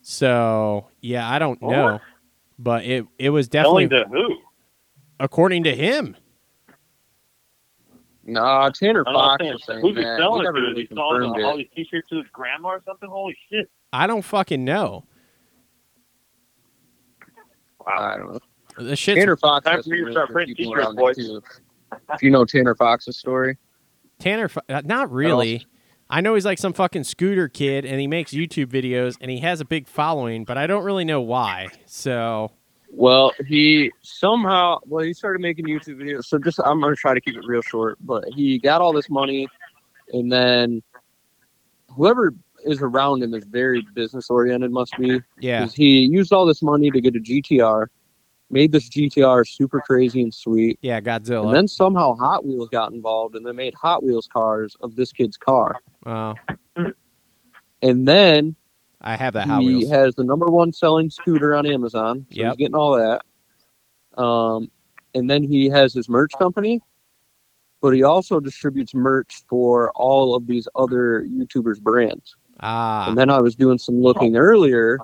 So 0.00 0.88
yeah, 1.00 1.30
I 1.30 1.38
don't 1.38 1.60
know, 1.62 2.00
but 2.58 2.84
it 2.84 3.06
it 3.18 3.30
was 3.30 3.46
definitely 3.48 3.88
to 3.88 4.04
who? 4.10 4.38
according 5.20 5.64
to 5.64 5.76
him. 5.76 6.16
Nah, 8.28 8.68
Tanner 8.70 9.04
Fox 9.04 9.40
saying 9.42 9.52
was 9.54 9.64
saying 9.64 9.80
who's 9.80 9.94
that. 9.96 10.18
Selling 10.18 10.42
never 10.44 10.58
to? 10.58 10.62
really 10.62 10.82
Is 10.82 10.88
he 10.90 10.94
selling 10.94 11.22
confirmed 11.22 11.44
all 11.44 11.54
it. 11.54 11.68
these 11.74 11.86
t-shirts 11.86 12.08
to 12.10 12.16
his 12.16 12.26
grandma 12.32 12.68
or 12.68 12.82
something? 12.86 13.08
Holy 13.08 13.36
shit! 13.50 13.70
I 13.92 14.06
don't 14.06 14.22
fucking 14.22 14.64
know. 14.64 15.04
Wow. 17.80 17.94
I 17.98 18.16
don't 18.18 18.32
know. 18.34 18.38
The 18.84 18.96
shit's 18.96 19.18
Tanner 19.18 19.36
Fox 19.36 19.64
Time 19.64 19.76
has 19.76 19.86
for 19.86 19.94
you 19.94 20.04
to 20.04 20.06
some 20.06 20.12
start 20.12 20.28
good 20.28 20.32
printing 20.34 20.54
people 20.56 20.72
t-shirts, 20.74 20.86
around 20.86 20.96
there, 20.96 21.04
boys. 21.04 21.16
too. 21.16 21.42
If 22.12 22.22
you 22.22 22.30
know 22.30 22.44
Tanner 22.44 22.74
Fox's 22.74 23.16
story, 23.18 23.56
Tanner, 24.18 24.48
fu- 24.48 24.60
uh, 24.68 24.82
not 24.84 25.10
really. 25.10 25.66
I 26.10 26.20
know 26.22 26.34
he's 26.34 26.44
like 26.44 26.58
some 26.58 26.72
fucking 26.72 27.04
scooter 27.04 27.48
kid, 27.48 27.84
and 27.84 28.00
he 28.00 28.06
makes 28.06 28.32
YouTube 28.32 28.66
videos, 28.66 29.16
and 29.20 29.30
he 29.30 29.38
has 29.40 29.60
a 29.60 29.64
big 29.64 29.86
following, 29.88 30.44
but 30.44 30.56
I 30.56 30.66
don't 30.66 30.84
really 30.84 31.04
know 31.04 31.20
why. 31.20 31.68
So 31.86 32.50
well, 32.90 33.32
he 33.46 33.90
somehow 34.02 34.78
well 34.86 35.04
he 35.04 35.12
started 35.12 35.40
making 35.40 35.66
YouTube 35.66 35.96
videos. 36.02 36.24
So 36.24 36.38
just 36.38 36.58
I'm 36.64 36.80
gonna 36.80 36.96
try 36.96 37.14
to 37.14 37.20
keep 37.20 37.36
it 37.36 37.44
real 37.46 37.62
short, 37.62 37.98
but 38.00 38.24
he 38.34 38.58
got 38.58 38.80
all 38.80 38.92
this 38.92 39.10
money, 39.10 39.48
and 40.12 40.30
then 40.32 40.82
whoever 41.94 42.34
is 42.64 42.82
around 42.82 43.22
him 43.22 43.34
is 43.34 43.44
very 43.44 43.86
business 43.94 44.30
oriented. 44.30 44.70
Must 44.72 44.92
be 44.98 45.20
Yeah. 45.40 45.66
he 45.66 46.00
used 46.00 46.32
all 46.32 46.44
this 46.46 46.62
money 46.62 46.90
to 46.90 47.00
get 47.00 47.14
a 47.14 47.20
GTR, 47.20 47.86
made 48.50 48.72
this 48.72 48.88
GTR 48.88 49.44
super 49.46 49.80
crazy 49.80 50.22
and 50.22 50.34
sweet, 50.34 50.78
yeah, 50.82 51.00
Godzilla. 51.00 51.46
and 51.46 51.54
then 51.54 51.68
somehow 51.68 52.14
Hot 52.16 52.44
Wheels 52.44 52.68
got 52.70 52.92
involved 52.92 53.36
and 53.36 53.46
they 53.46 53.52
made 53.52 53.74
Hot 53.74 54.02
Wheels 54.02 54.28
cars 54.32 54.76
of 54.80 54.96
this 54.96 55.12
kid's 55.12 55.36
car. 55.36 55.76
Uh, 56.04 56.34
And 57.82 58.08
then 58.08 58.56
I 59.00 59.16
have 59.16 59.34
that 59.34 59.46
Hot 59.46 59.60
he 59.62 59.66
Wheels. 59.76 59.90
has 59.90 60.14
the 60.16 60.24
number 60.24 60.46
one 60.46 60.72
selling 60.72 61.08
scooter 61.10 61.54
on 61.54 61.66
Amazon. 61.66 62.26
So 62.30 62.36
Yep. 62.36 62.50
he's 62.52 62.56
getting 62.56 62.74
all 62.74 62.96
that. 62.96 63.22
Um, 64.20 64.70
and 65.14 65.30
then 65.30 65.42
he 65.44 65.68
has 65.68 65.92
his 65.94 66.08
merch 66.08 66.32
company. 66.38 66.80
but 67.80 67.90
he 67.94 68.02
also 68.02 68.40
distributes 68.40 68.92
merch 68.92 69.44
for 69.48 69.92
all 69.92 70.34
of 70.34 70.48
these 70.48 70.66
other 70.74 71.22
YouTubers' 71.30 71.80
brands. 71.80 72.34
Ah, 72.58 73.08
And 73.08 73.16
then 73.16 73.30
I 73.30 73.40
was 73.40 73.54
doing 73.54 73.78
some 73.78 74.02
looking 74.02 74.36
earlier, 74.36 74.98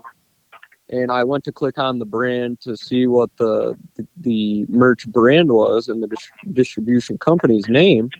and 0.88 1.12
I 1.12 1.22
went 1.22 1.44
to 1.44 1.52
click 1.52 1.78
on 1.78 2.00
the 2.00 2.04
brand 2.04 2.58
to 2.62 2.76
see 2.76 3.06
what 3.06 3.30
the 3.36 3.76
the, 3.94 4.04
the 4.16 4.66
merch 4.68 5.06
brand 5.06 5.52
was 5.52 5.86
and 5.86 6.02
the 6.02 6.08
dis- 6.08 6.30
distribution 6.52 7.16
company's 7.16 7.68
name. 7.68 8.10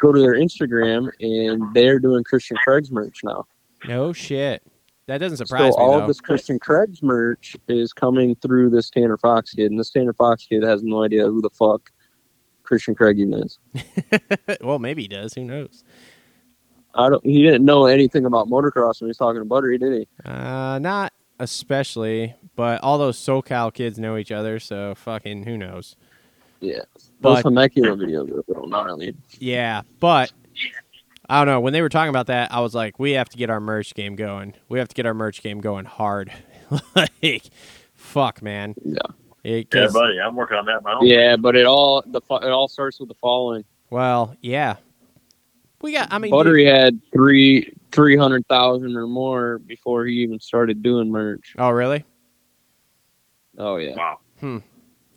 Go 0.00 0.12
to 0.12 0.18
their 0.18 0.32
Instagram, 0.34 1.10
and 1.20 1.62
they're 1.74 1.98
doing 1.98 2.24
Christian 2.24 2.56
Craig's 2.64 2.90
merch 2.90 3.20
now. 3.22 3.44
no 3.86 4.14
shit. 4.14 4.62
That 5.10 5.18
doesn't 5.18 5.38
surprise 5.38 5.74
so 5.74 5.80
me 5.80 5.84
all 5.84 5.98
of 5.98 6.06
this 6.06 6.20
Christian 6.20 6.60
Craig's 6.60 7.02
merch 7.02 7.56
is 7.66 7.92
coming 7.92 8.36
through 8.36 8.70
this 8.70 8.90
Tanner 8.90 9.16
Fox 9.18 9.52
kid, 9.52 9.68
and 9.72 9.80
this 9.80 9.90
Tanner 9.90 10.12
Fox 10.12 10.46
kid 10.46 10.62
has 10.62 10.84
no 10.84 11.02
idea 11.02 11.26
who 11.26 11.42
the 11.42 11.50
fuck 11.50 11.90
Christian 12.62 12.94
Craig 12.94 13.18
even 13.18 13.34
is. 13.34 13.58
well, 14.60 14.78
maybe 14.78 15.02
he 15.02 15.08
does. 15.08 15.34
Who 15.34 15.42
knows? 15.42 15.82
I 16.94 17.08
don't. 17.08 17.26
He 17.26 17.42
didn't 17.42 17.64
know 17.64 17.86
anything 17.86 18.24
about 18.24 18.46
motocross 18.46 19.00
when 19.00 19.06
he 19.06 19.10
was 19.10 19.16
talking 19.16 19.40
to 19.40 19.44
Buttery, 19.44 19.78
did 19.78 19.92
he? 19.94 20.08
Uh, 20.24 20.78
not 20.78 21.12
especially, 21.40 22.36
but 22.54 22.80
all 22.84 22.96
those 22.96 23.18
SoCal 23.18 23.74
kids 23.74 23.98
know 23.98 24.16
each 24.16 24.30
other, 24.30 24.60
so 24.60 24.94
fucking 24.94 25.42
who 25.42 25.58
knows? 25.58 25.96
Yeah. 26.60 26.82
But- 27.20 27.34
Those 27.34 27.42
Temecula 27.42 27.96
videos 27.96 28.30
are 28.30 28.44
real 28.46 28.68
gnarly. 28.68 29.16
Yeah, 29.40 29.82
but 29.98 30.32
I 31.30 31.38
don't 31.38 31.46
know. 31.46 31.60
When 31.60 31.72
they 31.72 31.80
were 31.80 31.88
talking 31.88 32.10
about 32.10 32.26
that, 32.26 32.52
I 32.52 32.60
was 32.60 32.74
like, 32.74 32.98
we 32.98 33.12
have 33.12 33.28
to 33.30 33.36
get 33.38 33.50
our 33.50 33.60
merch 33.60 33.94
game 33.94 34.16
going. 34.16 34.54
We 34.68 34.78
have 34.80 34.88
to 34.88 34.94
get 34.94 35.06
our 35.06 35.14
merch 35.14 35.42
game 35.42 35.60
going 35.60 35.84
hard. 35.84 36.32
like, 36.96 37.44
fuck, 37.94 38.42
man. 38.42 38.74
Yeah. 38.84 38.98
It, 39.44 39.68
Yeah, 39.72 39.82
'cause- 39.84 39.92
buddy, 39.94 40.18
I'm 40.20 40.34
working 40.34 40.58
on 40.58 40.66
that. 40.66 40.82
My 40.82 40.94
own. 40.94 41.06
Yeah, 41.06 41.36
but 41.36 41.54
it 41.56 41.66
all 41.66 42.02
the 42.06 42.20
it 42.20 42.50
all 42.50 42.68
starts 42.68 42.98
with 43.00 43.08
the 43.08 43.14
following. 43.14 43.64
well, 43.90 44.36
yeah. 44.42 44.76
We 45.82 45.92
got. 45.92 46.12
I 46.12 46.18
mean, 46.18 46.30
Buttery 46.30 46.66
had 46.66 47.00
three 47.12 47.72
three 47.90 48.16
hundred 48.16 48.46
thousand 48.48 48.96
or 48.96 49.06
more 49.06 49.58
before 49.60 50.04
he 50.04 50.16
even 50.16 50.38
started 50.40 50.82
doing 50.82 51.10
merch. 51.10 51.54
oh, 51.58 51.70
really? 51.70 52.04
Oh 53.56 53.76
yeah. 53.76 53.94
Wow. 53.96 54.18
Hmm. 54.40 54.58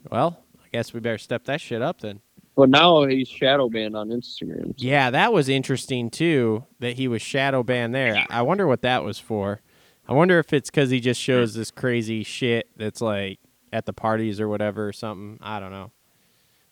Well, 0.10 0.40
I 0.64 0.68
guess 0.72 0.94
we 0.94 1.00
better 1.02 1.18
step 1.18 1.44
that 1.46 1.60
shit 1.60 1.82
up 1.82 2.00
then. 2.02 2.22
But 2.56 2.70
now 2.70 3.06
he's 3.06 3.28
shadow 3.28 3.68
banned 3.68 3.96
on 3.96 4.10
Instagram. 4.10 4.74
Yeah, 4.78 5.10
that 5.10 5.34
was 5.34 5.50
interesting 5.50 6.12
too. 6.12 6.66
That 6.80 6.98
he 6.98 7.08
was 7.08 7.22
shadow 7.22 7.64
banned 7.64 7.96
there. 7.96 8.26
I 8.30 8.44
wonder 8.44 8.68
what 8.68 8.82
that 8.84 9.04
was 9.04 9.18
for. 9.20 9.62
I 10.08 10.14
wonder 10.14 10.38
if 10.40 10.54
it's 10.54 10.70
because 10.70 10.90
he 10.90 11.00
just 11.00 11.20
shows 11.20 11.54
this 11.56 11.72
crazy 11.72 12.24
shit 12.24 12.70
that's 12.78 13.02
like 13.02 13.40
at 13.72 13.86
the 13.86 13.94
parties 13.94 14.40
or 14.40 14.48
whatever 14.48 14.88
or 14.88 14.94
something. 14.94 15.40
I 15.42 15.60
don't 15.60 15.72
know. 15.72 15.92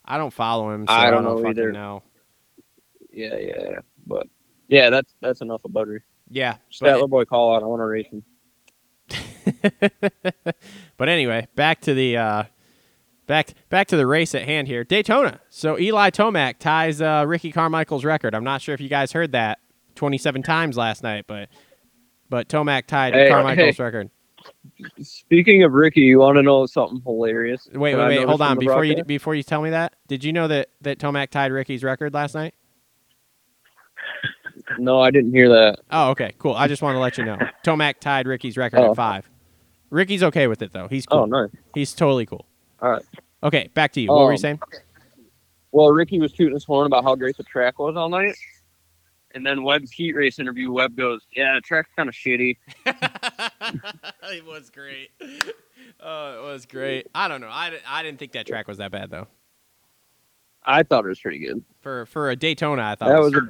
I 0.04 0.18
don't 0.18 0.32
follow 0.32 0.70
him. 0.70 0.86
So 0.86 0.92
I 0.92 1.08
I 1.08 1.10
don't 1.10 1.24
don't, 1.24 1.42
know 1.42 1.48
either. 1.48 1.72
know. 1.72 2.02
Yeah, 3.12 3.36
yeah, 3.36 3.62
yeah. 3.70 3.78
But 4.06 4.26
yeah, 4.68 4.90
that's 4.90 5.14
that's 5.20 5.40
enough 5.40 5.64
of 5.64 5.72
Buttery. 5.72 6.02
Yeah, 6.30 6.56
that 6.80 6.92
little 6.92 7.08
boy, 7.08 7.24
call 7.24 7.54
out. 7.56 7.62
I 7.62 7.66
want 7.66 7.80
to 7.80 7.86
race 7.86 8.06
him. 8.06 8.24
but 10.96 11.08
anyway, 11.08 11.48
back 11.56 11.80
to 11.82 11.94
the 11.94 12.16
uh, 12.16 12.44
back 13.26 13.54
back 13.68 13.86
to 13.88 13.96
the 13.96 14.06
race 14.06 14.34
at 14.34 14.42
hand 14.42 14.68
here, 14.68 14.84
Daytona. 14.84 15.40
So 15.48 15.78
Eli 15.78 16.10
Tomac 16.10 16.58
ties 16.58 17.00
uh, 17.00 17.24
Ricky 17.26 17.52
Carmichael's 17.52 18.04
record. 18.04 18.34
I'm 18.34 18.44
not 18.44 18.60
sure 18.62 18.74
if 18.74 18.80
you 18.80 18.88
guys 18.88 19.12
heard 19.12 19.32
that 19.32 19.58
27 19.94 20.42
times 20.42 20.76
last 20.76 21.02
night, 21.02 21.24
but 21.26 21.48
but 22.28 22.48
Tomac 22.48 22.86
tied 22.86 23.14
Hey, 23.14 23.28
Carmichael's 23.28 23.76
hey. 23.76 23.82
record. 23.84 24.10
Speaking 25.02 25.62
of 25.62 25.72
Ricky, 25.72 26.00
you 26.00 26.18
want 26.18 26.36
to 26.36 26.42
know 26.42 26.66
something 26.66 27.00
hilarious? 27.04 27.68
Wait, 27.72 27.94
wait, 27.94 28.06
wait. 28.18 28.26
Hold 28.26 28.42
on. 28.42 28.58
Before 28.58 28.84
you 28.84 29.04
before 29.04 29.34
you 29.34 29.42
tell 29.44 29.62
me 29.62 29.70
that, 29.70 29.94
did 30.08 30.24
you 30.24 30.32
know 30.32 30.48
that 30.48 30.68
that 30.80 30.98
Tomac 30.98 31.30
tied 31.30 31.52
Ricky's 31.52 31.84
record 31.84 32.12
last 32.12 32.34
night? 32.34 32.54
No, 34.78 35.00
I 35.00 35.10
didn't 35.10 35.32
hear 35.32 35.48
that. 35.48 35.78
Oh, 35.90 36.10
okay, 36.10 36.32
cool. 36.38 36.54
I 36.54 36.66
just 36.68 36.82
want 36.82 36.94
to 36.96 36.98
let 37.00 37.18
you 37.18 37.24
know. 37.24 37.36
Tomac 37.64 38.00
tied 38.00 38.26
Ricky's 38.26 38.56
record 38.56 38.80
Oh. 38.80 38.90
at 38.90 38.96
five. 38.96 39.28
Ricky's 39.90 40.22
okay 40.22 40.46
with 40.46 40.62
it 40.62 40.72
though. 40.72 40.88
He's 40.88 41.04
cool. 41.06 41.20
Oh, 41.20 41.24
nice. 41.26 41.50
He's 41.74 41.92
totally 41.92 42.26
cool. 42.26 42.46
All 42.82 42.90
right. 42.90 43.02
Okay, 43.44 43.70
back 43.74 43.92
to 43.92 44.00
you. 44.00 44.08
What 44.08 44.18
were 44.24 44.32
you 44.32 44.34
Um, 44.34 44.36
saying? 44.38 44.60
Well, 45.70 45.90
Ricky 45.90 46.20
was 46.20 46.32
tooting 46.32 46.54
his 46.54 46.64
horn 46.64 46.86
about 46.86 47.04
how 47.04 47.14
great 47.14 47.36
the 47.36 47.44
track 47.44 47.78
was 47.78 47.96
all 47.96 48.08
night. 48.08 48.36
And 49.34 49.46
then 49.46 49.62
Webb's 49.62 49.90
heat 49.90 50.14
race 50.14 50.38
interview, 50.38 50.70
Webb 50.70 50.96
goes, 50.96 51.22
Yeah, 51.34 51.54
the 51.54 51.62
track's 51.62 51.88
kind 51.96 52.08
of 52.08 52.14
shitty. 52.14 52.58
it 52.86 54.44
was 54.44 54.68
great. 54.68 55.10
Oh, 56.00 56.38
it 56.38 56.52
was 56.52 56.66
great. 56.66 57.06
I 57.14 57.28
don't 57.28 57.40
know. 57.40 57.48
I, 57.48 57.72
I 57.88 58.02
didn't 58.02 58.18
think 58.18 58.32
that 58.32 58.46
track 58.46 58.68
was 58.68 58.76
that 58.78 58.90
bad 58.90 59.10
though. 59.10 59.28
I 60.64 60.82
thought 60.82 61.04
it 61.06 61.08
was 61.08 61.20
pretty 61.20 61.38
good. 61.38 61.64
For 61.80 62.04
for 62.06 62.30
a 62.30 62.36
Daytona, 62.36 62.82
I 62.82 62.94
thought 62.94 63.08
That 63.08 63.18
it 63.18 63.22
was 63.22 63.34
a, 63.34 63.48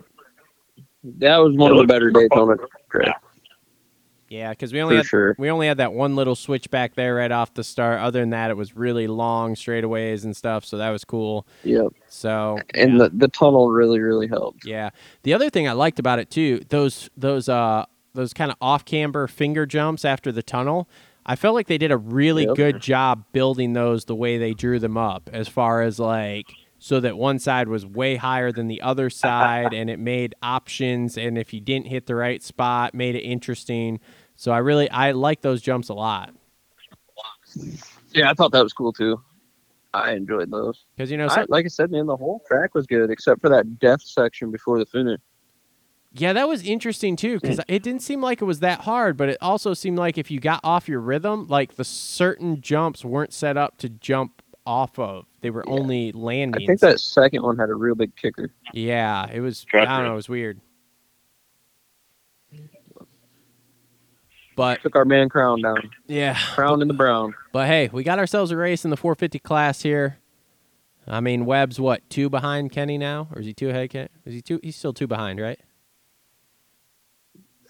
that 1.19 1.37
was 1.39 1.57
one 1.57 1.73
of 1.73 1.79
the 1.79 1.85
better 1.85 2.11
Daytona 2.11 2.57
tracks 2.91 3.21
yeah, 4.33 4.51
because 4.51 4.73
we 4.73 4.81
only 4.81 4.97
had, 4.97 5.07
sure. 5.07 5.35
we 5.39 5.51
only 5.51 5.67
had 5.67 5.77
that 5.77 5.93
one 5.93 6.17
little 6.17 6.35
switch 6.35 6.71
back 6.71 6.95
there 6.95 7.17
right 7.17 7.31
off 7.31 7.53
the 7.53 7.63
start. 7.63 8.01
Other 8.01 8.21
than 8.21 8.31
that, 8.31 8.51
it 8.51 8.57
was 8.57 8.75
really 8.75 9.07
long 9.07 9.55
straightaways 9.55 10.25
and 10.25 10.35
stuff, 10.35 10.65
so 10.65 10.79
that 10.79 10.89
was 10.91 11.05
cool. 11.05 11.47
Yeah, 11.63 11.89
So 12.09 12.65
and 12.75 12.93
yeah. 12.93 12.99
the, 12.99 13.11
the 13.11 13.29
tunnel 13.29 13.71
really 13.71 14.01
really 14.01 14.29
helped. 14.29 14.65
Yeah. 14.65 14.91
The 15.23 15.35
other 15.35 15.51
thing 15.51 15.69
I 15.69 15.73
liked 15.73 15.99
about 15.99 16.19
it 16.19 16.31
too, 16.31 16.63
those 16.71 17.11
those 17.17 17.49
uh 17.49 17.85
those 18.15 18.33
kind 18.33 18.51
of 18.51 18.57
off 18.61 18.85
camber 18.87 19.27
finger 19.27 19.67
jumps 19.67 20.05
after 20.05 20.33
the 20.33 20.43
tunnel, 20.43 20.89
I 21.27 21.37
felt 21.37 21.55
like 21.55 21.67
they 21.67 21.79
did 21.79 21.91
a 21.93 21.97
really 21.99 22.47
Yep. 22.47 22.57
good 22.57 22.81
job 22.81 23.25
building 23.33 23.75
those 23.75 24.07
the 24.07 24.17
way 24.17 24.39
they 24.39 24.55
drew 24.55 24.79
them 24.79 24.97
up 24.97 25.29
as 25.33 25.47
far 25.49 25.83
as 25.83 25.99
like 25.99 26.57
so 26.79 26.99
that 26.99 27.17
one 27.17 27.39
side 27.39 27.69
was 27.69 27.87
way 27.87 28.17
higher 28.17 28.51
than 28.51 28.67
the 28.67 28.81
other 28.83 29.09
side 29.25 29.73
and 29.73 29.89
it 29.89 29.99
made 29.99 30.35
options 30.43 31.17
and 31.17 31.39
if 31.39 31.53
you 31.55 31.61
didn't 31.61 31.87
hit 31.87 32.07
the 32.07 32.15
right 32.17 32.43
spot, 32.43 32.95
made 32.95 33.15
it 33.15 33.21
interesting. 33.21 34.01
So 34.37 34.53
I 34.53 34.59
really 34.59 34.91
I 34.91 35.13
like 35.13 35.41
those 35.41 35.63
jumps 35.63 35.89
a 35.89 35.95
lot 35.95 36.35
Yeah, 38.13 38.31
I 38.31 38.35
thought 38.35 38.53
that 38.53 38.63
was 38.63 38.73
cool 38.73 38.93
too. 38.93 39.21
I 39.95 40.13
enjoyed 40.13 40.51
those. 40.51 40.85
because 40.97 41.11
you 41.11 41.19
know 41.19 41.27
I, 41.29 41.45
like 41.49 41.67
I 41.67 41.69
said, 41.69 41.91
man, 41.91 42.07
the 42.07 42.17
whole 42.17 42.43
track 42.49 42.75
was 42.75 42.87
good 42.87 43.11
except 43.11 43.43
for 43.43 43.51
that 43.51 43.79
death 43.79 44.03
section 44.03 44.51
before 44.51 44.79
the 44.79 44.87
finish. 44.87 45.21
Yeah, 46.15 46.33
that 46.35 46.49
was 46.49 46.63
interesting 46.65 47.17
too 47.17 47.39
because 47.41 47.59
mm. 47.59 47.65
it 47.69 47.83
didn't 47.83 48.03
seem 48.03 48.21
like 48.21 48.43
it 48.43 48.45
was 48.45 48.61
that 48.61 48.83
hard, 48.83 49.17
but 49.17 49.29
it 49.29 49.39
also 49.41 49.75
seemed 49.75 49.99
like 49.99 50.19
if 50.19 50.31
you 50.31 50.41
got 50.41 50.61
off 50.63 50.89
your 50.89 51.01
rhythm, 51.01 51.47
like 51.49 51.77
the 51.77 51.85
certain 51.85 52.61
jumps 52.61 53.05
weren't 53.05 53.33
set 53.33 53.57
up 53.57 53.79
to 53.79 53.89
jump 53.89 54.43
off 54.67 54.99
of; 54.99 55.27
they 55.41 55.51
were 55.51 55.65
Yeah. 55.67 55.75
only 55.75 56.13
landing. 56.13 56.63
I 56.63 56.67
think 56.67 56.81
that 56.81 57.01
second 57.01 57.43
one 57.43 57.59
had 57.59 57.71
a 57.71 57.75
real 57.75 57.95
big 57.95 58.15
kicker. 58.17 58.51
Yeah, 58.73 59.27
it 59.31 59.41
was. 59.41 59.65
Trust 59.65 59.89
I 59.89 59.97
don't 59.97 60.05
me. 60.05 60.09
know. 60.09 60.13
It 60.13 60.17
was 60.17 60.29
weird. 60.29 60.61
But 64.63 64.81
Took 64.83 64.95
our 64.95 65.05
man 65.05 65.29
crown 65.29 65.61
down, 65.61 65.91
yeah, 66.07 66.39
crown 66.55 66.83
in 66.83 66.87
the 66.87 66.95
brown. 66.95 67.35
but 67.51 67.67
hey, 67.67 67.91
we 67.93 68.05
got 68.05 68.21
ourselves 68.21 68.53
a 68.53 68.57
race 68.57 68.85
in 68.85 68.93
the 68.93 68.97
450 68.97 69.41
class 69.41 69.83
here. 69.83 70.19
I 71.05 71.19
mean, 71.19 71.47
Webb's 71.47 71.81
what 71.81 72.09
two 72.09 72.31
behind 72.31 72.71
Kenny 72.71 72.97
now, 72.97 73.27
or 73.35 73.41
is 73.41 73.47
he 73.47 73.55
two 73.55 73.71
ahead? 73.71 73.91
Ken? 73.91 74.09
Is 74.25 74.35
he 74.35 74.41
two? 74.41 74.61
He's 74.63 74.77
still 74.77 74.93
two 74.93 75.09
behind, 75.09 75.41
right? 75.41 75.59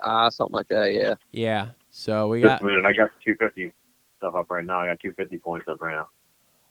Ah, 0.03 0.28
something 0.28 0.53
like 0.55 0.68
that. 0.68 0.93
Yeah. 0.93 1.14
Yeah. 1.30 1.68
So 1.90 2.28
we 2.28 2.43
Just 2.43 2.61
got. 2.61 2.61
a 2.61 2.64
minute. 2.66 2.84
I 2.84 2.93
got 2.93 3.09
250 3.24 3.72
stuff 4.18 4.34
up 4.34 4.51
right 4.51 4.62
now. 4.64 4.80
I 4.80 4.86
got 4.88 5.01
250 5.01 5.38
points 5.38 5.66
up 5.68 5.80
right 5.80 5.95
now. 5.95 6.09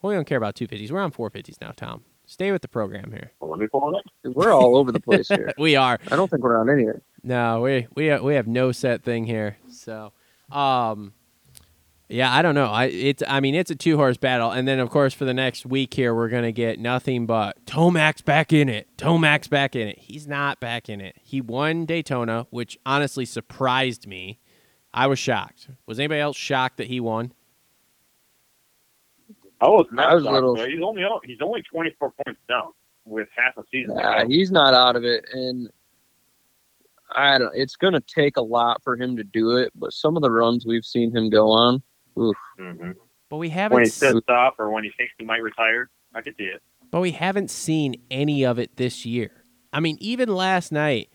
Well, 0.03 0.09
we 0.09 0.15
don't 0.15 0.25
care 0.25 0.37
about 0.37 0.53
250s. 0.55 0.91
We're 0.91 0.99
on 1.01 1.11
450s 1.11 1.59
now, 1.61 1.71
Tom. 1.75 2.03
Stay 2.27 2.51
with 2.51 2.61
the 2.61 2.67
program 2.67 3.11
here. 3.11 3.31
Well, 3.39 3.49
let 3.49 3.59
me 3.59 3.65
pull 3.67 3.89
it 3.89 3.97
up. 3.97 4.35
We're 4.35 4.53
all 4.53 4.77
over 4.77 4.91
the 4.91 4.99
place 4.99 5.27
here. 5.29 5.51
We 5.57 5.75
are. 5.75 5.97
I 6.11 6.15
don't 6.15 6.29
think 6.29 6.43
we're 6.43 6.59
on 6.59 6.69
any. 6.69 6.85
No, 7.23 7.61
we 7.61 7.87
we 7.95 8.15
we 8.19 8.35
have 8.35 8.47
no 8.47 8.71
set 8.71 9.03
thing 9.03 9.25
here. 9.25 9.57
So, 9.81 10.13
um, 10.51 11.13
yeah, 12.09 12.31
I 12.33 12.41
don't 12.41 12.55
know. 12.55 12.65
I 12.65 12.85
it's 12.85 13.23
I 13.27 13.39
mean 13.39 13.55
it's 13.55 13.71
a 13.71 13.75
two 13.75 13.95
horse 13.97 14.17
battle, 14.17 14.51
and 14.51 14.67
then 14.67 14.79
of 14.79 14.89
course 14.89 15.13
for 15.13 15.25
the 15.25 15.33
next 15.33 15.65
week 15.65 15.93
here 15.93 16.13
we're 16.13 16.27
gonna 16.29 16.51
get 16.51 16.77
nothing 16.79 17.25
but 17.25 17.65
Tomac's 17.65 18.21
back 18.21 18.51
in 18.51 18.67
it. 18.69 18.87
Tomac's 18.97 19.47
back 19.47 19.75
in 19.75 19.87
it. 19.87 19.97
He's 19.97 20.27
not 20.27 20.59
back 20.59 20.89
in 20.89 20.99
it. 21.01 21.15
He 21.21 21.39
won 21.41 21.85
Daytona, 21.85 22.47
which 22.49 22.77
honestly 22.85 23.25
surprised 23.25 24.07
me. 24.07 24.39
I 24.93 25.07
was 25.07 25.19
shocked. 25.19 25.69
Was 25.85 25.99
anybody 25.99 26.19
else 26.19 26.35
shocked 26.35 26.77
that 26.77 26.87
he 26.87 26.99
won? 26.99 27.31
I 29.61 29.67
was 29.69 29.85
I 29.97 30.13
was 30.13 30.23
shocked, 30.23 30.33
little- 30.33 30.55
He's 30.65 30.81
only 30.83 31.03
he's 31.23 31.41
only 31.41 31.61
24 31.61 32.13
points 32.25 32.41
down 32.49 32.73
with 33.05 33.29
half 33.35 33.55
a 33.57 33.63
season. 33.71 33.95
to 33.95 34.01
Nah, 34.01 34.25
he's 34.25 34.51
not 34.51 34.73
out 34.73 34.95
of 34.97 35.05
it, 35.05 35.25
and 35.31 35.69
I 37.15 37.37
don't. 37.37 37.51
It's 37.55 37.75
going 37.75 37.93
to 37.93 38.01
take 38.01 38.37
a 38.37 38.41
lot 38.41 38.81
for 38.83 38.95
him 38.95 39.15
to 39.17 39.23
do 39.23 39.57
it. 39.57 39.71
But 39.75 39.93
some 39.93 40.15
of 40.15 40.21
the 40.23 40.31
runs 40.31 40.65
we've 40.65 40.85
seen 40.85 41.15
him 41.15 41.29
go 41.29 41.49
on, 41.51 41.81
oof. 42.19 42.35
Mhm. 42.59 42.93
But 43.29 43.37
we 43.37 43.49
haven't. 43.49 43.75
When 43.75 43.83
he 43.83 43.87
s- 43.89 43.93
sits 43.95 44.19
off 44.29 44.55
or 44.59 44.69
when 44.71 44.83
he 44.83 44.91
thinks 44.97 45.13
he 45.17 45.25
might 45.25 45.41
retire, 45.41 45.89
I 46.13 46.21
could 46.21 46.35
see 46.37 46.43
it. 46.45 46.61
but 46.91 46.99
we 46.99 47.11
haven't 47.11 47.49
seen 47.49 47.95
any 48.11 48.43
of 48.43 48.59
it 48.59 48.75
this 48.75 49.05
year. 49.05 49.43
I 49.71 49.79
mean, 49.79 49.95
even 50.01 50.27
last 50.29 50.71
night, 50.73 51.09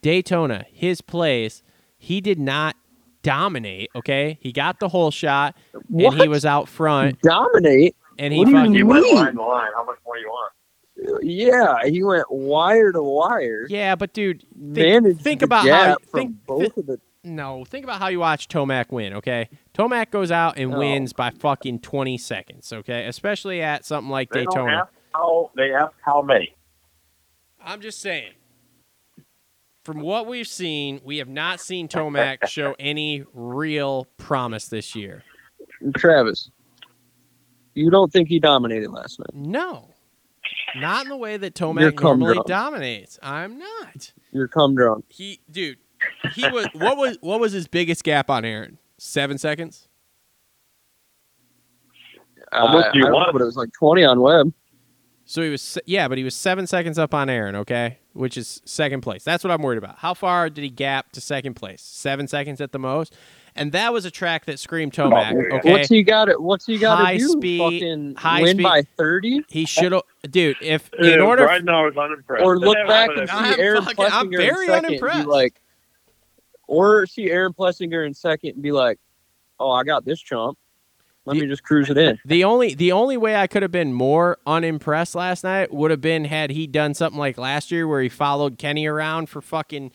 Daytona, 0.00 0.64
his 0.72 1.00
place, 1.02 1.62
he 1.98 2.20
did 2.22 2.38
not 2.38 2.76
dominate. 3.22 3.90
Okay, 3.94 4.38
he 4.40 4.52
got 4.52 4.80
the 4.80 4.88
whole 4.88 5.10
shot, 5.10 5.56
and 5.74 6.14
he 6.14 6.28
was 6.28 6.46
out 6.46 6.68
front, 6.68 7.20
dominate. 7.20 7.94
and 8.18 8.32
he 8.32 8.38
What 8.38 8.44
do 8.46 8.50
you 8.52 8.56
fucking 8.58 8.86
went 8.86 9.02
mean? 9.04 9.16
line 9.16 9.34
to 9.34 9.42
line. 9.42 9.70
How 9.74 9.84
much 9.84 9.98
more 10.06 10.14
do 10.16 10.20
you 10.22 10.28
want? 10.28 10.52
Yeah, 11.22 11.84
he 11.86 12.02
went 12.02 12.30
wire 12.30 12.92
to 12.92 13.02
wire. 13.02 13.66
Yeah, 13.68 13.94
but 13.94 14.12
dude, 14.12 14.44
managed 14.56 15.20
think 15.20 15.42
about 15.42 15.66
how 15.68 15.90
you- 15.90 15.96
from 16.10 16.20
think- 16.20 16.46
both 16.46 16.76
of 16.76 16.86
the. 16.86 17.00
no, 17.24 17.64
think 17.64 17.84
about 17.84 18.00
how 18.00 18.08
you 18.08 18.20
watch 18.20 18.48
Tomac 18.48 18.90
win, 18.90 19.14
okay? 19.14 19.48
Tomac 19.74 20.10
goes 20.10 20.30
out 20.30 20.56
and 20.58 20.70
No. 20.70 20.78
wins 20.78 21.12
by 21.12 21.30
fucking 21.30 21.80
20 21.80 22.18
seconds, 22.18 22.72
okay? 22.72 23.06
Especially 23.06 23.60
at 23.62 23.84
something 23.84 24.10
like 24.10 24.30
They 24.30 24.44
don't 24.44 24.54
Daytona. 24.66 24.76
ask 24.82 24.92
how 25.14 25.50
they 25.56 25.72
ask 25.74 25.92
how 26.04 26.22
many. 26.22 26.54
I'm 27.60 27.80
just 27.80 28.00
saying. 28.00 28.32
From 29.84 30.00
what 30.00 30.26
we've 30.26 30.46
seen, 30.48 31.00
we 31.02 31.16
have 31.18 31.28
not 31.28 31.60
seen 31.60 31.88
Tomac 31.88 32.46
show 32.48 32.74
any 32.78 33.24
real 33.32 34.06
promise 34.18 34.68
this 34.68 34.94
year. 34.94 35.22
Travis, 35.96 36.50
you 37.74 37.90
don't 37.90 38.12
think 38.12 38.28
he 38.28 38.38
dominated 38.38 38.90
last 38.90 39.18
night? 39.18 39.32
No. 39.32 39.90
Not 40.76 41.04
in 41.04 41.08
the 41.10 41.16
way 41.16 41.36
that 41.36 41.58
You're 41.58 41.72
Tomac 41.74 42.02
normally 42.02 42.34
drunk. 42.34 42.46
dominates. 42.46 43.18
I'm 43.22 43.58
not. 43.58 44.12
You're 44.32 44.48
cum 44.48 44.74
drunk. 44.74 45.04
He 45.08 45.40
dude, 45.50 45.78
he 46.34 46.48
was 46.48 46.66
what 46.74 46.96
was 46.96 47.16
what 47.20 47.40
was 47.40 47.52
his 47.52 47.66
biggest 47.68 48.04
gap 48.04 48.28
on 48.30 48.44
Aaron? 48.44 48.78
7 48.98 49.38
seconds? 49.38 49.88
How 52.52 52.72
much 52.72 52.86
Uh, 52.86 52.92
do 52.92 52.98
you 52.98 53.04
I 53.04 53.08
don't 53.08 53.12
know, 53.12 53.16
want? 53.18 53.32
But 53.32 53.42
it 53.42 53.46
was 53.46 53.56
like 53.56 53.70
twenty 53.72 54.04
on 54.04 54.20
web. 54.20 54.52
So 55.24 55.42
he 55.42 55.50
was 55.50 55.78
yeah, 55.86 56.08
but 56.08 56.16
he 56.18 56.24
was 56.24 56.34
7 56.34 56.66
seconds 56.66 56.98
up 56.98 57.12
on 57.12 57.28
Aaron, 57.28 57.54
okay? 57.56 57.98
Which 58.14 58.36
is 58.38 58.62
second 58.64 59.02
place. 59.02 59.22
That's 59.24 59.44
what 59.44 59.50
I'm 59.50 59.60
worried 59.62 59.76
about. 59.78 59.98
How 59.98 60.14
far 60.14 60.48
did 60.48 60.62
he 60.62 60.70
gap 60.70 61.12
to 61.12 61.20
second 61.20 61.54
place? 61.54 61.82
7 61.82 62.26
seconds 62.28 62.60
at 62.62 62.72
the 62.72 62.78
most. 62.78 63.14
And 63.58 63.72
that 63.72 63.92
was 63.92 64.04
a 64.04 64.10
track 64.10 64.44
that 64.46 64.58
screamed 64.58 64.92
Tomac, 64.92 65.52
okay? 65.58 65.70
What's 65.72 65.88
he 65.88 66.02
got? 66.02 66.26
to 66.26 66.34
What's 66.38 66.64
he 66.66 66.78
got 66.78 66.98
High 66.98 67.14
to 67.14 67.18
do? 67.18 67.28
speed- 67.28 67.58
Fucking 67.58 68.14
high 68.16 68.42
win 68.42 68.56
speed- 68.56 68.62
by 68.62 68.82
thirty, 68.96 69.42
He 69.48 69.64
should 69.66 69.92
have, 69.92 70.02
dude. 70.30 70.56
If 70.62 70.90
in 70.94 71.20
order, 71.20 71.44
right 71.44 71.64
now, 71.64 71.86
it's 71.86 71.96
unimpressed. 71.96 72.44
or 72.44 72.58
look 72.58 72.76
back 72.86 73.10
and 73.10 73.20
it's- 73.22 73.36
I'm 73.36 73.54
see 73.54 73.60
Aaron 73.60 73.82
fucking- 73.84 74.04
I'm 74.10 74.30
very 74.30 74.66
in 74.66 74.72
second, 74.72 74.86
unimpressed. 74.86 75.26
like, 75.28 75.60
or 76.66 77.06
see 77.06 77.30
Aaron 77.30 77.52
Plessinger 77.52 78.06
in 78.06 78.14
second 78.14 78.50
and 78.54 78.62
be 78.62 78.72
like, 78.72 78.98
"Oh, 79.58 79.70
I 79.70 79.84
got 79.84 80.04
this 80.04 80.20
chump. 80.20 80.58
Let 81.24 81.34
The- 81.34 81.40
me 81.42 81.46
just 81.48 81.62
cruise 81.62 81.90
it 81.90 81.98
in." 81.98 82.18
the 82.26 82.44
only 82.44 82.74
the 82.74 82.92
only 82.92 83.16
way 83.16 83.36
I 83.36 83.46
could 83.46 83.62
have 83.62 83.72
been 83.72 83.92
more 83.92 84.38
unimpressed 84.46 85.14
last 85.14 85.44
night 85.44 85.72
would 85.72 85.90
have 85.90 86.00
been 86.00 86.26
had 86.26 86.50
he 86.50 86.66
done 86.66 86.94
something 86.94 87.18
like 87.18 87.38
last 87.38 87.70
year 87.70 87.86
where 87.88 88.02
he 88.02 88.08
followed 88.08 88.58
Kenny 88.58 88.86
around 88.86 89.28
for 89.28 89.40
fucking 89.40 89.90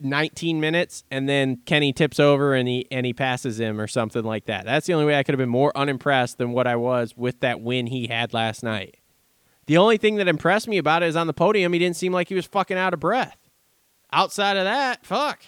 19 0.00 0.60
minutes 0.60 1.04
and 1.10 1.28
then 1.28 1.56
Kenny 1.64 1.92
tips 1.92 2.20
over 2.20 2.54
and 2.54 2.68
he 2.68 2.86
and 2.90 3.06
he 3.06 3.12
passes 3.12 3.58
him 3.58 3.80
or 3.80 3.86
something 3.86 4.24
like 4.24 4.44
that. 4.46 4.64
That's 4.64 4.86
the 4.86 4.92
only 4.92 5.06
way 5.06 5.18
I 5.18 5.22
could 5.22 5.32
have 5.32 5.38
been 5.38 5.48
more 5.48 5.76
unimpressed 5.76 6.38
than 6.38 6.52
what 6.52 6.66
I 6.66 6.76
was 6.76 7.16
with 7.16 7.40
that 7.40 7.60
win 7.60 7.86
he 7.86 8.06
had 8.08 8.34
last 8.34 8.62
night. 8.62 8.98
The 9.66 9.78
only 9.78 9.96
thing 9.96 10.16
that 10.16 10.28
impressed 10.28 10.68
me 10.68 10.78
about 10.78 11.02
it 11.02 11.06
is 11.06 11.16
on 11.16 11.26
the 11.26 11.32
podium 11.32 11.72
he 11.72 11.78
didn't 11.78 11.96
seem 11.96 12.12
like 12.12 12.28
he 12.28 12.34
was 12.34 12.46
fucking 12.46 12.76
out 12.76 12.94
of 12.94 13.00
breath. 13.00 13.38
Outside 14.12 14.56
of 14.56 14.64
that, 14.64 15.04
fuck. 15.04 15.40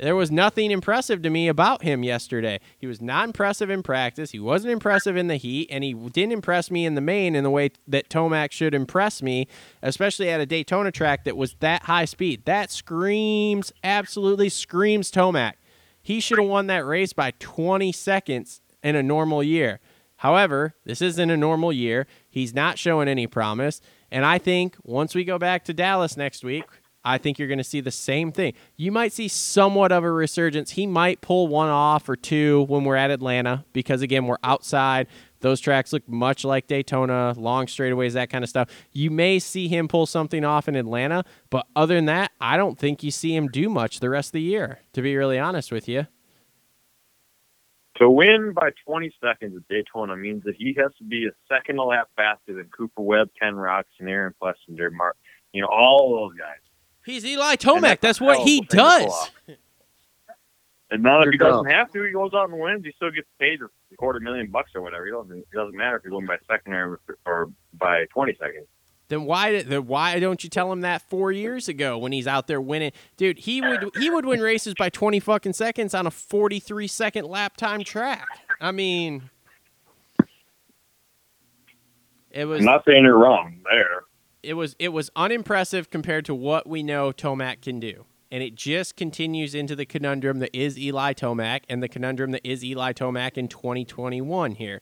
There 0.00 0.16
was 0.16 0.30
nothing 0.30 0.70
impressive 0.70 1.20
to 1.22 1.28
me 1.28 1.46
about 1.46 1.82
him 1.82 2.02
yesterday. 2.02 2.60
He 2.78 2.86
was 2.86 3.02
not 3.02 3.26
impressive 3.26 3.68
in 3.68 3.82
practice. 3.82 4.30
He 4.30 4.40
wasn't 4.40 4.72
impressive 4.72 5.14
in 5.14 5.26
the 5.26 5.36
heat, 5.36 5.68
and 5.70 5.84
he 5.84 5.92
didn't 5.92 6.32
impress 6.32 6.70
me 6.70 6.86
in 6.86 6.94
the 6.94 7.02
main 7.02 7.36
in 7.36 7.44
the 7.44 7.50
way 7.50 7.72
that 7.86 8.08
Tomac 8.08 8.50
should 8.50 8.74
impress 8.74 9.20
me, 9.20 9.46
especially 9.82 10.30
at 10.30 10.40
a 10.40 10.46
Daytona 10.46 10.90
track 10.90 11.24
that 11.24 11.36
was 11.36 11.54
that 11.60 11.82
high 11.82 12.06
speed. 12.06 12.46
That 12.46 12.70
screams, 12.70 13.74
absolutely 13.84 14.48
screams 14.48 15.10
Tomac. 15.10 15.52
He 16.00 16.18
should 16.18 16.38
have 16.38 16.48
won 16.48 16.66
that 16.68 16.86
race 16.86 17.12
by 17.12 17.32
20 17.38 17.92
seconds 17.92 18.62
in 18.82 18.96
a 18.96 19.02
normal 19.02 19.42
year. 19.42 19.80
However, 20.16 20.76
this 20.86 21.02
isn't 21.02 21.30
a 21.30 21.36
normal 21.36 21.74
year. 21.74 22.06
He's 22.30 22.54
not 22.54 22.78
showing 22.78 23.06
any 23.06 23.26
promise. 23.26 23.82
And 24.10 24.24
I 24.24 24.38
think 24.38 24.76
once 24.82 25.14
we 25.14 25.24
go 25.24 25.38
back 25.38 25.64
to 25.66 25.74
Dallas 25.74 26.16
next 26.16 26.42
week, 26.42 26.64
I 27.04 27.18
think 27.18 27.38
you're 27.38 27.48
going 27.48 27.58
to 27.58 27.64
see 27.64 27.80
the 27.80 27.90
same 27.90 28.30
thing. 28.30 28.52
You 28.76 28.92
might 28.92 29.12
see 29.12 29.28
somewhat 29.28 29.90
of 29.90 30.04
a 30.04 30.10
resurgence. 30.10 30.72
He 30.72 30.86
might 30.86 31.20
pull 31.20 31.48
one 31.48 31.68
off 31.68 32.08
or 32.08 32.16
two 32.16 32.64
when 32.68 32.84
we're 32.84 32.96
at 32.96 33.10
Atlanta 33.10 33.64
because, 33.72 34.02
again, 34.02 34.26
we're 34.26 34.38
outside. 34.44 35.06
Those 35.40 35.60
tracks 35.60 35.92
look 35.92 36.06
much 36.06 36.44
like 36.44 36.66
Daytona, 36.66 37.34
long 37.36 37.66
straightaways, 37.66 38.12
that 38.12 38.28
kind 38.28 38.44
of 38.44 38.50
stuff. 38.50 38.68
You 38.92 39.10
may 39.10 39.38
see 39.38 39.68
him 39.68 39.88
pull 39.88 40.04
something 40.04 40.44
off 40.44 40.68
in 40.68 40.76
Atlanta, 40.76 41.24
but 41.48 41.66
other 41.74 41.94
than 41.94 42.04
that, 42.06 42.32
I 42.40 42.58
don't 42.58 42.78
think 42.78 43.02
you 43.02 43.10
see 43.10 43.34
him 43.34 43.48
do 43.48 43.70
much 43.70 44.00
the 44.00 44.10
rest 44.10 44.28
of 44.28 44.32
the 44.32 44.42
year, 44.42 44.80
to 44.92 45.00
be 45.00 45.16
really 45.16 45.38
honest 45.38 45.72
with 45.72 45.88
you. 45.88 46.06
To 47.96 48.08
win 48.08 48.52
by 48.54 48.70
20 48.86 49.12
seconds 49.22 49.56
at 49.56 49.68
Daytona 49.68 50.16
means 50.16 50.42
that 50.44 50.56
he 50.56 50.74
has 50.78 50.90
to 50.98 51.04
be 51.04 51.26
a 51.26 51.54
second 51.54 51.78
a 51.78 51.84
lap 51.84 52.08
faster 52.16 52.54
than 52.54 52.70
Cooper 52.76 53.02
Webb, 53.02 53.28
Ken 53.38 53.54
Roczen, 53.54 53.84
and 54.00 54.08
Aaron 54.08 54.34
Plessinger, 54.40 54.90
Mark. 54.90 55.16
You 55.52 55.62
know, 55.62 55.68
all 55.68 56.16
those 56.16 56.38
guys. 56.38 56.60
He's 57.04 57.24
Eli 57.24 57.56
Tomac. 57.56 57.80
that's 58.00 58.00
That's 58.00 58.20
what 58.20 58.38
he 58.40 58.58
of 58.58 58.64
a 58.64 58.66
thing 58.66 58.66
to 58.68 58.76
pull 58.76 59.08
does. 59.08 59.30
And 60.92 61.04
now 61.04 61.20
if 61.20 61.26
You're 61.26 61.32
he 61.32 61.38
doesn't 61.38 61.70
have 61.70 61.92
to, 61.92 62.02
he 62.02 62.12
goes 62.12 62.32
out 62.34 62.50
and 62.50 62.58
wins. 62.58 62.84
He 62.84 62.92
still 62.96 63.12
gets 63.12 63.28
paid 63.38 63.60
a 63.62 63.96
quarter 63.96 64.18
million 64.18 64.48
bucks 64.48 64.72
or 64.74 64.82
whatever. 64.82 65.06
He 65.06 65.12
doesn't. 65.12 65.38
It 65.38 65.50
doesn't 65.52 65.76
matter 65.76 65.96
if 65.96 66.02
you're 66.04 66.10
going 66.10 66.26
by 66.26 66.38
second 66.48 66.72
or, 66.72 67.00
or 67.24 67.50
by 67.74 68.06
20 68.06 68.34
seconds. 68.40 68.66
Then 69.08 69.24
why 69.24 69.62
then 69.62 69.86
why 69.88 70.20
don't 70.20 70.44
you 70.44 70.48
tell 70.50 70.70
him 70.70 70.82
that 70.82 71.02
four 71.02 71.32
years 71.32 71.68
ago 71.68 71.98
when 71.98 72.12
he's 72.12 72.28
out 72.28 72.46
there 72.46 72.60
winning, 72.60 72.92
dude? 73.16 73.38
He 73.40 73.60
would 73.60 73.90
he 73.98 74.08
would 74.08 74.24
win 74.24 74.40
races 74.40 74.72
by 74.78 74.88
twenty 74.88 75.18
fucking 75.18 75.54
seconds 75.54 75.94
on 75.94 76.06
a 76.06 76.12
forty 76.12 76.60
three 76.60 76.86
second 76.86 77.24
lap 77.24 77.56
time 77.56 77.82
track. 77.82 78.28
I 78.60 78.70
mean, 78.70 79.28
it 82.30 82.44
was 82.44 82.60
I'm 82.60 82.66
not 82.66 82.84
saying 82.84 83.02
you're 83.02 83.18
wrong 83.18 83.58
there. 83.68 84.02
It 84.42 84.54
was 84.54 84.76
it 84.78 84.88
was 84.90 85.10
unimpressive 85.16 85.90
compared 85.90 86.24
to 86.26 86.34
what 86.34 86.66
we 86.66 86.82
know 86.82 87.12
Tomac 87.12 87.62
can 87.62 87.80
do. 87.80 88.06
And 88.32 88.42
it 88.42 88.54
just 88.54 88.96
continues 88.96 89.54
into 89.56 89.74
the 89.74 89.84
conundrum 89.84 90.38
that 90.38 90.56
is 90.56 90.78
Eli 90.78 91.14
Tomac 91.14 91.62
and 91.68 91.82
the 91.82 91.88
conundrum 91.88 92.30
that 92.30 92.46
is 92.46 92.64
Eli 92.64 92.92
Tomac 92.92 93.36
in 93.36 93.48
2021 93.48 94.52
here. 94.52 94.80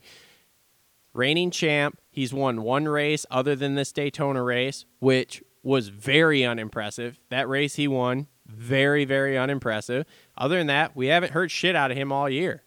Reigning 1.14 1.50
champ, 1.50 1.98
he's 2.10 2.34
won 2.34 2.62
one 2.62 2.86
race 2.86 3.24
other 3.30 3.56
than 3.56 3.74
this 3.74 3.90
Daytona 3.90 4.42
race, 4.42 4.84
which 4.98 5.42
was 5.62 5.88
very 5.88 6.44
unimpressive. 6.44 7.18
That 7.30 7.48
race 7.48 7.76
he 7.76 7.88
won, 7.88 8.26
very, 8.46 9.06
very 9.06 9.38
unimpressive. 9.38 10.04
Other 10.36 10.58
than 10.58 10.66
that, 10.66 10.94
we 10.94 11.06
haven't 11.06 11.32
heard 11.32 11.50
shit 11.50 11.74
out 11.74 11.90
of 11.90 11.96
him 11.96 12.12
all 12.12 12.28
year. 12.28 12.62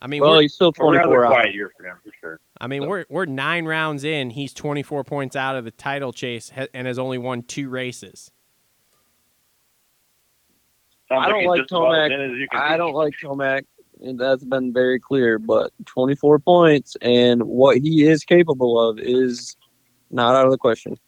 I 0.00 0.06
mean, 0.06 0.22
Well, 0.22 0.38
he's 0.38 0.54
still 0.54 0.72
24 0.72 1.26
out. 1.26 1.30
quiet 1.32 1.54
year 1.54 1.70
for 1.76 1.84
him, 1.84 1.96
for 2.02 2.12
sure. 2.18 2.40
I 2.60 2.66
mean, 2.66 2.86
we're 2.86 3.06
we're 3.08 3.24
nine 3.24 3.64
rounds 3.64 4.04
in. 4.04 4.30
He's 4.30 4.52
24 4.52 5.04
points 5.04 5.34
out 5.34 5.56
of 5.56 5.64
the 5.64 5.70
title 5.70 6.12
chase 6.12 6.52
and 6.74 6.86
has 6.86 6.98
only 6.98 7.16
won 7.16 7.42
two 7.42 7.70
races. 7.70 8.30
Sounds 11.08 11.26
I 11.26 11.28
don't 11.30 11.44
like 11.46 11.62
just 11.62 11.72
Tomac. 11.72 12.06
as 12.06 12.12
in 12.12 12.20
as 12.20 12.38
you 12.38 12.46
can 12.48 12.60
I 12.60 12.76
don't 12.76 12.92
like 12.92 13.14
Tomac, 13.22 13.64
and 14.02 14.20
that's 14.20 14.44
been 14.44 14.72
very 14.72 15.00
clear. 15.00 15.38
But 15.38 15.72
24 15.86 16.38
points 16.40 16.96
and 17.00 17.42
what 17.44 17.78
he 17.78 18.06
is 18.06 18.24
capable 18.24 18.78
of 18.78 18.98
is 18.98 19.56
not 20.10 20.34
out 20.34 20.44
of 20.44 20.50
the 20.50 20.58
question. 20.58 20.98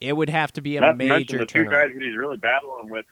It 0.00 0.14
would 0.14 0.28
have 0.28 0.52
to 0.52 0.60
be 0.60 0.76
a 0.76 0.80
Not 0.80 0.88
to 0.88 0.94
major 0.96 1.38
the 1.38 1.46
two 1.46 1.64
guys 1.64 1.90
that 1.94 2.02
he's 2.02 2.16
really 2.16 2.36
battling 2.36 2.90
with, 2.90 3.06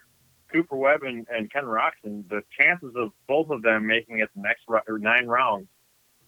Cooper 0.53 0.77
Webb 0.77 1.03
and, 1.03 1.27
and 1.33 1.51
Ken 1.51 1.65
Roczen. 1.65 2.29
The 2.29 2.43
chances 2.59 2.93
of 2.97 3.13
both 3.27 3.51
of 3.51 3.63
them 3.63 3.87
making 3.87 4.19
it 4.19 4.29
the 4.35 4.43
next 4.43 4.65
ro- 4.69 4.81
nine 4.99 5.27
rounds 5.27 5.69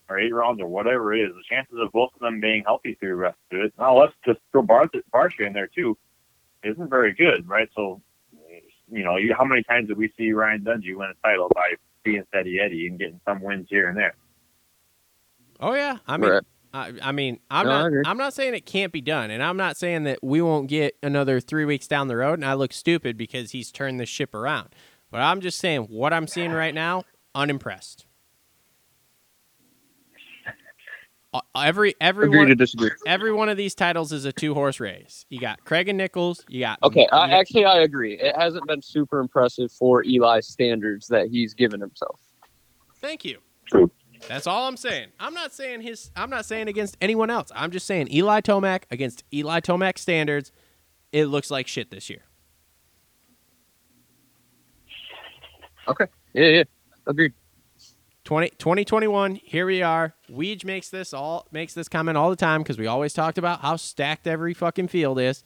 or 0.08 0.18
eight 0.18 0.32
rounds 0.32 0.60
or 0.60 0.68
whatever 0.68 1.14
it 1.14 1.22
is, 1.22 1.34
the 1.34 1.42
chances 1.48 1.78
of 1.80 1.92
both 1.92 2.10
of 2.14 2.20
them 2.20 2.40
being 2.40 2.62
healthy 2.64 2.96
through 2.98 3.10
the 3.10 3.16
rest 3.16 3.38
of 3.52 3.60
it. 3.60 3.72
Now 3.78 3.98
let's 3.98 4.12
just 4.24 4.38
throw 4.52 4.62
Bar- 4.62 4.90
Barcia 5.12 5.46
in 5.46 5.52
there 5.52 5.68
too. 5.68 5.96
Isn't 6.62 6.90
very 6.90 7.12
good, 7.12 7.48
right? 7.48 7.68
So, 7.74 8.02
you 8.90 9.04
know, 9.04 9.16
you, 9.16 9.34
how 9.36 9.44
many 9.44 9.62
times 9.62 9.88
did 9.88 9.98
we 9.98 10.12
see 10.16 10.32
Ryan 10.32 10.62
Dungey 10.62 10.96
win 10.96 11.10
a 11.10 11.26
title 11.26 11.50
by 11.54 11.74
being 12.02 12.24
steady 12.28 12.58
Eddie 12.60 12.86
and 12.88 12.98
getting 12.98 13.20
some 13.26 13.40
wins 13.42 13.66
here 13.70 13.88
and 13.88 13.96
there? 13.96 14.14
Oh 15.60 15.74
yeah, 15.74 15.98
I 16.06 16.16
mean, 16.16 16.30
Right. 16.30 16.42
I, 16.72 16.92
I 17.02 17.12
mean, 17.12 17.40
I'm 17.50 17.66
No, 17.66 17.88
not. 17.88 18.06
I'm 18.06 18.18
not 18.18 18.34
saying 18.34 18.54
it 18.54 18.66
can't 18.66 18.92
be 18.92 19.00
done, 19.00 19.30
and 19.30 19.42
I'm 19.42 19.56
not 19.56 19.76
saying 19.78 20.04
that 20.04 20.22
we 20.22 20.42
won't 20.42 20.68
get 20.68 20.96
another 21.02 21.40
three 21.40 21.64
weeks 21.64 21.86
down 21.86 22.08
the 22.08 22.16
road, 22.16 22.34
and 22.34 22.44
I 22.44 22.52
look 22.52 22.72
stupid 22.72 23.16
because 23.16 23.52
he's 23.52 23.72
turned 23.72 23.98
the 23.98 24.04
ship 24.06 24.34
around. 24.34 24.74
But 25.10 25.22
I'm 25.22 25.40
just 25.40 25.58
saying 25.58 25.82
what 25.84 26.12
I'm 26.12 26.26
seeing 26.26 26.52
right 26.52 26.74
now, 26.74 27.04
unimpressed. 27.34 28.04
Uh, 30.46 30.50
Uh, 31.54 31.60
every 31.60 31.94
every 32.00 32.26
Agree 32.26 32.38
one, 32.38 32.48
to 32.48 32.54
disagree. 32.54 32.90
every 33.06 33.32
one 33.32 33.48
of 33.48 33.56
these 33.56 33.74
titles 33.74 34.12
is 34.12 34.24
a 34.24 34.32
two 34.32 34.54
horse 34.54 34.80
race. 34.80 35.26
You 35.28 35.40
got 35.40 35.64
Craig 35.64 35.88
and 35.88 35.98
Nichols. 35.98 36.44
You 36.48 36.60
got 36.60 36.78
Okay, 36.82 37.06
I, 37.12 37.30
actually, 37.30 37.64
I 37.64 37.80
agree. 37.80 38.14
It 38.14 38.36
hasn't 38.36 38.66
been 38.66 38.80
super 38.80 39.18
impressive 39.20 39.70
for 39.72 40.02
Eli's 40.04 40.46
standards 40.46 41.08
that 41.08 41.28
he's 41.28 41.54
given 41.54 41.80
himself. 41.80 42.20
Thank 43.00 43.24
you. 43.24 43.38
True. 43.66 43.90
That's 44.28 44.46
all 44.46 44.66
I'm 44.66 44.76
saying. 44.76 45.08
I'm 45.20 45.34
not 45.34 45.52
saying 45.52 45.82
his. 45.82 46.10
I'm 46.16 46.30
not 46.30 46.46
saying 46.46 46.68
against 46.68 46.96
anyone 47.00 47.30
else. 47.30 47.50
I'm 47.54 47.70
just 47.70 47.86
saying 47.86 48.12
Eli 48.12 48.40
Tomac 48.40 48.84
against 48.90 49.24
Eli 49.32 49.60
Tomac 49.60 49.98
standards. 49.98 50.52
It 51.12 51.26
looks 51.26 51.50
like 51.50 51.66
shit 51.66 51.90
this 51.90 52.08
year. 52.08 52.22
Okay. 55.88 56.06
Yeah, 56.34 56.46
yeah, 56.48 56.64
agreed. 57.06 57.32
20, 58.26 58.50
2021, 58.58 59.36
here 59.36 59.66
we 59.66 59.82
are. 59.82 60.12
Weege 60.28 60.64
makes 60.64 60.90
this 60.90 61.14
all 61.14 61.46
makes 61.52 61.74
this 61.74 61.88
comment 61.88 62.18
all 62.18 62.28
the 62.28 62.34
time 62.34 62.60
because 62.60 62.76
we 62.76 62.88
always 62.88 63.12
talked 63.12 63.38
about 63.38 63.60
how 63.60 63.76
stacked 63.76 64.26
every 64.26 64.52
fucking 64.52 64.88
field 64.88 65.20
is. 65.20 65.44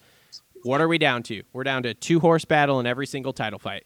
What 0.62 0.80
are 0.80 0.88
we 0.88 0.96
down 0.96 1.22
to? 1.24 1.42
We're 1.52 1.62
down 1.64 1.82
to 1.82 1.92
two 1.92 2.20
horse 2.20 2.46
battle 2.46 2.80
in 2.80 2.86
every 2.86 3.06
single 3.06 3.34
title 3.34 3.58
fight. 3.58 3.84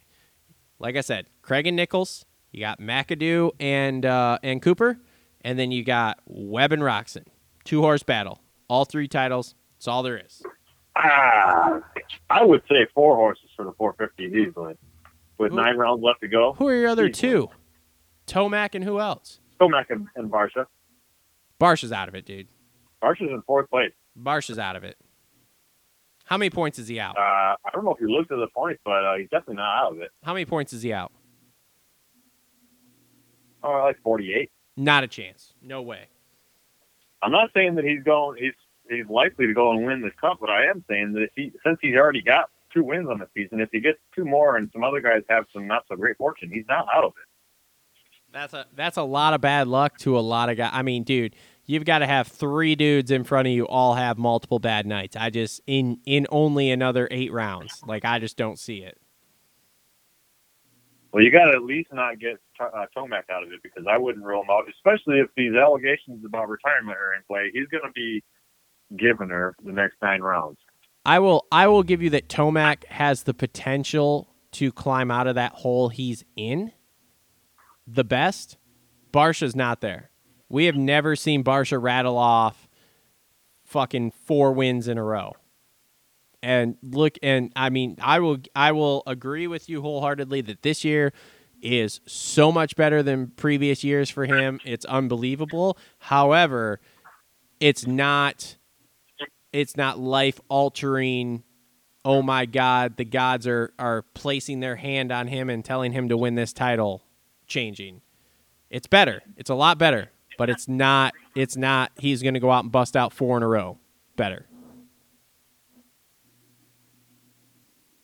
Like 0.79 0.95
I 0.95 1.01
said, 1.01 1.27
Craig 1.41 1.67
and 1.67 1.75
Nichols. 1.75 2.25
You 2.51 2.61
got 2.61 2.79
McAdoo 2.79 3.51
and 3.59 4.05
uh, 4.05 4.39
and 4.41 4.61
Cooper, 4.61 4.97
and 5.41 5.59
then 5.59 5.71
you 5.71 5.83
got 5.83 6.19
Webb 6.25 6.71
and 6.71 6.81
Roczen. 6.81 7.25
Two 7.65 7.81
horse 7.81 8.03
battle. 8.03 8.39
All 8.69 8.85
three 8.85 9.09
titles. 9.09 9.55
That's 9.75 9.89
all 9.89 10.03
there 10.03 10.17
is. 10.17 10.41
Ah, 10.95 11.81
I 12.29 12.45
would 12.45 12.61
say 12.69 12.87
four 12.93 13.17
horses 13.17 13.49
for 13.57 13.65
the 13.65 13.73
450 13.73 14.37
easily. 14.37 14.75
With 15.37 15.51
nine 15.51 15.75
rounds 15.75 16.01
left 16.01 16.21
to 16.21 16.29
go, 16.29 16.53
Who 16.53 16.69
are 16.69 16.75
your 16.75 16.87
other 16.87 17.07
Easily. 17.07 17.31
two? 17.31 17.49
Tomac 18.27 18.75
and 18.75 18.83
who 18.83 18.99
else? 18.99 19.39
Tomac 19.59 19.89
and, 19.89 20.07
and 20.15 20.31
Barcia. 20.31 20.65
Barcia's 21.59 21.91
out 21.91 22.07
of 22.07 22.15
it, 22.15 22.25
dude. 22.25 22.47
Barcia's 23.01 23.29
in 23.29 23.41
fourth 23.45 23.69
place. 23.69 23.91
Barcia's 24.15 24.59
out 24.59 24.75
of 24.75 24.83
it. 24.83 24.97
How 26.25 26.37
many 26.37 26.49
points 26.49 26.79
is 26.79 26.87
he 26.87 26.99
out? 26.99 27.15
Uh, 27.17 27.21
I 27.21 27.69
don't 27.73 27.85
know 27.85 27.93
if 27.93 28.01
you 28.01 28.09
looked 28.09 28.31
at 28.31 28.37
the 28.37 28.47
points, 28.47 28.81
but 28.83 29.05
uh, 29.05 29.15
he's 29.17 29.29
definitely 29.29 29.57
not 29.57 29.85
out 29.85 29.91
of 29.93 29.99
it. 30.01 30.09
How 30.23 30.33
many 30.33 30.45
points 30.45 30.73
is 30.73 30.81
he 30.81 30.91
out? 30.91 31.11
Oh, 33.63 33.83
like 33.83 34.01
48. 34.01 34.49
Not 34.75 35.03
a 35.03 35.07
chance. 35.07 35.53
No 35.61 35.81
way. 35.81 36.07
I'm 37.21 37.31
not 37.31 37.51
saying 37.53 37.75
that 37.75 37.85
he's 37.85 38.03
going. 38.03 38.37
He's 38.41 38.53
he's 38.89 39.07
likely 39.09 39.47
to 39.47 39.53
go 39.53 39.71
and 39.71 39.85
win 39.85 40.01
this 40.01 40.13
cup, 40.19 40.37
but 40.39 40.49
I 40.49 40.65
am 40.65 40.83
saying 40.89 41.13
that 41.13 41.23
if 41.23 41.29
he 41.35 41.51
since 41.65 41.79
he's 41.81 41.95
already 41.95 42.21
got 42.21 42.49
two 42.73 42.83
wins 42.83 43.07
on 43.09 43.19
the 43.19 43.27
season, 43.33 43.61
if 43.61 43.69
he 43.71 43.79
gets 43.79 43.97
two 44.13 44.25
more 44.25 44.57
and 44.57 44.69
some 44.71 44.83
other 44.83 45.01
guys 45.01 45.23
have 45.29 45.45
some 45.53 45.65
not 45.67 45.85
so 45.87 45.95
great 45.95 46.17
fortune, 46.17 46.51
he's 46.51 46.65
not 46.67 46.87
out 46.93 47.03
of 47.03 47.13
it. 47.21 47.27
That's 48.35 48.53
a 48.53 48.65
that's 48.75 48.97
a 48.97 49.03
lot 49.03 49.33
of 49.33 49.39
bad 49.39 49.69
luck 49.69 49.97
to 49.99 50.19
a 50.19 50.19
lot 50.19 50.49
of 50.49 50.57
guys. 50.57 50.71
I 50.73 50.81
mean, 50.81 51.03
dude, 51.03 51.37
you've 51.65 51.85
got 51.85 51.99
to 51.99 52.05
have 52.05 52.27
three 52.27 52.75
dudes 52.75 53.09
in 53.09 53.23
front 53.23 53.47
of 53.47 53.53
you 53.53 53.65
all 53.65 53.93
have 53.93 54.17
multiple 54.17 54.59
bad 54.59 54.85
nights. 54.85 55.15
I 55.15 55.29
just 55.29 55.61
in 55.65 55.99
in 56.05 56.27
only 56.29 56.69
another 56.69 57.07
eight 57.11 57.31
rounds. 57.31 57.81
Like 57.87 58.03
I 58.03 58.19
just 58.19 58.35
don't 58.35 58.59
see 58.59 58.79
it. 58.79 58.99
Well, 61.13 61.23
you 61.23 61.31
got 61.31 61.45
to 61.45 61.51
at 61.51 61.63
least 61.63 61.93
not 61.93 62.19
get 62.19 62.41
uh, 62.59 62.87
Tomac 62.93 63.29
out 63.31 63.43
of 63.43 63.53
it 63.53 63.63
because 63.63 63.85
I 63.89 63.97
wouldn't 63.97 64.25
rule 64.25 64.41
him 64.41 64.49
out, 64.51 64.65
especially 64.69 65.21
if 65.21 65.29
these 65.37 65.53
allegations 65.55 66.25
about 66.25 66.49
retirement 66.49 66.97
are 66.97 67.13
in 67.13 67.21
play. 67.29 67.51
He's 67.53 67.69
going 67.69 67.85
to 67.85 67.91
be 67.95 68.21
giving 68.97 69.29
her 69.29 69.55
the 69.63 69.71
next 69.71 69.95
nine 70.01 70.19
rounds. 70.19 70.57
I 71.05 71.19
will 71.19 71.45
I 71.53 71.67
will 71.67 71.83
give 71.83 72.01
you 72.01 72.09
that 72.09 72.27
Tomac 72.27 72.83
has 72.87 73.23
the 73.23 73.33
potential 73.33 74.35
to 74.51 74.73
climb 74.73 75.09
out 75.09 75.27
of 75.27 75.35
that 75.35 75.53
hole 75.53 75.87
he's 75.87 76.25
in. 76.35 76.73
The 77.87 78.03
best, 78.03 78.57
Barcia's 79.11 79.55
not 79.55 79.81
there. 79.81 80.09
We 80.49 80.65
have 80.65 80.75
never 80.75 81.15
seen 81.15 81.43
Barcia 81.43 81.81
rattle 81.81 82.17
off 82.17 82.67
fucking 83.63 84.11
four 84.11 84.51
wins 84.53 84.87
in 84.87 84.97
a 84.97 85.03
row. 85.03 85.33
And 86.41 86.77
look 86.83 87.17
and 87.23 87.51
I 87.55 87.69
mean 87.69 87.97
I 88.01 88.19
will 88.19 88.37
I 88.55 88.71
will 88.71 89.01
agree 89.07 89.47
with 89.47 89.67
you 89.67 89.81
wholeheartedly 89.81 90.41
that 90.41 90.61
this 90.61 90.83
year 90.83 91.11
is 91.61 91.99
so 92.05 92.51
much 92.51 92.75
better 92.75 93.01
than 93.01 93.31
previous 93.35 93.83
years 93.83 94.11
for 94.11 94.25
him. 94.25 94.59
It's 94.63 94.85
unbelievable. 94.85 95.77
However, 95.97 96.79
it's 97.59 97.87
not 97.87 98.57
it's 99.51 99.77
not 99.77 99.97
life 99.97 100.39
altering 100.49 101.43
oh 102.03 102.21
my 102.21 102.45
god 102.45 102.97
the 102.97 103.05
gods 103.05 103.47
are 103.47 103.73
are 103.79 104.03
placing 104.13 104.59
their 104.59 104.75
hand 104.75 105.11
on 105.11 105.27
him 105.27 105.49
and 105.49 105.63
telling 105.63 105.93
him 105.93 106.09
to 106.09 106.17
win 106.17 106.35
this 106.35 106.53
title 106.53 107.04
changing. 107.47 108.01
It's 108.69 108.87
better. 108.87 109.21
It's 109.37 109.49
a 109.49 109.55
lot 109.55 109.77
better 109.77 110.11
but 110.37 110.49
it's 110.49 110.67
not 110.67 111.13
it's 111.35 111.55
not 111.55 111.91
he's 111.97 112.21
going 112.21 112.33
to 112.33 112.39
go 112.39 112.51
out 112.51 112.63
and 112.63 112.71
bust 112.71 112.95
out 112.95 113.13
four 113.13 113.37
in 113.37 113.43
a 113.43 113.47
row 113.47 113.77
better. 114.15 114.45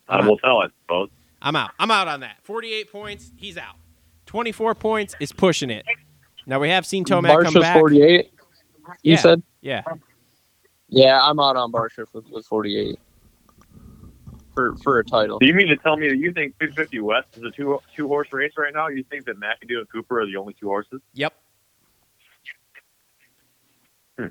I 0.08 0.26
will 0.26 0.38
tell, 0.38 0.58
I 0.58 0.68
suppose. 0.82 1.10
i'm 1.42 1.56
out. 1.56 1.72
I'm 1.80 1.90
out 1.90 2.10
on 2.10 2.20
that. 2.20 2.38
48 2.44 2.92
points 2.92 3.32
he's 3.38 3.58
out. 3.58 3.76
24 4.26 4.76
points 4.76 5.16
is 5.22 5.32
pushing 5.32 5.70
it. 5.70 5.86
Now 6.46 6.60
we 6.60 6.70
have 6.70 6.86
seen 6.86 7.06
tomac 7.06 7.44
come 7.44 7.54
Barcia's 7.54 7.62
back. 7.62 7.80
48. 7.80 8.32
You 9.04 9.14
Yeah. 9.14 9.18
said? 9.18 9.44
yeah. 9.62 9.84
Yeah, 10.90 11.22
I'm 11.22 11.40
out 11.40 11.56
on 11.56 11.72
Barcia 11.72 12.06
with, 12.14 12.26
with 12.30 12.46
48 12.46 13.00
for 14.54 14.76
for 14.78 15.00
a 15.00 15.04
title. 15.06 15.40
Do 15.40 15.48
you 15.48 15.54
mean 15.54 15.68
to 15.68 15.78
tell 15.78 15.98
me 15.98 16.10
that 16.10 16.18
you 16.18 16.32
think 16.34 16.58
250 16.60 17.00
West 17.00 17.28
is 17.38 17.44
a 17.44 17.52
two 17.52 17.80
two 17.96 18.08
horse 18.08 18.28
race 18.32 18.54
right 18.58 18.74
now? 18.74 18.88
You 18.88 19.04
think 19.10 19.26
that 19.26 19.38
McAdoo 19.40 19.80
and 19.80 19.90
Cooper 19.92 20.22
are 20.22 20.26
the 20.26 20.36
only 20.38 20.54
two 20.60 20.68
horses? 20.68 21.02
yep 21.14 21.34
Hmm. 24.18 24.28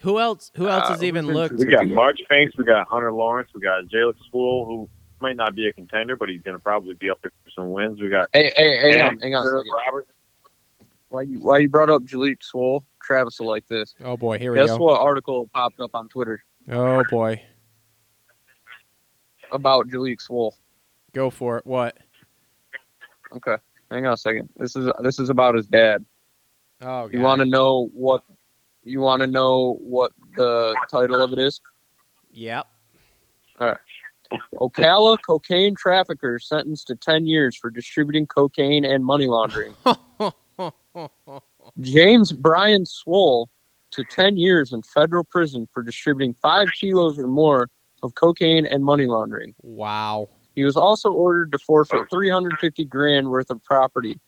who 0.00 0.18
else 0.18 0.50
who 0.56 0.68
else 0.68 0.84
Uh, 0.86 0.92
has 0.92 1.02
even 1.04 1.26
looked 1.26 1.54
We 1.58 1.66
got 1.66 1.86
March 1.86 2.20
Finks, 2.28 2.56
we 2.56 2.64
got 2.64 2.86
Hunter 2.88 3.12
Lawrence, 3.12 3.50
we 3.54 3.60
got 3.60 3.84
Jalek 3.86 4.14
Swoll, 4.32 4.66
who 4.66 4.88
might 5.20 5.36
not 5.36 5.54
be 5.54 5.66
a 5.68 5.72
contender, 5.72 6.14
but 6.16 6.28
he's 6.28 6.42
going 6.42 6.56
to 6.56 6.62
probably 6.62 6.94
be 6.94 7.08
up 7.10 7.20
there 7.22 7.32
for 7.44 7.50
some 7.50 7.70
wins. 7.72 8.00
We 8.00 8.08
got 8.08 8.28
Hey, 8.32 8.52
hey, 8.56 8.76
hey, 8.78 8.98
hang 8.98 9.02
on, 9.02 9.18
Sam 9.18 9.20
hang 9.20 9.34
on 9.34 9.46
a 9.46 10.02
Why 11.08 11.22
you 11.22 11.38
why 11.40 11.58
you 11.58 11.68
brought 11.68 11.90
up 11.90 12.02
Jalek 12.02 12.38
Swoll? 12.40 12.82
Travis 13.02 13.38
will 13.40 13.48
like 13.48 13.66
this. 13.68 13.94
oh 14.04 14.16
boy 14.16 14.38
here 14.38 14.52
we 14.52 14.58
Guess 14.58 14.68
go 14.68 14.76
what 14.78 15.00
article 15.00 15.48
popped 15.52 15.80
up 15.80 15.90
on 15.94 16.08
Twitter 16.08 16.42
oh 16.70 17.02
boy 17.10 17.40
about 19.56 19.88
Jalek 19.88 20.18
Swoll? 20.24 20.52
Go 21.12 21.30
for 21.30 21.58
it. 21.58 21.66
What? 21.66 21.96
Okay, 23.34 23.56
hang 23.90 24.06
on 24.06 24.12
a 24.12 24.16
second. 24.16 24.48
This 24.56 24.76
is 24.76 24.88
this 25.00 25.18
is 25.18 25.28
about 25.30 25.56
his 25.56 25.66
dad. 25.66 26.04
Oh, 26.80 27.08
You 27.10 27.20
want 27.20 27.40
to 27.40 27.46
know 27.46 27.90
what? 27.92 28.22
You 28.84 29.00
want 29.00 29.20
to 29.20 29.26
know 29.26 29.78
what 29.80 30.12
the 30.36 30.76
title 30.90 31.20
of 31.20 31.32
it 31.32 31.40
is? 31.40 31.60
Yep. 32.30 32.66
All 33.58 33.68
right. 33.68 33.78
Ocala 34.56 35.16
cocaine 35.26 35.74
trafficker 35.74 36.38
sentenced 36.38 36.88
to 36.88 36.96
10 36.96 37.26
years 37.26 37.56
for 37.56 37.70
distributing 37.70 38.26
cocaine 38.26 38.84
and 38.84 39.04
money 39.04 39.26
laundering. 39.26 39.74
James 41.80 42.32
Brian 42.32 42.84
Swoll 42.84 43.46
to 43.92 44.04
10 44.04 44.36
years 44.36 44.72
in 44.72 44.82
federal 44.82 45.24
prison 45.24 45.68
for 45.72 45.82
distributing 45.82 46.34
five 46.42 46.68
kilos 46.78 47.18
or 47.18 47.26
more 47.26 47.68
of 48.06 48.14
cocaine 48.14 48.64
and 48.64 48.82
money 48.84 49.04
laundering. 49.06 49.54
wow. 49.62 50.28
He 50.54 50.64
was 50.64 50.74
also 50.76 51.12
ordered 51.12 51.52
to 51.52 51.58
forfeit 51.58 52.08
350 52.08 52.86
grand 52.86 53.28
worth 53.28 53.50
of 53.50 53.62
property 53.62 54.18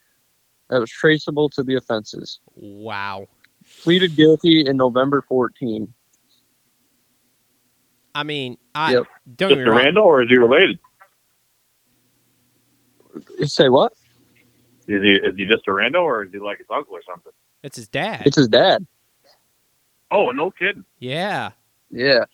that 0.68 0.78
was 0.78 0.90
traceable 0.90 1.48
to 1.48 1.62
the 1.62 1.76
offenses. 1.76 2.40
Wow. 2.54 3.28
Pleaded 3.82 4.14
guilty 4.14 4.66
in 4.66 4.76
November 4.76 5.22
14. 5.26 5.90
I 8.14 8.22
mean, 8.24 8.58
I 8.74 8.92
Yep. 8.92 9.06
don't 9.36 9.48
Just 9.50 9.58
get 9.60 9.64
me. 9.64 9.70
Randall, 9.70 10.04
or 10.04 10.22
is 10.22 10.28
he 10.28 10.36
related? 10.36 10.78
Say 13.44 13.70
what? 13.70 13.94
Is 14.86 15.02
he 15.02 15.12
is 15.12 15.34
he 15.36 15.46
just 15.46 15.66
a 15.66 15.72
Randall, 15.72 16.02
or 16.04 16.24
is 16.24 16.32
he 16.32 16.38
like 16.38 16.58
his 16.58 16.66
uncle 16.70 16.94
or 16.94 17.02
something? 17.08 17.32
It's 17.62 17.76
his 17.76 17.88
dad. 17.88 18.22
It's 18.26 18.36
his 18.36 18.48
dad. 18.48 18.86
Oh, 20.10 20.30
no 20.30 20.50
kidding. 20.50 20.84
yeah. 20.98 21.52
Yeah. 21.90 22.24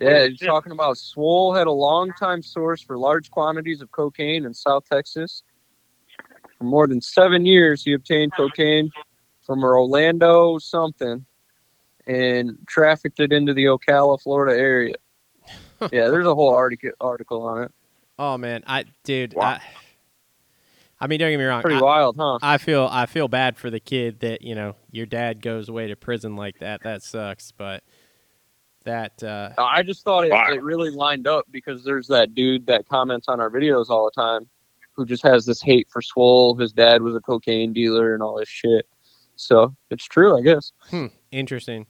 Yeah, 0.00 0.26
he's 0.26 0.38
shit. 0.38 0.48
talking 0.48 0.72
about 0.72 0.96
Swoll 0.96 1.56
had 1.56 1.66
a 1.66 1.72
longtime 1.72 2.42
source 2.42 2.82
for 2.82 2.98
large 2.98 3.30
quantities 3.30 3.80
of 3.80 3.90
cocaine 3.92 4.44
in 4.44 4.52
South 4.54 4.84
Texas. 4.90 5.42
For 6.58 6.64
more 6.64 6.86
than 6.86 7.00
seven 7.00 7.46
years, 7.46 7.84
he 7.84 7.92
obtained 7.92 8.32
cocaine 8.36 8.90
from 9.44 9.62
Orlando 9.62 10.58
something 10.58 11.24
and 12.06 12.58
trafficked 12.66 13.20
it 13.20 13.32
into 13.32 13.54
the 13.54 13.64
Ocala, 13.64 14.20
Florida 14.20 14.58
area. 14.58 14.94
Yeah, 15.92 16.08
there's 16.08 16.26
a 16.26 16.34
whole 16.34 16.54
article 16.54 16.92
article 17.00 17.42
on 17.42 17.64
it. 17.64 17.72
Oh 18.18 18.38
man, 18.38 18.62
I 18.66 18.84
dude, 19.02 19.34
Wow. 19.34 19.44
I, 19.44 19.60
I 20.98 21.06
mean, 21.08 21.18
don't 21.18 21.30
get 21.30 21.36
me 21.36 21.44
wrong. 21.44 21.60
Pretty 21.60 21.76
I, 21.76 21.82
wild, 21.82 22.16
huh? 22.16 22.38
I 22.40 22.56
feel 22.56 22.88
I 22.90 23.04
feel 23.04 23.28
bad 23.28 23.58
for 23.58 23.68
the 23.68 23.80
kid 23.80 24.20
that 24.20 24.40
you 24.40 24.54
know 24.54 24.76
your 24.90 25.04
dad 25.04 25.42
goes 25.42 25.68
away 25.68 25.88
to 25.88 25.96
prison 25.96 26.36
like 26.36 26.60
that. 26.60 26.82
That 26.84 27.02
sucks, 27.02 27.52
but 27.52 27.82
that 28.84 29.22
uh, 29.22 29.50
I 29.58 29.82
just 29.82 30.04
thought 30.04 30.24
it, 30.26 30.30
Wow. 30.32 30.46
it 30.52 30.62
really 30.62 30.90
lined 30.90 31.26
up 31.26 31.46
because 31.50 31.84
there's 31.84 32.06
that 32.08 32.34
dude 32.34 32.66
that 32.66 32.88
comments 32.88 33.28
on 33.28 33.40
our 33.40 33.50
videos 33.50 33.88
all 33.90 34.04
the 34.04 34.20
time 34.20 34.46
who 34.92 35.04
just 35.04 35.22
has 35.24 35.44
this 35.46 35.60
hate 35.60 35.88
for 35.90 36.00
Swoll. 36.02 36.58
His 36.60 36.72
dad 36.72 37.02
was 37.02 37.16
a 37.16 37.20
cocaine 37.20 37.72
dealer 37.72 38.14
and 38.14 38.22
all 38.22 38.36
this 38.38 38.48
shit. 38.48 38.86
So 39.36 39.74
it's 39.90 40.04
true, 40.04 40.38
I 40.38 40.42
guess. 40.42 40.72
hmm, 40.90 41.06
interesting. 41.32 41.86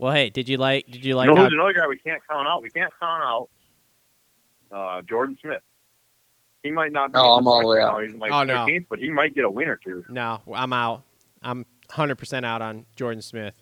Well, 0.00 0.12
hey, 0.12 0.28
did 0.30 0.48
you 0.48 0.56
like? 0.56 0.86
Did 0.90 1.04
you 1.04 1.14
like? 1.14 1.28
you 1.28 1.34
know 1.34 1.40
how, 1.40 1.44
who's 1.44 1.52
another 1.54 1.72
guy 1.72 1.86
we 1.86 1.98
can't 1.98 2.20
count 2.28 2.48
out? 2.48 2.62
We 2.62 2.70
can't 2.70 2.92
count 3.00 3.22
out 3.22 3.48
uh, 4.72 5.02
Jordan 5.02 5.38
Smith. 5.40 5.62
He 6.64 6.70
might 6.72 6.90
not 6.92 7.12
be. 7.12 7.18
Oh, 7.18 7.36
I'm 7.36 7.46
all 7.46 7.60
the 7.60 7.68
way 7.68 7.80
out. 7.80 7.98
now. 8.00 8.06
He's 8.06 8.14
like 8.16 8.32
Oh, 8.32 8.42
no. 8.42 8.66
but 8.90 8.98
he 8.98 9.10
might 9.10 9.34
get 9.34 9.44
a 9.44 9.50
win 9.50 9.68
or 9.68 9.76
two. 9.76 10.04
no, 10.08 10.40
I'm 10.52 10.72
out. 10.72 11.04
I'm 11.42 11.58
100 11.88 12.16
percent 12.16 12.44
out 12.44 12.60
on 12.62 12.86
Jordan 12.96 13.22
Smith. 13.22 13.54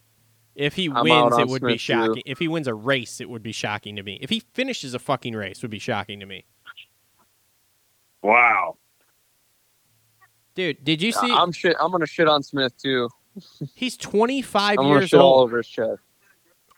If 0.54 0.74
he 0.74 0.90
I'm 0.90 1.04
wins, 1.04 1.38
it 1.38 1.48
would 1.48 1.62
be 1.62 1.78
Smith, 1.78 2.04
too. 2.04 2.08
shocking. 2.08 2.22
If 2.26 2.38
he 2.38 2.48
wins 2.48 2.68
a 2.68 2.74
race, 2.74 3.20
it 3.20 3.30
would 3.30 3.42
be 3.42 3.52
shocking 3.52 3.96
to 3.96 4.02
me. 4.02 4.18
If 4.20 4.30
he 4.30 4.40
finishes 4.52 4.92
a 4.94 4.98
fucking 4.98 5.34
race, 5.34 5.58
it 5.58 5.62
would 5.62 5.70
be 5.70 5.78
shocking 5.78 6.20
to 6.20 6.26
me. 6.26 6.44
Wow. 8.22 8.76
Dude, 10.54 10.84
did 10.84 11.00
you 11.00 11.12
see? 11.12 11.32
I'm 11.32 11.52
shit. 11.52 11.76
I'm 11.80 11.90
gonna 11.90 12.06
shit 12.06 12.28
on 12.28 12.42
Smith 12.42 12.76
too. 12.76 13.08
he's 13.74 13.96
25 13.96 14.70
I'm 14.78 14.84
gonna 14.84 15.00
years 15.00 15.08
shit 15.10 15.20
all 15.20 15.36
old. 15.36 15.44
over 15.44 15.56
his 15.58 15.68
chest. 15.68 16.00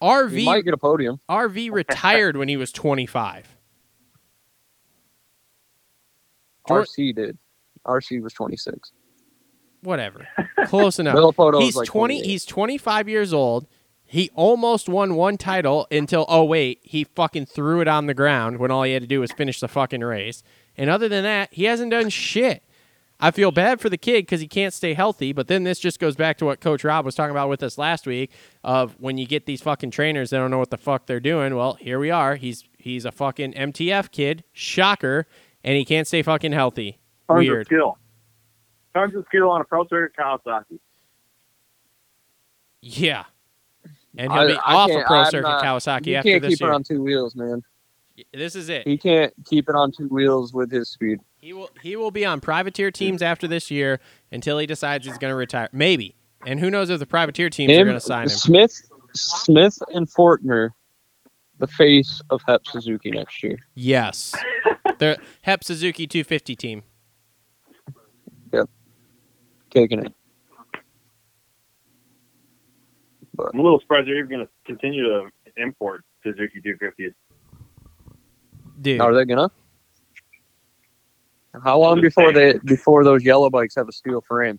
He 0.01 0.06
RV 0.06 0.44
might 0.44 0.64
get 0.64 0.74
a 0.74 0.78
podium. 0.78 1.20
RV 1.28 1.70
retired 1.72 2.36
when 2.36 2.48
he 2.48 2.56
was 2.56 2.70
25. 2.70 3.56
RC 6.68 7.14
did. 7.14 7.36
RC 7.84 8.22
was 8.22 8.32
26. 8.32 8.92
Whatever. 9.85 10.27
Close 10.66 10.98
enough. 10.98 11.16
Villopoto 11.16 11.61
he's 11.61 11.77
like 11.77 11.86
20 11.86 12.23
he's 12.23 12.44
25 12.44 13.09
years 13.09 13.32
old. 13.32 13.66
He 14.06 14.31
almost 14.35 14.89
won 14.89 15.15
one 15.15 15.36
title 15.39 15.86
until 15.90 16.24
oh 16.28 16.44
wait, 16.44 16.81
he 16.82 17.05
fucking 17.05 17.47
threw 17.47 17.81
it 17.81 17.89
on 17.89 18.06
the 18.06 18.15
ground 18.15 18.59
when 18.59 18.70
all 18.70 18.82
he 18.82 18.93
had 18.93 19.02
to 19.02 19.09
do 19.09 19.20
was 19.20 19.32
finish 19.32 19.61
the 19.61 19.69
fucking 19.69 20.02
race. 20.02 20.43
And 20.77 20.90
other 20.90 21.09
than 21.09 21.23
that, 21.24 21.52
he 21.52 21.65
hasn't 21.65 21.90
done 21.90 22.09
shit. 22.09 22.62
I 23.20 23.31
feel 23.31 23.52
bad 23.52 23.81
for 23.81 23.89
the 23.89 23.97
kid 23.97 24.23
because 24.23 24.40
he 24.40 24.48
can't 24.48 24.74
stay 24.74 24.93
healthy, 24.93 25.32
but 25.32 25.47
then 25.47 25.65
this 25.65 25.78
just 25.78 26.01
goes 26.01 26.16
back 26.16 26.36
to 26.39 26.44
what 26.44 26.61
Coach 26.61 26.82
Rob 26.85 27.05
was 27.05 27.15
talking 27.15 27.31
about 27.31 27.48
with 27.48 27.62
us 27.62 27.78
last 27.78 28.06
week 28.06 28.31
of 28.65 28.97
when 28.98 29.19
you 29.19 29.27
get 29.27 29.47
these 29.47 29.62
fucking 29.62 29.93
trainers 29.93 30.31
that 30.31 30.39
don't 30.39 30.51
know 30.51 30.59
what 30.59 30.70
the 30.70 30.77
fuck 30.77 31.06
they're 31.06 31.20
doing. 31.20 31.55
Well, 31.55 31.74
here 31.74 31.98
we 31.98 32.11
are. 32.11 32.36
He's 32.36 32.65
he's 32.77 33.05
a 33.05 33.12
fucking 33.12 33.52
MTF 33.55 34.11
kid, 34.11 34.44
shocker, 34.52 35.27
and 35.62 35.77
he 35.77 35.85
can't 35.85 36.06
stay 36.06 36.23
fucking 36.23 36.52
healthy. 36.52 36.98
Tons 37.28 37.39
Weird. 37.48 37.69
Of 38.95 39.01
skill. 39.01 39.03
Tons 39.03 39.15
of 39.16 39.25
skill 39.29 39.51
on 39.51 39.61
a 39.61 39.65
pro 39.65 39.87
circuit 39.87 40.16
Kawasaki. 40.19 40.79
Yeah. 42.81 43.25
And 44.16 44.31
he'll 44.33 44.41
I- 44.43 44.47
be 44.47 44.53
I 44.55 44.75
off 44.75 44.91
of 44.91 45.05
Pro 45.07 45.19
I'm 45.21 45.31
Circuit 45.31 45.49
uh, 45.49 45.53
not- 45.62 45.65
Kawasaki 45.65 46.05
He 46.07 46.16
after 46.16 46.29
can't 46.31 46.43
this 46.43 46.51
keep 46.51 46.61
year. 46.61 46.71
it 46.71 46.75
on 46.75 46.83
two 46.85 47.03
wheels, 47.03 47.35
man. 47.35 47.62
This 48.33 48.55
is 48.55 48.69
it. 48.69 48.87
He 48.87 48.97
can't 48.97 49.33
keep 49.45 49.69
it 49.69 49.75
on 49.75 49.91
two 49.91 50.07
wheels 50.07 50.53
with 50.53 50.71
his 50.71 50.89
speed. 50.89 51.19
He 51.41 51.53
will 51.53 51.69
he 51.83 51.97
will 51.97 52.12
be 52.12 52.25
on 52.25 52.41
privateer 52.41 52.93
teams 52.93 53.23
after 53.23 53.49
this 53.49 53.73
year 53.73 53.99
until 54.31 54.59
he 54.59 54.66
decides 54.66 55.05
he's 55.05 55.19
going 55.19 55.33
to 55.33 55.37
retire. 55.37 55.69
Maybe. 55.73 56.15
And 56.47 56.61
who 56.61 56.71
knows 56.71 56.91
if 56.91 57.01
the 57.01 57.07
privateer 57.07 57.51
teams 57.51 57.73
are 57.73 57.85
going 57.85 57.95
to 57.97 58.01
sign 58.01 58.25
him. 58.25 58.29
Smith, 58.29 58.73
Smith, 59.15 59.77
and 59.95 60.09
Forkner, 60.09 60.71
the 61.59 61.66
face 61.66 62.23
of 62.31 62.41
Hep 62.47 62.62
Suzuki 62.66 63.11
next 63.11 63.43
year. 63.43 63.59
Yes. 63.75 64.33
the 64.99 65.19
Hep 65.43 65.65
Suzuki 65.65 66.07
250 66.07 66.55
team. 66.55 66.83
Taking 69.74 70.06
it. 70.06 70.12
I'm 73.38 73.59
a 73.59 73.62
little 73.62 73.80
surprised 73.80 74.06
they're 74.06 74.18
even 74.18 74.30
going 74.30 74.46
to 74.46 74.52
continue 74.64 75.02
to 75.02 75.28
import 75.56 76.05
Suzuki 76.22 76.60
250s. 76.64 77.14
Dude. 78.80 79.01
Are 79.01 79.14
they 79.14 79.24
gonna? 79.24 79.51
How 81.62 81.78
long 81.78 82.01
before 82.01 82.32
they 82.32 82.59
before 82.64 83.05
those 83.05 83.24
yellow 83.24 83.48
bikes 83.48 83.76
have 83.76 83.88
a 83.88 83.92
steel 83.92 84.20
frame? 84.26 84.59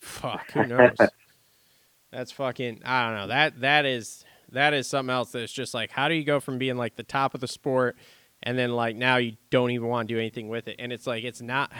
Fuck, 0.00 0.50
who 0.52 0.66
knows? 0.66 0.96
That's 2.12 2.32
fucking 2.32 2.82
I 2.84 3.06
don't 3.06 3.16
know. 3.16 3.26
That 3.28 3.60
that 3.60 3.86
is 3.86 4.24
that 4.50 4.74
is 4.74 4.86
something 4.86 5.12
else 5.12 5.30
that's 5.30 5.52
just 5.52 5.74
like 5.74 5.90
how 5.90 6.08
do 6.08 6.14
you 6.14 6.24
go 6.24 6.40
from 6.40 6.58
being 6.58 6.76
like 6.76 6.96
the 6.96 7.02
top 7.02 7.34
of 7.34 7.40
the 7.40 7.46
sport 7.46 7.96
and 8.42 8.58
then 8.58 8.72
like 8.72 8.96
now 8.96 9.16
you 9.16 9.36
don't 9.50 9.70
even 9.72 9.88
want 9.88 10.08
to 10.08 10.14
do 10.14 10.18
anything 10.18 10.48
with 10.48 10.68
it. 10.68 10.76
And 10.78 10.92
it's 10.92 11.06
like 11.06 11.22
it's 11.22 11.42
not 11.42 11.70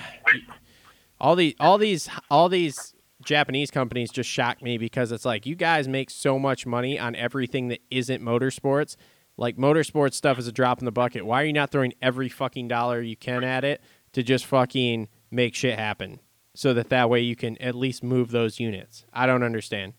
all 1.20 1.36
these 1.36 1.54
all 1.60 1.78
these 1.78 2.08
all 2.30 2.48
these 2.48 2.94
Japanese 3.22 3.70
companies 3.70 4.10
just 4.10 4.30
shock 4.30 4.62
me 4.62 4.78
because 4.78 5.12
it's 5.12 5.24
like 5.24 5.46
you 5.46 5.56
guys 5.56 5.88
make 5.88 6.10
so 6.10 6.38
much 6.38 6.66
money 6.66 6.98
on 6.98 7.16
everything 7.16 7.68
that 7.68 7.80
isn't 7.90 8.22
motorsports. 8.22 8.96
Like 9.36 9.56
motorsports 9.56 10.14
stuff 10.14 10.38
is 10.38 10.46
a 10.48 10.52
drop 10.52 10.80
in 10.80 10.84
the 10.84 10.92
bucket. 10.92 11.24
Why 11.24 11.42
are 11.42 11.44
you 11.44 11.52
not 11.52 11.70
throwing 11.70 11.94
every 12.02 12.28
fucking 12.28 12.68
dollar 12.68 13.00
you 13.00 13.16
can 13.16 13.44
at 13.44 13.64
it 13.64 13.82
to 14.12 14.22
just 14.22 14.46
fucking 14.46 15.08
make 15.30 15.54
shit 15.54 15.78
happen? 15.78 16.20
So 16.54 16.74
that 16.74 16.88
that 16.88 17.08
way 17.08 17.20
you 17.20 17.36
can 17.36 17.60
at 17.62 17.74
least 17.74 18.02
move 18.02 18.30
those 18.30 18.58
units. 18.58 19.04
I 19.12 19.26
don't 19.26 19.44
understand. 19.44 19.94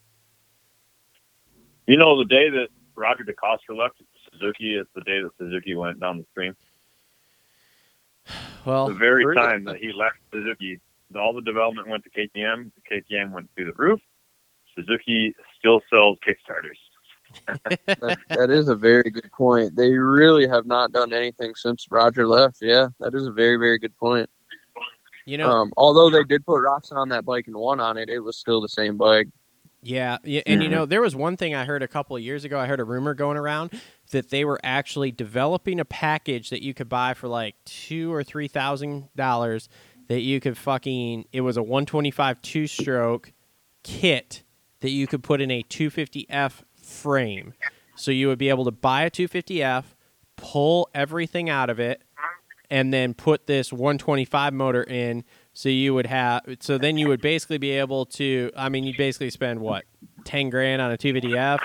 You 1.88 1.98
know, 1.98 2.18
the 2.18 2.26
day 2.26 2.50
that 2.50 2.68
Roger 2.96 3.24
DeCoster 3.24 3.78
left 3.78 4.02
Suzuki 4.32 4.76
is 4.76 4.86
the 4.94 5.02
day 5.02 5.22
that 5.22 5.32
Suzuki 5.38 5.74
went 5.76 6.00
down 6.00 6.18
the 6.18 6.26
stream. 6.32 6.56
Well, 8.66 8.88
the 8.88 8.94
very 8.94 9.34
time 9.36 9.64
that 9.64 9.78
he 9.78 9.94
left 9.94 10.18
Suzuki, 10.34 10.82
all 11.16 11.34
the 11.34 11.42
development 11.42 11.88
went 11.88 12.04
to 12.04 12.10
KTM. 12.10 12.72
KTM 12.92 13.32
went 13.32 13.50
through 13.56 13.66
the 13.66 13.74
roof. 13.74 14.00
Suzuki 14.76 15.34
still 15.58 15.82
sells 15.90 16.18
Kickstarters. 16.26 16.78
That, 18.02 18.18
that 18.30 18.50
is 18.50 18.70
a 18.70 18.76
very 18.76 19.10
good 19.12 19.32
point. 19.32 19.76
They 19.76 19.92
really 19.92 20.48
have 20.48 20.66
not 20.66 20.92
done 20.92 21.14
anything 21.14 21.54
since 21.56 21.86
Roger 21.92 22.28
left. 22.28 22.58
Yeah, 22.62 22.88
that 23.00 23.14
is 23.14 23.28
a 23.28 23.32
very 23.32 23.58
very 23.58 23.78
good 23.78 23.96
point. 23.98 24.30
you 25.26 25.38
know, 25.38 25.48
Um, 25.50 25.72
although 25.78 26.10
they 26.10 26.24
did 26.24 26.44
put 26.46 26.62
Roczen 26.62 27.10
that 27.10 27.26
bike 27.26 27.46
and 27.48 27.56
won 27.56 27.80
on 27.80 27.98
it, 27.98 28.10
it 28.10 28.20
was 28.20 28.38
still 28.38 28.62
the 28.62 28.70
same 28.70 28.98
bike. 28.98 29.28
Yeah, 29.84 30.18
yeah, 30.24 30.42
and 30.46 30.62
you 30.64 30.68
Mhm. 30.70 30.72
know 30.72 30.86
there 30.88 31.02
was 31.02 31.16
one 31.16 31.38
thing 31.38 31.54
I 31.56 31.66
heard 31.66 31.84
a 31.84 31.88
couple 31.88 32.16
of 32.16 32.22
years 32.22 32.44
ago. 32.44 32.60
I 32.60 32.66
heard 32.66 32.80
a 32.80 32.84
rumor 32.84 33.14
going 33.14 33.38
around 33.38 33.72
that 34.12 34.30
they 34.30 34.44
were 34.44 34.60
actually 34.64 35.12
developing 35.12 35.80
a 35.80 35.86
package 35.86 36.50
that 36.50 36.62
you 36.64 36.74
could 36.74 36.90
buy 36.90 37.14
for 37.14 37.28
like 37.28 37.56
two 37.64 38.12
or 38.14 38.24
three 38.24 38.48
thousand 38.48 39.10
dollars. 39.16 39.70
That 40.10 40.22
you 40.22 40.40
could 40.40 40.58
fucking 40.58 41.26
it 41.32 41.42
was 41.42 41.56
a 41.56 41.64
one 41.64 41.86
twenty 41.86 42.12
five 42.12 42.42
two 42.42 42.68
stroke 42.68 43.32
kit 43.84 44.44
that 44.82 44.90
you 44.90 45.08
could 45.08 45.24
put 45.24 45.40
in 45.40 45.50
a 45.52 45.62
two 45.64 45.90
fifty 45.90 46.26
F 46.30 46.64
frame. 46.82 47.54
So 47.96 48.12
you 48.12 48.28
would 48.28 48.40
be 48.40 48.50
able 48.50 48.66
to 48.66 48.72
buy 48.72 49.04
a 49.04 49.10
two 49.10 49.28
fifty 49.28 49.64
F, 49.64 49.96
pull 50.36 50.90
everything 50.94 51.50
out 51.50 51.70
of 51.70 51.80
it, 51.80 52.02
and 52.70 52.94
then 52.94 53.14
put 53.14 53.48
this 53.48 53.74
125 53.74 54.54
motor 54.54 54.84
in 54.84 55.24
so 55.54 55.70
you 55.70 55.94
would 55.94 56.06
have 56.06 56.42
so 56.60 56.78
then 56.78 56.98
you 56.98 57.08
would 57.08 57.22
basically 57.22 57.58
be 57.58 57.72
able 57.72 58.06
to 58.06 58.52
i 58.56 58.70
mean 58.70 58.84
you'd 58.84 58.98
basically 58.98 59.30
spend 59.30 59.60
what 59.60 59.86
10 60.26 60.50
grand 60.50 60.82
on 60.82 60.92
a 60.92 60.98
250f 60.98 61.60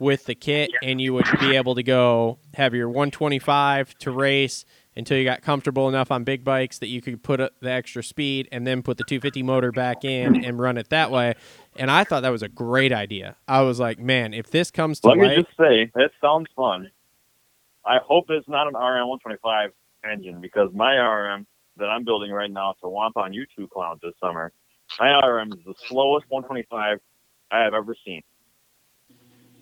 with 0.00 0.24
the 0.26 0.34
kit 0.34 0.70
and 0.82 1.00
you 1.00 1.12
would 1.12 1.26
be 1.40 1.56
able 1.56 1.74
to 1.74 1.82
go 1.82 2.38
have 2.54 2.74
your 2.74 2.88
125 2.88 3.94
to 3.98 4.10
race 4.10 4.64
until 4.96 5.18
you 5.18 5.24
got 5.24 5.42
comfortable 5.42 5.88
enough 5.88 6.10
on 6.10 6.24
big 6.24 6.44
bikes 6.44 6.78
that 6.78 6.86
you 6.88 7.00
could 7.02 7.22
put 7.22 7.40
up 7.40 7.52
the 7.60 7.70
extra 7.70 8.02
speed 8.02 8.48
and 8.52 8.66
then 8.66 8.82
put 8.82 8.96
the 8.96 9.04
250 9.04 9.42
motor 9.42 9.72
back 9.72 10.04
in 10.04 10.44
and 10.44 10.58
run 10.58 10.76
it 10.78 10.88
that 10.90 11.10
way 11.10 11.34
and 11.76 11.90
i 11.90 12.04
thought 12.04 12.20
that 12.20 12.30
was 12.30 12.42
a 12.42 12.48
great 12.48 12.92
idea 12.92 13.36
i 13.48 13.60
was 13.62 13.80
like 13.80 13.98
man 13.98 14.32
if 14.34 14.50
this 14.50 14.70
comes 14.70 15.00
to 15.00 15.08
Let 15.08 15.18
me 15.18 15.34
just 15.36 15.56
say, 15.58 15.90
that 15.94 16.10
sounds 16.20 16.46
fun. 16.56 16.90
I 17.86 17.98
hope 17.98 18.26
it's 18.30 18.48
not 18.48 18.66
an 18.66 18.74
RM 18.74 19.08
125 19.08 19.70
engine 20.10 20.40
because 20.40 20.70
my 20.72 20.94
RM 20.96 21.46
that 21.76 21.86
I'm 21.86 22.04
building 22.04 22.30
right 22.30 22.50
now 22.50 22.72
to 22.80 22.86
womp 22.86 23.16
on 23.16 23.32
you 23.34 23.44
two 23.56 23.66
clowns 23.68 24.00
this 24.02 24.14
summer, 24.20 24.52
my 25.00 25.10
RM 25.26 25.52
is 25.52 25.58
the 25.66 25.74
slowest 25.88 26.24
125 26.28 26.98
I 27.50 27.58
have 27.62 27.74
ever 27.74 27.94
seen. 28.06 28.22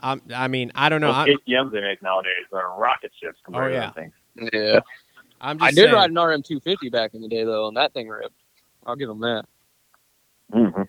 um, 0.03 0.21
i 0.35 0.47
mean 0.49 0.71
i 0.75 0.89
don't 0.89 1.01
know 1.01 1.09
Those 1.09 1.17
I'm, 1.17 1.39
KTM's 1.49 1.73
they 1.73 1.81
make 1.81 2.03
nowadays 2.03 2.47
are 2.53 2.79
rocket 2.79 3.13
ships 3.21 3.39
compared 3.45 3.65
Oh, 3.67 3.69
to 3.71 3.75
yeah. 3.75 3.81
that 3.87 3.95
thing. 3.95 4.13
Yeah, 4.53 4.81
I'm 5.43 5.59
just 5.59 5.67
I 5.67 5.71
did 5.71 5.91
saying, 5.91 5.95
ride 5.95 6.11
an 6.11 6.17
RM250 6.17 6.91
back 6.93 7.15
in 7.15 7.21
the 7.21 7.29
day 7.29 7.45
though, 7.45 7.69
and 7.69 7.77
that 7.77 7.93
thing 7.93 8.09
ripped. 8.09 8.35
I'll 8.87 8.97
give 8.97 9.09
them 9.09 9.21
that. 9.21 9.45
Mm-hmm. 10.53 10.83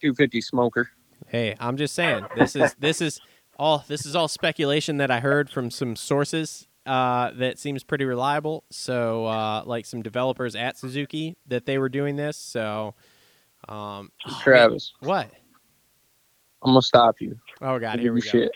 250 0.00 0.40
smoker. 0.40 0.90
Hey, 1.26 1.54
I'm 1.60 1.76
just 1.76 1.94
saying 1.94 2.26
this 2.36 2.56
is 2.56 2.74
this 2.78 3.00
is 3.00 3.20
all 3.58 3.84
this 3.86 4.06
is 4.06 4.16
all 4.16 4.28
speculation 4.28 4.96
that 4.96 5.10
I 5.10 5.20
heard 5.20 5.50
from 5.50 5.70
some 5.70 5.94
sources 5.94 6.66
uh, 6.86 7.32
that 7.32 7.58
seems 7.58 7.84
pretty 7.84 8.06
reliable. 8.06 8.64
So, 8.70 9.26
uh, 9.26 9.62
like 9.66 9.84
some 9.84 10.02
developers 10.02 10.56
at 10.56 10.78
Suzuki 10.78 11.36
that 11.46 11.66
they 11.66 11.76
were 11.76 11.90
doing 11.90 12.16
this. 12.16 12.36
So, 12.36 12.94
um, 13.68 14.10
oh, 14.26 14.40
Travis, 14.42 14.94
man, 15.02 15.08
what? 15.08 15.30
I'm 16.62 16.70
gonna 16.70 16.82
stop 16.82 17.20
you. 17.20 17.38
Oh 17.60 17.78
God, 17.78 17.96
Give 17.96 18.02
here 18.04 18.12
we 18.14 18.20
go. 18.22 18.28
shit. 18.28 18.52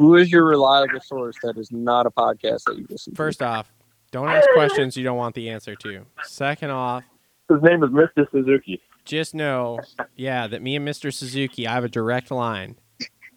Who 0.00 0.16
is 0.16 0.32
your 0.32 0.46
reliable 0.46 0.98
source 1.02 1.36
that 1.42 1.58
is 1.58 1.70
not 1.70 2.06
a 2.06 2.10
podcast 2.10 2.64
that 2.64 2.78
you 2.78 2.86
listen 2.88 3.12
to? 3.12 3.16
First 3.18 3.42
off, 3.42 3.70
don't 4.10 4.30
ask 4.30 4.48
questions 4.54 4.96
you 4.96 5.04
don't 5.04 5.18
want 5.18 5.34
the 5.34 5.50
answer 5.50 5.74
to. 5.76 6.06
Second 6.22 6.70
off, 6.70 7.04
His 7.50 7.60
name 7.62 7.84
is 7.84 7.90
Mr. 7.90 8.26
Suzuki. 8.30 8.80
just 9.04 9.34
know, 9.34 9.78
yeah, 10.16 10.46
that 10.46 10.62
me 10.62 10.74
and 10.76 10.88
Mr. 10.88 11.12
Suzuki, 11.12 11.66
I 11.66 11.74
have 11.74 11.84
a 11.84 11.88
direct 11.90 12.30
line. 12.30 12.76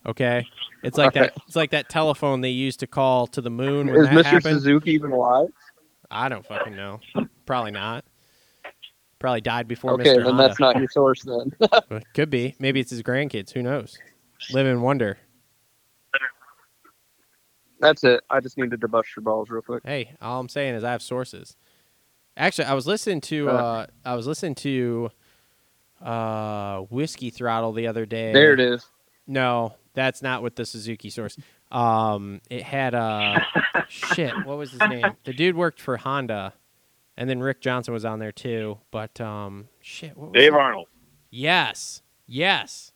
Okay, 0.05 0.45
it's 0.83 0.97
like 0.97 1.13
that. 1.15 1.33
It's 1.47 1.55
like 1.57 1.71
that 1.71 1.89
telephone 1.89 2.39
they 2.39 2.49
used 2.49 2.79
to 2.79 2.87
call 2.87 3.27
to 3.27 3.41
the 3.41 3.49
moon 3.49 3.87
when 3.87 3.95
is 3.97 4.05
that 4.07 4.13
Mr. 4.15 4.23
happened. 4.23 4.55
Suzuki 4.61 4.91
even 4.91 5.11
alive? 5.11 5.49
I 6.09 6.29
don't 6.29 6.45
fucking 6.45 6.77
know. 6.77 7.01
Probably 7.45 7.71
not. 7.71 8.05
Probably 9.19 9.41
died 9.41 9.67
before 9.67 9.91
Okay, 9.95 10.03
Mr. 10.11 10.15
then 10.15 10.23
Honda. 10.25 10.43
that's 10.47 10.59
not 10.61 10.77
your 10.77 10.87
source 10.89 11.23
then. 11.23 11.51
Could 12.13 12.29
be. 12.29 12.55
Maybe 12.59 12.79
it's 12.79 12.91
his 12.91 13.03
grandkids. 13.03 13.51
Who 13.51 13.61
knows? 13.63 13.97
Live 14.53 14.65
in 14.67 14.81
wonder. 14.81 15.17
That's 17.83 18.03
it. 18.03 18.21
I 18.29 18.39
just 18.39 18.57
needed 18.57 18.81
to 18.81 18.87
bust 18.87 19.09
your 19.15 19.23
balls 19.23 19.49
real 19.49 19.61
quick. 19.61 19.83
Hey, 19.85 20.15
all 20.21 20.39
I'm 20.39 20.49
saying 20.49 20.75
is 20.75 20.83
I 20.83 20.91
have 20.91 21.01
sources. 21.01 21.55
Actually, 22.35 22.65
I 22.65 22.73
was 22.73 22.87
listening 22.87 23.21
to 23.21 23.49
uh, 23.49 23.85
I 24.03 24.15
was 24.15 24.25
listening 24.25 24.55
to 24.55 25.11
uh, 26.01 26.79
Whiskey 26.89 27.29
Throttle 27.29 27.71
the 27.73 27.87
other 27.87 28.05
day. 28.05 28.33
There 28.33 28.53
it 28.53 28.59
is. 28.59 28.85
No, 29.27 29.75
that's 29.93 30.21
not 30.21 30.41
with 30.43 30.55
the 30.55 30.65
Suzuki 30.65 31.09
source. 31.09 31.37
Um, 31.71 32.41
it 32.49 32.63
had 32.63 32.93
uh, 32.95 33.39
shit. 33.87 34.33
What 34.45 34.57
was 34.57 34.71
his 34.71 34.79
name? 34.81 35.05
The 35.23 35.33
dude 35.33 35.55
worked 35.55 35.79
for 35.79 35.97
Honda. 35.97 36.53
and 37.17 37.29
then 37.29 37.39
Rick 37.39 37.61
Johnson 37.61 37.93
was 37.93 38.05
on 38.05 38.19
there 38.19 38.31
too. 38.31 38.79
But 38.91 39.19
um, 39.21 39.67
shit, 39.81 40.17
what 40.17 40.31
was 40.31 40.39
Dave 40.39 40.53
it? 40.53 40.59
Arnold. 40.59 40.87
Yes, 41.29 42.01
yes. 42.27 42.91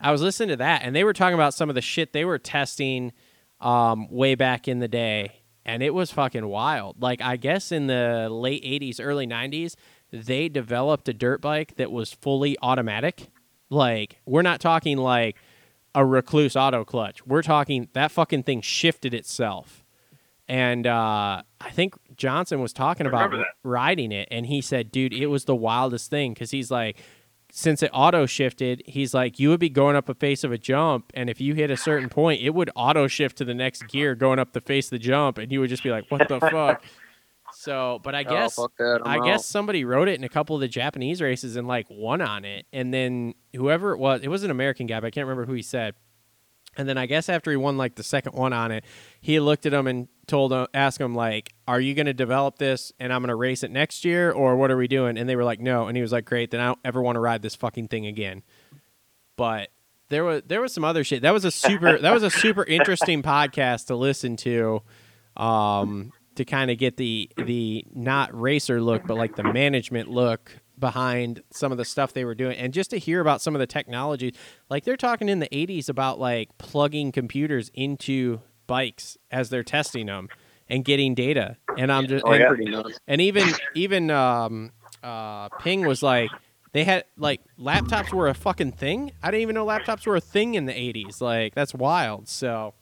I 0.00 0.10
was 0.12 0.22
listening 0.22 0.48
to 0.50 0.56
that, 0.56 0.82
and 0.82 0.96
they 0.96 1.04
were 1.04 1.12
talking 1.12 1.34
about 1.34 1.52
some 1.54 1.68
of 1.68 1.74
the 1.74 1.82
shit 1.82 2.12
they 2.14 2.24
were 2.24 2.38
testing 2.38 3.12
um, 3.60 4.08
way 4.10 4.34
back 4.34 4.68
in 4.68 4.78
the 4.78 4.88
day, 4.88 5.42
and 5.64 5.82
it 5.82 5.94
was 5.94 6.10
fucking 6.10 6.46
wild. 6.46 7.00
Like 7.00 7.20
I 7.20 7.36
guess 7.36 7.72
in 7.72 7.86
the 7.86 8.28
late 8.30 8.64
'80s, 8.64 9.00
early 9.02 9.26
'90s, 9.26 9.74
they 10.12 10.48
developed 10.48 11.08
a 11.08 11.12
dirt 11.12 11.40
bike 11.40 11.76
that 11.76 11.90
was 11.90 12.12
fully 12.12 12.56
automatic. 12.62 13.28
Like 13.68 14.20
we're 14.26 14.42
not 14.42 14.60
talking 14.60 14.98
like 14.98 15.36
a 15.94 16.00
Rekluse 16.00 16.56
auto 16.60 16.84
clutch. 16.84 17.26
We're 17.26 17.42
talking 17.42 17.88
that 17.92 18.10
fucking 18.10 18.44
thing 18.44 18.60
shifted 18.62 19.14
itself. 19.14 19.84
And 20.48 20.84
uh, 20.84 21.42
I 21.60 21.70
think 21.70 21.94
Johnson 22.16 22.60
was 22.60 22.72
talking 22.72 23.06
about 23.06 23.32
riding 23.62 24.10
it, 24.10 24.26
and 24.32 24.46
he 24.46 24.60
said, 24.60 24.90
"Dude, 24.90 25.12
it 25.12 25.26
was 25.26 25.44
the 25.44 25.54
wildest 25.54 26.10
thing." 26.10 26.34
Because 26.34 26.50
he's 26.50 26.72
like, 26.72 26.98
since 27.52 27.82
it 27.82 27.90
auto 27.92 28.26
shifted, 28.26 28.82
he's 28.86 29.14
like, 29.14 29.38
you 29.38 29.48
would 29.50 29.60
be 29.60 29.68
going 29.68 29.96
up 29.96 30.08
a 30.08 30.14
face 30.14 30.44
of 30.44 30.52
a 30.52 30.58
jump, 30.58 31.12
and 31.14 31.28
if 31.28 31.40
you 31.40 31.54
hit 31.54 31.70
a 31.70 31.76
certain 31.76 32.08
point, 32.08 32.40
it 32.42 32.50
would 32.50 32.70
auto 32.74 33.06
shift 33.06 33.38
to 33.38 33.44
the 33.44 33.54
next 33.54 33.88
gear 33.88 34.14
going 34.14 34.38
up 34.38 34.52
the 34.52 34.60
face 34.60 34.86
of 34.86 34.90
the 34.90 34.98
jump, 34.98 35.38
and 35.38 35.50
you 35.50 35.60
would 35.60 35.70
just 35.70 35.82
be 35.82 35.90
like, 35.90 36.04
"What 36.10 36.28
the 36.28 36.40
fuck?" 36.50 36.84
So, 37.52 38.00
but 38.02 38.14
I 38.14 38.22
guess 38.22 38.58
oh. 38.58 38.70
I 39.04 39.16
I'm 39.16 39.24
guess 39.24 39.44
somebody 39.46 39.84
wrote 39.84 40.08
it 40.08 40.18
in 40.18 40.24
a 40.24 40.28
couple 40.28 40.56
of 40.56 40.60
the 40.60 40.68
Japanese 40.68 41.20
races 41.20 41.56
and 41.56 41.66
like 41.66 41.86
won 41.90 42.20
on 42.20 42.44
it, 42.44 42.66
and 42.72 42.92
then 42.92 43.34
whoever 43.54 43.92
it 43.92 43.98
was, 43.98 44.20
it 44.22 44.28
was 44.28 44.44
an 44.44 44.50
American 44.50 44.86
guy, 44.86 45.00
but 45.00 45.08
I 45.08 45.10
can't 45.10 45.26
remember 45.26 45.46
who 45.46 45.54
he 45.54 45.62
said. 45.62 45.94
And 46.80 46.88
then 46.88 46.96
I 46.96 47.04
guess 47.04 47.28
after 47.28 47.50
he 47.50 47.58
won 47.58 47.76
like 47.76 47.96
the 47.96 48.02
second 48.02 48.32
one 48.32 48.54
on 48.54 48.72
it, 48.72 48.84
he 49.20 49.38
looked 49.38 49.66
at 49.66 49.74
him 49.74 49.86
and 49.86 50.08
told 50.26 50.50
him, 50.50 50.66
asked 50.72 50.98
him 50.98 51.14
like, 51.14 51.52
"Are 51.68 51.78
you 51.78 51.94
going 51.94 52.06
to 52.06 52.14
develop 52.14 52.58
this 52.58 52.90
and 52.98 53.12
I'm 53.12 53.20
going 53.20 53.28
to 53.28 53.34
race 53.34 53.62
it 53.62 53.70
next 53.70 54.02
year, 54.04 54.32
or 54.32 54.56
what 54.56 54.70
are 54.70 54.78
we 54.78 54.88
doing?" 54.88 55.18
And 55.18 55.28
they 55.28 55.36
were 55.36 55.44
like, 55.44 55.60
"No." 55.60 55.88
And 55.88 55.96
he 55.96 56.00
was 56.00 56.10
like, 56.10 56.24
"Great, 56.24 56.50
then 56.50 56.60
I 56.60 56.66
don't 56.68 56.78
ever 56.82 57.02
want 57.02 57.16
to 57.16 57.20
ride 57.20 57.42
this 57.42 57.54
fucking 57.54 57.88
thing 57.88 58.06
again." 58.06 58.42
But 59.36 59.68
there 60.08 60.24
was 60.24 60.42
there 60.46 60.62
was 60.62 60.72
some 60.72 60.84
other 60.84 61.04
shit. 61.04 61.20
That 61.20 61.32
was 61.32 61.44
a 61.44 61.50
super 61.50 61.98
that 61.98 62.14
was 62.14 62.22
a 62.22 62.30
super 62.30 62.64
interesting 62.64 63.22
podcast 63.22 63.88
to 63.88 63.94
listen 63.94 64.36
to, 64.38 64.82
um, 65.36 66.12
to 66.36 66.46
kind 66.46 66.70
of 66.70 66.78
get 66.78 66.96
the 66.96 67.30
the 67.36 67.84
not 67.92 68.38
racer 68.38 68.80
look, 68.80 69.06
but 69.06 69.18
like 69.18 69.36
the 69.36 69.44
management 69.44 70.08
look 70.08 70.50
behind 70.80 71.42
some 71.50 71.70
of 71.70 71.78
the 71.78 71.84
stuff 71.84 72.12
they 72.12 72.24
were 72.24 72.34
doing, 72.34 72.56
and 72.56 72.72
just 72.72 72.90
to 72.90 72.98
hear 72.98 73.20
about 73.20 73.40
some 73.42 73.54
of 73.54 73.58
the 73.60 73.66
technology. 73.66 74.34
Like 74.68 74.84
they're 74.84 74.96
talking 74.96 75.28
in 75.28 75.38
the 75.38 75.48
'80s 75.50 75.88
about 75.88 76.18
like 76.18 76.56
plugging 76.58 77.12
computers 77.12 77.70
into 77.74 78.40
bikes 78.66 79.16
as 79.30 79.50
they're 79.50 79.62
testing 79.62 80.06
them 80.06 80.28
and 80.68 80.84
getting 80.84 81.14
data. 81.14 81.56
And 81.76 81.92
I'm 81.92 82.06
just 82.06 82.24
Oh, 82.26 82.32
and- 82.32 82.40
yeah. 82.40 82.48
Pretty 82.82 82.94
and 83.06 83.20
even 83.20 83.48
even 83.74 84.10
um, 84.10 84.72
uh, 85.02 85.48
Ping 85.60 85.86
was 85.86 86.02
like, 86.02 86.30
they 86.72 86.84
had 86.84 87.04
like 87.18 87.40
laptops 87.58 88.12
were 88.12 88.28
a 88.28 88.34
fucking 88.34 88.72
thing. 88.72 89.12
I 89.22 89.30
didn't 89.30 89.42
even 89.42 89.54
know 89.54 89.66
laptops 89.66 90.06
were 90.06 90.16
a 90.16 90.20
thing 90.20 90.54
in 90.54 90.66
the 90.66 90.72
'80s. 90.72 91.20
Like 91.20 91.54
that's 91.54 91.74
wild. 91.74 92.28
So 92.28 92.74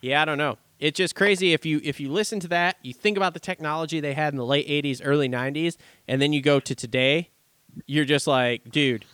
yeah, 0.00 0.22
I 0.22 0.24
don't 0.24 0.38
know. 0.38 0.58
It's 0.78 0.96
just 0.96 1.14
crazy 1.14 1.52
if 1.52 1.64
you 1.64 1.80
if 1.82 2.00
you 2.00 2.10
listen 2.10 2.40
to 2.40 2.48
that, 2.48 2.76
you 2.82 2.92
think 2.92 3.16
about 3.16 3.34
the 3.34 3.40
technology 3.40 4.00
they 4.00 4.14
had 4.14 4.32
in 4.32 4.36
the 4.36 4.44
late 4.44 4.68
'80s, 4.68 5.00
early 5.04 5.28
'90s, 5.28 5.76
and 6.06 6.20
then 6.20 6.32
you 6.32 6.42
go 6.42 6.60
to 6.60 6.74
today. 6.74 7.30
You're 7.86 8.06
just 8.06 8.26
like, 8.26 8.70
dude, 8.70 9.04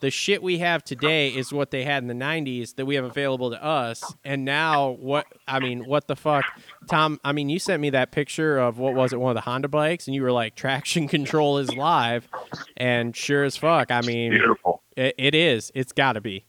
the 0.00 0.10
shit 0.10 0.42
we 0.42 0.58
have 0.58 0.84
today 0.84 1.28
is 1.28 1.52
what 1.52 1.70
they 1.70 1.84
had 1.84 2.02
in 2.02 2.06
the 2.06 2.14
90s 2.14 2.76
that 2.76 2.86
we 2.86 2.94
have 2.94 3.04
available 3.04 3.50
to 3.50 3.62
us. 3.62 4.14
And 4.24 4.44
now 4.44 4.90
what 4.90 5.26
i 5.48 5.58
mean 5.58 5.84
what 5.84 6.06
the 6.06 6.16
fuck? 6.16 6.44
Tom 6.88 7.20
i 7.24 7.32
mean 7.32 7.48
you 7.48 7.58
sent 7.58 7.80
me 7.80 7.90
that 7.90 8.12
picture 8.12 8.58
of 8.58 8.78
what 8.78 8.94
was 8.94 9.12
it 9.12 9.20
one 9.20 9.30
of 9.30 9.34
the 9.34 9.40
honda 9.40 9.68
bikes? 9.68 10.06
And 10.06 10.14
you 10.14 10.22
were 10.22 10.32
like 10.32 10.54
traction 10.54 11.08
control 11.16 11.58
is 11.58 11.74
live 11.74 12.28
and 12.76 13.16
sure 13.16 13.44
as 13.44 13.56
fuck. 13.56 13.90
I 13.90 14.00
mean 14.02 14.32
Beautiful. 14.32 14.82
it, 14.96 15.14
it 15.18 15.34
is. 15.34 15.72
It's 15.74 15.92
gotta 15.92 16.20
be 16.20 16.44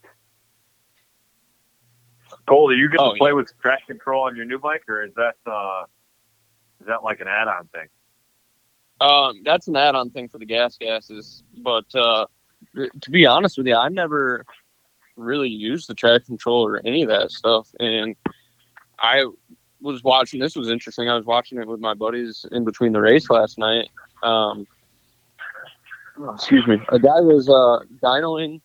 Cole, 2.46 2.68
do 2.68 2.76
you 2.76 2.88
get 2.88 3.00
Oh, 3.00 3.12
to 3.12 3.18
play 3.18 3.32
with 3.32 3.52
traction 3.60 3.96
control 3.96 4.24
on 4.24 4.36
your 4.36 4.44
new 4.44 4.58
bike, 4.58 4.84
or 4.88 5.04
is 5.04 5.12
that 5.14 5.34
uh, 5.50 5.84
is 6.80 6.86
that 6.86 7.02
like 7.02 7.20
an 7.20 7.28
add-on 7.28 7.68
thing? 7.68 7.88
Um, 9.00 9.42
that's 9.44 9.68
an 9.68 9.76
add-on 9.76 10.10
thing 10.10 10.28
for 10.28 10.38
the 10.38 10.46
gas 10.46 10.76
gases, 10.78 11.42
but 11.58 11.84
uh, 11.94 12.26
to 13.00 13.10
be 13.10 13.26
honest 13.26 13.58
with 13.58 13.66
you, 13.66 13.76
I 13.76 13.88
never 13.88 14.44
really 15.16 15.48
used 15.48 15.88
the 15.88 15.94
track 15.94 16.24
control 16.26 16.66
or 16.66 16.80
any 16.84 17.02
of 17.02 17.08
that 17.08 17.30
stuff. 17.30 17.68
And 17.80 18.16
I 18.98 19.26
was 19.80 20.02
watching. 20.02 20.40
This 20.40 20.56
was 20.56 20.70
interesting. 20.70 21.08
I 21.08 21.14
was 21.14 21.24
watching 21.24 21.58
it 21.58 21.66
with 21.66 21.80
my 21.80 21.94
buddies 21.94 22.46
in 22.52 22.64
between 22.64 22.92
the 22.92 23.00
race 23.00 23.28
last 23.28 23.58
night. 23.58 23.88
Um, 24.22 24.66
excuse 26.34 26.66
me. 26.66 26.78
A 26.88 26.98
guy 26.98 27.20
was 27.20 27.48
uh, 27.48 27.84
dynoing 28.02 28.60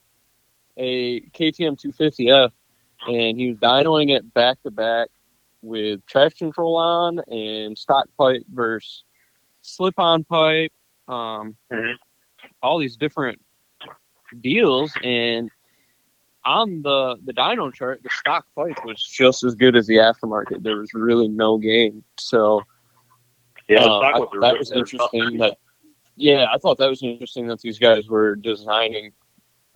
a 0.77 1.21
KTM 1.31 1.77
250F, 1.79 2.51
and 3.07 3.37
he 3.39 3.49
was 3.49 3.57
dynoing 3.57 4.09
it 4.15 4.33
back 4.33 4.61
to 4.63 4.71
back 4.71 5.09
with 5.61 6.05
traction 6.05 6.47
control 6.47 6.75
on 6.75 7.19
and 7.27 7.77
stock 7.77 8.07
pipe 8.17 8.43
versus 8.51 9.03
slip-on 9.61 10.23
pipe, 10.23 10.71
um, 11.07 11.55
Mhm. 11.71 11.95
all 12.63 12.79
these 12.79 12.97
different 12.97 13.39
deals, 14.41 14.91
and 15.03 15.49
on 16.43 16.81
the 16.81 17.17
the 17.25 17.33
dyno 17.33 17.71
chart, 17.71 18.01
the 18.01 18.09
stock 18.09 18.45
pipe 18.55 18.83
was 18.83 19.03
just 19.03 19.43
as 19.43 19.53
good 19.53 19.75
as 19.75 19.85
the 19.85 19.97
aftermarket. 19.97 20.63
There 20.63 20.77
was 20.77 20.93
really 20.93 21.27
no 21.27 21.57
gain. 21.57 22.03
So 22.17 22.63
Yeah, 23.67 23.83
uh, 23.85 23.99
I- 23.99 24.09
stock 24.11 24.19
was 24.19 24.37
a 24.37 24.39
that 24.39 24.47
really 24.47 24.59
was 24.59 24.71
interesting. 24.71 25.37
That 25.37 25.57
yeah, 26.15 26.47
I 26.51 26.57
thought 26.57 26.77
that 26.79 26.89
was 26.89 27.03
interesting 27.03 27.45
that 27.47 27.59
these 27.61 27.77
guys 27.77 28.07
were 28.09 28.35
designing 28.35 29.13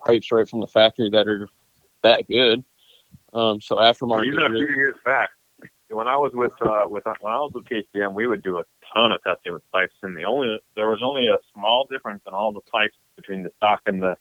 pipes 0.06 0.31
right 0.31 0.47
from 0.49 0.60
the 0.61 0.68
factory 0.68 1.10
that 1.11 1.27
are 1.27 1.47
that 2.02 2.27
good. 2.27 2.64
Um, 3.36 3.60
so 3.60 3.76
aftermarket, 3.76 4.28
Even 4.28 4.44
a 4.44 4.49
few 4.49 4.70
years 4.70 4.95
back, 5.03 5.30
when 5.90 6.07
I 6.07 6.16
was 6.16 6.32
with 6.34 6.53
uh, 6.62 6.86
with 6.88 7.03
when 7.20 7.34
I 7.34 7.38
was 7.38 7.52
with 7.53 7.66
KTM, 7.66 8.14
we 8.14 8.28
would 8.28 8.41
do 8.41 8.60
a 8.60 8.64
ton 8.94 9.12
of 9.12 9.22
testing 9.24 9.52
with 9.52 9.70
pipes, 9.74 9.94
and 10.03 10.16
the 10.18 10.24
only 10.24 10.57
there 10.76 10.90
was 10.90 11.02
only 11.03 11.28
a 11.28 11.38
small 11.53 11.86
difference 11.91 12.22
in 12.26 12.34
all 12.34 12.53
the 12.53 12.62
pipes 12.62 12.95
between 13.18 13.44
the 13.44 13.52
stock 13.57 13.82
and 13.88 14.02
the 14.02 14.16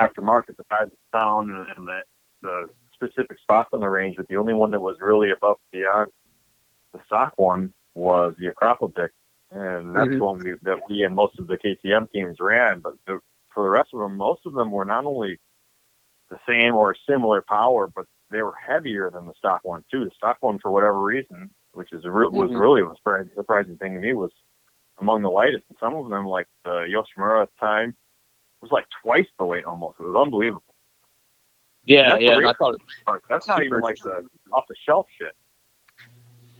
aftermarket, 0.00 0.56
besides 0.56 0.90
the 0.90 0.96
sound 1.12 1.50
and, 1.50 1.66
and 1.76 1.86
the 1.86 2.00
the 2.40 2.70
specific 2.94 3.38
spots 3.42 3.68
on 3.74 3.80
the 3.80 3.88
range. 3.88 4.16
But 4.16 4.28
the 4.28 4.36
only 4.36 4.54
one 4.54 4.70
that 4.70 4.80
was 4.80 4.96
really 5.02 5.30
above 5.30 5.58
beyond 5.70 6.10
the 6.94 7.00
stock 7.04 7.34
one 7.36 7.74
was 7.94 8.34
the 8.38 8.46
Akrapovic, 8.46 9.10
and 9.50 9.94
that's 9.94 10.08
Mhm. 10.08 10.18
one 10.20 10.38
we, 10.38 10.54
that 10.62 10.88
we 10.88 11.02
and 11.02 11.14
most 11.14 11.38
of 11.38 11.46
the 11.46 11.58
KTM 11.58 12.10
teams 12.10 12.40
ran. 12.40 12.80
But 12.80 12.94
the, 13.06 13.20
for 13.50 13.64
the 13.64 13.70
rest 13.70 13.90
of 13.92 14.00
them, 14.00 14.16
most 14.16 14.46
of 14.46 14.54
them 14.54 14.70
were 14.70 14.86
not 14.86 15.04
only 15.04 15.38
the 16.30 16.38
same 16.48 16.74
or 16.74 16.94
similar 17.06 17.42
power, 17.42 17.86
but 17.86 18.06
they 18.30 18.42
were 18.42 18.54
heavier 18.54 19.10
than 19.10 19.26
the 19.26 19.34
stock 19.34 19.60
one 19.64 19.84
too. 19.90 20.04
The 20.04 20.10
stock 20.16 20.38
one, 20.40 20.58
for 20.58 20.70
whatever 20.70 21.00
reason, 21.00 21.50
which 21.72 21.92
is 21.92 22.04
a 22.04 22.10
re- 22.10 22.28
was 22.28 22.50
Mhm. 22.50 22.60
really 22.60 22.82
a 22.82 22.94
surprising, 22.96 23.32
surprising 23.34 23.76
thing 23.78 23.94
to 23.94 24.00
me, 24.00 24.12
was 24.14 24.32
among 24.98 25.22
the 25.22 25.30
lightest. 25.30 25.64
And 25.68 25.78
some 25.78 25.94
of 25.94 26.08
them, 26.10 26.26
like 26.26 26.46
the 26.64 26.80
Yoshimura 26.88 27.42
at 27.42 27.50
the 27.50 27.66
time, 27.66 27.96
was 28.60 28.70
like 28.70 28.86
twice 29.02 29.26
the 29.38 29.44
weight 29.44 29.64
almost. 29.64 29.98
It 30.00 30.04
was 30.04 30.16
unbelievable. 30.16 30.62
yeah, 31.84 32.10
That's 32.10 32.22
yeah. 32.22 32.28
And 32.32 32.40
I 32.46 32.52
great. 32.52 32.56
thought 32.58 33.22
That's 33.28 33.48
not 33.48 33.62
even 33.62 33.80
like 33.80 33.96
the 34.02 34.28
off 34.52 34.66
the 34.68 34.74
shelf 34.84 35.06
shit. 35.18 35.34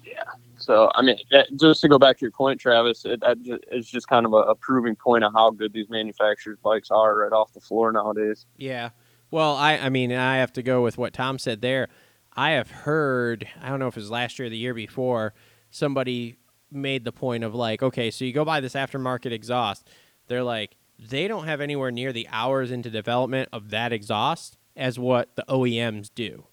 Yeah. 0.05 0.25
So, 0.57 0.91
I 0.95 1.03
mean, 1.03 1.19
that, 1.31 1.49
just 1.57 1.81
to 1.83 1.89
go 1.89 1.99
back 1.99 2.19
to 2.19 2.23
your 2.25 2.33
point, 2.33 2.61
Travis, 2.61 3.05
it, 3.05 3.21
that 3.21 3.41
ju- 3.43 3.61
it's 3.71 3.89
just 3.89 4.09
kind 4.09 4.27
of 4.27 4.33
a, 4.33 4.39
a 4.39 4.55
proving 4.55 4.97
point 4.97 5.23
of 5.25 5.33
how 5.33 5.51
good 5.51 5.73
these 5.73 5.89
manufacturers' 5.89 6.59
bikes 6.63 6.91
are 6.91 7.17
right 7.17 7.33
off 7.33 7.53
the 7.53 7.61
floor 7.61 7.93
nowadays. 7.93 8.47
Yeah. 8.57 8.91
Well, 9.31 9.55
I 9.55 9.79
I 9.79 9.89
mean, 9.89 10.13
I 10.13 10.37
have 10.37 10.53
to 10.55 10.63
go 10.63 10.83
with 10.83 10.99
what 10.99 11.13
Tom 11.13 11.39
said 11.39 11.61
there. 11.61 11.89
I 12.35 12.51
have 12.53 12.71
heard, 12.71 13.49
I 13.61 13.69
don't 13.69 13.81
know 13.81 13.89
if 13.89 13.97
it 13.97 14.01
was 14.01 14.11
last 14.11 14.39
year 14.39 14.47
or 14.47 14.51
the 14.51 14.57
year 14.57 14.75
before, 14.75 15.35
somebody 15.71 16.37
made 16.71 17.05
the 17.05 17.13
point 17.13 17.45
of 17.45 17.55
like, 17.55 17.83
okay, 17.83 18.11
so 18.11 18.25
you 18.25 18.33
go 18.33 18.45
buy 18.45 18.61
this 18.61 18.75
aftermarket 18.75 19.33
exhaust. 19.33 19.89
They're 20.29 20.45
like, 20.45 20.77
they 20.99 21.27
don't 21.27 21.47
have 21.47 21.61
anywhere 21.61 21.91
near 21.91 22.13
the 22.13 22.29
hours 22.31 22.71
into 22.71 22.91
development 22.91 23.49
of 23.53 23.71
that 23.71 23.93
exhaust 23.93 24.59
as 24.77 24.99
what 24.99 25.35
the 25.35 25.45
OEMs 25.49 26.11
do. 26.15 26.45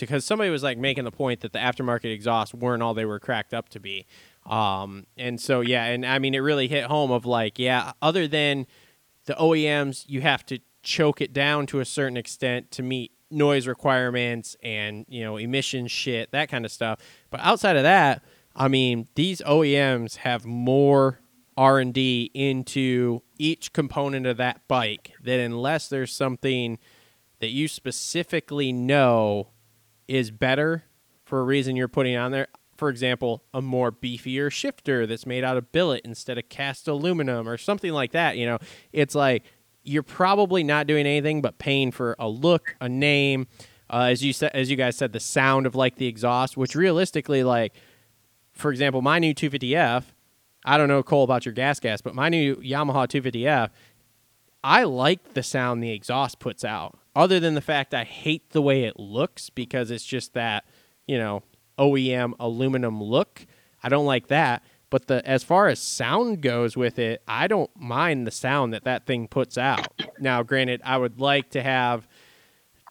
Because 0.00 0.24
somebody 0.24 0.50
was 0.50 0.62
like 0.62 0.78
making 0.78 1.04
the 1.04 1.10
point 1.10 1.40
that 1.40 1.52
the 1.52 1.58
aftermarket 1.58 2.12
exhausts 2.12 2.54
weren't 2.54 2.82
all 2.82 2.94
they 2.94 3.04
were 3.04 3.20
cracked 3.20 3.54
up 3.54 3.68
to 3.70 3.80
be. 3.80 4.06
Um, 4.46 5.06
and 5.16 5.40
so, 5.40 5.60
yeah, 5.60 5.84
and 5.84 6.04
I 6.04 6.18
mean, 6.18 6.34
it 6.34 6.40
really 6.40 6.68
hit 6.68 6.84
home 6.84 7.10
of 7.10 7.24
like, 7.24 7.58
yeah, 7.58 7.92
other 8.02 8.26
than 8.26 8.66
the 9.26 9.34
OEMs, 9.34 10.04
you 10.08 10.20
have 10.20 10.44
to 10.46 10.58
choke 10.84 11.20
it 11.20 11.32
down 11.32 11.66
to 11.66 11.80
a 11.80 11.84
certain 11.84 12.16
extent 12.16 12.70
to 12.72 12.82
meet 12.82 13.12
noise 13.30 13.66
requirements 13.66 14.56
and 14.62 15.04
you 15.08 15.22
know 15.24 15.36
emission 15.36 15.88
shit, 15.88 16.30
that 16.32 16.48
kind 16.48 16.64
of 16.64 16.70
stuff. 16.70 17.00
But 17.30 17.40
outside 17.40 17.76
of 17.76 17.82
that, 17.82 18.22
I 18.54 18.68
mean, 18.68 19.08
these 19.14 19.40
OEMs 19.40 20.16
have 20.18 20.44
more 20.44 21.20
R 21.56 21.78
and 21.78 21.92
D 21.92 22.30
into 22.34 23.22
each 23.38 23.72
component 23.72 24.26
of 24.26 24.36
that 24.36 24.66
bike 24.68 25.12
that 25.22 25.40
unless 25.40 25.88
there's 25.88 26.12
something 26.12 26.78
that 27.40 27.48
you 27.48 27.68
specifically 27.68 28.72
know 28.72 29.48
is 30.06 30.30
better 30.30 30.84
for 31.24 31.40
a 31.40 31.44
reason 31.44 31.76
you're 31.76 31.88
putting 31.88 32.16
on 32.16 32.30
there, 32.30 32.48
for 32.76 32.88
example, 32.88 33.42
a 33.52 33.62
more 33.62 33.90
beefier 33.90 34.50
shifter 34.50 35.06
that's 35.06 35.26
made 35.26 35.44
out 35.44 35.56
of 35.56 35.72
billet 35.72 36.02
instead 36.04 36.38
of 36.38 36.48
cast 36.48 36.86
aluminum 36.88 37.48
or 37.48 37.56
something 37.56 37.92
like 37.92 38.12
that. 38.12 38.36
You 38.36 38.46
know, 38.46 38.58
it's 38.92 39.14
like 39.14 39.44
you're 39.84 40.02
probably 40.02 40.64
not 40.64 40.86
doing 40.86 41.06
anything 41.06 41.40
but 41.40 41.58
paying 41.58 41.92
for 41.92 42.16
a 42.18 42.28
look, 42.28 42.74
a 42.80 42.88
name, 42.88 43.46
uh, 43.90 44.08
as 44.10 44.24
you 44.24 44.32
said, 44.32 44.50
as 44.54 44.70
you 44.70 44.76
guys 44.76 44.96
said, 44.96 45.12
the 45.12 45.20
sound 45.20 45.66
of 45.66 45.74
like 45.74 45.96
the 45.96 46.06
exhaust, 46.06 46.56
which 46.56 46.74
realistically, 46.74 47.44
like, 47.44 47.74
for 48.52 48.70
example, 48.70 49.02
my 49.02 49.18
new 49.18 49.34
250F. 49.34 50.04
I 50.64 50.78
don't 50.78 50.88
know 50.88 51.02
Cole 51.02 51.24
about 51.24 51.44
your 51.44 51.52
gas 51.52 51.78
gas, 51.78 52.00
but 52.00 52.14
my 52.14 52.30
new 52.30 52.56
Yamaha 52.56 53.06
250F, 53.06 53.68
I 54.62 54.84
like 54.84 55.34
the 55.34 55.42
sound 55.42 55.82
the 55.82 55.90
exhaust 55.90 56.38
puts 56.38 56.64
out. 56.64 56.98
Other 57.14 57.38
than 57.38 57.54
the 57.54 57.60
fact 57.60 57.92
I 57.92 58.04
hate 58.04 58.50
the 58.50 58.62
way 58.62 58.84
it 58.84 58.98
looks 58.98 59.50
because 59.50 59.90
it's 59.90 60.06
just 60.06 60.32
that, 60.32 60.64
you 61.06 61.18
know, 61.18 61.42
OEM 61.78 62.32
aluminum 62.40 63.02
look. 63.02 63.46
I 63.82 63.90
don't 63.90 64.06
like 64.06 64.28
that. 64.28 64.64
But 64.94 65.08
the 65.08 65.28
as 65.28 65.42
far 65.42 65.66
as 65.66 65.80
sound 65.80 66.40
goes 66.40 66.76
with 66.76 67.00
it, 67.00 67.20
I 67.26 67.48
don't 67.48 67.68
mind 67.76 68.28
the 68.28 68.30
sound 68.30 68.74
that 68.74 68.84
that 68.84 69.06
thing 69.06 69.26
puts 69.26 69.58
out. 69.58 69.88
Now, 70.20 70.44
granted, 70.44 70.82
I 70.84 70.96
would 70.96 71.18
like 71.18 71.50
to 71.50 71.62
have, 71.64 72.06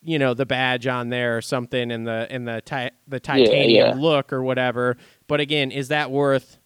you 0.02 0.20
know, 0.20 0.34
the 0.34 0.46
badge 0.46 0.86
on 0.86 1.08
there 1.08 1.38
or 1.38 1.42
something 1.42 1.92
in 1.92 2.04
the 2.04 2.28
in 2.30 2.44
the 2.44 2.60
ti- 2.60 2.92
the 3.08 3.22
titanium 3.22 3.98
yeah. 3.98 4.04
look 4.04 4.34
or 4.34 4.44
whatever. 4.44 4.98
But 5.28 5.40
again, 5.40 5.72
is 5.72 5.88
that 5.88 6.12
worth 6.12 6.58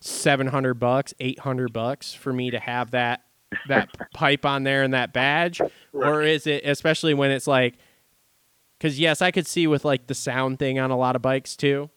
seven 0.00 0.48
hundred 0.48 0.80
bucks, 0.80 1.14
eight 1.20 1.38
hundred 1.38 1.72
bucks 1.72 2.12
for 2.12 2.32
me 2.32 2.50
to 2.50 2.58
have 2.58 2.90
that 2.90 3.22
that 3.68 3.88
pipe 4.14 4.44
on 4.44 4.64
there 4.64 4.82
and 4.82 4.94
that 4.94 5.12
badge, 5.12 5.60
or 5.92 6.22
is 6.22 6.48
it 6.48 6.64
especially 6.64 7.14
when 7.14 7.30
it's 7.30 7.46
like 7.46 7.74
because 8.80 8.98
yes, 8.98 9.22
I 9.22 9.30
could 9.30 9.46
see 9.46 9.68
with 9.68 9.84
like 9.84 10.08
the 10.08 10.14
sound 10.16 10.58
thing 10.58 10.80
on 10.80 10.90
a 10.90 10.96
lot 10.96 11.14
of 11.14 11.22
bikes 11.22 11.56
too, 11.56 11.88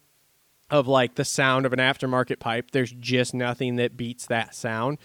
of 0.69 0.87
like 0.87 1.15
the 1.15 1.25
sound 1.25 1.65
of 1.65 1.73
an 1.73 1.79
aftermarket 1.79 2.39
pipe. 2.39 2.71
There's 2.71 2.91
just 2.91 3.33
nothing 3.33 3.75
that 3.77 3.95
beats 3.97 4.25
that 4.27 4.55
sound. 4.55 4.97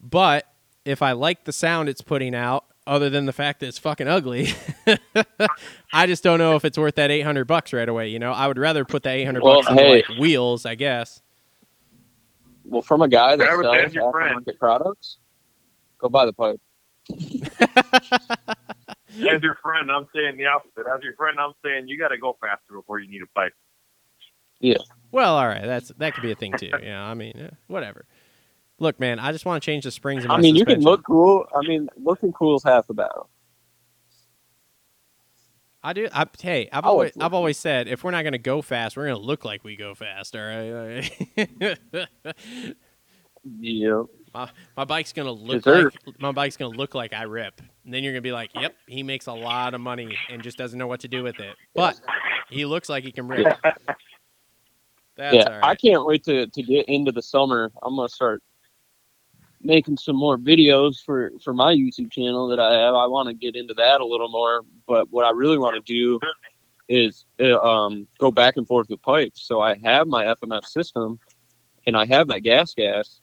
But 0.00 0.46
if 0.84 1.02
I 1.02 1.12
like 1.12 1.44
the 1.44 1.52
sound 1.52 1.88
it's 1.88 2.02
putting 2.02 2.34
out, 2.34 2.64
other 2.86 3.08
than 3.08 3.24
the 3.24 3.32
fact 3.32 3.60
that 3.60 3.66
it's 3.68 3.78
fucking 3.78 4.06
ugly, 4.08 4.48
I 5.92 6.06
just 6.06 6.22
don't 6.22 6.38
know 6.38 6.54
if 6.56 6.64
it's 6.66 6.76
worth 6.76 6.96
that 6.96 7.10
800 7.10 7.46
bucks 7.46 7.72
right 7.72 7.88
away. 7.88 8.08
You 8.08 8.18
know, 8.18 8.32
I 8.32 8.46
would 8.46 8.58
rather 8.58 8.84
put 8.84 9.04
that 9.04 9.14
800 9.14 9.42
Well, 9.42 9.54
bucks 9.62 9.70
into 9.70 9.82
hey. 9.82 9.96
like 10.08 10.18
wheels, 10.18 10.66
I 10.66 10.74
guess. 10.74 11.22
Well, 12.64 12.82
from 12.82 13.00
a 13.02 13.08
guy 13.08 13.36
that 13.36 13.44
Grab 13.46 13.60
it, 13.60 13.62
sells 13.62 13.74
there's 13.76 13.94
your 13.94 14.12
friend. 14.12 14.44
aftermarket 14.44 14.58
products, 14.58 15.18
go 15.98 16.08
buy 16.10 16.26
the 16.26 16.32
pipe. 16.34 16.60
As 19.16 19.42
your 19.42 19.54
friend, 19.62 19.90
I'm 19.90 20.06
saying 20.14 20.36
the 20.36 20.46
opposite. 20.46 20.86
As 20.92 21.02
your 21.02 21.14
friend, 21.14 21.38
I'm 21.38 21.52
saying 21.64 21.88
you 21.88 21.98
got 21.98 22.08
to 22.08 22.18
go 22.18 22.36
faster 22.40 22.74
before 22.74 22.98
you 22.98 23.08
need 23.08 23.22
a 23.22 23.26
pipe. 23.34 23.52
Well, 25.12 25.36
all 25.36 25.46
right, 25.46 25.64
that's 25.64 25.92
that 25.98 26.14
could 26.14 26.22
be 26.22 26.32
a 26.32 26.34
thing 26.34 26.54
too. 26.58 26.70
Yeah, 26.82 27.02
I 27.02 27.14
mean, 27.14 27.34
eh, 27.38 27.50
whatever. 27.68 28.06
Look, 28.80 28.98
man, 28.98 29.20
I 29.20 29.30
just 29.30 29.44
want 29.44 29.62
to 29.62 29.66
change 29.66 29.84
the 29.84 29.90
springs. 29.90 30.24
In 30.24 30.28
my 30.28 30.34
I 30.34 30.40
mean, 30.40 30.56
you 30.56 30.64
can 30.64 30.80
look 30.80 31.04
cool. 31.06 31.46
I 31.54 31.66
mean, 31.66 31.88
looking 31.96 32.32
cool 32.32 32.56
is 32.56 32.64
half 32.64 32.86
the 32.88 32.94
battle. 32.94 33.28
I 35.84 35.92
do. 35.92 36.08
I, 36.12 36.26
hey, 36.40 36.68
I've 36.72 36.84
always, 36.84 37.12
I've 37.20 37.34
always 37.34 37.58
said 37.58 37.88
if 37.88 38.02
we're 38.02 38.10
not 38.10 38.22
going 38.22 38.32
to 38.32 38.38
go 38.38 38.62
fast, 38.62 38.96
we're 38.96 39.04
going 39.04 39.16
to 39.16 39.22
look 39.22 39.44
like 39.44 39.62
we 39.64 39.76
go 39.76 39.94
fast. 39.94 40.34
All 40.34 40.42
right. 40.42 41.12
Yeah. 43.60 44.02
my, 44.34 44.50
my 44.76 44.84
bike's 44.84 45.12
going 45.12 45.26
to 45.26 45.32
look 45.32 45.62
Deserve. 45.62 45.94
like 46.06 46.20
my 46.20 46.32
bike's 46.32 46.56
going 46.56 46.72
to 46.72 46.78
look 46.78 46.94
like 46.94 47.12
I 47.12 47.24
rip. 47.24 47.60
And 47.84 47.92
then 47.92 48.02
you're 48.02 48.14
going 48.14 48.22
to 48.22 48.26
be 48.26 48.32
like, 48.32 48.50
"Yep, 48.54 48.74
he 48.86 49.02
makes 49.02 49.26
a 49.26 49.32
lot 49.32 49.74
of 49.74 49.80
money 49.82 50.16
and 50.30 50.42
just 50.42 50.56
doesn't 50.56 50.78
know 50.78 50.86
what 50.86 51.00
to 51.00 51.08
do 51.08 51.22
with 51.22 51.38
it." 51.38 51.54
But 51.74 52.00
he 52.48 52.64
looks 52.64 52.88
like 52.88 53.04
he 53.04 53.12
can 53.12 53.28
rip. 53.28 53.46
That's 55.16 55.34
yeah, 55.34 55.60
I 55.62 55.74
can't 55.74 56.04
wait 56.04 56.24
to, 56.24 56.46
to 56.46 56.62
get 56.62 56.88
into 56.88 57.12
the 57.12 57.22
summer. 57.22 57.70
I'm 57.82 57.96
gonna 57.96 58.08
start 58.08 58.42
making 59.62 59.96
some 59.96 60.16
more 60.16 60.36
videos 60.36 61.02
for 61.04 61.32
for 61.42 61.54
my 61.54 61.74
YouTube 61.74 62.10
channel 62.10 62.48
that 62.48 62.60
I 62.60 62.74
have. 62.74 62.94
I 62.94 63.06
want 63.06 63.28
to 63.28 63.34
get 63.34 63.56
into 63.56 63.74
that 63.74 64.00
a 64.00 64.06
little 64.06 64.28
more, 64.28 64.62
but 64.86 65.10
what 65.10 65.24
I 65.24 65.30
really 65.30 65.58
want 65.58 65.74
to 65.76 65.92
do 65.92 66.20
is 66.88 67.24
uh, 67.40 67.58
um, 67.60 68.06
go 68.18 68.30
back 68.30 68.56
and 68.56 68.66
forth 68.66 68.88
with 68.90 69.02
pipes. 69.02 69.42
So 69.46 69.60
I 69.60 69.76
have 69.84 70.06
my 70.06 70.24
FMF 70.24 70.66
system, 70.66 71.18
and 71.86 71.96
I 71.96 72.06
have 72.06 72.28
that 72.28 72.40
gas 72.40 72.74
gas. 72.74 73.20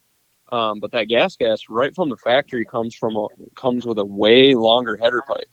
Um, 0.52 0.82
but 0.82 0.92
that 0.92 1.06
gas 1.06 1.38
gas 1.38 1.70
right 1.70 1.96
from 1.96 2.10
the 2.10 2.18
factory 2.18 2.66
comes 2.66 2.94
from 2.94 3.16
a, 3.16 3.28
comes 3.56 3.86
with 3.86 4.00
a 4.00 4.06
way 4.06 4.54
longer 4.54 4.98
header 4.98 5.22
pipe. 5.26 5.50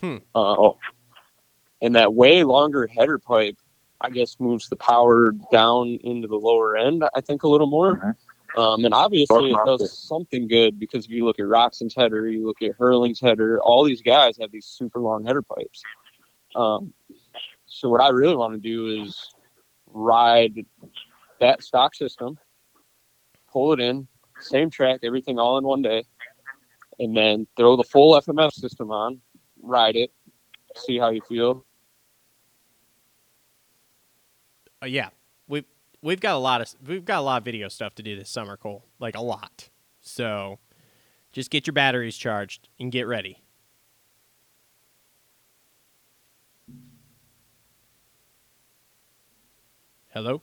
Hmm. 0.00 0.16
Uh, 0.34 0.56
oh, 0.58 0.78
and 1.80 1.94
that 1.94 2.14
way 2.14 2.44
longer 2.44 2.86
header 2.86 3.18
pipe 3.18 3.56
I 4.04 4.10
guess 4.10 4.38
moves 4.38 4.68
the 4.68 4.76
power 4.76 5.32
down 5.50 5.98
into 6.04 6.28
the 6.28 6.36
lower 6.36 6.76
end. 6.76 7.04
I 7.14 7.20
think 7.20 7.42
a 7.42 7.48
little 7.48 7.66
more. 7.66 8.16
Um, 8.56 8.84
and 8.84 8.94
obviously 8.94 9.50
it 9.50 9.58
does 9.66 9.98
something 9.98 10.46
good 10.46 10.78
because 10.78 11.06
if 11.06 11.10
you 11.10 11.24
look 11.24 11.40
at 11.40 11.46
Roczen's 11.46 11.94
header, 11.94 12.28
you 12.28 12.46
look 12.46 12.62
at 12.62 12.72
Hurling's 12.78 13.20
header, 13.20 13.60
all 13.60 13.82
these 13.82 14.02
guys 14.02 14.36
have 14.40 14.52
these 14.52 14.66
super 14.66 15.00
long 15.00 15.24
header 15.24 15.42
pipes. 15.42 15.82
Um, 16.54 16.92
so 17.66 17.88
what 17.88 18.00
I 18.00 18.10
really 18.10 18.36
want 18.36 18.54
to 18.54 18.60
do 18.60 19.02
is 19.02 19.34
ride 19.86 20.64
that 21.40 21.64
stock 21.64 21.94
system, 21.94 22.38
pull 23.50 23.72
it 23.72 23.80
in, 23.80 24.06
same 24.38 24.70
track, 24.70 25.00
everything 25.02 25.38
all 25.38 25.58
in 25.58 25.64
one 25.64 25.82
day, 25.82 26.04
and 26.98 27.16
then 27.16 27.46
throw 27.56 27.76
the 27.76 27.84
full 27.84 28.12
FMF 28.20 28.52
system 28.52 28.92
on, 28.92 29.20
ride 29.60 29.96
it, 29.96 30.12
see 30.76 30.98
how 30.98 31.10
you 31.10 31.22
feel. 31.28 31.64
Uh, 34.84 34.86
yeah, 34.86 35.08
we've 35.48 35.64
we've 36.02 36.20
got 36.20 36.34
a 36.34 36.38
lot 36.38 36.60
of 36.60 36.74
we've 36.86 37.06
got 37.06 37.18
a 37.18 37.22
lot 37.22 37.38
of 37.38 37.44
video 37.44 37.68
stuff 37.68 37.94
to 37.94 38.02
do 38.02 38.16
this 38.16 38.28
summer, 38.28 38.58
Cole. 38.58 38.84
Like 38.98 39.16
a 39.16 39.22
lot. 39.22 39.70
So, 40.02 40.58
just 41.32 41.50
get 41.50 41.66
your 41.66 41.72
batteries 41.72 42.18
charged 42.18 42.68
and 42.78 42.92
get 42.92 43.06
ready. 43.06 43.42
Hello. 50.08 50.42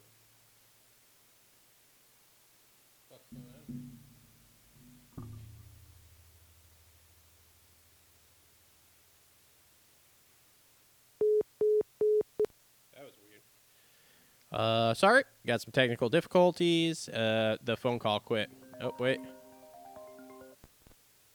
Uh, 14.52 14.94
sorry, 14.94 15.24
got 15.48 15.62
some 15.62 15.72
technical 15.72 16.10
difficulties. 16.10 17.08
Uh, 17.10 17.58
the 17.64 17.78
phone 17.78 18.00
call 18.00 18.20
quit. 18.20 18.50
Oh 18.82 18.94
wait. 19.00 19.20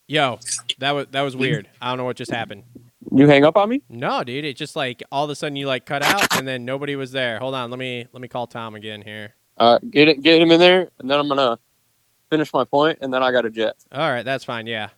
Yo, 0.08 0.38
that 0.78 0.92
was 0.92 1.06
that 1.10 1.22
was 1.22 1.34
weird. 1.36 1.68
I 1.80 1.88
don't 1.88 1.98
know 1.98 2.04
what 2.04 2.16
just 2.16 2.30
happened. 2.30 2.64
You 3.12 3.26
hang 3.26 3.44
up 3.44 3.56
on 3.56 3.68
me? 3.68 3.82
No, 3.88 4.22
dude, 4.24 4.44
it 4.44 4.56
just 4.56 4.76
like 4.76 5.02
all 5.10 5.24
of 5.24 5.30
a 5.30 5.34
sudden 5.34 5.56
you 5.56 5.66
like 5.66 5.86
cut 5.86 6.02
out 6.02 6.36
and 6.38 6.46
then 6.46 6.64
nobody 6.64 6.96
was 6.96 7.12
there. 7.12 7.38
Hold 7.38 7.54
on, 7.54 7.70
let 7.70 7.78
me 7.78 8.06
let 8.12 8.20
me 8.20 8.28
call 8.28 8.46
Tom 8.46 8.74
again 8.74 9.02
here. 9.02 9.34
Uh, 9.56 9.78
get 9.90 10.08
it, 10.08 10.22
get 10.22 10.40
him 10.40 10.50
in 10.50 10.60
there, 10.60 10.90
and 10.98 11.10
then 11.10 11.18
I'm 11.18 11.28
gonna 11.28 11.58
finish 12.28 12.52
my 12.52 12.64
point, 12.64 12.98
and 13.00 13.12
then 13.12 13.22
I 13.22 13.32
got 13.32 13.46
a 13.46 13.50
jet. 13.50 13.76
All 13.90 14.10
right, 14.10 14.24
that's 14.24 14.44
fine. 14.44 14.66
Yeah. 14.66 14.90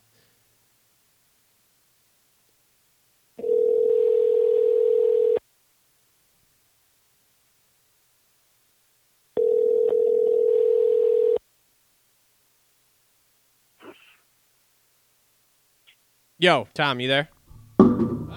Yo, 16.41 16.69
Tom, 16.73 17.01
you 17.01 17.09
there? 17.09 17.29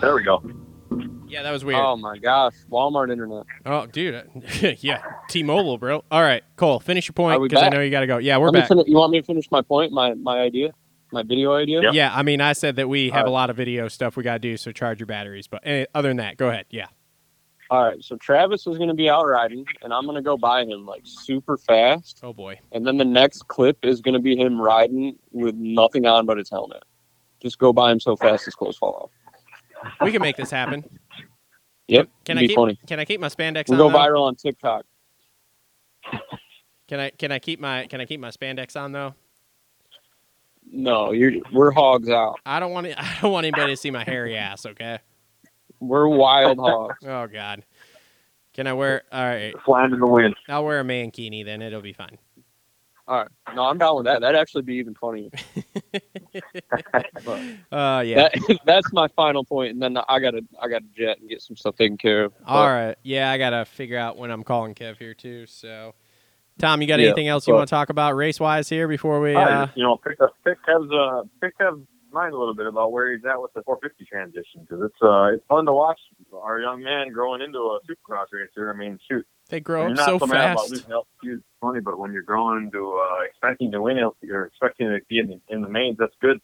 There 0.02 0.16
we 0.16 0.24
go. 0.24 0.44
Yeah, 1.28 1.44
that 1.44 1.52
was 1.52 1.64
weird. 1.64 1.80
Oh 1.80 1.96
my 1.96 2.18
gosh, 2.18 2.56
Walmart 2.70 3.12
internet. 3.12 3.44
Oh, 3.64 3.86
dude. 3.86 4.28
yeah. 4.80 5.04
T-Mobile, 5.30 5.78
bro. 5.78 6.04
All 6.10 6.22
right, 6.22 6.44
Cole, 6.56 6.80
finish 6.80 7.08
your 7.08 7.14
point 7.14 7.42
because 7.44 7.62
I 7.62 7.70
know 7.70 7.80
you 7.80 7.92
got 7.92 8.00
to 8.00 8.08
go. 8.08 8.18
Yeah, 8.18 8.38
we're 8.38 8.48
Let 8.50 8.62
back. 8.62 8.68
fin- 8.70 8.84
you 8.88 8.98
want 8.98 9.12
me 9.12 9.22
to 9.22 9.26
finish 9.26 9.52
my 9.52 9.62
point? 9.62 9.92
My 9.94 10.16
my 10.16 10.40
idea, 10.40 10.72
my 11.12 11.22
video 11.22 11.54
idea. 11.54 11.84
Yep. 11.84 11.94
Yeah, 11.94 12.12
I 12.12 12.24
mean, 12.24 12.42
I 12.42 12.54
said 12.54 12.78
that 12.78 12.90
we 12.90 13.12
have 13.12 13.26
All 13.26 13.32
a 13.32 13.34
lot 13.34 13.52
of 13.52 13.56
video 13.56 13.88
stuff 13.88 14.18
we 14.18 14.24
got 14.24 14.34
to 14.34 14.40
do, 14.40 14.58
so 14.58 14.72
charge 14.72 15.00
your 15.00 15.08
batteries. 15.08 15.46
But 15.46 15.62
eh, 15.66 15.86
other 15.94 16.10
than 16.10 16.18
that, 16.18 16.38
go 16.38 16.50
ahead. 16.50 16.66
Yeah. 16.72 16.88
All 17.70 17.86
right, 17.86 18.04
so 18.04 18.18
Travis 18.18 18.66
is 18.68 18.78
gonna 18.80 18.96
be 18.96 19.10
out 19.10 19.24
riding, 19.26 19.64
and 19.84 19.94
I'm 19.94 20.06
gonna 20.08 20.22
go 20.24 20.38
by 20.38 20.64
him 20.64 20.86
like 20.88 21.04
super 21.06 21.56
fast, 21.56 22.20
Oh 22.24 22.34
boy. 22.34 22.60
and 22.74 22.86
then 22.86 22.98
the 22.98 23.06
next 23.06 23.48
clip 23.48 23.78
is 23.86 24.02
gonna 24.02 24.20
be 24.20 24.36
him 24.36 24.60
riding 24.60 25.18
with 25.32 25.56
nothing 25.56 26.06
on 26.06 26.26
but 26.26 26.38
his 26.38 26.50
helmet. 26.50 26.84
Just 27.42 27.58
go 27.60 27.74
by 27.74 27.92
him 27.92 28.00
so 28.00 28.16
fast 28.16 28.46
his 28.46 28.56
clothes 28.56 28.78
fall 28.78 29.10
off. 29.84 29.92
We 30.02 30.12
can 30.12 30.22
make 30.22 30.38
this 30.38 30.52
happen. 30.52 30.84
Yep, 31.88 32.08
Can 32.26 32.38
it'd 32.38 32.40
I 32.40 32.42
be 32.44 32.48
keep 32.50 32.56
funny. 32.56 32.80
Can 32.88 33.00
I 33.00 33.06
keep 33.06 33.20
my 33.20 33.28
spandex 33.28 33.68
We 33.70 33.76
on? 33.76 33.78
go 33.80 33.90
though? 33.90 33.98
viral 33.98 34.22
on 34.22 34.36
TikTok. 34.36 34.86
Can 36.88 37.00
I 37.00 37.10
can 37.12 37.32
I 37.32 37.40
keep 37.40 37.60
my 37.60 37.86
can 37.88 38.00
I 38.02 38.06
keep 38.06 38.20
my 38.20 38.30
spandex 38.30 38.80
on 38.80 38.92
though? 38.92 39.16
No, 40.72 41.12
you're 41.12 41.34
we're 41.52 41.72
hogs 41.72 42.10
out. 42.10 42.40
I 42.46 42.60
don't 42.60 42.72
want 42.72 42.88
to, 42.88 43.00
I 43.02 43.18
don't 43.22 43.32
want 43.32 43.46
anybody 43.46 43.74
to 43.74 43.78
see 43.78 43.92
my 43.92 44.04
hairy 44.04 44.38
ass. 44.38 44.66
Okay. 44.66 45.00
We're 45.80 46.08
wild 46.08 46.60
hogs. 46.60 46.96
Oh 47.06 47.28
God. 47.28 47.64
Can 48.54 48.68
I 48.68 48.74
wear? 48.74 49.04
All 49.14 49.24
right, 49.24 49.54
flying 49.64 49.94
in 49.94 50.00
the 50.00 50.06
wind. 50.08 50.36
I'll 50.50 50.66
wear 50.66 50.82
a 50.82 50.84
mankini 50.84 51.44
then. 51.46 51.62
It'll 51.62 51.82
be 51.82 51.94
fine. 51.94 52.18
All 53.08 53.18
right. 53.20 53.56
No, 53.56 53.64
I'm 53.64 53.78
down 53.78 53.98
with 53.98 54.06
that. 54.06 54.22
That'd 54.22 54.40
actually 54.40 54.64
be 54.64 54.76
even 54.76 54.96
funnier. 54.96 55.30
Uh, 57.72 58.04
yeah. 58.06 58.28
That, 58.30 58.60
that's 58.66 58.92
my 58.92 59.08
final 59.10 59.46
point, 59.46 59.72
and 59.72 59.82
then 59.82 59.98
I 60.10 60.20
gotta 60.20 60.42
I 60.62 60.68
gotta 60.68 60.86
jet 60.98 61.20
and 61.20 61.30
get 61.30 61.42
some 61.42 61.56
stuff 61.56 61.76
taken 61.78 61.98
care 61.98 62.26
of. 62.26 62.34
All 62.46 62.66
But, 62.66 62.72
right. 62.72 62.98
Yeah, 63.04 63.32
I 63.32 63.38
gotta 63.38 63.64
figure 63.66 63.98
out 63.98 64.18
when 64.18 64.30
I'm 64.30 64.44
calling 64.44 64.76
Kev 64.76 64.98
here 64.98 65.14
too. 65.14 65.46
So, 65.46 65.94
Tom, 66.60 66.82
you 66.82 66.88
got 66.88 67.00
Yeah, 67.00 67.08
anything 67.08 67.30
else 67.30 67.48
you 67.48 67.54
want 67.54 67.68
to 67.68 67.72
talk 67.72 67.90
about 67.90 68.16
race 68.16 68.40
wise 68.40 68.68
here 68.68 68.88
before 68.88 69.22
we? 69.22 69.36
I 69.36 69.64
Uh, 69.64 69.68
you 69.76 69.84
know, 69.84 69.98
pick 69.98 70.20
up, 70.22 70.36
pick 70.44 70.58
Kev's, 70.66 70.92
uh, 70.92 71.24
pick 71.42 71.58
Kev's 71.58 71.82
mind 72.12 72.34
a 72.34 72.38
little 72.38 72.54
bit 72.54 72.68
about 72.68 72.92
where 72.92 73.14
he's 73.14 73.24
at 73.24 73.42
with 73.42 73.54
the 73.54 73.64
450 73.64 74.04
transition 74.06 74.62
because 74.68 74.84
it's, 74.84 75.02
uh, 75.02 75.34
it's 75.34 75.46
fun 75.48 75.66
to 75.66 75.74
watch 75.74 76.00
our 76.34 76.60
young 76.60 76.84
man 76.84 77.10
growing 77.14 77.42
into 77.42 77.58
a 77.58 77.80
supercross 77.90 78.26
racer. 78.34 78.70
I 78.70 78.78
mean, 78.78 79.00
shoot, 79.10 79.26
they 79.52 79.60
grow 79.60 79.82
you're 79.84 79.92
up 79.92 79.98
not 79.98 80.06
so 80.06 80.18
so 80.20 80.26
mad 80.26 80.52
about 80.54 80.62
fast. 80.62 80.72
losing 80.72 80.92
altitude. 80.92 81.40
It's 81.40 81.44
funny, 81.62 81.80
but 81.82 82.00
when 82.00 82.12
you're 82.12 82.24
growing 82.24 82.72
to 82.72 83.00
uh, 83.00 83.22
expecting 83.24 83.72
to 83.74 83.82
win 83.82 84.00
altitude 84.00 84.32
or 84.32 84.46
expecting 84.46 84.88
to 84.88 85.00
be 85.08 85.20
in 85.20 85.28
the, 85.28 85.40
in 85.50 85.62
the 85.62 85.70
mains, 85.70 85.98
that's 86.00 86.16
good. 86.22 86.40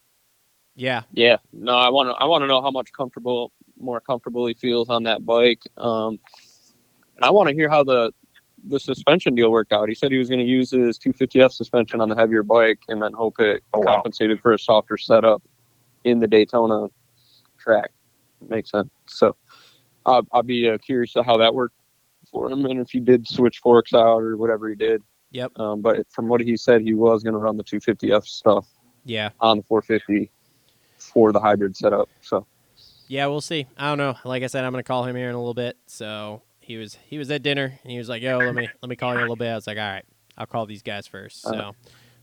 Yeah. 0.76 1.02
Yeah. 1.12 1.38
No, 1.52 1.76
I 1.76 1.90
want 1.90 2.10
to 2.10 2.14
I 2.14 2.26
want 2.26 2.44
to 2.44 2.48
know 2.48 2.62
how 2.62 2.70
much 2.70 2.92
comfortable 2.94 3.52
more 3.80 4.00
comfortable 4.00 4.46
he 4.46 4.54
feels 4.54 4.90
on 4.90 5.04
that 5.04 5.26
bike. 5.26 5.62
Um, 5.78 6.20
and 7.16 7.24
I 7.26 7.32
want 7.32 7.50
to 7.50 7.56
hear 7.56 7.70
how 7.70 7.84
the 7.84 8.12
the 8.68 8.80
suspension 8.80 9.34
deal 9.34 9.50
worked 9.52 9.72
out. 9.74 9.88
He 9.90 9.96
said 9.96 10.12
he 10.12 10.18
was 10.18 10.30
going 10.30 10.40
to 10.40 10.46
use 10.46 10.70
his 10.72 11.00
250F 11.00 11.52
suspension 11.52 12.02
on 12.02 12.10
the 12.10 12.16
heavier 12.16 12.44
bike 12.44 12.80
and 12.90 13.02
then 13.02 13.14
hope 13.14 13.40
it 13.40 13.64
Oh, 13.74 13.80
wow. 13.80 13.94
compensated 13.96 14.40
for 14.42 14.54
a 14.54 14.60
softer 14.60 14.98
setup 14.98 15.42
in 16.04 16.20
the 16.20 16.28
Daytona 16.28 16.88
track. 17.58 17.92
Makes 18.50 18.72
sense. 18.72 18.90
So 19.08 19.36
I'll, 20.06 20.28
I'll 20.32 20.44
be 20.44 20.70
uh, 20.70 20.78
curious 20.80 21.14
to 21.14 21.24
how 21.24 21.38
that 21.38 21.54
worked 21.56 21.76
for 22.38 22.52
him 22.52 22.66
and 22.66 22.80
if 22.80 22.90
he 22.92 23.00
did 23.00 23.28
switch 23.28 23.60
forks 23.60 23.94
out 23.94 24.20
or 24.22 24.38
whatever 24.38 24.70
he 24.70 24.76
did. 24.76 25.02
Yep. 25.32 25.60
Um, 25.60 25.82
but 25.82 26.06
from 26.12 26.28
what 26.28 26.40
he 26.42 26.56
said, 26.56 26.82
he 26.82 26.94
was 26.94 27.24
going 27.24 27.34
to 27.34 27.40
run 27.40 27.58
the 27.58 27.64
250F 27.64 28.26
stuff 28.26 28.68
Yeah. 29.06 29.30
on 29.42 29.58
the 29.58 29.64
450 29.64 30.30
for 30.98 31.32
the 31.32 31.40
hybrid 31.40 31.76
setup. 31.76 32.10
So 32.22 32.46
Yeah. 33.08 33.26
We'll 33.28 33.42
see. 33.42 33.66
I 33.78 33.90
don't 33.90 33.98
know. 33.98 34.16
Like 34.24 34.44
I 34.44 34.48
said, 34.48 34.64
I'm 34.64 34.72
gonna 34.72 34.84
call 34.84 35.04
him 35.06 35.16
here 35.16 35.30
in 35.30 35.36
a 35.36 35.40
little 35.40 35.54
bit. 35.54 35.78
So 35.88 36.42
he 36.60 36.78
was 36.78 36.98
he 37.08 37.18
was 37.18 37.32
at 37.32 37.42
dinner 37.44 37.80
and 37.84 37.92
he 37.92 37.98
was 37.98 38.10
like, 38.10 38.22
"Yo, 38.22 38.38
let 38.40 38.54
me 38.56 38.68
let 38.82 38.90
me 38.90 38.96
call 38.96 39.14
you 39.14 39.20
a 39.20 39.22
little 39.22 39.36
bit." 39.38 39.50
I 39.50 39.56
was 39.56 39.68
like, 39.68 39.78
"All 39.78 39.84
right, 39.88 40.04
I'll 40.38 40.46
call 40.46 40.66
these 40.66 40.84
guys 40.84 41.08
first. 41.08 41.42
So. 41.44 41.54
All 41.54 41.76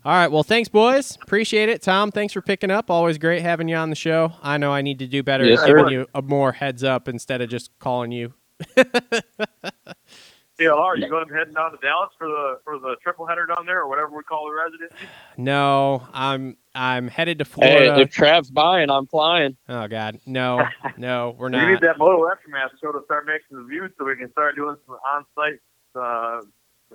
All 0.05 0.12
right. 0.12 0.31
Well, 0.31 0.43
thanks, 0.43 0.69
boys. 0.69 1.16
Appreciate 1.23 1.70
it. 1.70 1.81
Tom, 1.81 2.11
thanks 2.11 2.35
for 2.35 2.43
picking 2.43 2.70
up. 2.70 2.91
Always 2.91 3.16
great 3.16 3.41
having 3.43 3.69
you 3.69 3.77
on 3.77 3.89
the 3.89 3.97
show. 3.97 4.32
I 4.43 4.59
know 4.59 4.70
I 4.73 4.82
need 4.82 4.99
to 4.99 5.07
do 5.07 5.23
better 5.23 5.47
Yes, 5.47 5.65
giving 5.65 5.86
sir. 5.86 5.91
you 5.91 6.07
a 6.15 6.20
more 6.20 6.53
heads 6.53 6.85
up 6.85 7.09
instead 7.09 7.41
of 7.41 7.49
just 7.49 7.70
calling 7.78 8.12
you. 8.12 8.35
CLR, 10.61 10.79
are 10.79 10.97
you 10.97 11.09
going 11.09 11.29
heading 11.29 11.55
down 11.55 11.73
to 11.73 11.79
Dallas 11.79 12.11
for 12.19 12.29
the 12.29 12.61
for 12.65 12.79
the 12.79 12.97
triple 13.03 13.27
header 13.27 13.47
down 13.47 13.67
there 13.67 13.81
or 13.81 13.89
whatever 13.89 14.17
we 14.17 14.23
call 14.23 14.47
the 14.47 14.55
residency? 14.55 15.13
No, 15.37 16.07
I'm 16.13 16.57
I'm 16.75 17.09
headed 17.09 17.39
to 17.41 17.45
hey, 17.45 17.87
Florida. 17.87 18.01
if 18.03 18.11
Trav's 18.11 18.51
buying, 18.51 18.91
I'm 18.91 19.07
flying. 19.07 19.57
oh 19.69 19.89
God, 19.89 20.21
no, 20.27 20.65
no, 20.97 21.35
we're 21.39 21.49
not. 21.49 21.67
We 21.67 21.73
need 21.73 21.81
that 21.83 21.99
Moto 21.99 22.29
Aftermath 22.31 22.71
show 22.81 22.93
to 22.93 23.01
start 23.05 23.27
making 23.27 23.59
the 23.59 23.65
views 23.65 23.91
so 23.99 24.05
we 24.05 24.17
can 24.17 24.31
start 24.33 24.55
doing 24.55 24.77
some 24.87 24.97
on-site 25.05 25.61
uh, 25.97 26.41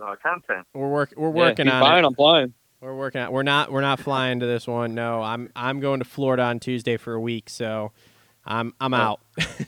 uh, 0.03 0.15
content. 0.23 0.65
We're 0.73 0.89
work 0.89 1.13
we're 1.17 1.29
Yeah, 1.29 1.35
working 1.49 1.65
he's 1.65 1.73
on 1.73 1.81
buying, 1.81 2.05
it. 2.05 2.07
I'm 2.07 2.15
flying. 2.15 2.53
We're 2.81 2.95
working 2.95 3.19
on. 3.21 3.31
We're 3.33 3.43
not 3.43 3.71
we're 3.73 3.81
not 3.81 3.99
flying 3.99 4.39
to 4.39 4.45
this 4.45 4.67
one. 4.67 4.95
No, 4.95 5.21
I'm 5.21 5.49
I'm 5.55 5.81
going 5.81 5.99
to 5.99 6.05
Florida 6.05 6.43
on 6.43 6.59
Tuesday 6.61 6.95
for 6.95 7.13
a 7.13 7.19
week, 7.19 7.49
so 7.49 7.91
I'm 8.45 8.73
I'm 8.79 8.93
out. 8.93 9.19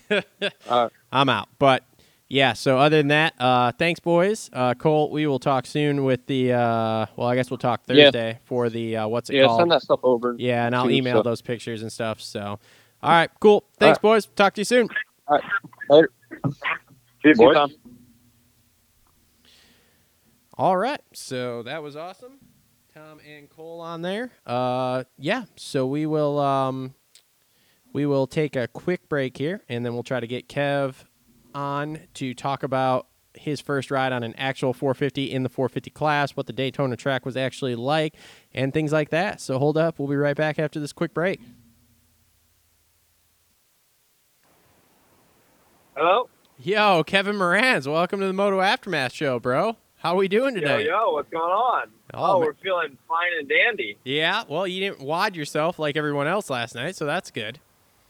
Uh, 0.67 0.89
I'm 1.11 1.27
out. 1.29 1.49
But 1.59 1.83
yeah, 2.31 2.53
so 2.53 2.77
other 2.77 2.95
than 2.95 3.09
that, 3.09 3.33
uh, 3.39 3.73
thanks, 3.73 3.99
boys. 3.99 4.49
Uh, 4.53 4.73
Cole, 4.73 5.11
we 5.11 5.27
will 5.27 5.37
talk 5.37 5.65
soon 5.65 6.05
with 6.05 6.25
the. 6.27 6.53
Uh, 6.53 7.05
well, 7.17 7.27
I 7.27 7.35
guess 7.35 7.51
we'll 7.51 7.57
talk 7.57 7.81
Yeah. 7.89 8.05
Thursday 8.05 8.39
for 8.45 8.69
the 8.69 8.95
uh, 8.97 9.07
what's 9.09 9.29
it 9.29 9.35
yeah, 9.35 9.47
called? 9.47 9.59
send 9.59 9.71
that 9.71 9.81
stuff 9.81 9.99
over. 10.03 10.35
Yeah, 10.39 10.65
and 10.65 10.73
I'll 10.73 10.85
too, 10.85 10.91
email 10.91 11.17
so- 11.17 11.23
those 11.23 11.41
pictures 11.41 11.81
and 11.81 11.91
stuff. 11.91 12.21
So, 12.21 12.57
all 13.03 13.11
right, 13.11 13.29
cool. 13.41 13.65
Thanks, 13.79 13.99
boys. 13.99 14.27
Talk 14.27 14.53
to 14.53 14.61
you 14.61 14.65
soon. 14.65 14.87
All 15.27 15.35
right, 15.37 15.43
Later. 15.89 16.11
See 16.31 16.39
you, 16.45 16.53
See 17.21 17.29
you, 17.29 17.35
boys. 17.35 17.55
Tom. 17.55 17.71
All 20.57 20.77
right, 20.77 21.01
so 21.13 21.63
that 21.63 21.83
was 21.83 21.97
awesome. 21.97 22.39
Tom 22.93 23.19
and 23.29 23.49
Cole 23.49 23.81
on 23.81 24.01
there. 24.03 24.31
Uh, 24.45 25.03
yeah, 25.17 25.45
so 25.57 25.85
we 25.85 26.05
will 26.05 26.39
um, 26.39 26.93
we 27.91 28.05
will 28.05 28.25
take 28.25 28.55
a 28.55 28.69
quick 28.69 29.09
break 29.09 29.37
here, 29.37 29.63
and 29.67 29.85
then 29.85 29.93
we'll 29.93 30.03
try 30.03 30.21
to 30.21 30.27
get 30.27 30.47
Kev 30.47 30.95
on 31.53 31.99
to 32.15 32.33
talk 32.33 32.63
about 32.63 33.07
his 33.33 33.61
first 33.61 33.91
ride 33.91 34.11
on 34.11 34.23
an 34.23 34.33
actual 34.35 34.73
450 34.73 35.31
in 35.31 35.43
the 35.43 35.49
450 35.49 35.89
class, 35.91 36.31
what 36.31 36.47
the 36.47 36.53
Daytona 36.53 36.97
track 36.97 37.25
was 37.25 37.37
actually 37.37 37.75
like, 37.75 38.15
and 38.53 38.73
things 38.73 38.91
like 38.91 39.09
that. 39.09 39.39
So 39.39 39.57
hold 39.57 39.77
up, 39.77 39.99
we'll 39.99 40.07
be 40.09 40.15
right 40.15 40.35
back 40.35 40.59
after 40.59 40.79
this 40.79 40.91
quick 40.91 41.13
break. 41.13 41.39
Hello? 45.95 46.29
Yo, 46.57 47.03
Kevin 47.03 47.35
Moranz, 47.35 47.87
welcome 47.91 48.19
to 48.19 48.27
the 48.27 48.33
Moto 48.33 48.59
Aftermath 48.61 49.13
show, 49.13 49.39
bro. 49.39 49.77
How 49.97 50.13
are 50.13 50.17
we 50.17 50.27
doing 50.27 50.55
Yo, 50.55 50.61
tonight? 50.61 50.85
yo, 50.85 51.11
what's 51.11 51.29
going 51.29 51.43
on? 51.43 51.87
Oh, 52.13 52.33
Oh, 52.35 52.39
we're 52.39 52.53
feeling 52.55 52.97
fine 53.07 53.29
and 53.39 53.47
dandy. 53.49 53.97
Yeah, 54.03 54.43
well, 54.47 54.67
you 54.67 54.79
didn't 54.79 55.01
wad 55.01 55.35
yourself 55.35 55.79
like 55.79 55.95
everyone 55.95 56.27
else 56.27 56.49
last 56.49 56.75
night, 56.75 56.95
so 56.95 57.05
that's 57.05 57.31
good. 57.31 57.59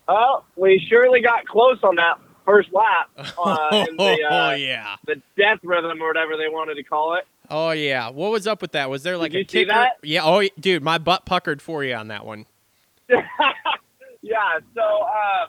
Well, 0.07 0.45
we 0.55 0.84
surely 0.89 1.22
got 1.22 1.45
close 1.47 1.80
on 1.84 1.95
that 1.95 2.19
first 2.45 2.69
lap 2.73 3.09
uh, 3.18 3.69
in 3.89 3.97
the, 3.97 4.18
oh 4.30 4.49
uh, 4.49 4.51
yeah, 4.53 4.95
the 5.05 5.22
death 5.38 5.59
rhythm 5.63 6.01
or 6.01 6.07
whatever 6.07 6.38
they 6.38 6.49
wanted 6.49 6.76
to 6.76 6.84
call 6.84 7.15
it. 7.15 7.26
oh 7.49 7.72
yeah. 7.72 8.09
What 8.09 8.31
was 8.31 8.47
up 8.47 8.61
with 8.61 8.72
that? 8.73 8.89
Was 8.89 9.03
there 9.03 9.18
like 9.18 9.31
Did 9.31 9.38
a 9.38 9.41
you 9.41 9.45
see 9.47 9.57
kicker? 9.65 9.72
that? 9.73 9.97
Yeah. 10.03 10.22
Oh, 10.23 10.41
dude, 10.59 10.84
my 10.84 10.97
butt 10.97 11.26
puckered 11.26 11.61
for 11.61 11.84
you 11.84 11.93
on 11.95 12.07
that 12.09 12.26
one. 12.26 12.45
yeah, 13.09 14.59
so 14.76 14.81
uh, 14.81 15.45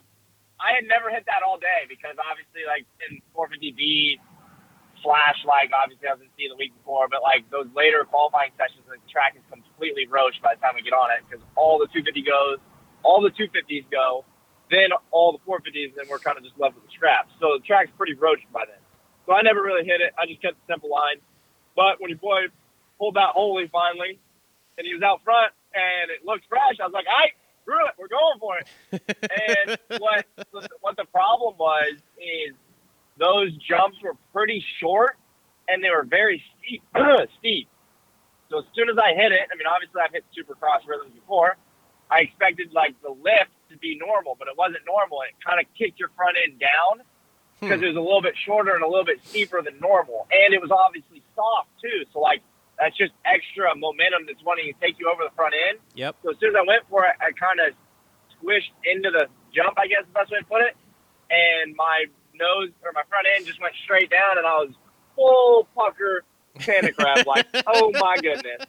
I 0.60 0.74
had 0.74 0.84
never 0.88 1.10
hit 1.10 1.24
that 1.26 1.42
all 1.46 1.58
day 1.58 1.86
because 1.88 2.16
obviously, 2.18 2.62
like 2.66 2.86
in 3.08 3.20
450B 3.36 4.18
slash, 5.02 5.38
like 5.46 5.70
obviously 5.70 6.08
I 6.08 6.14
was 6.14 6.22
in 6.22 6.30
C 6.36 6.48
the 6.50 6.56
week 6.58 6.74
before, 6.78 7.06
but 7.10 7.22
like 7.22 7.46
those 7.50 7.66
later 7.74 8.02
qualifying 8.06 8.50
sessions, 8.58 8.82
the 8.90 8.98
track 9.10 9.34
is 9.38 9.42
completely 9.50 10.06
roached 10.10 10.42
by 10.42 10.54
the 10.54 10.60
time 10.62 10.74
we 10.74 10.82
get 10.82 10.94
on 10.94 11.10
it 11.14 11.22
because 11.28 11.42
all 11.54 11.78
the 11.78 11.86
250 11.94 12.22
goes, 12.26 12.58
all 13.02 13.22
the 13.22 13.30
250s 13.34 13.86
go, 13.90 14.24
then 14.72 14.88
all 15.10 15.32
the 15.32 15.42
450s, 15.44 15.98
and 16.00 16.08
we're 16.08 16.18
kind 16.18 16.38
of 16.38 16.44
just 16.44 16.58
left 16.58 16.74
with 16.74 16.84
the 16.84 16.90
straps. 16.90 17.30
So 17.40 17.58
the 17.60 17.64
track's 17.64 17.90
pretty 17.96 18.14
roached 18.14 18.50
by 18.52 18.64
then. 18.66 18.80
So 19.26 19.34
I 19.34 19.42
never 19.42 19.62
really 19.62 19.84
hit 19.84 20.00
it. 20.00 20.12
I 20.18 20.26
just 20.26 20.40
kept 20.42 20.56
the 20.66 20.72
simple 20.72 20.90
line. 20.90 21.20
But 21.76 22.00
when 22.00 22.10
your 22.10 22.18
boy 22.18 22.48
pulled 22.98 23.14
that 23.16 23.36
holy 23.36 23.68
finally, 23.68 24.18
and 24.78 24.86
he 24.86 24.94
was 24.94 25.02
out 25.02 25.22
front, 25.24 25.52
and 25.74 26.10
it 26.10 26.24
looked 26.24 26.44
fresh, 26.48 26.80
I 26.80 26.84
was 26.84 26.92
like, 26.92 27.06
all 27.06 27.20
right, 27.20 27.32
screw 27.62 27.86
it, 27.86 27.94
we're 27.98 28.08
going 28.08 28.38
for 28.40 28.58
it. 28.58 28.66
and 29.68 30.00
what 30.00 30.26
what 30.80 30.96
the 30.96 31.04
problem 31.12 31.54
was 31.58 31.94
is 32.18 32.54
those 33.18 33.52
jumps 33.56 33.96
were 34.02 34.16
pretty 34.32 34.64
short, 34.80 35.16
and 35.68 35.82
they 35.82 35.90
were 35.90 36.04
very 36.04 36.42
steep. 36.58 36.82
steep. 37.38 37.68
So 38.50 38.58
as 38.58 38.64
soon 38.74 38.90
as 38.90 38.96
I 38.98 39.14
hit 39.14 39.32
it, 39.32 39.48
I 39.48 39.56
mean, 39.56 39.66
obviously 39.66 40.00
I've 40.04 40.12
hit 40.12 40.24
supercross 40.36 40.86
rhythms 40.86 41.14
before. 41.14 41.56
I 42.10 42.20
expected 42.20 42.72
like 42.72 42.94
the 43.00 43.08
lift 43.10 43.52
to 43.72 43.78
be 43.78 43.98
normal, 43.98 44.36
but 44.38 44.48
it 44.48 44.56
wasn't 44.56 44.84
normal. 44.86 45.22
It 45.22 45.34
kind 45.44 45.60
of 45.60 45.66
kicked 45.76 45.98
your 45.98 46.10
front 46.16 46.36
end 46.36 46.60
down 46.60 47.04
hmm. 47.60 47.66
because 47.66 47.82
it 47.82 47.88
was 47.88 47.96
a 47.96 48.00
little 48.04 48.22
bit 48.22 48.34
shorter 48.36 48.74
and 48.74 48.84
a 48.84 48.88
little 48.88 49.04
bit 49.04 49.20
steeper 49.24 49.62
than 49.62 49.80
normal, 49.80 50.26
and 50.30 50.54
it 50.54 50.60
was 50.60 50.70
obviously 50.70 51.22
soft 51.34 51.68
too. 51.80 52.04
So 52.12 52.20
like 52.20 52.42
that's 52.78 52.96
just 52.96 53.12
extra 53.24 53.74
momentum 53.76 54.26
that's 54.26 54.42
wanting 54.44 54.72
to 54.72 54.76
take 54.80 54.98
you 54.98 55.10
over 55.12 55.22
the 55.24 55.34
front 55.36 55.54
end. 55.68 55.78
Yep. 55.94 56.16
So 56.22 56.30
as 56.30 56.36
soon 56.40 56.50
as 56.50 56.56
I 56.56 56.64
went 56.66 56.82
for 56.88 57.04
it, 57.04 57.14
I 57.20 57.32
kind 57.32 57.60
of 57.60 57.74
squished 58.36 58.72
into 58.84 59.10
the 59.10 59.26
jump, 59.54 59.78
I 59.78 59.86
guess 59.86 60.02
the 60.06 60.12
best 60.12 60.32
way 60.32 60.38
to 60.38 60.44
put 60.46 60.62
it, 60.62 60.74
and 61.30 61.76
my 61.76 62.06
nose 62.34 62.70
or 62.82 62.92
my 62.92 63.02
front 63.08 63.26
end 63.36 63.46
just 63.46 63.60
went 63.60 63.74
straight 63.84 64.10
down, 64.10 64.38
and 64.38 64.46
I 64.46 64.54
was 64.64 64.70
full 65.14 65.68
pucker 65.76 66.24
panic 66.58 66.96
crab, 66.96 67.26
like 67.26 67.46
oh 67.66 67.92
my 67.94 68.16
goodness. 68.20 68.66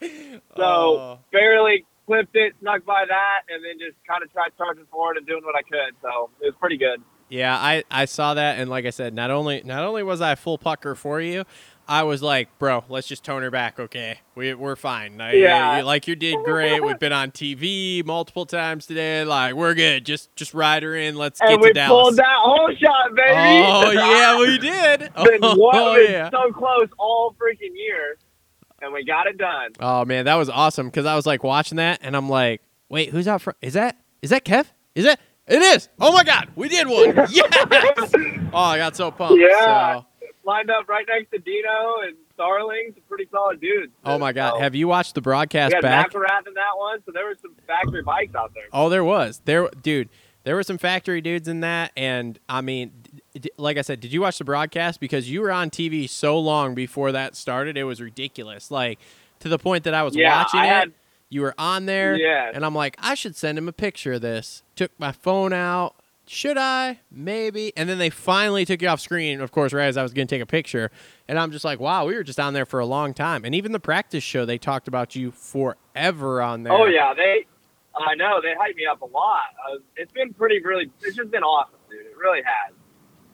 So 0.56 0.62
Oh. 0.62 1.18
barely 1.32 1.84
clipped 2.08 2.34
it, 2.34 2.54
snuck 2.60 2.84
by 2.84 3.04
that, 3.06 3.42
and 3.48 3.62
then 3.64 3.78
just 3.78 3.96
kind 4.08 4.22
of 4.24 4.32
tried 4.32 4.50
charging 4.56 4.86
forward 4.86 5.16
and 5.18 5.26
doing 5.26 5.44
what 5.44 5.54
I 5.54 5.62
could. 5.62 5.94
So 6.02 6.30
it 6.40 6.46
was 6.46 6.54
pretty 6.58 6.78
good. 6.78 7.02
Yeah, 7.28 7.54
I, 7.56 7.84
I 7.90 8.06
saw 8.06 8.32
that, 8.34 8.58
and 8.58 8.70
like 8.70 8.86
I 8.86 8.90
said, 8.90 9.12
not 9.14 9.30
only 9.30 9.60
not 9.62 9.84
only 9.84 10.02
was 10.02 10.22
I 10.22 10.34
full 10.34 10.56
pucker 10.56 10.94
for 10.94 11.20
you, 11.20 11.44
I 11.86 12.02
was 12.04 12.22
like, 12.22 12.48
bro, 12.58 12.84
let's 12.88 13.06
just 13.06 13.22
tone 13.22 13.42
her 13.42 13.50
back, 13.50 13.78
okay? 13.78 14.20
We 14.34 14.54
we're 14.54 14.76
fine. 14.76 15.18
Like, 15.18 15.34
Yeah. 15.34 15.76
you- 15.78 15.84
like 15.84 16.08
you 16.08 16.16
did 16.16 16.38
great. 16.44 16.82
We've 16.82 16.98
been 16.98 17.12
on 17.12 17.30
TV 17.30 18.02
multiple 18.04 18.46
times 18.46 18.86
today. 18.86 19.24
Like 19.24 19.54
we're 19.54 19.74
good. 19.74 20.06
Just 20.06 20.34
just 20.36 20.54
ride 20.54 20.82
her 20.82 20.94
in. 20.96 21.16
Let's 21.16 21.38
and 21.42 21.50
get 21.50 21.60
we 21.60 21.68
to 21.68 21.72
Dallas. 21.74 22.02
pulled 22.02 22.16
that 22.16 22.36
whole 22.38 22.70
shot, 22.80 23.14
baby. 23.14 23.62
Oh 23.66 23.90
yeah, 23.90 24.38
we 24.38 24.56
did. 24.70 25.00
been, 25.00 25.38
Oh, 25.42 25.54
what, 25.56 25.74
oh, 25.76 25.94
been 25.96 26.10
yeah. 26.12 26.30
so 26.30 26.50
close 26.52 26.88
all 26.98 27.34
freaking 27.38 27.74
year, 27.74 28.16
and 28.82 28.92
we 28.92 29.04
got 29.04 29.26
it 29.26 29.38
done. 29.38 29.72
Oh 29.80 30.04
man, 30.04 30.24
that 30.26 30.34
was 30.36 30.48
awesome 30.48 30.86
because 30.88 31.06
I 31.06 31.14
was 31.16 31.26
like 31.26 31.42
watching 31.42 31.76
that 31.76 32.00
and 32.02 32.16
I'm 32.16 32.28
like, 32.28 32.62
wait, 32.88 33.10
who's 33.10 33.28
out 33.28 33.42
front? 33.42 33.56
Is 33.62 33.74
that 33.74 33.96
is 34.22 34.30
that 34.30 34.44
Kev? 34.44 34.66
Is 34.94 35.04
that 35.04 35.20
it 35.46 35.62
is? 35.62 35.88
Oh 36.00 36.12
my 36.12 36.24
god, 36.24 36.48
we 36.56 36.68
did 36.68 36.86
one! 36.86 37.14
Yes! 37.30 38.12
Oh, 38.52 38.58
I 38.58 38.78
got 38.78 38.96
so 38.96 39.10
pumped. 39.10 39.40
Yeah. 39.40 40.00
So 40.00 40.06
lined 40.44 40.70
up 40.70 40.88
right 40.88 41.04
next 41.08 41.30
to 41.30 41.38
Dino 41.38 41.96
and 42.06 42.16
Starling's 42.34 42.96
a 42.96 43.00
pretty 43.02 43.28
solid 43.30 43.60
dudes. 43.60 43.92
Oh 44.04 44.18
my 44.18 44.32
God! 44.32 44.54
So, 44.54 44.60
Have 44.60 44.74
you 44.74 44.88
watched 44.88 45.14
the 45.14 45.20
broadcast 45.20 45.72
we 45.72 45.76
had 45.76 45.82
back? 45.82 46.12
McElrath 46.12 46.46
in 46.46 46.54
that 46.54 46.76
one, 46.76 47.00
so 47.04 47.12
there 47.12 47.24
were 47.26 47.36
some 47.40 47.54
factory 47.66 48.02
bikes 48.02 48.34
out 48.34 48.52
there. 48.54 48.64
Oh, 48.72 48.88
there 48.88 49.04
was 49.04 49.40
there, 49.44 49.68
dude. 49.82 50.08
There 50.44 50.54
were 50.54 50.62
some 50.62 50.78
factory 50.78 51.20
dudes 51.20 51.48
in 51.48 51.60
that, 51.60 51.92
and 51.96 52.38
I 52.48 52.60
mean, 52.62 52.92
like 53.56 53.76
I 53.78 53.82
said, 53.82 54.00
did 54.00 54.12
you 54.12 54.20
watch 54.22 54.38
the 54.38 54.44
broadcast? 54.44 55.00
Because 55.00 55.30
you 55.30 55.40
were 55.40 55.50
on 55.52 55.70
TV 55.70 56.08
so 56.08 56.38
long 56.38 56.74
before 56.74 57.12
that 57.12 57.36
started, 57.36 57.76
it 57.76 57.84
was 57.84 58.00
ridiculous. 58.00 58.70
Like 58.70 58.98
to 59.40 59.48
the 59.48 59.58
point 59.58 59.84
that 59.84 59.94
I 59.94 60.02
was 60.02 60.16
Yeah, 60.16 60.36
watching 60.42 60.60
I 60.60 60.66
it. 60.66 60.68
had- 60.70 60.92
you 61.30 61.42
were 61.42 61.54
on 61.58 61.84
there, 61.84 62.16
Yes. 62.16 62.52
and 62.54 62.64
I'm 62.64 62.74
like, 62.74 62.96
I 62.98 63.14
should 63.14 63.36
send 63.36 63.58
him 63.58 63.68
a 63.68 63.72
picture 63.72 64.14
of 64.14 64.22
this. 64.22 64.62
Took 64.76 64.90
my 64.98 65.12
phone 65.12 65.52
out. 65.52 65.94
Should 66.26 66.56
I? 66.56 67.00
Maybe. 67.10 67.70
And 67.76 67.86
then 67.88 67.98
they 67.98 68.08
finally 68.10 68.64
took 68.64 68.80
you 68.80 68.88
off 68.88 69.00
screen, 69.00 69.40
of 69.42 69.50
course, 69.52 69.72
right 69.74 69.86
as 69.88 69.96
I 69.98 70.02
was 70.02 70.12
going 70.14 70.26
to 70.26 70.34
take 70.34 70.42
a 70.42 70.46
picture. 70.46 70.90
And 71.26 71.38
I'm 71.38 71.50
just 71.52 71.66
like, 71.66 71.80
wow, 71.80 72.06
we 72.06 72.14
were 72.14 72.22
just 72.22 72.40
on 72.40 72.54
there 72.54 72.64
for 72.66 72.80
a 72.80 72.86
long 72.86 73.12
time. 73.12 73.44
And 73.44 73.54
even 73.54 73.72
the 73.72 73.80
practice 73.80 74.24
show, 74.24 74.46
they 74.46 74.56
talked 74.58 74.88
about 74.88 75.16
you 75.16 75.30
forever 75.30 76.40
on 76.42 76.62
there. 76.62 76.72
Oh 76.72 76.86
yeah, 76.86 77.12
they. 77.14 77.46
I 77.94 78.14
know 78.14 78.40
they 78.40 78.54
hyped 78.54 78.76
me 78.76 78.86
up 78.86 79.02
a 79.02 79.06
lot. 79.06 79.40
Uh, 79.70 79.78
it's 79.96 80.12
been 80.12 80.32
pretty, 80.32 80.62
really. 80.62 80.90
It's 81.02 81.16
just 81.16 81.30
been 81.30 81.42
awesome, 81.42 81.74
dude. 81.90 82.00
It 82.06 82.16
really 82.16 82.42
has. 82.44 82.72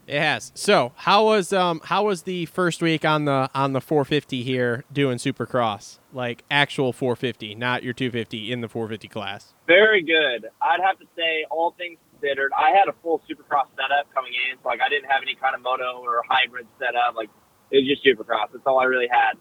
It 0.07 0.21
has. 0.21 0.53
So, 0.55 0.93
how 0.97 1.25
was 1.25 1.53
um 1.53 1.81
how 1.85 2.05
was 2.05 2.23
the 2.23 2.47
first 2.47 2.83
week 2.83 3.05
on 3.05 3.25
the 3.25 3.51
on 3.55 3.73
the 3.73 3.81
450 3.81 4.43
here 4.43 4.85
doing 4.93 5.19
Supercross? 5.19 5.99
Like 6.13 6.45
actual 6.51 6.93
450, 6.93 7.55
not 7.55 7.83
your 7.83 7.93
250 7.95 8.53
in 8.53 8.61
the 8.61 8.69
450 8.69 9.09
class. 9.09 9.55
Very 9.67 10.03
good. 10.03 10.51
I'd 10.61 10.81
have 10.81 10.99
to 10.99 11.07
say, 11.17 11.47
all 11.51 11.75
things 11.79 11.99
considered, 12.13 12.53
I 12.57 12.71
had 12.71 12.89
a 12.89 12.95
full 13.03 13.21
Supercross 13.29 13.67
setup 13.77 14.13
coming 14.15 14.33
in. 14.51 14.59
So 14.63 14.69
like, 14.69 14.81
I 14.85 14.89
didn't 14.89 15.11
have 15.11 15.23
any 15.23 15.35
kind 15.35 15.55
of 15.55 15.63
moto 15.63 16.01
or 16.03 16.23
hybrid 16.29 16.67
setup. 16.79 17.17
Like, 17.17 17.31
it 17.71 17.79
was 17.79 17.89
just 17.89 18.05
Supercross. 18.05 18.53
That's 18.53 18.67
all 18.67 18.79
I 18.79 18.85
really 18.85 19.09
had. 19.11 19.33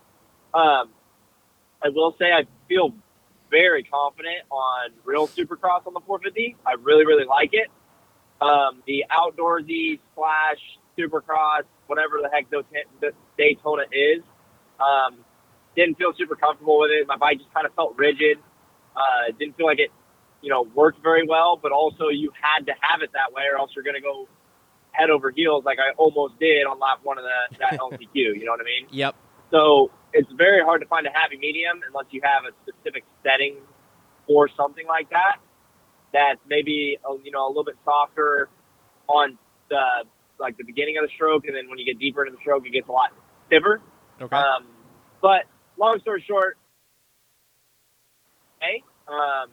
Um, 0.57 0.89
I 1.83 1.89
will 1.89 2.15
say, 2.17 2.31
I 2.31 2.45
feel 2.69 2.93
very 3.51 3.83
confident 3.83 4.47
on 4.49 4.91
real 5.03 5.27
Supercross 5.27 5.85
on 5.85 5.93
the 5.93 6.01
450. 6.07 6.55
I 6.65 6.73
really, 6.81 7.05
really 7.05 7.25
like 7.25 7.49
it. 7.53 7.67
Um, 8.43 8.83
the 8.85 9.05
outdoorsy 9.11 9.99
slash 10.15 10.59
Supercross, 10.97 11.63
whatever 11.87 12.19
the 12.21 12.29
heck 12.31 12.45
Daytona 13.37 13.83
is, 13.91 14.23
um, 14.79 15.17
didn't 15.75 15.97
feel 15.97 16.13
super 16.17 16.35
comfortable 16.35 16.79
with 16.79 16.91
it. 16.91 17.07
My 17.07 17.17
bike 17.17 17.39
just 17.39 17.53
kind 17.53 17.65
of 17.65 17.73
felt 17.73 17.97
rigid. 17.97 18.37
Uh, 18.95 19.31
didn't 19.39 19.57
feel 19.57 19.65
like 19.65 19.79
it, 19.79 19.91
you 20.41 20.49
know, 20.49 20.67
worked 20.75 21.01
very 21.01 21.25
well. 21.25 21.57
But 21.61 21.71
also, 21.71 22.09
you 22.09 22.31
had 22.39 22.67
to 22.67 22.73
have 22.81 23.01
it 23.01 23.11
that 23.13 23.33
way, 23.33 23.43
or 23.51 23.57
else 23.57 23.71
you're 23.75 23.83
going 23.83 23.95
to 23.95 24.01
go 24.01 24.27
head 24.93 25.09
over 25.09 25.31
heels, 25.31 25.65
like 25.65 25.79
I 25.79 25.93
almost 25.97 26.39
did 26.39 26.65
on 26.65 26.79
lap 26.79 26.99
one 27.03 27.17
of 27.17 27.25
the 27.25 27.57
that 27.59 27.79
LCQ. 27.79 28.13
You 28.13 28.45
know 28.45 28.51
what 28.51 28.61
I 28.61 28.65
mean? 28.65 28.87
Yep. 28.91 29.15
So 29.51 29.91
it's 30.13 30.31
very 30.31 30.63
hard 30.63 30.81
to 30.81 30.87
find 30.87 31.05
a 31.05 31.11
happy 31.11 31.37
medium 31.37 31.81
unless 31.85 32.05
you 32.11 32.21
have 32.23 32.43
a 32.45 32.53
specific 32.63 33.03
setting 33.23 33.57
for 34.27 34.49
something 34.55 34.87
like 34.87 35.09
that. 35.09 35.37
That's 36.13 36.39
maybe 36.47 36.97
a, 37.03 37.15
you 37.23 37.31
know 37.31 37.47
a 37.47 37.49
little 37.49 37.63
bit 37.63 37.75
softer 37.83 38.49
on 39.07 39.37
the 39.69 40.05
like 40.39 40.57
the 40.57 40.63
beginning 40.63 40.97
of 40.97 41.03
the 41.03 41.11
stroke, 41.15 41.45
and 41.45 41.55
then 41.55 41.69
when 41.69 41.79
you 41.79 41.85
get 41.85 41.99
deeper 41.99 42.25
into 42.25 42.37
the 42.37 42.41
stroke, 42.41 42.65
it 42.65 42.71
gets 42.71 42.87
a 42.87 42.91
lot 42.91 43.11
stiffer. 43.47 43.81
Okay. 44.21 44.35
Um, 44.35 44.67
but 45.21 45.45
long 45.77 45.99
story 45.99 46.23
short, 46.27 46.57
hey, 48.61 48.83
um, 49.07 49.49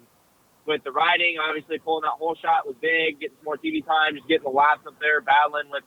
with 0.67 0.85
the 0.85 0.93
riding, 0.93 1.37
obviously 1.43 1.79
pulling 1.79 2.05
that 2.05 2.19
holeshot 2.21 2.67
was 2.67 2.77
big, 2.81 3.21
getting 3.21 3.37
some 3.41 3.47
more 3.47 3.59
TV 3.59 3.85
time, 3.85 4.15
just 4.15 4.29
getting 4.29 4.45
the 4.45 4.55
laps 4.55 4.87
up 4.87 4.95
there, 5.01 5.21
battling 5.21 5.67
with, 5.73 5.85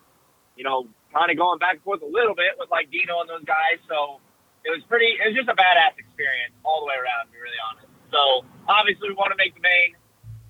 you 0.58 0.64
know, 0.64 0.90
kind 1.14 1.30
of 1.30 1.38
going 1.38 1.60
back 1.60 1.80
and 1.80 1.84
forth 1.86 2.02
a 2.02 2.10
little 2.10 2.36
bit 2.36 2.58
with 2.58 2.68
like 2.68 2.90
Dino 2.90 3.22
and 3.22 3.30
those 3.30 3.46
guys. 3.46 3.80
So 3.88 4.20
it 4.66 4.72
was 4.74 4.82
pretty, 4.90 5.16
it 5.20 5.32
was 5.32 5.38
just 5.38 5.48
a 5.48 5.56
badass 5.56 5.96
experience 5.96 6.56
all 6.66 6.84
the 6.84 6.90
way 6.90 6.98
around, 6.98 7.30
to 7.30 7.32
be 7.32 7.40
really 7.40 7.62
honest. 7.72 7.88
So 8.12 8.22
obviously 8.68 9.14
we 9.14 9.16
want 9.16 9.32
to 9.32 9.40
make 9.40 9.56
the 9.56 9.64
main, 9.64 9.96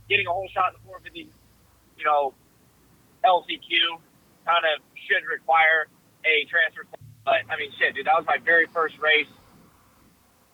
getting 0.10 0.28
a 0.28 0.34
holeshot 0.34 0.74
in 0.74 0.80
the 0.80 0.84
450, 0.86 1.30
you 1.98 2.06
know, 2.06 2.34
LCQ 3.24 3.72
kind 4.46 4.66
of 4.68 4.84
should 5.08 5.24
require 5.28 5.88
a 6.26 6.46
transfer. 6.48 6.86
But 7.24 7.48
I 7.48 7.56
mean, 7.56 7.72
shit, 7.80 7.96
dude, 7.96 8.08
that 8.08 8.16
was 8.18 8.28
my 8.28 8.38
very 8.44 8.68
first 8.68 9.00
race 9.00 9.32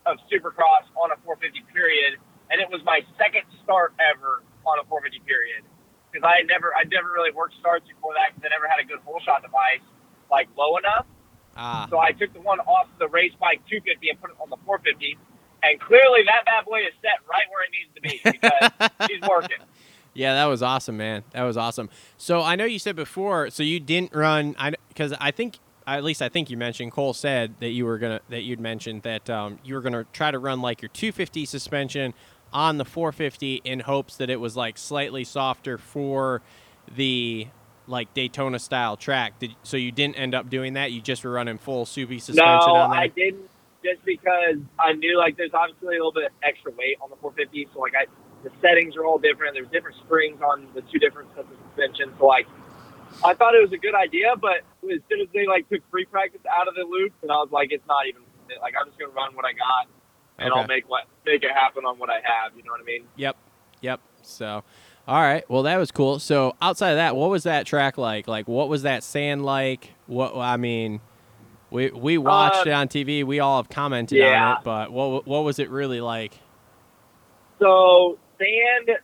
of 0.06 0.18
Supercross 0.30 0.86
on 0.98 1.12
a 1.12 1.18
450 1.26 1.66
period, 1.74 2.18
and 2.50 2.62
it 2.62 2.70
was 2.70 2.82
my 2.86 3.02
second 3.18 3.46
start 3.64 3.94
ever 3.98 4.42
on 4.66 4.78
a 4.80 4.86
450 4.86 5.26
period 5.26 5.66
because 6.10 6.26
I 6.26 6.42
had 6.42 6.48
never, 6.48 6.74
I 6.74 6.84
never 6.90 7.10
really 7.14 7.32
worked 7.32 7.58
starts 7.60 7.86
before 7.88 8.14
that 8.18 8.34
because 8.34 8.50
I 8.50 8.50
never 8.54 8.66
had 8.70 8.82
a 8.82 8.86
good 8.86 9.02
full 9.06 9.20
shot 9.22 9.42
device 9.42 9.86
like 10.30 10.50
low 10.58 10.78
enough. 10.78 11.06
Ah. 11.58 11.88
So 11.90 11.98
I 12.00 12.12
took 12.14 12.34
the 12.34 12.42
one 12.42 12.60
off 12.62 12.88
the 12.98 13.08
race 13.10 13.34
bike 13.40 13.62
250 13.70 14.10
and 14.10 14.22
put 14.22 14.30
it 14.32 14.38
on 14.42 14.50
the 14.50 14.58
450, 14.66 15.18
and 15.64 15.80
clearly 15.80 16.24
that 16.26 16.46
bad 16.46 16.66
boy 16.66 16.80
is 16.80 16.94
set 17.02 17.20
right 17.30 17.46
where 17.52 17.64
it 17.64 17.72
needs 17.72 17.94
to 17.96 18.02
be 18.02 18.22
because 18.24 18.90
she's 19.10 19.22
working. 19.30 19.58
Yeah, 20.14 20.34
that 20.34 20.46
was 20.46 20.62
awesome, 20.62 20.98
man. 20.98 21.24
That 21.34 21.44
was 21.44 21.58
awesome. 21.58 21.90
So 22.18 22.42
I 22.42 22.56
know 22.56 22.66
you 22.66 22.80
said 22.80 22.96
before, 22.96 23.50
so 23.50 23.64
you 23.64 23.80
didn't 23.80 24.14
run, 24.14 24.56
I 24.58 24.74
because 24.90 25.14
I 25.20 25.32
think 25.32 25.60
at 25.88 26.04
least 26.04 26.22
I 26.22 26.30
think 26.30 26.50
you 26.50 26.58
mentioned 26.58 26.92
Cole 26.92 27.14
said 27.14 27.56
that 27.60 27.70
you 27.70 27.86
were 27.86 27.98
gonna 27.98 28.22
that 28.30 28.42
you'd 28.42 28.60
mentioned 28.60 29.04
that 29.04 29.30
um, 29.30 29.60
you 29.64 29.76
were 29.76 29.82
gonna 29.82 30.06
try 30.14 30.32
to 30.32 30.40
run 30.40 30.62
like 30.62 30.82
your 30.82 30.90
250 30.90 31.46
suspension 31.46 32.14
on 32.52 32.78
the 32.78 32.86
450 32.86 33.62
in 33.64 33.82
hopes 33.82 34.18
that 34.18 34.30
it 34.30 34.40
was 34.40 34.56
like 34.56 34.78
slightly 34.78 35.24
softer 35.24 35.78
for 35.78 36.42
the 36.96 37.48
like 37.88 38.14
Daytona 38.14 38.60
style 38.60 38.98
track. 38.98 39.40
Did, 39.40 39.56
so 39.64 39.78
you 39.78 39.92
didn't 39.92 40.16
end 40.16 40.36
up 40.36 40.50
doing 40.50 40.74
that. 40.74 40.92
You 40.92 41.02
just 41.02 41.24
were 41.24 41.32
running 41.32 41.58
full 41.58 41.86
soupy 41.86 42.20
suspension 42.20 42.74
no, 42.74 42.76
on 42.76 42.92
there. 42.92 43.00
I 43.00 43.08
didn't 43.08 43.50
just 43.84 44.04
because 44.06 44.58
I 44.80 44.94
knew 44.94 45.18
like 45.18 45.38
there's 45.38 45.54
obviously 45.54 45.96
a 45.96 46.00
little 46.00 46.12
bit 46.14 46.32
extra 46.44 46.72
weight 46.72 46.98
on 47.02 47.10
the 47.10 47.16
450, 47.18 47.68
so 47.74 47.80
like 47.80 47.94
I 47.96 48.06
the 48.44 48.52
settings 48.62 48.96
are 48.96 49.04
all 49.06 49.20
different. 49.20 49.54
There's 49.54 49.68
different 49.70 49.98
springs 49.98 50.42
on 50.42 50.68
the 50.74 50.82
two 50.82 51.00
different 51.00 51.30
sets 51.36 51.48
of 51.52 51.58
suspension, 51.68 52.14
so 52.18 52.26
like 52.26 52.48
I 53.24 53.34
thought 53.34 53.56
it 53.56 53.62
was 53.62 53.74
a 53.74 53.78
good 53.78 53.96
idea, 53.96 54.36
but 54.40 54.64
as 54.84 55.02
soon 55.10 55.22
as 55.22 55.28
they 55.34 55.46
like 55.46 55.68
took 55.70 55.82
free 55.92 56.06
practice 56.06 56.42
out 56.48 56.68
of 56.68 56.76
the 56.76 56.84
loop, 56.84 57.14
and 57.22 57.32
I 57.32 57.36
was 57.36 57.50
like, 57.52 57.72
it's 57.72 57.86
not 57.88 58.08
even 58.08 58.22
like 58.62 58.74
I'm 58.80 58.88
just 58.88 59.00
gonna 59.00 59.12
run 59.12 59.36
what 59.36 59.46
I 59.46 59.54
got, 59.54 59.88
and 60.38 60.52
Okay. 60.52 60.60
I'll 60.60 60.68
make 60.68 60.88
what 60.90 61.06
make 61.26 61.44
it 61.44 61.52
happen 61.52 61.86
on 61.86 61.98
what 62.00 62.10
I 62.10 62.22
have. 62.24 62.56
You 62.56 62.64
know 62.64 62.72
what 62.72 62.82
I 62.82 62.86
mean? 62.86 63.04
Yep. 63.18 63.36
Yep. 63.82 64.00
So, 64.22 64.64
all 65.08 65.22
right. 65.22 65.50
Well, 65.50 65.64
that 65.64 65.78
was 65.78 65.92
cool. 65.92 66.20
So, 66.20 66.56
outside 66.62 66.92
of 66.92 66.98
that, 66.98 67.16
what 67.16 67.30
was 67.30 67.44
that 67.44 67.66
track 67.66 67.98
like? 67.98 68.28
Like, 68.28 68.48
what 68.48 68.70
was 68.70 68.84
that 68.84 69.04
sand 69.04 69.46
like? 69.46 69.94
What 70.08 70.36
I 70.38 70.58
mean, 70.58 71.02
we 71.72 71.92
we 71.92 72.18
watched 72.18 72.68
Uh, 72.68 72.70
it 72.70 72.74
on 72.74 72.88
TV. 72.88 73.24
We 73.24 73.40
all 73.40 73.58
have 73.58 73.70
commented 73.70 74.18
yeah. 74.18 74.52
on 74.52 74.58
it, 74.58 74.64
but 74.64 74.92
what 74.92 75.28
what 75.28 75.44
was 75.44 75.60
it 75.60 75.70
really 75.70 76.02
like? 76.02 76.34
So 77.60 78.18
sand 78.38 78.98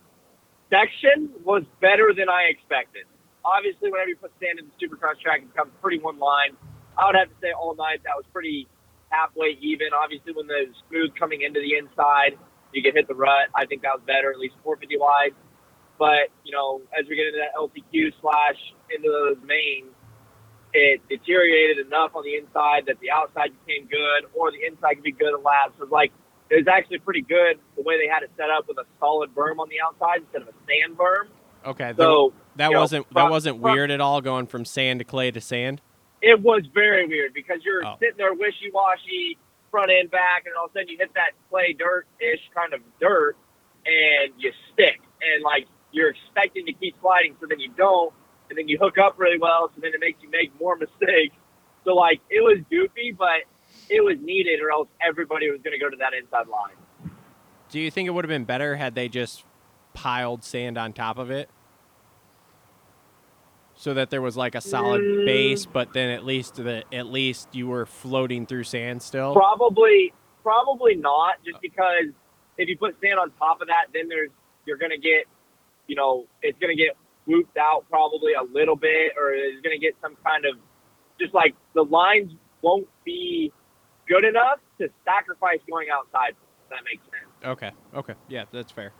section 0.70 1.30
was 1.44 1.64
better 1.82 2.14
than 2.16 2.30
I 2.30 2.44
expected. 2.50 3.06
Obviously, 3.44 3.92
whenever 3.92 4.10
you 4.10 4.16
put 4.16 4.32
sand 4.42 4.60
in 4.60 4.66
the 4.66 4.76
supercross 4.82 5.20
track, 5.20 5.42
it 5.42 5.54
becomes 5.54 5.72
pretty 5.82 6.00
one 6.00 6.18
line. 6.18 6.56
I 6.98 7.06
would 7.06 7.16
have 7.16 7.28
to 7.30 7.36
say 7.42 7.52
all 7.52 7.76
night 7.76 8.02
that 8.04 8.16
was 8.16 8.26
pretty 8.34 8.68
halfway 9.10 9.58
even. 9.62 9.90
Obviously, 9.94 10.34
when 10.34 10.48
the 10.48 10.66
smooth 10.90 11.12
coming 11.20 11.42
into 11.42 11.60
the 11.60 11.78
inside, 11.78 12.38
you 12.74 12.82
get 12.82 12.96
hit 12.96 13.08
the 13.08 13.16
rut. 13.16 13.50
I 13.54 13.66
think 13.66 13.84
that 13.84 13.94
was 13.94 14.02
better, 14.08 14.32
at 14.32 14.40
least 14.40 14.56
450 14.64 14.98
wide. 14.98 15.36
But 16.00 16.28
you 16.44 16.52
know, 16.52 16.82
as 16.98 17.06
we 17.08 17.16
get 17.16 17.28
into 17.28 17.40
that 17.40 17.54
LCQ 17.56 18.14
slash 18.22 18.58
into 18.90 19.10
those 19.12 19.38
mains, 19.46 19.94
it 20.76 21.02
deteriorated 21.10 21.85
enough 21.85 22.11
on 22.15 22.23
the 22.23 22.35
inside 22.35 22.85
that 22.88 22.99
the 22.99 23.10
outside 23.11 23.52
became 23.65 23.88
good, 23.88 24.26
or 24.34 24.52
the 24.52 24.65
inside 24.65 24.95
could 24.95 25.03
be 25.03 25.11
good 25.14 25.34
at 25.34 25.41
laps. 25.43 25.73
So 25.80 25.85
like 25.89 26.11
it 26.49 26.56
was 26.57 26.68
actually 26.68 26.99
pretty 26.99 27.22
good 27.22 27.57
the 27.76 27.81
way 27.81 27.97
they 27.97 28.07
had 28.11 28.22
it 28.23 28.31
set 28.38 28.49
up 28.49 28.68
with 28.68 28.77
a 28.77 28.85
solid 28.99 29.34
berm 29.34 29.60
on 29.60 29.69
the 29.69 29.80
outside 29.81 30.22
instead 30.22 30.41
of 30.43 30.49
a 30.49 30.53
sand 30.68 30.97
berm. 30.97 31.27
Okay. 31.65 31.93
So 31.97 32.34
that 32.57 32.72
wasn't 32.73 33.07
that 33.10 33.22
from- 33.22 33.30
wasn't 33.31 33.61
from- 33.61 33.72
weird 33.73 33.89
at 33.91 34.02
all 34.02 34.22
going 34.22 34.45
from 34.47 34.65
sand 34.65 34.99
to 34.99 35.06
clay 35.06 35.31
to 35.31 35.41
sand. 35.41 35.81
it 36.22 36.39
was 36.41 36.64
very 36.73 37.06
weird 37.07 37.34
because 37.34 37.60
you're 37.64 37.85
Oh. 37.85 37.95
sitting 37.99 38.18
there 38.18 38.34
wishy 38.34 38.72
washy, 38.72 39.38
front 39.72 39.91
and 39.91 40.10
back, 40.10 40.45
and 40.45 40.56
all 40.56 40.65
of 40.65 40.72
a 40.72 40.73
sudden 40.73 40.89
you 40.89 40.97
hit 40.97 41.14
that 41.14 41.31
clay 41.49 41.72
dirt 41.73 42.07
ish 42.19 42.41
kind 42.56 42.73
of 42.73 42.81
dirt 42.99 43.35
and 43.85 44.34
you 44.38 44.52
stick. 44.73 44.99
And 45.22 45.43
like 45.43 45.68
you're 45.91 46.10
expecting 46.10 46.65
to 46.65 46.73
keep 46.73 46.95
sliding, 47.02 47.35
so 47.39 47.45
then 47.47 47.60
you 47.60 47.69
don't, 47.77 48.11
and 48.56 48.64
then 48.64 48.69
you 48.69 48.77
hook 48.82 48.98
up 48.98 49.15
really 49.18 49.38
well, 49.38 49.69
so 49.76 49.82
then 49.82 49.91
it 49.94 49.99
makes 49.99 50.23
you 50.23 50.30
make 50.30 50.57
more 50.60 50.77
mistakes. 50.77 51.36
So 51.84 51.94
like 51.94 52.22
it 52.30 52.41
was 52.41 52.64
goofy, 52.69 53.14
but 53.18 53.44
it 53.90 54.02
was 54.02 54.15
needed, 54.22 54.61
or 54.61 54.72
else 54.72 54.88
everybody 55.06 55.52
was 55.52 55.60
going 55.61 55.77
to 55.77 55.84
go 55.84 55.90
to 55.90 55.98
that 55.98 56.14
inside 56.14 56.48
line. 56.48 56.73
Do 57.69 57.80
you 57.80 57.91
think 57.91 58.07
it 58.07 58.11
would 58.11 58.23
have 58.23 58.30
been 58.30 58.45
better 58.45 58.77
had 58.77 58.95
they 58.95 59.10
just 59.10 59.44
piled 59.94 60.44
sand 60.44 60.77
on 60.77 60.94
top 60.94 61.18
of 61.18 61.30
it? 61.32 61.49
So 63.76 63.94
that 63.94 64.10
there 64.10 64.22
was 64.22 64.38
like 64.38 64.56
a 64.56 64.61
solid 64.61 65.02
Mm. 65.02 65.26
base, 65.26 65.65
but 65.65 65.91
then 65.94 66.10
at 66.10 66.23
least 66.23 66.56
the 66.56 66.86
at 66.94 67.07
least 67.07 67.49
you 67.53 67.68
were 67.68 67.86
floating 67.86 68.45
through 68.45 68.64
sand 68.64 69.02
still. 69.02 69.34
Probably, 69.34 70.14
probably 70.44 70.95
not, 70.95 71.44
just 71.44 71.60
because 71.61 72.07
if 72.57 72.69
you 72.69 72.77
put 72.77 72.95
sand 73.02 73.19
on 73.19 73.32
top 73.32 73.60
of 73.61 73.68
that, 73.68 73.88
then 73.94 74.07
there's 74.07 74.32
you're 74.65 74.77
gonna 74.77 74.98
get, 74.98 75.26
you 75.88 75.95
know, 75.95 76.26
it's 76.41 76.57
gonna 76.60 76.73
get 76.73 76.95
whooped 77.26 77.57
out 77.57 77.85
probably 77.89 78.34
a 78.34 78.43
little 78.43 78.76
bit, 78.76 79.14
or 79.18 79.34
is 79.34 79.61
gonna 79.64 79.77
get 79.77 79.95
some 80.02 80.15
kind 80.26 80.45
of 80.45 80.56
just 81.19 81.34
like 81.34 81.56
the 81.73 81.84
lines 81.84 82.31
won't 82.61 82.88
be 83.03 83.52
good 84.07 84.23
enough 84.26 84.60
to 84.80 84.89
sacrifice 85.03 85.60
going 85.69 85.88
outside. 85.91 86.30
If 86.64 86.69
that 86.69 86.84
makes 86.84 87.03
sense. 87.06 87.31
Okay. 87.43 87.72
Okay. 87.95 88.14
Yeah, 88.27 88.45
that's 88.52 88.72
fair. 88.72 88.91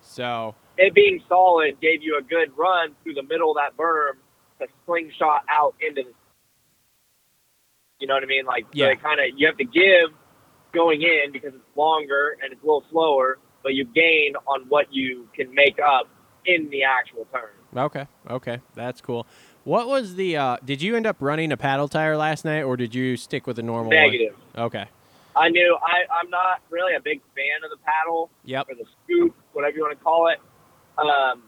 So 0.00 0.54
It 0.76 0.94
being 0.94 1.22
solid 1.28 1.80
gave 1.80 2.02
you 2.02 2.16
a 2.18 2.22
good 2.22 2.56
run 2.56 2.94
through 3.02 3.14
the 3.14 3.22
middle 3.24 3.50
of 3.50 3.56
that 3.56 3.76
berm 3.76 4.12
to 4.60 4.66
slingshot 4.86 5.42
out 5.48 5.74
into 5.80 6.02
the. 6.04 6.12
You 7.98 8.06
know 8.06 8.14
what 8.14 8.22
I 8.22 8.26
mean? 8.26 8.46
Like, 8.46 8.66
Yeah. 8.72 8.90
it 8.90 9.02
kind 9.02 9.18
of 9.20 9.26
you 9.36 9.46
have 9.48 9.56
to 9.56 9.64
give 9.64 10.10
going 10.72 11.02
in 11.02 11.32
because 11.32 11.52
it's 11.54 11.76
longer 11.76 12.36
and 12.42 12.52
it's 12.52 12.62
a 12.62 12.64
little 12.64 12.84
slower, 12.90 13.38
but 13.64 13.74
you 13.74 13.84
gain 13.84 14.34
on 14.46 14.62
what 14.68 14.92
you 14.92 15.28
can 15.34 15.52
make 15.52 15.80
up 15.80 16.08
in 16.44 16.70
the 16.70 16.84
actual 16.84 17.26
turn. 17.32 17.50
Okay. 17.76 18.06
Okay. 18.30 18.60
That's 18.74 19.00
cool. 19.00 19.26
What 19.64 19.86
was 19.88 20.14
the? 20.14 20.36
uh 20.36 20.56
Did 20.64 20.80
you 20.82 20.96
end 20.96 21.06
up 21.06 21.16
running 21.20 21.52
a 21.52 21.56
paddle 21.56 21.88
tire 21.88 22.16
last 22.16 22.44
night, 22.44 22.62
or 22.62 22.76
did 22.76 22.94
you 22.94 23.16
stick 23.16 23.46
with 23.46 23.56
the 23.56 23.62
normal 23.62 23.90
Negative. 23.90 24.34
one? 24.54 24.66
Okay. 24.66 24.84
I 25.36 25.50
knew 25.50 25.76
I, 25.82 26.20
I'm 26.20 26.30
not 26.30 26.62
really 26.70 26.94
a 26.96 27.00
big 27.00 27.20
fan 27.36 27.62
of 27.64 27.70
the 27.70 27.76
paddle 27.84 28.28
Yep. 28.44 28.66
or 28.70 28.74
the 28.74 28.84
scoop, 29.04 29.36
whatever 29.52 29.76
you 29.76 29.82
want 29.82 29.96
to 29.96 30.02
call 30.04 30.28
it. 30.28 30.40
Um, 30.98 31.44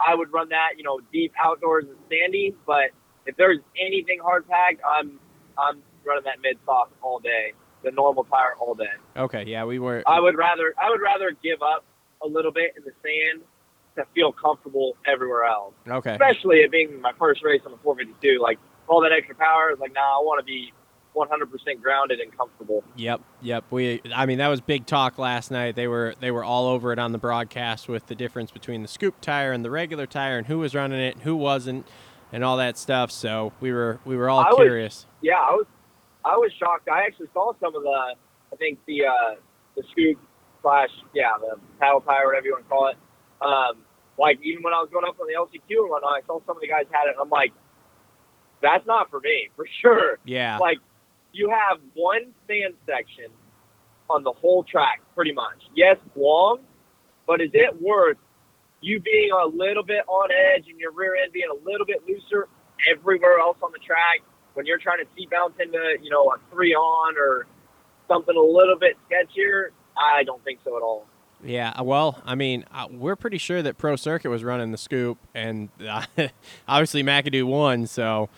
I 0.00 0.14
would 0.14 0.32
run 0.32 0.48
that, 0.50 0.70
you 0.78 0.82
know, 0.84 1.00
deep 1.12 1.32
outdoors 1.38 1.84
and 1.88 1.96
sandy. 2.08 2.54
But 2.66 2.90
if 3.26 3.36
there's 3.36 3.58
anything 3.80 4.18
hard 4.22 4.48
packed, 4.48 4.80
I'm 4.88 5.18
I'm 5.58 5.82
running 6.04 6.24
that 6.24 6.40
mid 6.40 6.56
soft 6.64 6.92
all 7.02 7.18
day, 7.18 7.52
the 7.82 7.90
normal 7.90 8.24
tire 8.24 8.54
all 8.60 8.74
day. 8.74 8.84
Okay. 9.16 9.44
Yeah, 9.46 9.64
we 9.64 9.78
were. 9.78 10.02
I 10.06 10.20
would 10.20 10.36
rather 10.36 10.72
I 10.80 10.88
would 10.88 11.00
rather 11.02 11.32
give 11.42 11.60
up 11.60 11.84
a 12.22 12.26
little 12.28 12.52
bit 12.52 12.74
in 12.76 12.84
the 12.84 12.92
sand 13.02 13.42
to 13.98 14.06
feel 14.14 14.32
comfortable 14.32 14.96
everywhere 15.06 15.44
else. 15.44 15.74
Okay. 15.88 16.12
Especially 16.12 16.58
it 16.58 16.70
being 16.70 17.00
my 17.00 17.12
first 17.18 17.42
race 17.44 17.62
on 17.66 17.72
the 17.72 17.78
452, 17.78 18.40
like 18.42 18.58
all 18.88 19.00
that 19.02 19.12
extra 19.12 19.34
power 19.34 19.70
is 19.72 19.78
like, 19.78 19.92
nah, 19.94 20.00
I 20.18 20.22
want 20.22 20.38
to 20.40 20.44
be 20.44 20.72
100% 21.16 21.82
grounded 21.82 22.20
and 22.20 22.36
comfortable. 22.36 22.84
Yep, 22.96 23.20
yep. 23.42 23.64
We, 23.70 24.00
I 24.14 24.26
mean, 24.26 24.38
that 24.38 24.48
was 24.48 24.60
big 24.60 24.86
talk 24.86 25.18
last 25.18 25.50
night. 25.50 25.74
They 25.74 25.88
were 25.88 26.14
they 26.20 26.30
were 26.30 26.44
all 26.44 26.66
over 26.66 26.92
it 26.92 26.98
on 26.98 27.12
the 27.12 27.18
broadcast 27.18 27.88
with 27.88 28.06
the 28.06 28.14
difference 28.14 28.50
between 28.50 28.82
the 28.82 28.88
scoop 28.88 29.20
tire 29.20 29.52
and 29.52 29.64
the 29.64 29.70
regular 29.70 30.06
tire, 30.06 30.38
and 30.38 30.46
who 30.46 30.58
was 30.58 30.74
running 30.74 31.00
it 31.00 31.14
and 31.16 31.22
who 31.24 31.34
wasn't, 31.36 31.86
and 32.32 32.44
all 32.44 32.56
that 32.58 32.78
stuff. 32.78 33.10
So 33.10 33.52
we 33.60 33.72
were 33.72 33.98
we 34.04 34.16
were 34.16 34.28
all 34.30 34.40
I 34.40 34.50
was- 34.50 34.56
curious. 34.58 35.06
yeah, 35.20 35.38
I 35.40 35.52
was 35.54 35.66
I 36.24 36.36
was 36.36 36.52
shocked. 36.58 36.88
I 36.88 37.00
actually 37.02 37.28
saw 37.32 37.52
some 37.58 37.74
of 37.74 37.82
the 37.82 38.14
I 38.52 38.56
think 38.56 38.78
the 38.86 39.06
uh, 39.06 39.34
the 39.76 39.82
scoop 39.90 40.18
slash 40.62 40.90
yeah 41.14 41.32
the 41.40 41.56
paddle 41.80 42.00
tire 42.02 42.26
whatever 42.26 42.46
you 42.46 42.52
want 42.52 42.64
to 42.64 42.68
call 42.68 42.88
it. 42.88 42.96
Um, 43.40 43.82
like 44.18 44.38
even 44.42 44.62
when 44.62 44.74
I 44.74 44.78
was 44.78 44.88
going 44.92 45.04
up 45.06 45.16
on 45.20 45.26
the 45.26 45.34
LCQ 45.34 45.82
and 45.82 45.90
whatnot, 45.90 46.12
I 46.12 46.26
saw 46.26 46.40
some 46.46 46.56
of 46.56 46.60
the 46.60 46.68
guys 46.68 46.86
had 46.90 47.08
it. 47.08 47.16
I'm 47.20 47.30
like, 47.30 47.52
that's 48.60 48.86
not 48.86 49.10
for 49.10 49.20
me 49.20 49.48
for 49.56 49.66
sure. 49.80 50.18
Yeah, 50.24 50.58
Like 50.58 50.78
you 51.32 51.50
have 51.50 51.78
one 51.94 52.32
sand 52.46 52.74
section 52.86 53.30
on 54.10 54.24
the 54.24 54.32
whole 54.32 54.64
track 54.64 55.00
pretty 55.14 55.32
much. 55.32 55.62
Yes, 55.74 55.96
long, 56.16 56.60
but 57.26 57.40
is 57.40 57.50
it 57.52 57.80
worth 57.80 58.16
you 58.80 59.00
being 59.00 59.30
a 59.32 59.46
little 59.46 59.82
bit 59.82 60.02
on 60.06 60.30
edge 60.30 60.64
and 60.68 60.78
your 60.78 60.92
rear 60.92 61.16
end 61.16 61.32
being 61.32 61.50
a 61.50 61.68
little 61.68 61.86
bit 61.86 62.02
looser 62.06 62.48
everywhere 62.90 63.38
else 63.38 63.58
on 63.62 63.70
the 63.72 63.78
track 63.78 64.22
when 64.54 64.66
you're 64.66 64.78
trying 64.78 64.98
to 64.98 65.06
seat 65.16 65.28
bounce 65.30 65.54
into, 65.60 65.78
you 66.02 66.10
know, 66.10 66.30
a 66.30 66.38
three 66.52 66.74
on 66.74 67.14
or 67.18 67.46
something 68.08 68.34
a 68.36 68.40
little 68.40 68.78
bit 68.78 68.96
sketchier? 69.10 69.68
I 69.96 70.22
don't 70.24 70.42
think 70.44 70.60
so 70.64 70.76
at 70.76 70.82
all. 70.82 71.06
Yeah. 71.44 71.80
Well, 71.80 72.20
I 72.24 72.34
mean, 72.34 72.64
uh, 72.72 72.88
we're 72.90 73.16
pretty 73.16 73.38
sure 73.38 73.62
that 73.62 73.78
Pro 73.78 73.96
Circuit 73.96 74.28
was 74.28 74.44
running 74.44 74.72
the 74.72 74.78
scoop, 74.78 75.18
and 75.34 75.68
uh, 75.86 76.04
obviously 76.68 77.02
McAdoo 77.02 77.44
won. 77.44 77.86
So 77.86 78.28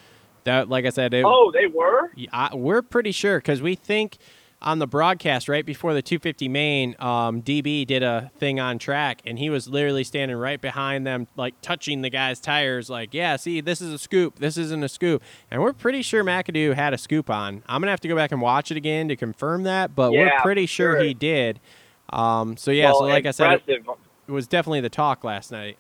that, 0.44 0.68
like 0.68 0.84
I 0.84 0.90
said, 0.90 1.14
it, 1.14 1.24
Oh, 1.24 1.50
they 1.52 1.66
were? 1.66 2.10
I, 2.32 2.54
we're 2.54 2.82
pretty 2.82 3.12
sure 3.12 3.38
because 3.38 3.62
we 3.62 3.74
think 3.74 4.18
on 4.62 4.78
the 4.78 4.86
broadcast 4.86 5.48
right 5.48 5.64
before 5.64 5.94
the 5.94 6.02
250 6.02 6.48
main, 6.48 6.94
um, 6.98 7.40
DB 7.40 7.86
did 7.86 8.02
a 8.02 8.30
thing 8.38 8.60
on 8.60 8.78
track, 8.78 9.22
and 9.24 9.38
he 9.38 9.48
was 9.48 9.68
literally 9.68 10.04
standing 10.04 10.36
right 10.36 10.60
behind 10.60 11.06
them, 11.06 11.26
like 11.36 11.54
touching 11.62 12.02
the 12.02 12.10
guy's 12.10 12.40
tires, 12.40 12.90
like, 12.90 13.14
"Yeah, 13.14 13.36
see, 13.36 13.60
this 13.60 13.80
is 13.80 13.92
a 13.92 13.98
scoop. 13.98 14.38
This 14.38 14.58
isn't 14.58 14.84
a 14.84 14.88
scoop." 14.88 15.22
And 15.50 15.62
we're 15.62 15.72
pretty 15.72 16.02
sure 16.02 16.22
McAdoo 16.22 16.74
had 16.74 16.92
a 16.92 16.98
scoop 16.98 17.30
on. 17.30 17.62
I'm 17.66 17.80
gonna 17.80 17.90
have 17.90 18.00
to 18.00 18.08
go 18.08 18.16
back 18.16 18.32
and 18.32 18.40
watch 18.42 18.70
it 18.70 18.76
again 18.76 19.08
to 19.08 19.16
confirm 19.16 19.62
that, 19.62 19.94
but 19.94 20.12
we're 20.12 20.30
pretty 20.42 20.66
sure 20.66 20.92
sure. 20.94 21.02
he 21.02 21.14
did. 21.14 21.58
Um, 22.10 22.56
so 22.56 22.70
yeah, 22.70 22.86
well, 22.86 23.00
so 23.00 23.04
like 23.04 23.26
I 23.26 23.30
said, 23.30 23.62
it, 23.66 23.82
it 24.28 24.32
was 24.32 24.46
definitely 24.46 24.80
the 24.80 24.88
talk 24.88 25.24
last 25.24 25.52
night. 25.52 25.78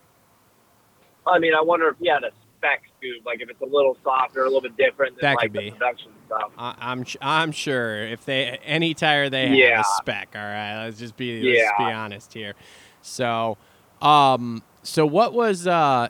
I 1.26 1.38
mean, 1.38 1.54
I 1.54 1.60
wonder 1.62 1.88
if 1.88 1.96
he 1.98 2.08
had 2.08 2.24
a 2.24 2.30
spec 2.56 2.82
scoop, 2.98 3.24
like 3.24 3.40
if 3.40 3.48
it's 3.50 3.60
a 3.60 3.64
little 3.66 3.96
softer, 4.02 4.42
a 4.42 4.44
little 4.44 4.60
bit 4.60 4.76
different 4.76 5.16
than 5.16 5.22
That 5.22 5.36
like 5.36 5.52
could 5.52 5.52
the 5.52 5.60
be. 5.60 5.70
production 5.70 6.12
stuff. 6.26 6.50
I, 6.58 6.74
I'm 6.78 7.04
I'm 7.20 7.52
sure 7.52 8.02
if 8.02 8.24
they 8.24 8.58
any 8.64 8.94
tire 8.94 9.28
they 9.28 9.48
have 9.48 9.58
Yeah. 9.58 9.80
a 9.80 9.84
spec. 9.84 10.28
All 10.34 10.40
right, 10.40 10.84
let's 10.84 10.98
just 10.98 11.16
be 11.16 11.42
let's 11.42 11.72
be 11.78 11.84
honest 11.84 12.32
here. 12.32 12.54
So, 13.02 13.56
um, 14.02 14.62
so 14.82 15.06
what 15.06 15.32
was 15.32 15.66
uh 15.66 16.08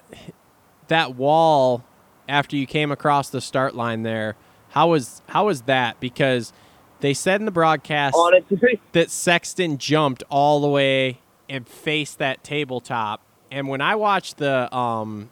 that 0.89 1.15
wall 1.15 1.85
after 2.29 2.57
you 2.57 2.67
came 2.67 2.91
across 2.93 3.31
the 3.31 3.41
start 3.41 3.75
line 3.75 4.03
there? 4.03 4.37
How 4.71 4.89
was 4.91 5.23
how 5.29 5.47
was 5.47 5.63
that? 5.63 5.99
Because 6.01 6.53
they 7.01 7.15
said 7.15 7.41
in 7.41 7.45
the 7.45 7.51
broadcast 7.51 8.15
Honestly, 8.17 8.81
that 8.93 9.11
Sexton 9.11 9.79
jumped 9.79 10.23
all 10.31 10.61
the 10.61 10.69
way 10.69 11.21
and 11.49 11.67
faced 11.67 12.19
that 12.19 12.45
tabletop. 12.45 13.23
And 13.51 13.69
when 13.69 13.81
I 13.81 13.97
watched 13.97 14.39
the 14.39 14.75
um, 14.75 15.31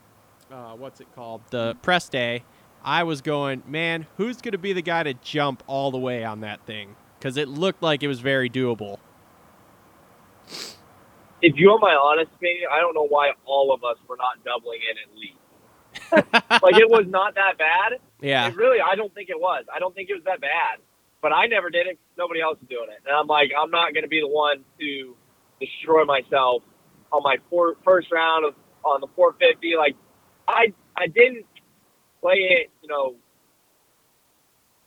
uh, 0.51 0.73
what's 0.73 0.99
it 0.99 1.07
called, 1.15 1.41
the 1.51 1.75
press 1.81 2.09
day, 2.09 2.43
I 2.83 3.03
was 3.03 3.21
going, 3.21 3.63
man, 3.67 4.07
who's 4.17 4.41
gonna 4.41 4.57
be 4.57 4.73
the 4.73 4.81
guy 4.81 5.03
to 5.03 5.13
jump 5.13 5.63
all 5.67 5.91
the 5.91 5.97
way 5.97 6.23
on 6.23 6.41
that 6.41 6.65
thing? 6.65 6.95
Because 7.17 7.37
it 7.37 7.47
looked 7.47 7.81
like 7.81 8.03
it 8.03 8.07
was 8.07 8.19
very 8.19 8.49
doable. 8.49 8.97
if 11.41 11.55
you 11.55 11.69
want 11.69 11.81
my 11.81 11.93
honest 11.93 12.31
opinion, 12.35 12.67
I 12.71 12.79
don't 12.79 12.93
know 12.93 13.07
why 13.07 13.31
all 13.45 13.73
of 13.73 13.83
us 13.83 13.97
were 14.07 14.17
not 14.17 14.43
doubling 14.43 14.79
in 14.89 14.97
at 14.97 15.17
least. 15.17 15.35
like 16.63 16.77
it 16.77 16.89
was 16.89 17.05
not 17.07 17.35
that 17.35 17.57
bad. 17.57 17.99
Yeah, 18.21 18.47
It 18.47 18.55
really, 18.55 18.79
I 18.79 18.95
don't 18.95 19.13
think 19.13 19.29
it 19.29 19.39
was. 19.39 19.65
I 19.73 19.79
don't 19.79 19.95
think 19.95 20.09
it 20.09 20.13
was 20.13 20.23
that 20.25 20.41
bad. 20.41 20.79
But 21.21 21.33
I 21.33 21.47
never 21.47 21.69
did 21.69 21.87
it. 21.87 21.99
Nobody 22.17 22.41
else 22.41 22.57
is 22.61 22.69
doing 22.69 22.89
it, 22.89 23.01
and 23.05 23.15
I'm 23.15 23.27
like, 23.27 23.51
I'm 23.57 23.71
not 23.71 23.93
going 23.93 24.03
to 24.03 24.09
be 24.09 24.21
the 24.21 24.27
one 24.27 24.63
to 24.79 25.15
destroy 25.59 26.05
myself 26.05 26.63
on 27.11 27.21
my 27.23 27.37
four, 27.49 27.75
first 27.83 28.11
round 28.11 28.45
of 28.45 28.55
on 28.83 29.01
the 29.01 29.07
450. 29.15 29.75
Like, 29.77 29.95
I 30.47 30.73
I 30.95 31.07
didn't 31.07 31.45
play 32.21 32.63
it, 32.63 32.71
you 32.81 32.89
know, 32.89 33.15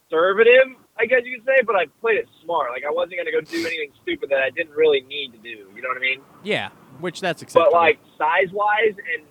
conservative, 0.09 0.77
I 0.99 1.07
guess 1.07 1.21
you 1.25 1.39
could 1.39 1.47
say, 1.47 1.63
but 1.67 1.75
I 1.75 1.87
played 2.01 2.19
it 2.19 2.29
smart. 2.45 2.71
Like, 2.71 2.85
I 2.87 2.91
wasn't 2.93 3.17
going 3.17 3.27
to 3.27 3.33
go 3.33 3.41
do 3.41 3.67
anything 3.67 3.93
stupid 4.03 4.31
that 4.31 4.41
I 4.41 4.51
didn't 4.51 4.75
really 4.75 5.01
need 5.03 5.33
to 5.33 5.39
do. 5.39 5.71
You 5.75 5.83
know 5.83 5.89
what 5.89 5.97
I 5.97 6.01
mean? 6.01 6.21
yeah, 6.45 6.69
which 7.01 7.21
that's 7.21 7.43
But 7.53 7.73
like 7.73 7.99
size 8.19 8.53
wise 8.53 8.95
and 9.17 9.27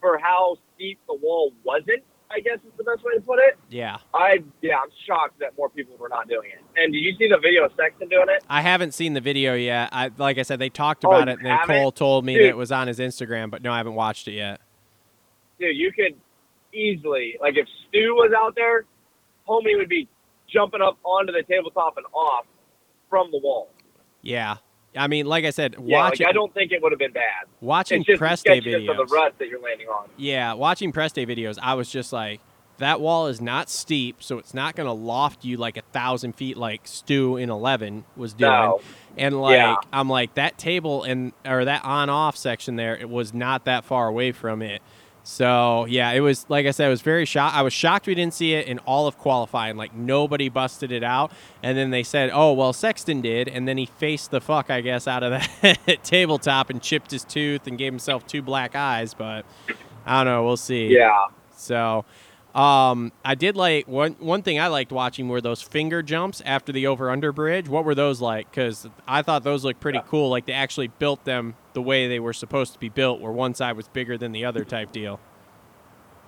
for 0.00 0.18
how 0.18 0.56
steep 0.74 0.98
the 1.06 1.14
wall 1.14 1.52
wasn't, 1.64 2.02
I 2.34 2.40
guess 2.40 2.56
is 2.58 2.72
the 2.78 2.84
best 2.84 3.04
way 3.04 3.12
to 3.14 3.20
put 3.20 3.38
it. 3.40 3.58
yeah, 3.70 3.98
I 4.14 4.42
yeah, 4.62 4.78
I'm 4.82 4.88
shocked 5.06 5.38
that 5.40 5.56
more 5.58 5.68
people 5.68 5.96
were 5.98 6.08
not 6.08 6.28
doing 6.28 6.50
it. 6.50 6.60
And 6.76 6.92
did 6.92 7.00
you 7.00 7.14
see 7.18 7.28
the 7.28 7.38
video 7.38 7.64
of 7.66 7.72
Sexton 7.76 8.08
doing 8.08 8.26
it? 8.28 8.42
I 8.48 8.62
haven't 8.62 8.92
seen 8.94 9.12
the 9.14 9.20
video 9.20 9.54
yet. 9.54 9.90
I 9.92 10.10
like 10.16 10.38
I 10.38 10.42
said, 10.42 10.58
they 10.58 10.70
talked 10.70 11.04
Oh, 11.04 11.10
about 11.10 11.26
you 11.28 11.32
it, 11.34 11.36
and 11.38 11.46
then 11.46 11.56
haven't? 11.58 11.76
Cole 11.76 11.92
told 11.92 12.24
me 12.24 12.34
Dude. 12.34 12.44
that 12.44 12.48
it 12.48 12.56
was 12.56 12.72
on 12.72 12.86
his 12.88 12.98
Instagram, 12.98 13.50
but 13.50 13.62
no, 13.62 13.72
I 13.72 13.76
haven't 13.76 13.94
watched 13.94 14.28
it 14.28 14.32
yet. 14.32 14.60
Dude, 15.58 15.76
you 15.76 15.92
could 15.92 16.14
easily 16.72 17.36
like 17.40 17.56
if 17.56 17.66
Stu 17.88 18.14
was 18.14 18.32
out 18.36 18.54
there, 18.54 18.84
homie 19.48 19.76
would 19.76 19.88
be 19.88 20.08
jumping 20.48 20.80
up 20.80 20.98
onto 21.04 21.32
the 21.32 21.42
tabletop 21.42 21.96
and 21.96 22.06
off 22.14 22.46
from 23.10 23.30
the 23.30 23.38
wall. 23.38 23.68
Yeah, 24.22 24.56
I 24.96 25.06
mean, 25.06 25.26
like 25.26 25.44
I 25.44 25.50
said, 25.50 25.76
Yeah, 25.82 25.98
watch 25.98 26.20
like, 26.20 26.28
I 26.28 26.32
don't 26.32 26.52
think 26.52 26.70
it 26.72 26.82
would 26.82 26.92
have 26.92 26.98
been 26.98 27.12
bad. 27.12 27.46
watching 27.60 28.04
just 28.04 28.18
press 28.18 28.42
day 28.42 28.60
videos. 28.60 28.96
the 28.96 29.06
rut 29.06 29.34
that 29.38 29.48
you're 29.48 29.60
landing 29.62 29.88
on. 29.88 30.08
Yeah, 30.16 30.52
watching 30.54 30.92
press 30.92 31.12
day 31.12 31.24
videos, 31.26 31.58
I 31.62 31.74
was 31.74 31.90
just 31.90 32.12
like, 32.12 32.40
that 32.78 33.00
wall 33.00 33.26
is 33.28 33.40
not 33.40 33.70
steep, 33.70 34.16
so 34.22 34.38
it's 34.38 34.54
not 34.54 34.74
going 34.74 34.86
to 34.86 34.92
loft 34.92 35.44
you 35.44 35.56
like 35.56 35.76
a 35.76 35.82
thousand 35.92 36.34
feet 36.34 36.56
like 36.56 36.80
Stu 36.84 37.36
in 37.36 37.48
11 37.48 38.04
was 38.16 38.34
doing. 38.34 38.50
No. 38.50 38.80
And 39.16 39.40
like, 39.40 39.56
Yeah. 39.56 39.76
I'm 39.92 40.08
like, 40.08 40.34
that 40.34 40.58
table 40.58 41.02
and 41.04 41.32
or 41.46 41.64
that 41.64 41.84
on 41.84 42.10
off 42.10 42.36
section 42.36 42.76
there, 42.76 42.96
it 42.96 43.08
was 43.08 43.32
not 43.32 43.66
that 43.66 43.84
far 43.84 44.08
away 44.08 44.32
from 44.32 44.62
it. 44.62 44.82
So 45.24 45.86
yeah, 45.86 46.10
it 46.12 46.20
was 46.20 46.46
like 46.48 46.66
I 46.66 46.72
said, 46.72 46.86
I 46.86 46.88
was 46.88 47.02
very 47.02 47.24
shocked. 47.24 47.54
I 47.54 47.62
was 47.62 47.72
shocked 47.72 48.06
we 48.06 48.14
didn't 48.14 48.34
see 48.34 48.54
it 48.54 48.66
in 48.66 48.78
all 48.80 49.06
of 49.06 49.18
qualifying. 49.18 49.76
Like 49.76 49.94
nobody 49.94 50.48
busted 50.48 50.90
it 50.90 51.04
out, 51.04 51.32
and 51.62 51.78
then 51.78 51.90
they 51.90 52.02
said, 52.02 52.30
"Oh 52.32 52.52
well, 52.52 52.72
Sexton 52.72 53.20
did," 53.20 53.48
and 53.48 53.68
then 53.68 53.78
he 53.78 53.86
faced 53.86 54.32
the 54.32 54.40
fuck, 54.40 54.68
I 54.70 54.80
guess, 54.80 55.06
out 55.06 55.22
of 55.22 55.30
that 55.62 56.00
tabletop 56.02 56.70
and 56.70 56.82
chipped 56.82 57.12
his 57.12 57.24
tooth 57.24 57.66
and 57.66 57.78
gave 57.78 57.92
himself 57.92 58.26
two 58.26 58.42
black 58.42 58.74
eyes. 58.74 59.14
But 59.14 59.44
I 60.04 60.24
don't 60.24 60.32
know. 60.32 60.44
We'll 60.44 60.56
see. 60.56 60.88
Yeah. 60.88 61.26
So, 61.56 62.04
um, 62.54 63.12
I 63.24 63.34
did 63.34 63.56
like 63.56 63.88
one 63.88 64.12
one 64.18 64.42
thing 64.42 64.60
I 64.60 64.66
liked 64.68 64.92
watching 64.92 65.28
were 65.28 65.40
those 65.40 65.62
finger 65.62 66.02
jumps 66.02 66.42
after 66.44 66.72
the 66.72 66.86
over 66.86 67.10
under 67.10 67.32
bridge. 67.32 67.68
What 67.68 67.84
were 67.84 67.94
those 67.94 68.20
like? 68.20 68.50
Because 68.50 68.86
I 69.08 69.22
thought 69.22 69.42
those 69.42 69.64
looked 69.64 69.80
pretty 69.80 70.00
cool. 70.08 70.28
Like 70.28 70.46
they 70.46 70.52
actually 70.52 70.88
built 70.88 71.24
them 71.24 71.54
the 71.72 71.82
way 71.82 72.08
they 72.08 72.20
were 72.20 72.34
supposed 72.34 72.74
to 72.74 72.78
be 72.78 72.88
built, 72.90 73.20
where 73.20 73.32
one 73.32 73.54
side 73.54 73.76
was 73.76 73.88
bigger 73.88 74.18
than 74.18 74.32
the 74.32 74.44
other 74.44 74.64
type 74.64 74.92
deal. 74.92 75.18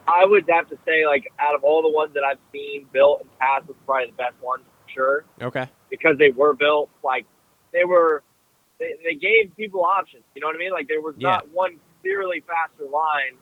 I 0.07 0.25
would 0.27 0.45
have 0.51 0.69
to 0.69 0.77
say, 0.85 1.07
like, 1.07 1.33
out 1.39 1.55
of 1.55 1.65
all 1.65 1.81
the 1.81 1.89
ones 1.89 2.13
that 2.13 2.25
I've 2.25 2.37
seen 2.53 2.87
built 2.93 3.23
and 3.23 3.39
passed, 3.39 3.67
was 3.67 3.77
probably 3.87 4.07
the 4.07 4.13
best 4.13 4.35
one 4.43 4.61
for 4.61 4.91
sure 4.93 5.25
Okay. 5.41 5.67
because 5.89 6.19
they 6.19 6.31
were 6.31 6.55
built 6.55 6.91
like 7.03 7.27
they 7.73 7.85
were. 7.85 8.23
They, 8.81 8.95
they 9.05 9.15
gave 9.15 9.57
people 9.57 9.85
options. 9.85 10.25
You 10.35 10.41
know 10.41 10.49
what 10.49 10.57
I 10.57 10.59
mean? 10.59 10.73
Like 10.73 10.89
there 10.89 11.01
was 11.01 11.15
not 11.19 11.49
one 11.51 11.79
clearly 12.03 12.43
faster 12.47 12.91
line 12.91 13.37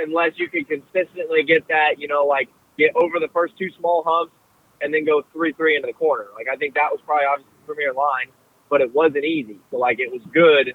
unless 0.00 0.32
you 0.36 0.48
can 0.48 0.64
consistently 0.64 1.42
get 1.42 1.66
that. 1.68 1.98
You 1.98 2.08
know, 2.08 2.24
like 2.24 2.48
get 2.78 2.90
over 2.96 3.18
the 3.20 3.28
first 3.32 3.54
two 3.58 3.68
small 3.78 4.02
humps 4.06 4.32
and 4.80 4.92
then 4.92 5.04
go 5.04 5.22
three 5.32 5.52
three 5.52 5.76
into 5.76 5.86
the 5.86 5.92
corner. 5.92 6.26
Like 6.34 6.46
I 6.52 6.56
think 6.56 6.74
that 6.74 6.88
was 6.90 7.00
probably 7.04 7.26
obviously 7.26 7.52
the 7.66 7.74
premier 7.74 7.92
line, 7.92 8.28
but 8.70 8.80
it 8.80 8.94
wasn't 8.94 9.24
easy. 9.24 9.58
So 9.70 9.78
like 9.78 9.98
it 10.00 10.10
was 10.10 10.22
good 10.32 10.74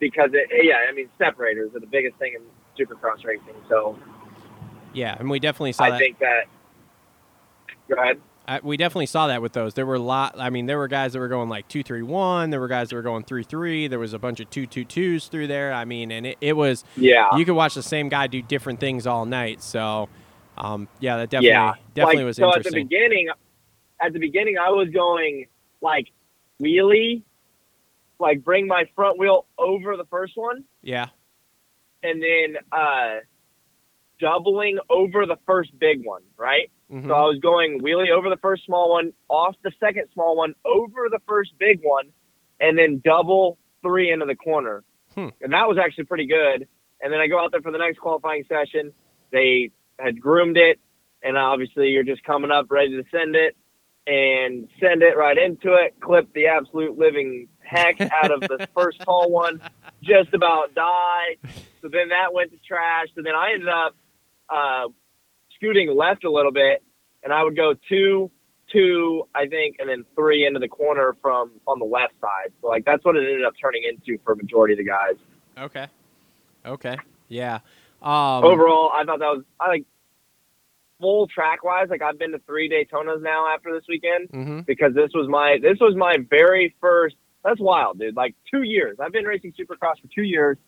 because 0.00 0.30
it. 0.32 0.48
Yeah, 0.64 0.76
I 0.88 0.92
mean 0.92 1.08
separators 1.18 1.74
are 1.74 1.80
the 1.80 1.86
biggest 1.86 2.16
thing 2.18 2.34
in 2.34 2.42
supercross 2.78 3.24
racing. 3.24 3.54
So 3.68 3.98
Yeah, 4.94 5.16
and 5.18 5.28
we 5.30 5.38
definitely 5.38 5.72
saw 5.72 5.84
I 5.84 5.90
that. 5.90 5.98
think 5.98 6.18
that. 6.20 6.44
Go 7.88 8.00
ahead. 8.00 8.20
I, 8.48 8.60
we 8.62 8.76
definitely 8.76 9.06
saw 9.06 9.26
that 9.26 9.42
with 9.42 9.52
those. 9.52 9.74
There 9.74 9.86
were 9.86 9.96
a 9.96 10.00
lot. 10.00 10.36
I 10.38 10.50
mean, 10.50 10.66
there 10.66 10.78
were 10.78 10.86
guys 10.86 11.12
that 11.14 11.18
were 11.18 11.28
going 11.28 11.48
like 11.48 11.66
two 11.68 11.82
three 11.82 12.02
one. 12.02 12.50
There 12.50 12.60
were 12.60 12.68
guys 12.68 12.90
that 12.90 12.96
were 12.96 13.02
going 13.02 13.24
three 13.24 13.42
three. 13.42 13.88
There 13.88 13.98
was 13.98 14.12
a 14.12 14.18
bunch 14.18 14.38
of 14.40 14.48
two 14.50 14.66
two 14.66 14.84
twos 14.84 15.26
through 15.26 15.48
there. 15.48 15.72
I 15.72 15.84
mean, 15.84 16.12
and 16.12 16.26
it, 16.26 16.38
it 16.40 16.52
was 16.52 16.84
Yeah. 16.96 17.36
you 17.36 17.44
could 17.44 17.54
watch 17.54 17.74
the 17.74 17.82
same 17.82 18.08
guy 18.08 18.28
do 18.28 18.40
different 18.42 18.78
things 18.78 19.06
all 19.06 19.24
night. 19.26 19.62
So, 19.62 20.08
um, 20.56 20.86
yeah, 21.00 21.16
that 21.18 21.30
definitely 21.30 21.48
yeah, 21.48 21.74
definitely 21.94 22.22
like, 22.22 22.26
was 22.26 22.36
so 22.36 22.46
interesting. 22.46 22.68
at 22.68 22.74
the 22.74 22.84
beginning, 22.84 23.28
at 24.00 24.12
the 24.12 24.20
beginning, 24.20 24.58
I 24.58 24.70
was 24.70 24.90
going 24.90 25.46
like 25.80 26.12
wheelie, 26.62 27.22
like 28.20 28.44
bring 28.44 28.68
my 28.68 28.84
front 28.94 29.18
wheel 29.18 29.46
over 29.58 29.96
the 29.96 30.06
first 30.06 30.36
one, 30.36 30.64
yeah, 30.82 31.08
and 32.02 32.22
then 32.22 32.56
uh, 32.70 33.16
doubling 34.20 34.78
over 34.88 35.26
the 35.26 35.36
first 35.46 35.76
big 35.78 36.04
one, 36.04 36.22
right? 36.36 36.70
Mhm. 36.92 37.08
So 37.08 37.14
I 37.14 37.22
was 37.22 37.38
going 37.40 37.80
wheelie 37.80 38.10
over 38.10 38.30
the 38.30 38.36
first 38.36 38.64
small 38.64 38.90
one, 38.90 39.12
off 39.28 39.56
the 39.62 39.72
second 39.80 40.08
small 40.12 40.36
one, 40.36 40.54
over 40.64 41.08
the 41.10 41.20
first 41.26 41.52
big 41.58 41.80
one, 41.82 42.12
and 42.60 42.78
then 42.78 43.00
double 43.04 43.58
three 43.82 44.10
into 44.10 44.26
the 44.26 44.36
corner. 44.36 44.84
Hmm. 45.14 45.28
And 45.40 45.52
that 45.52 45.68
was 45.68 45.78
actually 45.78 46.04
pretty 46.04 46.26
good. 46.26 46.68
And 47.00 47.12
then 47.12 47.20
I 47.20 47.26
go 47.26 47.38
out 47.38 47.50
there 47.50 47.60
for 47.60 47.72
the 47.72 47.78
next 47.78 47.98
qualifying 47.98 48.44
session. 48.48 48.92
They 49.32 49.70
had 49.98 50.20
groomed 50.20 50.56
it, 50.56 50.78
and 51.22 51.36
obviously 51.36 51.88
you're 51.88 52.04
just 52.04 52.22
coming 52.24 52.50
up 52.50 52.66
ready 52.70 52.96
to 52.96 53.04
send 53.10 53.34
it 53.34 53.56
and 54.06 54.68
send 54.80 55.02
it 55.02 55.16
right 55.16 55.36
into 55.36 55.74
it, 55.74 55.96
clip 56.00 56.32
the 56.32 56.46
absolute 56.46 56.96
living 56.96 57.48
heck 57.58 58.00
out 58.00 58.30
of 58.30 58.40
the 58.40 58.68
first 58.76 59.00
tall 59.00 59.30
one, 59.30 59.60
just 60.02 60.32
about 60.32 60.74
die. 60.74 61.36
So 61.82 61.88
then 61.88 62.10
that 62.10 62.32
went 62.32 62.52
to 62.52 62.58
trash. 62.58 63.08
So 63.16 63.22
then 63.22 63.34
I 63.34 63.52
ended 63.54 63.68
up 63.68 63.96
uh, 64.48 64.88
scooting 65.56 65.94
left 65.96 66.24
a 66.24 66.30
little 66.30 66.52
bit, 66.52 66.82
and 67.22 67.32
I 67.32 67.42
would 67.42 67.56
go 67.56 67.74
two, 67.88 68.30
two, 68.72 69.24
I 69.34 69.46
think, 69.46 69.76
and 69.78 69.88
then 69.88 70.04
three 70.14 70.46
into 70.46 70.60
the 70.60 70.68
corner 70.68 71.16
from 71.20 71.50
on 71.66 71.78
the 71.78 71.84
left 71.84 72.14
side. 72.20 72.52
So 72.60 72.68
like 72.68 72.84
that's 72.84 73.04
what 73.04 73.16
it 73.16 73.24
ended 73.24 73.44
up 73.44 73.54
turning 73.60 73.82
into 73.84 74.22
for 74.24 74.32
a 74.32 74.36
majority 74.36 74.74
of 74.74 74.78
the 74.78 74.84
guys. 74.84 75.16
okay, 75.58 75.86
okay, 76.64 76.96
yeah. 77.28 77.60
Um, 78.02 78.44
Overall, 78.44 78.92
I 78.94 79.04
thought 79.04 79.18
that 79.20 79.26
was 79.26 79.44
I 79.58 79.68
like 79.68 79.84
full 81.00 81.26
track 81.26 81.64
wise. 81.64 81.88
Like 81.90 82.02
I've 82.02 82.18
been 82.18 82.32
to 82.32 82.38
three 82.46 82.68
Daytonas 82.68 83.22
now 83.22 83.46
after 83.52 83.72
this 83.72 83.84
weekend 83.88 84.28
hmm 84.30 84.60
because 84.60 84.94
this 84.94 85.10
was 85.14 85.28
my 85.28 85.58
this 85.60 85.78
was 85.80 85.94
my 85.96 86.16
very 86.28 86.74
first. 86.80 87.16
That's 87.44 87.60
wild, 87.60 87.98
dude. 88.00 88.16
Like 88.16 88.34
two 88.50 88.62
years. 88.62 88.96
I've 89.00 89.12
been 89.12 89.24
racing 89.24 89.52
Supercross 89.52 90.00
for 90.02 90.08
two 90.12 90.24
years, 90.24 90.58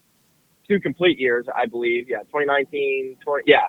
two 0.68 0.78
complete 0.78 1.18
years, 1.18 1.46
I 1.54 1.66
believe. 1.66 2.08
Yeah, 2.08 2.18
2019, 2.18 3.16
20. 3.24 3.44
Yeah, 3.46 3.66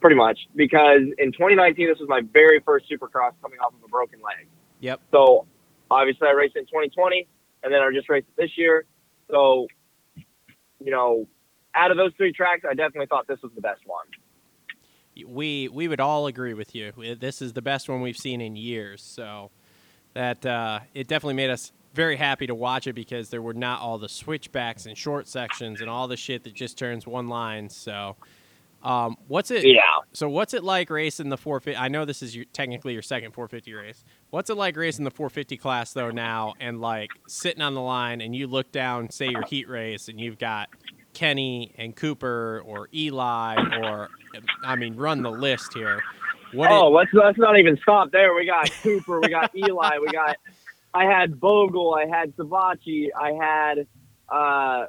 pretty 0.00 0.16
much. 0.16 0.38
Because 0.54 1.02
in 1.18 1.32
2019, 1.32 1.88
this 1.88 1.98
was 1.98 2.08
my 2.08 2.22
very 2.32 2.60
first 2.60 2.86
Supercross 2.90 3.32
coming 3.42 3.58
off 3.60 3.72
of 3.74 3.82
a 3.84 3.88
broken 3.88 4.20
leg. 4.20 4.48
Yep. 4.80 5.00
So 5.10 5.46
obviously, 5.90 6.28
I 6.28 6.32
raced 6.32 6.56
in 6.56 6.64
2020, 6.64 7.26
and 7.62 7.72
then 7.72 7.80
I 7.80 7.90
just 7.92 8.08
raced 8.08 8.28
this 8.36 8.50
year. 8.56 8.84
So, 9.30 9.66
you 10.78 10.90
know, 10.90 11.26
out 11.74 11.90
of 11.90 11.96
those 11.96 12.12
three 12.16 12.32
tracks, 12.32 12.62
I 12.68 12.74
definitely 12.74 13.06
thought 13.06 13.26
this 13.28 13.40
was 13.42 13.52
the 13.54 13.60
best 13.60 13.80
one. 13.86 14.06
we 15.28 15.68
we 15.68 15.88
would 15.88 16.00
all 16.00 16.26
agree 16.26 16.54
with 16.54 16.74
you. 16.74 16.92
This 17.18 17.42
is 17.42 17.52
the 17.52 17.62
best 17.62 17.88
one 17.88 18.00
we've 18.00 18.16
seen 18.16 18.40
in 18.40 18.56
years. 18.56 19.02
So 19.02 19.50
that 20.14 20.44
uh, 20.44 20.80
it 20.94 21.06
definitely 21.06 21.34
made 21.34 21.50
us 21.50 21.72
very 21.94 22.16
happy 22.16 22.46
to 22.46 22.54
watch 22.54 22.86
it 22.86 22.94
because 22.94 23.30
there 23.30 23.42
were 23.42 23.54
not 23.54 23.80
all 23.80 23.98
the 23.98 24.08
switchbacks 24.08 24.86
and 24.86 24.96
short 24.96 25.26
sections 25.26 25.80
and 25.80 25.90
all 25.90 26.06
the 26.08 26.16
shit 26.16 26.44
that 26.44 26.54
just 26.54 26.78
turns 26.78 27.06
one 27.06 27.28
line. 27.28 27.68
So 27.68 28.16
um, 28.82 29.16
what's 29.28 29.50
it? 29.50 29.64
Yeah. 29.66 29.80
So 30.12 30.28
what's 30.28 30.54
it 30.54 30.64
like 30.64 30.90
racing 30.90 31.28
the 31.28 31.36
450? 31.36 31.76
I 31.78 31.88
know 31.88 32.04
this 32.04 32.22
is 32.22 32.34
your, 32.34 32.46
technically 32.52 32.92
your 32.94 33.02
second 33.02 33.32
450 33.32 33.74
race. 33.74 34.04
What's 34.30 34.48
it 34.50 34.56
like 34.56 34.76
racing 34.76 35.04
the 35.04 35.10
450 35.10 35.56
class 35.56 35.92
though 35.92 36.10
now 36.10 36.54
and 36.60 36.80
like 36.80 37.10
sitting 37.28 37.62
on 37.62 37.74
the 37.74 37.80
line 37.82 38.20
and 38.20 38.34
you 38.34 38.46
look 38.46 38.72
down, 38.72 39.10
say 39.10 39.28
your 39.28 39.44
heat 39.46 39.68
race, 39.68 40.08
and 40.08 40.18
you've 40.20 40.38
got 40.38 40.68
Kenny 41.12 41.74
and 41.76 41.94
Cooper 41.94 42.62
or 42.64 42.88
Eli 42.94 43.56
or 43.82 44.08
I 44.64 44.76
mean, 44.76 44.96
run 44.96 45.22
the 45.22 45.30
list 45.30 45.74
here. 45.74 46.00
What? 46.52 46.70
oh, 46.70 46.88
it- 46.88 46.90
let's 46.92 47.10
let's 47.12 47.38
not 47.38 47.58
even 47.58 47.78
stop 47.82 48.10
there. 48.12 48.34
We 48.34 48.46
got 48.46 48.70
Cooper, 48.82 49.20
we 49.20 49.28
got 49.28 49.54
Eli, 49.56 49.98
we 50.00 50.06
got. 50.08 50.36
I 50.92 51.04
had 51.04 51.38
Bogle, 51.38 51.94
I 51.94 52.06
had 52.06 52.34
Savatgy, 52.36 53.08
I 53.16 53.32
had 53.32 53.86
uh, 54.28 54.86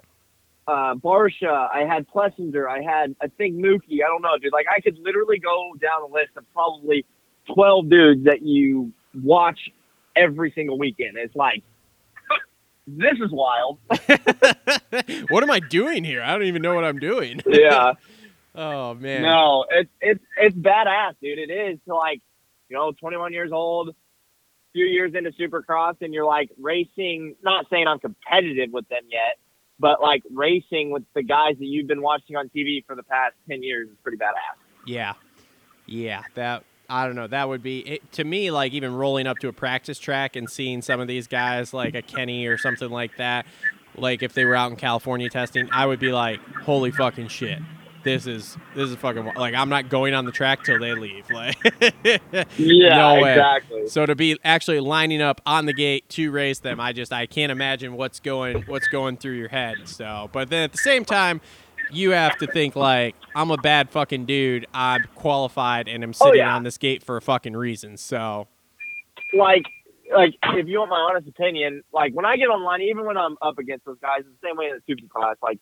uh, 0.68 0.96
Barcia, 0.96 1.70
I 1.74 1.86
had 1.86 2.08
Plessinger, 2.08 2.70
I 2.70 2.82
had 2.82 3.16
I 3.22 3.28
think 3.28 3.56
Mookie. 3.56 4.04
I 4.04 4.08
don't 4.08 4.22
know, 4.22 4.38
dude. 4.42 4.54
Like 4.54 4.68
I 4.74 4.80
could 4.80 4.98
literally 5.00 5.40
go 5.40 5.74
down 5.82 6.04
a 6.04 6.14
list 6.14 6.32
of 6.38 6.46
probably 6.54 7.06
twelve 7.54 7.90
dudes 7.90 8.26
that 8.26 8.42
you 8.42 8.92
watch 9.14 9.60
every 10.16 10.52
single 10.56 10.78
weekend. 10.78 11.18
It's 11.18 11.36
like 11.36 11.64
this 12.88 13.14
is 13.14 13.32
wild. 13.32 13.80
what 15.30 15.44
am 15.44 15.52
I 15.52 15.60
doing 15.60 16.04
here? 16.04 16.22
I 16.22 16.34
don't 16.34 16.44
even 16.44 16.62
know 16.62 16.76
what 16.76 16.86
I'm 16.86 17.00
doing. 17.00 17.42
Yeah. 17.52 17.94
Oh 18.54 18.96
man. 18.96 19.22
No, 19.22 19.66
it's 19.70 19.90
it's 20.02 20.24
it's 20.38 20.56
badass, 20.56 21.14
dude. 21.22 21.40
It 21.40 21.52
is 21.52 21.80
to 21.88 21.96
like, 21.96 22.22
you 22.70 22.76
know, 22.76 22.92
21 22.92 23.32
years 23.32 23.52
old, 23.54 23.96
few 24.74 24.86
years 24.86 25.14
into 25.16 25.32
Supercross, 25.32 25.96
and 26.02 26.14
you're 26.14 26.26
like 26.26 26.50
racing. 26.60 27.36
Not 27.42 27.68
saying 27.70 27.88
I'm 27.88 28.00
competitive 28.00 28.72
with 28.74 28.90
them 28.90 29.04
yet, 29.10 29.38
but 29.82 30.02
like 30.02 30.24
racing 30.32 30.92
with 30.92 31.04
the 31.16 31.24
guys 31.24 31.58
that 31.58 31.66
you've 31.66 31.88
been 31.88 32.02
watching 32.02 32.36
on 32.36 32.50
TV 32.56 32.86
for 32.86 32.96
the 32.96 33.04
past 33.04 33.34
10 33.50 33.64
years 33.64 33.90
is 33.90 33.96
pretty 34.04 34.18
badass. 34.18 34.56
Yeah. 34.86 35.14
Yeah, 35.88 36.22
that 36.36 36.64
I 36.88 37.06
don't 37.06 37.16
know. 37.16 37.28
That 37.28 37.50
would 37.50 37.64
be 37.64 37.80
it, 37.80 38.12
to 38.14 38.24
me 38.24 38.52
like 38.52 38.74
even 38.74 38.94
rolling 38.94 39.26
up 39.26 39.40
to 39.40 39.48
a 39.48 39.54
practice 39.54 39.98
track 39.98 40.36
and 40.36 40.50
seeing 40.50 40.82
some 40.82 41.00
of 41.00 41.08
these 41.08 41.28
guys 41.28 41.74
like 41.74 41.96
a 41.96 42.02
Kenny 42.02 42.46
or 42.46 42.58
something 42.58 42.90
like 42.90 43.18
that. 43.18 43.46
Like 43.98 44.24
if 44.24 44.34
they 44.34 44.46
were 44.46 44.56
out 44.56 44.72
in 44.72 44.78
California 44.78 45.30
testing, 45.30 45.70
I 45.72 45.86
would 45.86 46.00
be 46.00 46.12
like, 46.12 46.40
"Holy 46.64 46.92
fucking 46.92 47.28
shit. 47.30 47.60
This 48.04 48.26
is 48.26 48.58
this 48.76 48.90
is 48.90 48.96
fucking 48.96 49.26
like 49.36 49.54
I'm 49.54 49.70
not 49.70 49.90
going 49.90 50.14
on 50.14 50.26
the 50.26 50.32
track 50.32 50.64
till 50.64 50.80
they 50.80 50.94
leave." 50.94 51.26
Like 51.32 51.56
Yeah, 52.58 52.96
No 52.96 53.24
exactly. 53.26 53.88
So 53.88 54.06
to 54.06 54.16
be 54.16 54.38
actually 54.44 54.80
lining 54.80 55.22
up 55.22 55.42
on 55.46 55.66
the 55.66 55.74
gate 55.74 56.08
to 56.10 56.32
race 56.32 56.60
them, 56.60 56.80
I 56.80 56.94
just 56.94 57.14
I 57.14 57.26
can't 57.26 57.52
imagine 57.52 57.96
what's 57.96 58.20
going 58.20 58.64
what's 58.64 58.88
going 58.88 59.18
through 59.18 59.34
your 59.34 59.50
head. 59.50 59.76
So, 59.86 60.30
but 60.34 60.50
then 60.50 60.64
at 60.64 60.72
the 60.72 60.78
same 60.78 61.06
time, 61.06 61.42
you 61.92 62.12
have 62.12 62.38
to 62.38 62.48
think 62.48 62.76
like 62.76 63.16
I'm 63.36 63.52
a 63.52 63.58
bad 63.58 63.90
fucking 63.90 64.26
dude. 64.26 64.66
I'm 64.74 65.04
qualified 65.16 65.88
and 65.88 66.04
I'm 66.04 66.12
oh, 66.12 66.14
sitting 66.14 66.42
Oh, 66.42 66.46
yeah. 66.46 66.56
on 66.56 66.64
this 66.64 66.78
gate 66.78 67.04
for 67.04 67.18
a 67.18 67.22
fucking 67.22 67.56
reason. 67.56 67.98
So, 67.98 68.48
Like, 69.34 69.64
like 70.14 70.34
if 70.44 70.68
you 70.68 70.80
want 70.80 70.90
my 70.90 70.98
honest 70.98 71.28
opinion, 71.28 71.84
like 71.94 72.14
when 72.14 72.26
I 72.26 72.36
get 72.38 72.46
online, 72.48 72.82
even 72.82 73.06
when 73.06 73.18
I'm 73.18 73.38
up 73.42 73.58
against 73.60 73.86
those 73.86 73.98
guys, 74.02 74.22
the 74.24 74.48
same 74.48 74.58
way 74.58 74.66
in 74.66 74.76
the 74.76 74.82
super 74.88 75.08
class. 75.08 75.36
Like 75.42 75.60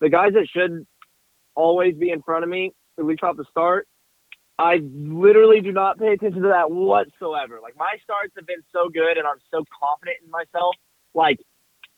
the 0.00 0.10
guys 0.10 0.32
that 0.34 0.46
should 0.54 0.86
always 1.56 1.96
be 1.96 2.10
in 2.10 2.22
front 2.22 2.44
of 2.44 2.50
me, 2.50 2.72
at 2.98 3.04
least 3.04 3.22
off 3.24 3.36
the 3.36 3.44
start, 3.50 3.88
I 4.58 4.76
literally 4.76 5.60
do 5.60 5.72
not 5.72 5.98
pay 5.98 6.12
attention 6.12 6.42
to 6.42 6.48
that 6.48 6.70
whatsoever. 6.70 7.58
Like 7.62 7.76
my 7.76 7.96
starts 8.02 8.32
have 8.36 8.46
been 8.46 8.62
so 8.72 8.88
good, 8.88 9.18
and 9.18 9.26
I'm 9.26 9.40
so 9.50 9.64
confident 9.82 10.18
in 10.24 10.30
myself. 10.30 10.76
Like 11.14 11.40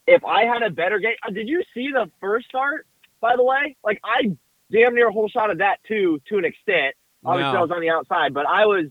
if 0.07 0.25
I 0.25 0.45
had 0.45 0.63
a 0.63 0.71
better 0.71 0.99
game, 0.99 1.15
uh, 1.27 1.31
did 1.31 1.49
you 1.49 1.63
see 1.75 1.91
the 1.93 2.11
first 2.21 2.49
start? 2.49 2.87
By 3.21 3.37
the 3.37 3.45
way, 3.45 3.77
like 3.85 4.01
I 4.03 4.37
damn 4.73 4.95
near 4.95 5.11
holeshot 5.11 5.51
of 5.51 5.59
that 5.59 5.79
too, 5.87 6.21
to 6.29 6.39
an 6.39 6.45
extent. 6.45 6.95
Obviously, 7.25 7.53
No. 7.53 7.59
I 7.59 7.63
was 7.63 7.71
on 7.71 7.81
the 7.81 7.91
outside, 7.91 8.33
but 8.33 8.47
I 8.47 8.67
was, 8.67 8.87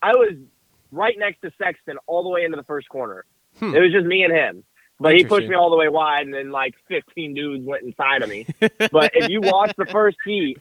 I 0.00 0.12
was 0.12 0.34
right 0.92 1.14
next 1.18 1.40
to 1.42 1.50
Sexton 1.58 1.98
all 2.06 2.22
the 2.22 2.28
way 2.28 2.44
into 2.44 2.56
the 2.56 2.62
first 2.64 2.88
corner. 2.88 3.24
Hmm. 3.58 3.74
It 3.74 3.80
was 3.80 3.92
just 3.92 4.06
me 4.06 4.22
and 4.22 4.32
him. 4.32 4.64
But 5.02 5.14
he 5.16 5.24
pushed 5.24 5.48
me 5.48 5.54
all 5.54 5.70
the 5.70 5.76
way 5.76 5.88
wide, 5.88 6.26
and 6.26 6.34
then 6.34 6.50
like 6.50 6.74
15 6.88 7.34
dudes 7.34 7.64
went 7.64 7.82
inside 7.84 8.22
of 8.22 8.28
me. 8.28 8.46
but 8.90 9.10
if 9.14 9.28
you 9.28 9.42
watch 9.42 9.72
the 9.76 9.86
first 9.86 10.16
heat, 10.24 10.58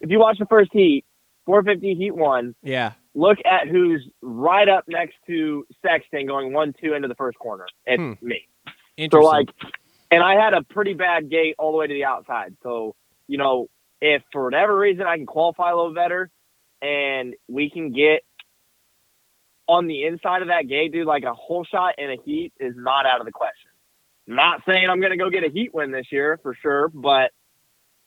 if 0.00 0.10
you 0.10 0.18
watch 0.18 0.38
the 0.38 0.46
first 0.46 0.70
heat, 0.72 1.04
450 1.46 1.94
heat 1.94 2.14
one, 2.14 2.54
yeah, 2.62 2.92
look 3.14 3.38
at 3.44 3.68
who's 3.68 4.08
right 4.22 4.68
up 4.68 4.84
next 4.88 5.14
to 5.26 5.66
Sexton 5.82 6.26
going 6.26 6.52
one 6.52 6.74
two 6.80 6.94
into 6.94 7.08
the 7.08 7.14
first 7.14 7.38
corner. 7.38 7.66
It's 7.86 8.00
Hmm. 8.00 8.12
me. 8.20 8.46
So 9.10 9.20
like, 9.20 9.48
and 10.10 10.22
I 10.22 10.34
had 10.42 10.54
a 10.54 10.62
pretty 10.62 10.94
bad 10.94 11.30
gate 11.30 11.54
all 11.58 11.72
the 11.72 11.78
way 11.78 11.86
to 11.86 11.94
the 11.94 12.04
outside. 12.04 12.56
So 12.62 12.94
you 13.28 13.38
know, 13.38 13.68
if 14.00 14.22
for 14.32 14.44
whatever 14.44 14.76
reason 14.76 15.06
I 15.06 15.16
can 15.16 15.26
qualify 15.26 15.70
a 15.70 15.76
little 15.76 15.94
better 15.94 16.30
and 16.82 17.34
we 17.48 17.70
can 17.70 17.92
get 17.92 18.22
on 19.68 19.86
the 19.86 20.04
inside 20.04 20.42
of 20.42 20.48
that 20.48 20.68
gate, 20.68 20.92
dude, 20.92 21.06
like 21.06 21.24
a 21.24 21.34
holeshot 21.34 21.92
in 21.98 22.10
a 22.10 22.16
heat 22.24 22.52
is 22.60 22.74
not 22.76 23.06
out 23.06 23.20
of 23.20 23.26
the 23.26 23.32
question. 23.32 23.65
Not 24.26 24.62
saying 24.68 24.88
I'm 24.90 25.00
going 25.00 25.12
to 25.12 25.16
go 25.16 25.30
get 25.30 25.44
a 25.44 25.50
heat 25.50 25.72
win 25.72 25.92
this 25.92 26.06
year 26.10 26.38
for 26.42 26.54
sure, 26.60 26.88
but 26.88 27.30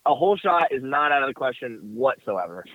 a 0.06 0.12
holeshot 0.12 0.68
is 0.72 0.84
not 0.84 1.12
out 1.12 1.24
of 1.24 1.30
the 1.30 1.34
question 1.34 1.80
whatsoever. 1.94 2.66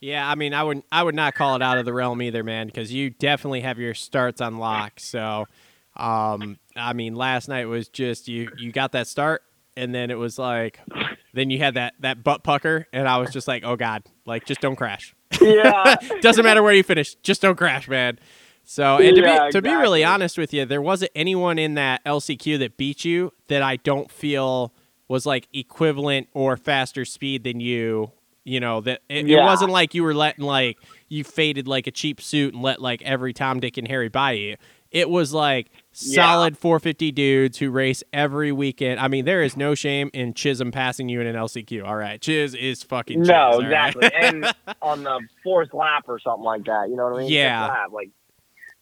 Yeah, 0.00 0.28
I 0.28 0.34
mean, 0.34 0.52
I 0.52 0.62
would 0.62 0.82
I 0.92 1.02
would 1.02 1.14
not 1.14 1.34
call 1.34 1.56
it 1.56 1.62
out 1.62 1.78
of 1.78 1.84
the 1.84 1.92
realm 1.92 2.20
either, 2.20 2.44
man, 2.44 2.66
because 2.66 2.92
you 2.92 3.10
definitely 3.10 3.62
have 3.62 3.78
your 3.78 3.94
starts 3.94 4.40
on 4.40 4.58
lock. 4.58 5.00
So, 5.00 5.46
um, 5.96 6.58
I 6.76 6.92
mean, 6.92 7.14
last 7.14 7.48
night 7.48 7.66
was 7.66 7.88
just 7.88 8.28
you 8.28 8.50
you 8.58 8.72
got 8.72 8.92
that 8.92 9.06
start, 9.06 9.42
and 9.76 9.94
then 9.94 10.10
it 10.10 10.18
was 10.18 10.38
like, 10.38 10.80
then 11.32 11.50
you 11.50 11.58
had 11.58 11.74
that 11.74 11.94
that 12.00 12.22
butt 12.22 12.44
pucker, 12.44 12.86
and 12.92 13.08
I 13.08 13.16
was 13.18 13.30
just 13.32 13.48
like, 13.48 13.64
oh 13.64 13.76
god, 13.76 14.02
like 14.26 14.44
just 14.44 14.60
don't 14.60 14.76
crash. 14.76 15.14
Yeah. 15.40 15.96
Doesn't 16.20 16.44
matter 16.44 16.62
where 16.62 16.74
you 16.74 16.82
finish, 16.82 17.14
just 17.16 17.40
don't 17.40 17.56
crash, 17.56 17.88
man. 17.88 18.18
So, 18.68 18.98
and 18.98 19.14
to 19.16 19.22
Yeah, 19.22 19.46
be 19.46 19.52
to 19.52 19.62
be 19.62 19.72
really 19.72 20.02
honest 20.04 20.36
with 20.36 20.52
you, 20.52 20.64
there 20.64 20.82
wasn't 20.82 21.12
anyone 21.14 21.56
in 21.58 21.74
that 21.74 22.04
LCQ 22.04 22.58
that 22.58 22.76
beat 22.76 23.04
you 23.04 23.32
that 23.48 23.62
I 23.62 23.76
don't 23.76 24.10
feel 24.10 24.72
was 25.08 25.24
like 25.24 25.46
equivalent 25.54 26.28
or 26.34 26.56
faster 26.56 27.04
speed 27.04 27.44
than 27.44 27.60
you. 27.60 28.10
You 28.42 28.60
know 28.60 28.80
that 28.82 29.02
it, 29.08 29.28
it 29.28 29.40
wasn't 29.42 29.70
like 29.70 29.94
you 29.94 30.02
were 30.04 30.14
letting 30.14 30.44
like 30.44 30.78
you 31.08 31.22
faded 31.24 31.66
like 31.68 31.86
a 31.86 31.90
cheap 31.92 32.20
suit 32.20 32.54
and 32.54 32.62
let 32.62 32.82
like 32.82 33.02
every 33.02 33.32
Tom, 33.32 33.60
Dick, 33.60 33.76
and 33.76 33.86
Harry 33.88 34.08
buy 34.08 34.32
you. 34.32 34.56
It 34.92 35.10
was 35.10 35.32
like 35.32 35.68
Yeah. 36.00 36.22
solid 36.22 36.56
450 36.58 37.10
dudes 37.12 37.58
who 37.58 37.70
race 37.70 38.02
every 38.12 38.52
weekend. 38.52 38.98
I 39.00 39.08
mean, 39.08 39.24
there 39.24 39.42
is 39.42 39.56
no 39.56 39.74
shame 39.74 40.10
in 40.14 40.32
Chisholm 40.32 40.70
passing 40.72 41.08
you 41.08 41.20
in 41.20 41.26
an 41.26 41.34
LCQ. 41.36 41.84
All 41.84 41.96
right, 41.96 42.20
Chiz 42.20 42.54
is 42.54 42.82
fucking 42.84 43.22
Chiz, 43.22 43.28
No, 43.28 43.34
all 43.36 43.58
right? 43.62 43.64
exactly. 43.66 44.10
and 44.14 44.46
on 44.82 45.02
the 45.02 45.20
fourth 45.42 45.74
lap 45.74 46.04
or 46.08 46.18
something 46.20 46.44
like 46.44 46.64
that, 46.66 46.88
you 46.88 46.96
know 46.96 47.04
what 47.04 47.14
I 47.16 47.22
mean? 47.22 47.32
Yeah. 47.32 47.66
Lap, 47.66 47.90
Like 47.92 48.10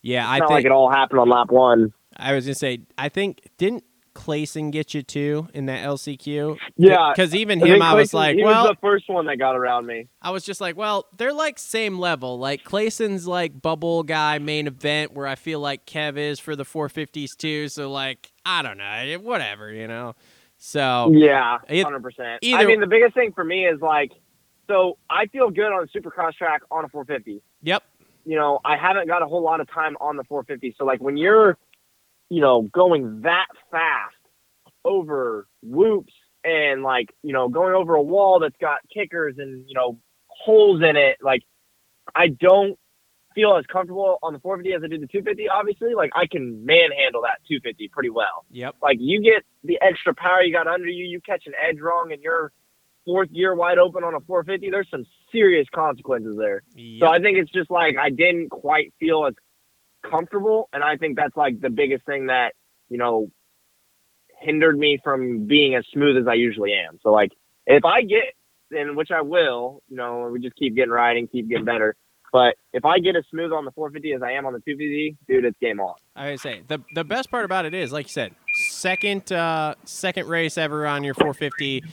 yeah, 0.04 0.30
I 0.30 0.38
think 0.38 0.50
like 0.50 0.64
it 0.66 0.70
all 0.72 0.90
happened 0.90 1.20
on 1.20 1.28
lap 1.28 1.50
one. 1.50 1.92
I 2.16 2.32
was 2.34 2.44
gonna 2.44 2.54
say, 2.54 2.80
I 2.96 3.08
think 3.08 3.48
didn't 3.58 3.84
Clayson 4.14 4.70
get 4.70 4.94
you 4.94 5.02
too 5.02 5.48
in 5.54 5.66
that 5.66 5.84
LCQ? 5.84 6.56
Yeah, 6.76 7.10
because 7.12 7.34
even 7.34 7.60
I 7.60 7.66
him, 7.66 7.72
think 7.72 7.84
I 7.84 7.94
was 7.94 8.10
Clayson- 8.10 8.14
like, 8.14 8.36
he 8.36 8.44
well, 8.44 8.64
was 8.64 8.70
the 8.72 8.80
first 8.80 9.08
one 9.08 9.26
that 9.26 9.38
got 9.38 9.56
around 9.56 9.86
me. 9.86 10.06
I 10.22 10.30
was 10.30 10.44
just 10.44 10.60
like, 10.60 10.76
well, 10.76 11.06
they're 11.16 11.32
like 11.32 11.58
same 11.58 11.98
level. 11.98 12.38
Like 12.38 12.62
Clayson's 12.62 13.26
like 13.26 13.60
bubble 13.60 14.04
guy 14.04 14.38
main 14.38 14.68
event, 14.68 15.14
where 15.14 15.26
I 15.26 15.34
feel 15.34 15.58
like 15.58 15.84
Kev 15.86 16.16
is 16.16 16.38
for 16.38 16.54
the 16.54 16.64
450s 16.64 17.36
too. 17.36 17.68
So 17.68 17.90
like, 17.90 18.30
I 18.46 18.62
don't 18.62 18.78
know, 18.78 19.18
whatever, 19.20 19.72
you 19.72 19.88
know. 19.88 20.14
So 20.58 21.10
Yeah, 21.12 21.58
hundred 21.82 22.02
percent. 22.02 22.44
I 22.44 22.64
mean, 22.64 22.80
the 22.80 22.86
biggest 22.86 23.14
thing 23.14 23.32
for 23.32 23.42
me 23.42 23.66
is 23.66 23.80
like, 23.80 24.12
so 24.68 24.96
I 25.10 25.26
feel 25.26 25.50
good 25.50 25.72
on 25.72 25.82
a 25.82 25.86
Supercross 25.98 26.34
track 26.34 26.62
on 26.70 26.84
a 26.84 26.88
450. 26.88 27.42
yep, 27.62 27.82
You 28.24 28.36
know, 28.36 28.60
I 28.64 28.76
haven't 28.76 29.06
got 29.06 29.22
a 29.22 29.26
whole 29.26 29.42
lot 29.42 29.60
of 29.60 29.70
time 29.70 29.96
on 30.00 30.16
the 30.16 30.24
450. 30.24 30.76
So 30.78 30.84
like 30.84 31.00
when 31.00 31.16
you're, 31.16 31.58
you 32.30 32.40
know, 32.40 32.62
going 32.62 33.22
that 33.22 33.46
fast 33.70 34.14
over 34.84 35.46
whoops 35.62 36.12
and 36.44 36.82
like 36.82 37.14
you 37.22 37.32
know 37.32 37.48
going 37.48 37.74
over 37.74 37.94
a 37.94 38.02
wall 38.02 38.38
that's 38.40 38.56
got 38.60 38.78
kickers 38.92 39.36
and 39.38 39.64
you 39.68 39.74
know 39.74 39.98
holes 40.26 40.82
in 40.82 40.96
it, 40.96 41.18
like 41.22 41.42
I 42.14 42.28
don't 42.28 42.78
feel 43.34 43.56
as 43.56 43.64
comfortable 43.66 44.18
on 44.22 44.32
the 44.32 44.38
450 44.38 44.74
as 44.74 44.84
I 44.84 44.88
did 44.88 45.02
the 45.02 45.06
250. 45.06 45.48
Obviously, 45.48 45.94
like 45.94 46.10
I 46.14 46.26
can 46.26 46.64
manhandle 46.64 47.22
that 47.22 47.40
250 47.48 47.88
pretty 47.88 48.10
well. 48.10 48.44
yep, 48.50 48.74
like 48.82 48.98
you 49.00 49.20
get 49.22 49.42
the 49.64 49.78
extra 49.80 50.14
power 50.14 50.42
you 50.42 50.52
got 50.52 50.66
under 50.66 50.86
you, 50.86 51.04
you 51.04 51.20
catch 51.20 51.46
an 51.46 51.54
edge 51.60 51.80
wrong 51.80 52.12
and 52.12 52.22
you're 52.22 52.52
fourth 53.04 53.28
year 53.30 53.54
wide 53.54 53.78
open 53.78 54.04
on 54.04 54.14
a 54.14 54.20
450, 54.20 54.70
there's 54.70 54.88
some 54.90 55.04
serious 55.30 55.66
consequences 55.74 56.36
there. 56.38 56.62
yep. 56.74 57.00
So 57.00 57.12
I 57.12 57.18
think 57.20 57.38
it's 57.38 57.50
just 57.50 57.70
like 57.70 57.96
I 57.98 58.10
didn't 58.10 58.50
quite 58.50 58.92
feel 58.98 59.26
as 59.26 59.34
comfortable, 60.08 60.68
and 60.72 60.82
I 60.82 60.96
think 60.96 61.16
that's 61.16 61.36
like 61.36 61.60
the 61.60 61.70
biggest 61.70 62.04
thing 62.06 62.26
that 62.26 62.54
you 62.88 62.98
know 62.98 63.30
hindered 64.40 64.78
me 64.78 64.98
from 65.02 65.46
being 65.46 65.74
as 65.74 65.84
smooth 65.92 66.16
as 66.16 66.28
I 66.28 66.34
usually 66.34 66.72
am. 66.72 66.98
So 67.02 67.10
like 67.10 67.32
if 67.66 67.84
I 67.84 68.02
get, 68.02 68.34
and 68.70 68.96
which 68.96 69.10
I 69.10 69.22
will, 69.22 69.82
you 69.88 69.96
know, 69.96 70.28
we 70.32 70.40
just 70.40 70.56
keep 70.56 70.74
getting 70.74 70.90
riding, 70.90 71.28
keep 71.28 71.48
getting 71.48 71.64
better. 71.64 71.96
But 72.32 72.56
if 72.72 72.84
I 72.84 72.98
get 72.98 73.14
as 73.14 73.24
smooth 73.30 73.52
on 73.52 73.64
the 73.64 73.70
450 73.70 74.12
as 74.14 74.22
I 74.22 74.32
am 74.32 74.44
on 74.44 74.52
the 74.54 74.58
250, 74.58 75.16
dude, 75.28 75.44
it's 75.44 75.56
game 75.60 75.78
on. 75.78 75.94
I 76.16 76.34
say 76.34 76.62
the 76.66 76.80
the 76.94 77.04
best 77.04 77.30
part 77.30 77.44
about 77.44 77.64
it 77.64 77.74
is, 77.74 77.92
like 77.92 78.06
you 78.06 78.12
said, 78.12 78.34
second 78.70 79.30
uh 79.30 79.74
second 79.84 80.26
race 80.26 80.58
ever 80.58 80.86
on 80.86 81.04
your 81.04 81.14
450. 81.14 81.84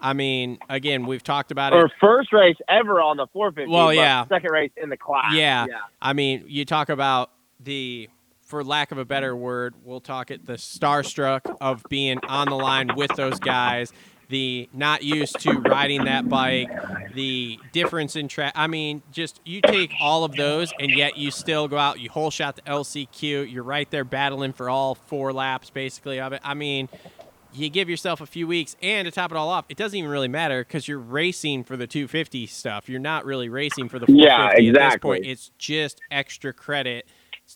I 0.00 0.12
mean, 0.12 0.58
again, 0.68 1.06
we've 1.06 1.22
talked 1.22 1.50
about 1.50 1.72
it. 1.72 1.76
Or 1.76 1.90
first 2.00 2.32
race 2.32 2.56
ever 2.68 3.00
on 3.00 3.16
the 3.16 3.26
450. 3.32 3.72
Well, 3.72 3.92
yeah. 3.92 4.26
Second 4.28 4.50
race 4.52 4.70
in 4.76 4.90
the 4.90 4.96
class. 4.96 5.34
Yeah. 5.34 5.66
Yeah. 5.68 5.78
I 6.00 6.12
mean, 6.12 6.44
you 6.46 6.64
talk 6.64 6.88
about 6.88 7.30
the, 7.58 8.08
for 8.40 8.62
lack 8.62 8.92
of 8.92 8.98
a 8.98 9.04
better 9.04 9.34
word, 9.34 9.74
we'll 9.82 10.00
talk 10.00 10.30
it 10.30 10.46
the 10.46 10.54
starstruck 10.54 11.56
of 11.60 11.82
being 11.88 12.18
on 12.28 12.48
the 12.48 12.56
line 12.56 12.90
with 12.96 13.10
those 13.16 13.38
guys, 13.40 13.92
the 14.28 14.68
not 14.72 15.02
used 15.02 15.40
to 15.40 15.52
riding 15.52 16.04
that 16.04 16.28
bike, 16.28 16.68
the 17.14 17.58
difference 17.72 18.14
in 18.14 18.28
track. 18.28 18.52
I 18.54 18.66
mean, 18.66 19.02
just 19.10 19.40
you 19.44 19.60
take 19.62 19.92
all 20.00 20.24
of 20.24 20.36
those 20.36 20.72
and 20.78 20.90
yet 20.90 21.16
you 21.16 21.30
still 21.30 21.66
go 21.66 21.76
out, 21.76 21.98
you 21.98 22.08
holeshot 22.08 22.56
the 22.56 22.62
LCQ, 22.62 23.50
you're 23.50 23.62
right 23.62 23.90
there 23.90 24.04
battling 24.04 24.52
for 24.52 24.70
all 24.70 24.94
four 24.94 25.32
laps 25.32 25.70
basically 25.70 26.20
of 26.20 26.32
it. 26.32 26.40
I 26.44 26.54
mean, 26.54 26.88
you 27.52 27.68
give 27.70 27.88
yourself 27.88 28.20
a 28.20 28.26
few 28.26 28.46
weeks, 28.46 28.76
and 28.82 29.06
to 29.06 29.10
top 29.12 29.30
it 29.30 29.36
all 29.36 29.48
off, 29.48 29.64
it 29.68 29.76
doesn't 29.76 29.98
even 29.98 30.10
really 30.10 30.28
matter 30.28 30.60
because 30.64 30.86
you're 30.86 30.98
racing 30.98 31.64
for 31.64 31.76
the 31.76 31.86
250 31.86 32.46
stuff. 32.46 32.88
You're 32.88 33.00
not 33.00 33.24
really 33.24 33.48
racing 33.48 33.88
for 33.88 33.98
the 33.98 34.06
450 34.06 34.64
Yeah, 34.64 34.68
at 34.82 34.92
this 34.92 34.96
point. 35.00 35.24
It's 35.26 35.50
just 35.58 36.00
extra 36.10 36.52
credit 36.52 37.06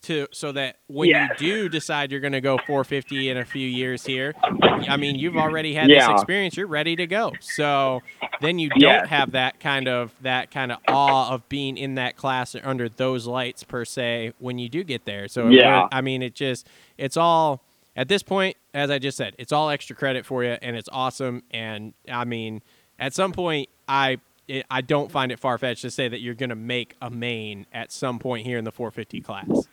to 0.02 0.27
so 0.32 0.52
that 0.52 0.77
when 0.86 1.10
Yeah. 1.10 1.24
you 1.24 1.28
do 1.36 1.69
decide 1.69 2.10
you're 2.10 2.20
going 2.20 2.32
to 2.32 2.40
go 2.40 2.56
450 2.56 3.28
in 3.28 3.36
a 3.36 3.44
few 3.44 3.69
years 3.69 4.06
here, 4.06 4.35
I 4.89 4.97
mean, 4.97 5.16
you've 5.16 5.36
already 5.36 5.74
had 5.74 5.90
this 5.90 6.09
experience. 6.09 6.56
You're 6.56 6.66
ready 6.66 6.97
to 6.97 7.06
go. 7.06 7.36
So 7.40 8.02
then 8.40 8.59
you 8.59 8.70
don't 8.70 8.81
Yeah. 8.81 9.06
have 9.06 9.32
that 9.32 9.60
kind 9.60 9.89
of 9.89 10.12
that 10.23 10.51
kind 10.51 10.73
of 10.73 10.78
awe 10.89 11.32
of 11.35 11.47
being 11.51 11.77
in 11.77 11.97
that 11.97 12.16
class 12.16 12.55
or 12.55 12.62
under 12.64 12.89
those 12.89 13.27
lights 13.27 13.62
per 13.64 13.85
se 13.85 14.32
when 14.39 14.59
you 14.59 14.70
do 14.70 14.82
get 14.82 15.05
there. 15.05 15.28
So 15.28 15.48
Yeah. 15.48 15.89
I 15.93 16.01
mean, 16.01 16.23
it 16.23 16.35
just 16.35 16.66
it's 16.97 17.19
all 17.19 17.62
at 17.94 18.09
this 18.09 18.23
point, 18.23 18.56
as 18.74 18.90
I 18.90 18.99
just 18.99 19.16
said, 19.16 19.35
it's 19.39 19.53
all 19.53 19.70
extra 19.70 19.94
credit 19.97 20.27
for 20.27 20.44
you, 20.44 20.57
and 20.62 20.77
it's 20.77 20.89
awesome. 20.93 21.43
And 21.51 21.94
I 22.11 22.24
mean, 22.24 22.62
at 22.99 23.15
some 23.15 23.32
point, 23.32 23.69
I 23.89 24.19
it, 24.49 24.66
I 24.70 24.81
don't 24.81 25.11
find 25.11 25.32
it 25.32 25.39
far 25.39 25.59
fetched 25.59 25.82
to 25.82 25.90
say 25.90 26.09
that 26.09 26.20
you're 26.20 26.35
going 26.35 26.51
to 26.51 26.57
make 26.57 26.97
a 27.01 27.11
main 27.11 27.66
at 27.73 27.93
some 27.93 28.19
point 28.19 28.47
here 28.47 28.59
in 28.59 28.65
the 28.65 28.73
450 28.73 29.20
class. 29.20 29.69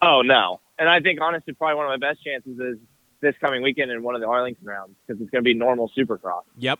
Oh 0.00 0.22
no. 0.22 0.60
And 0.78 0.88
I 0.88 1.00
think 1.00 1.20
honestly, 1.20 1.54
probably 1.54 1.76
one 1.76 1.86
of 1.86 2.00
my 2.00 2.08
best 2.08 2.24
chances 2.24 2.58
is 2.58 2.78
this 3.20 3.34
coming 3.40 3.62
weekend 3.62 3.90
in 3.90 4.02
one 4.02 4.14
of 4.14 4.20
the 4.20 4.26
Arlington 4.26 4.66
rounds 4.66 4.94
because 5.06 5.20
it's 5.20 5.30
going 5.30 5.42
to 5.42 5.44
be 5.44 5.54
normal 5.54 5.90
Supercross. 5.96 6.42
Yep, 6.58 6.78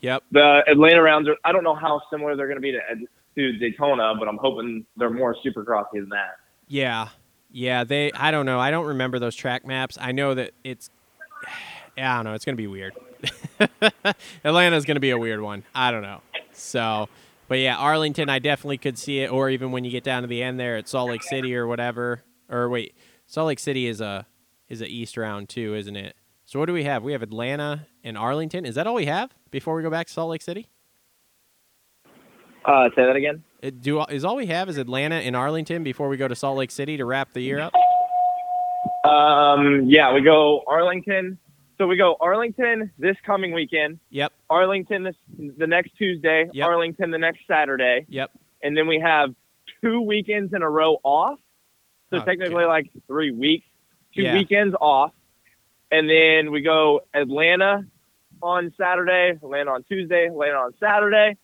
yep. 0.00 0.22
The 0.32 0.62
Atlanta 0.66 1.02
rounds 1.02 1.28
are. 1.28 1.36
I 1.44 1.52
don't 1.52 1.64
know 1.64 1.74
how 1.74 2.00
similar 2.10 2.36
they're 2.36 2.46
going 2.46 2.56
to 2.56 2.62
be 2.62 2.72
to, 2.72 2.80
to 3.36 3.58
Daytona, 3.58 4.14
but 4.18 4.28
I'm 4.28 4.38
hoping 4.38 4.86
they're 4.96 5.10
more 5.10 5.36
Supercrossy 5.44 5.94
than 5.94 6.08
that. 6.10 6.36
Yeah, 6.68 7.08
yeah. 7.54 7.84
They. 7.84 8.12
I 8.12 8.30
don't 8.30 8.44
know. 8.44 8.58
I 8.60 8.70
don't 8.70 8.86
remember 8.86 9.18
those 9.18 9.34
track 9.34 9.66
maps. 9.66 9.96
I 10.00 10.12
know 10.12 10.34
that 10.34 10.52
it's. 10.62 10.90
Yeah, 11.96 12.12
I 12.12 12.16
don't 12.16 12.24
know. 12.24 12.34
It's 12.34 12.44
gonna 12.44 12.56
be 12.56 12.66
weird. 12.66 12.92
Atlanta's 14.44 14.84
gonna 14.84 14.98
be 14.98 15.10
a 15.10 15.16
weird 15.16 15.40
one. 15.40 15.62
I 15.76 15.92
don't 15.92 16.02
know. 16.02 16.22
So, 16.50 17.08
but 17.46 17.60
yeah, 17.60 17.76
Arlington, 17.76 18.28
I 18.28 18.40
definitely 18.40 18.78
could 18.78 18.98
see 18.98 19.20
it. 19.20 19.30
Or 19.30 19.48
even 19.48 19.70
when 19.70 19.84
you 19.84 19.92
get 19.92 20.02
down 20.02 20.22
to 20.22 20.26
the 20.26 20.42
end 20.42 20.58
there 20.58 20.76
at 20.76 20.88
Salt 20.88 21.10
Lake 21.10 21.22
City 21.22 21.54
or 21.54 21.68
whatever. 21.68 22.24
Or 22.48 22.68
wait, 22.68 22.96
Salt 23.28 23.46
Lake 23.46 23.60
City 23.60 23.86
is 23.86 24.00
a 24.00 24.26
is 24.68 24.82
a 24.82 24.88
East 24.88 25.16
round 25.16 25.48
too, 25.48 25.76
isn't 25.76 25.94
it? 25.94 26.16
So 26.46 26.58
what 26.58 26.66
do 26.66 26.72
we 26.72 26.82
have? 26.82 27.04
We 27.04 27.12
have 27.12 27.22
Atlanta 27.22 27.86
and 28.02 28.18
Arlington. 28.18 28.66
Is 28.66 28.74
that 28.74 28.88
all 28.88 28.94
we 28.94 29.06
have 29.06 29.30
before 29.52 29.76
we 29.76 29.82
go 29.82 29.90
back 29.90 30.08
to 30.08 30.12
Salt 30.12 30.30
Lake 30.30 30.42
City? 30.42 30.68
Uh, 32.64 32.88
say 32.96 33.04
that 33.04 33.16
again. 33.16 33.42
Uh, 33.64 33.70
Do 33.80 34.02
is 34.04 34.24
all 34.24 34.36
we 34.36 34.46
have 34.46 34.68
is 34.68 34.76
Atlanta 34.76 35.16
and 35.16 35.34
Arlington 35.34 35.82
before 35.82 36.08
we 36.08 36.16
go 36.16 36.28
to 36.28 36.34
Salt 36.34 36.58
Lake 36.58 36.70
City 36.70 36.96
to 36.98 37.04
wrap 37.04 37.32
the 37.32 37.40
year 37.40 37.60
up? 37.60 37.72
Um, 39.08 39.84
yeah, 39.86 40.12
we 40.12 40.20
go 40.22 40.62
Arlington. 40.66 41.38
So 41.78 41.86
we 41.88 41.96
go 41.96 42.16
Arlington 42.20 42.92
this 42.98 43.16
coming 43.26 43.52
weekend. 43.52 43.98
Yep, 44.10 44.32
Arlington 44.48 45.02
this 45.02 45.16
the 45.58 45.66
next 45.66 45.96
Tuesday. 45.96 46.48
Yep. 46.52 46.66
Arlington 46.66 47.10
the 47.10 47.18
next 47.18 47.40
Saturday. 47.48 48.06
yep. 48.08 48.30
and 48.62 48.74
then 48.76 48.86
we 48.86 48.98
have 49.00 49.34
two 49.82 50.00
weekends 50.00 50.54
in 50.54 50.62
a 50.62 50.70
row 50.70 50.96
off. 51.02 51.38
So 52.10 52.18
Okay. 52.18 52.26
technically, 52.26 52.64
like 52.64 52.86
three 53.08 53.30
weeks, 53.32 53.66
two 54.14 54.22
Yeah. 54.22 54.34
weekends 54.34 54.74
off, 54.80 55.12
and 55.90 56.08
then 56.08 56.50
we 56.52 56.60
go 56.62 57.00
Atlanta 57.12 57.84
on 58.42 58.72
Saturday, 58.78 59.30
Atlanta 59.30 59.72
on 59.72 59.82
Tuesday, 59.84 60.26
Atlanta 60.28 60.58
on 60.58 60.74
Saturday, 60.78 61.36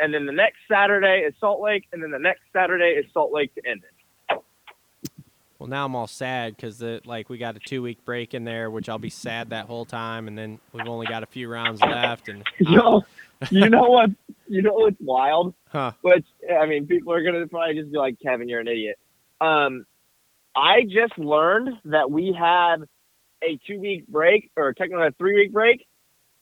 and 0.00 0.12
then 0.12 0.26
the 0.26 0.32
next 0.32 0.58
Saturday 0.70 1.24
is 1.26 1.34
Salt 1.40 1.60
Lake, 1.60 1.84
and 1.92 2.02
then 2.02 2.10
the 2.10 2.18
next 2.18 2.42
Saturday 2.52 2.94
is 2.98 3.06
Salt 3.12 3.32
Lake 3.32 3.54
to 3.54 3.66
end 3.68 3.82
it. 3.84 4.40
Well, 5.58 5.68
now 5.68 5.84
I'm 5.84 5.96
all 5.96 6.06
sad 6.06 6.54
because 6.54 6.80
like 7.04 7.28
we 7.28 7.36
got 7.36 7.56
a 7.56 7.58
two 7.58 7.82
week 7.82 8.04
break 8.04 8.32
in 8.32 8.44
there, 8.44 8.70
which 8.70 8.88
I'll 8.88 8.98
be 8.98 9.10
sad 9.10 9.50
that 9.50 9.66
whole 9.66 9.84
time, 9.84 10.28
and 10.28 10.38
then 10.38 10.60
we've 10.72 10.86
only 10.86 11.06
got 11.06 11.24
a 11.24 11.26
few 11.26 11.48
rounds 11.48 11.80
left, 11.80 12.28
and 12.28 12.44
Yo, 12.60 13.02
you 13.50 13.68
know 13.68 13.82
what? 13.82 14.10
You 14.46 14.62
know 14.62 14.74
what's 14.74 14.96
wild? 15.00 15.54
huh? 15.68 15.92
Which 16.02 16.26
I 16.48 16.66
mean, 16.66 16.86
people 16.86 17.12
are 17.12 17.22
gonna 17.24 17.46
probably 17.48 17.74
just 17.74 17.90
be 17.90 17.98
like, 17.98 18.20
"Kevin, 18.22 18.48
you're 18.48 18.60
an 18.60 18.68
idiot." 18.68 18.98
Um, 19.40 19.84
I 20.54 20.82
just 20.84 21.18
learned 21.18 21.70
that 21.86 22.08
we 22.08 22.32
had 22.38 22.76
a 23.42 23.58
two 23.66 23.80
week 23.80 24.06
break, 24.06 24.52
or 24.56 24.72
technically 24.74 25.08
a 25.08 25.12
three 25.18 25.34
week 25.34 25.52
break, 25.52 25.87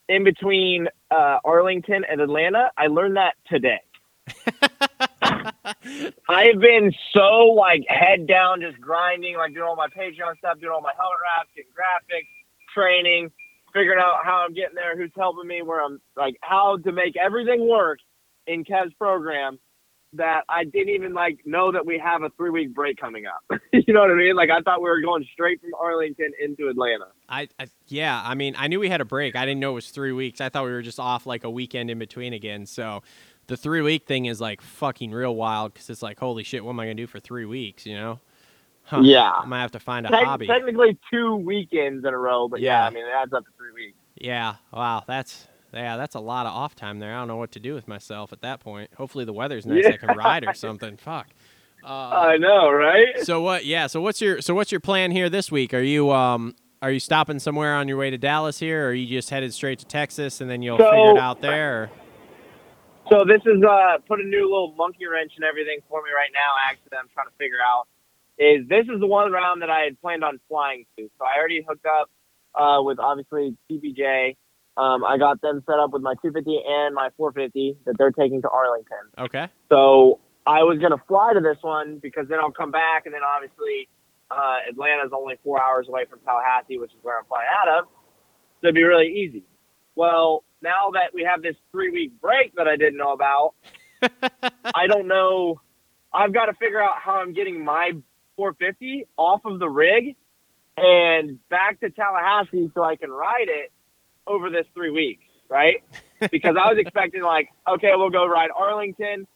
in 0.09 0.25
between 0.25 0.89
uh, 1.11 1.39
Arlington 1.45 2.05
and 2.09 2.21
Atlanta. 2.21 2.71
I 2.77 2.87
learned 2.87 3.17
that 3.17 3.35
today. 3.47 3.81
I've 6.29 6.61
been 6.61 6.93
so 7.13 7.55
like 7.57 7.85
head 7.89 8.27
down, 8.27 8.61
just 8.61 8.81
grinding, 8.81 9.37
like 9.37 9.55
doing 9.55 9.67
all 9.67 9.77
my 9.77 9.89
Patreon 9.89 10.37
stuff, 10.39 10.61
doing 10.61 10.73
all 10.73 10.81
my 10.81 10.93
helmet 10.97 11.19
wraps, 11.23 11.51
getting 11.55 11.71
graphics, 11.73 12.29
training, 12.75 13.31
figuring 13.73 13.99
out 14.01 14.25
how 14.25 14.45
I'm 14.47 14.55
getting 14.55 14.75
there, 14.75 14.97
who's 14.97 15.13
helping 15.17 15.47
me, 15.47 15.63
where 15.63 15.83
I'm 15.83 16.01
like 16.17 16.37
how 16.41 16.79
to 16.79 16.93
make 16.93 17.17
everything 17.17 17.69
work 17.69 17.99
in 18.47 18.65
Kev's 18.65 18.95
program. 18.95 19.59
That 20.17 20.45
I 20.49 20.65
didn't 20.65 20.95
even 20.95 21.15
like 21.15 21.41
know 21.45 21.73
that 21.73 21.85
we 21.87 21.99
have 21.99 22.23
a 22.23 22.31
three 22.31 22.51
week 22.51 22.75
break 22.75 22.97
coming 22.99 23.25
up. 23.27 23.61
you 23.73 23.93
know 23.93 24.01
what 24.01 24.11
I 24.11 24.15
mean? 24.15 24.37
Like 24.37 24.51
I 24.51 24.61
thought 24.61 24.81
we 24.83 24.89
were 24.89 25.01
going 25.01 25.27
straight 25.33 25.61
from 25.61 25.71
Arlington 25.81 26.33
into 26.43 26.69
Atlanta. 26.69 27.07
I, 27.29 27.49
I 27.59 27.67
yeah, 27.89 28.21
I 28.25 28.35
mean, 28.35 28.55
I 28.59 28.69
knew 28.69 28.81
we 28.81 28.89
had 28.89 29.01
a 29.01 29.05
break. 29.05 29.37
I 29.37 29.45
didn't 29.45 29.61
know 29.61 29.73
it 29.73 29.75
was 29.75 29.91
three 29.91 30.13
weeks. 30.13 30.41
I 30.41 30.49
thought 30.49 30.65
we 30.65 30.71
were 30.71 30.83
just 30.83 31.01
off 31.01 31.27
like 31.27 31.45
a 31.45 31.51
weekend 31.51 31.91
in 31.91 31.99
between 31.99 32.33
again. 32.33 32.67
So 32.67 33.03
the 33.47 33.57
three 33.57 33.81
week 33.83 34.07
thing 34.07 34.27
is 34.27 34.41
like 34.41 34.61
fucking 34.61 35.13
real 35.13 35.35
wild 35.35 35.75
because 35.75 35.91
it's 35.91 36.03
like, 36.03 36.19
holy 36.19 36.43
shit, 36.45 36.65
what 36.65 36.71
am 36.73 36.81
I 36.81 36.85
gonna 36.85 36.95
do 36.95 37.07
for 37.07 37.21
three 37.21 37.45
weeks? 37.45 37.87
You 37.87 37.97
know? 37.97 38.21
Huh. 38.85 39.01
Yeah. 39.03 39.31
I 39.33 39.45
might 39.47 39.63
have 39.63 39.73
to 39.73 39.81
find 39.81 40.07
a 40.07 40.11
Tec- 40.11 40.25
hobby. 40.25 40.47
technically 40.47 40.97
two 41.11 41.37
weekends 41.37 42.05
in 42.05 42.15
a 42.15 42.19
row, 42.19 42.49
but 42.49 42.61
yeah, 42.61 42.83
Yeah. 42.83 42.87
I 42.87 42.91
mean 42.91 43.05
it 43.05 43.13
adds 43.15 43.33
up 43.33 43.45
to 43.45 43.51
three 43.57 43.73
weeks. 43.73 43.99
Yeah. 44.15 44.55
Wow. 44.73 45.03
That's 45.07 45.47
yeah. 45.77 45.97
That's 45.97 46.15
a 46.15 46.21
lot 46.21 46.47
of 46.47 46.53
off 46.53 46.75
time 46.75 46.99
there. 46.99 47.15
I 47.15 47.19
don't 47.19 47.29
know 47.29 47.37
what 47.37 47.53
to 47.53 47.61
do 47.61 47.75
with 47.75 47.87
myself 47.89 48.33
at 48.33 48.41
that 48.43 48.61
point. 48.61 48.91
Hopefully 48.95 49.25
the 49.25 49.33
weather's 49.33 49.67
nice. 49.67 49.87
I 49.87 49.97
can 49.97 50.17
ride 50.17 50.45
or 50.47 50.55
something. 50.55 50.97
Fuck. 50.97 51.29
Uh, 51.85 51.89
I 51.89 52.37
know, 52.39 52.71
right? 52.71 53.21
so 53.23 53.41
what? 53.41 53.65
Yeah. 53.65 53.87
So 53.87 54.01
what's 54.01 54.21
your 54.21 54.41
so 54.41 54.55
what's 54.55 54.73
your 54.73 54.81
plan 54.81 55.11
here 55.13 55.29
this 55.29 55.53
week? 55.53 55.73
Are 55.75 55.83
you 55.83 56.11
um 56.11 56.55
are 56.83 56.91
you 56.91 57.01
stopping 57.01 57.39
somewhere 57.39 57.75
on 57.75 57.87
your 57.89 57.97
way 57.97 58.11
to 58.11 58.19
Dallas 58.19 58.59
here, 58.59 58.87
or 58.87 58.89
are 58.91 58.95
you 58.95 59.07
just 59.07 59.31
headed 59.31 59.55
straight 59.55 59.79
to 59.81 59.85
Texas 59.85 60.41
and 60.41 60.51
then 60.51 60.63
you'll 60.63 60.79
So- 60.79 60.91
figure 60.91 61.11
it 61.13 61.19
out 61.19 61.41
there? 61.41 61.83
Or? 61.85 61.91
So 63.13 63.25
this 63.25 63.41
is 63.47 63.63
uh 63.63 63.99
put 64.09 64.21
a 64.21 64.25
new 64.25 64.43
little 64.43 64.75
monkey 64.77 65.07
wrench 65.07 65.33
and 65.37 65.45
everything 65.45 65.79
for 65.89 66.03
me 66.03 66.09
right 66.17 66.31
now. 66.33 66.71
Actually, 66.71 66.99
I'm 66.99 67.09
trying 67.15 67.27
to 67.29 67.37
figure 67.39 67.63
out 67.65 67.87
is 68.39 68.67
this 68.69 68.85
is 68.93 68.99
the 69.01 69.07
one 69.07 69.31
round 69.31 69.63
that 69.63 69.71
I 69.71 69.81
had 69.83 70.01
planned 70.01 70.25
on 70.25 70.41
flying 70.49 70.85
to. 70.99 71.09
So 71.19 71.25
I 71.25 71.39
already 71.39 71.65
hooked 71.67 71.87
up 71.87 72.11
uh, 72.55 72.83
with 72.83 72.99
obviously 72.99 73.57
TBJ. 73.71 74.37
Um, 74.77 75.05
I 75.05 75.17
got 75.17 75.41
them 75.41 75.63
set 75.67 75.79
up 75.79 75.93
with 75.93 76.03
my 76.03 76.15
250 76.23 76.61
and 76.67 76.95
my 76.95 77.09
450 77.17 77.79
that 77.87 77.97
they're 77.97 78.11
taking 78.11 78.43
to 78.43 78.49
Arlington. 78.49 78.99
Okay. 79.19 79.49
So 79.71 80.21
I 80.47 80.63
was 80.63 80.79
gonna 80.79 81.03
fly 81.09 81.33
to 81.33 81.41
this 81.41 81.57
one 81.63 81.99
because 81.99 82.29
then 82.29 82.39
I'll 82.41 82.53
come 82.53 82.71
back 82.71 83.07
and 83.07 83.15
then 83.15 83.23
obviously 83.25 83.89
uh, 84.31 84.59
Atlanta's 84.69 85.13
only 85.15 85.37
four 85.43 85.63
hours 85.63 85.89
away 85.89 86.05
from 86.09 86.21
Tallahassee, 86.21 86.79
which 86.79 86.91
is 86.91 86.99
where 87.03 87.19
I'm 87.19 87.25
flying 87.25 87.49
out 87.51 87.79
of. 87.79 87.85
So 88.61 88.69
it'd 88.69 88.75
be 88.75 88.83
really 88.83 89.09
easy. 89.09 89.45
Well, 89.95 90.45
now 90.63 90.91
that 90.93 91.15
we 91.15 91.25
have 91.25 91.43
this 91.43 91.57
three 91.73 91.91
week 91.91 92.21
break 92.21 92.55
that 92.57 92.69
I 92.69 92.77
didn't 92.77 92.99
know 92.99 93.13
about, 93.13 93.55
I 94.75 94.87
don't 94.87 95.09
know. 95.09 95.61
I've 96.13 96.33
got 96.33 96.47
to 96.47 96.55
figure 96.55 96.83
out 96.83 96.99
how 97.03 97.15
I'm 97.21 97.33
getting 97.33 97.65
my 97.65 97.93
450 98.37 99.07
off 99.17 99.41
of 99.45 99.59
the 99.59 99.69
rig 99.69 100.17
and 100.77 101.39
back 101.49 101.81
to 101.81 101.91
Tallahassee 101.91 102.71
so 102.75 102.83
I 102.83 102.97
can 102.97 103.11
ride 103.11 103.49
it 103.49 103.73
over 104.27 104.51
this 104.51 104.67
three 104.75 104.91
weeks, 104.91 105.25
right? 105.49 105.83
Because 106.31 106.57
I 106.61 106.69
was 106.69 106.79
expecting 106.79 107.23
like, 107.23 107.49
okay, 107.69 107.93
we'll 107.95 108.11
go 108.11 108.27
ride 108.27 108.51
Arlington. 108.57 109.27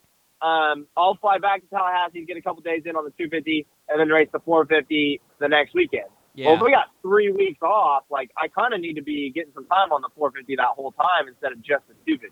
Um, 0.42 0.86
I'll 0.96 1.16
fly 1.16 1.38
back 1.38 1.60
to 1.60 1.66
Tallahassee, 1.68 2.24
get 2.24 2.36
a 2.36 2.42
couple 2.42 2.62
days 2.62 2.82
in 2.86 2.96
on 2.96 3.04
the 3.04 3.10
250, 3.10 3.66
and 3.88 4.00
then 4.00 4.08
race 4.08 4.28
the 4.32 4.40
450 4.40 5.20
the 5.38 5.48
next 5.48 5.74
weekend. 5.74 6.06
Well, 6.46 6.54
if 6.54 6.60
we 6.62 6.70
got 6.70 6.86
three 7.02 7.30
weeks 7.32 7.60
off, 7.60 8.04
like 8.10 8.30
I 8.36 8.48
kind 8.48 8.72
of 8.72 8.80
need 8.80 8.94
to 8.94 9.02
be 9.02 9.30
getting 9.30 9.52
some 9.52 9.66
time 9.66 9.92
on 9.92 10.00
the 10.00 10.08
450 10.16 10.56
that 10.56 10.68
whole 10.68 10.92
time 10.92 11.28
instead 11.28 11.52
of 11.52 11.58
just 11.58 11.86
the 11.88 11.94
250. 12.06 12.30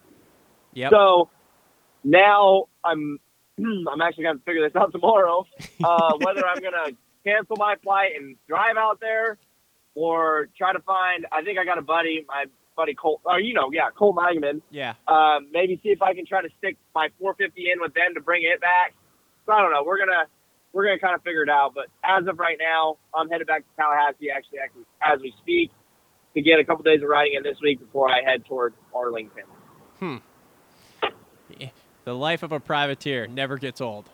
Yep. 0.75 0.91
So 0.91 1.31
now 2.05 2.67
I'm 2.85 3.19
I'm 3.59 4.01
actually 4.01 4.25
going 4.25 4.39
to 4.39 4.45
figure 4.45 4.67
this 4.67 4.77
out 4.77 4.93
tomorrow. 4.93 5.47
Uh, 5.83 6.13
whether 6.23 6.47
I'm 6.47 6.61
going 6.61 6.73
to 6.73 6.97
cancel 7.25 7.57
my 7.57 7.77
flight 7.83 8.13
and 8.19 8.37
drive 8.49 8.77
out 8.77 9.01
there, 9.01 9.39
or 9.95 10.49
try 10.57 10.73
to 10.73 10.81
find. 10.81 11.27
I 11.33 11.43
think 11.43 11.59
I 11.59 11.65
got 11.65 11.79
a 11.79 11.83
buddy, 11.83 12.25
my 12.29 12.45
buddy 12.77 12.95
Colt. 12.95 13.21
Oh, 13.27 13.37
you 13.37 13.55
know, 13.55 13.71
yeah, 13.73 13.91
Colt 13.97 14.17
Magaman. 14.17 14.63
yeah. 14.71 14.95
Um, 15.07 15.49
maybe 15.53 15.81
see 15.83 15.91
if 15.91 16.03
I 16.03 16.15
can 16.15 16.27
try 16.27 16.43
to 16.43 16.49
stick 16.59 16.77
my 16.95 17.09
450 17.19 17.71
in 17.71 17.81
with 17.81 17.95
them 17.95 18.15
to 18.15 18.21
bring 18.21 18.43
it 18.45 18.61
back. 18.61 18.95
So 19.47 19.53
I 19.53 19.63
don't 19.63 19.73
know. 19.73 19.83
We're 19.85 19.99
gonna 19.99 20.25
we're 20.73 20.85
gonna 20.85 20.99
kind 20.99 21.15
of 21.15 21.23
figure 21.23 21.43
it 21.43 21.51
out. 21.51 21.73
But 21.75 21.87
as 22.05 22.27
of 22.27 22.39
right 22.39 22.59
now, 22.61 22.99
I'm 23.15 23.29
headed 23.29 23.47
back 23.47 23.63
to 23.63 23.69
Tallahassee 23.77 24.31
actually, 24.31 24.59
actually 24.61 24.85
as 25.03 25.21
we 25.21 25.33
speak 25.41 25.71
to 26.35 26.43
get 26.43 26.61
a 26.61 26.65
couple 26.65 26.85
days 26.85 27.03
of 27.03 27.09
riding 27.09 27.35
in 27.35 27.43
this 27.43 27.57
week 27.63 27.81
before 27.81 28.11
I 28.11 28.23
head 28.23 28.45
toward 28.45 28.75
Arlington. 28.95 29.45
Hmm. 29.99 30.17
The 32.05 32.15
life 32.15 32.43
of 32.43 32.53
a 32.53 32.61
privateer 32.61 33.27
never 33.27 33.59
gets 33.59 33.83
old. 33.83 34.09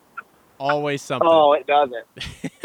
Always 0.59 1.01
something. 1.03 1.29
Oh, 1.31 1.53
it 1.53 1.67
doesn't. 1.67 2.53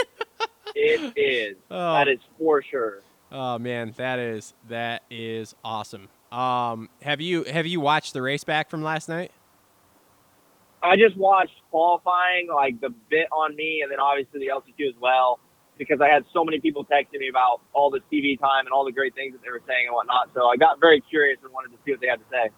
it 0.79 1.13
is. 1.17 1.57
Oh. 1.71 1.93
That 1.93 2.07
is 2.07 2.19
for 2.37 2.63
sure. 2.63 3.01
Oh 3.31 3.59
man, 3.59 3.93
that 3.97 4.17
is 4.17 4.53
that 4.69 5.03
is 5.11 5.53
awesome. 5.63 6.09
Um, 6.31 6.89
have 7.01 7.21
you 7.21 7.43
have 7.43 7.67
you 7.67 7.79
watched 7.79 8.13
the 8.13 8.21
race 8.21 8.43
back 8.43 8.69
from 8.69 8.81
last 8.81 9.07
night? 9.07 9.31
I 10.81 10.95
just 10.95 11.17
watched 11.17 11.53
qualifying, 11.69 12.47
like 12.47 12.79
the 12.79 12.89
bit 13.09 13.27
on 13.31 13.55
me, 13.55 13.81
and 13.83 13.91
then 13.91 13.99
obviously 13.99 14.39
the 14.39 14.47
LCQ 14.47 14.89
as 14.89 14.95
well, 14.99 15.39
because 15.77 15.99
I 16.01 16.07
had 16.07 16.23
so 16.33 16.43
many 16.43 16.59
people 16.59 16.85
texting 16.85 17.19
me 17.19 17.29
about 17.29 17.61
all 17.73 17.89
the 17.89 17.99
TV 18.11 18.39
time 18.39 18.65
and 18.65 18.73
all 18.73 18.85
the 18.85 18.91
great 18.91 19.13
things 19.13 19.33
that 19.33 19.41
they 19.43 19.51
were 19.51 19.61
saying 19.67 19.87
and 19.87 19.93
whatnot. 19.93 20.29
So 20.33 20.47
I 20.47 20.55
got 20.55 20.79
very 20.79 21.01
curious 21.01 21.37
and 21.43 21.51
wanted 21.51 21.75
to 21.75 21.77
see 21.85 21.91
what 21.91 21.99
they 21.99 22.07
had 22.07 22.19
to 22.19 22.25
say. 22.31 22.49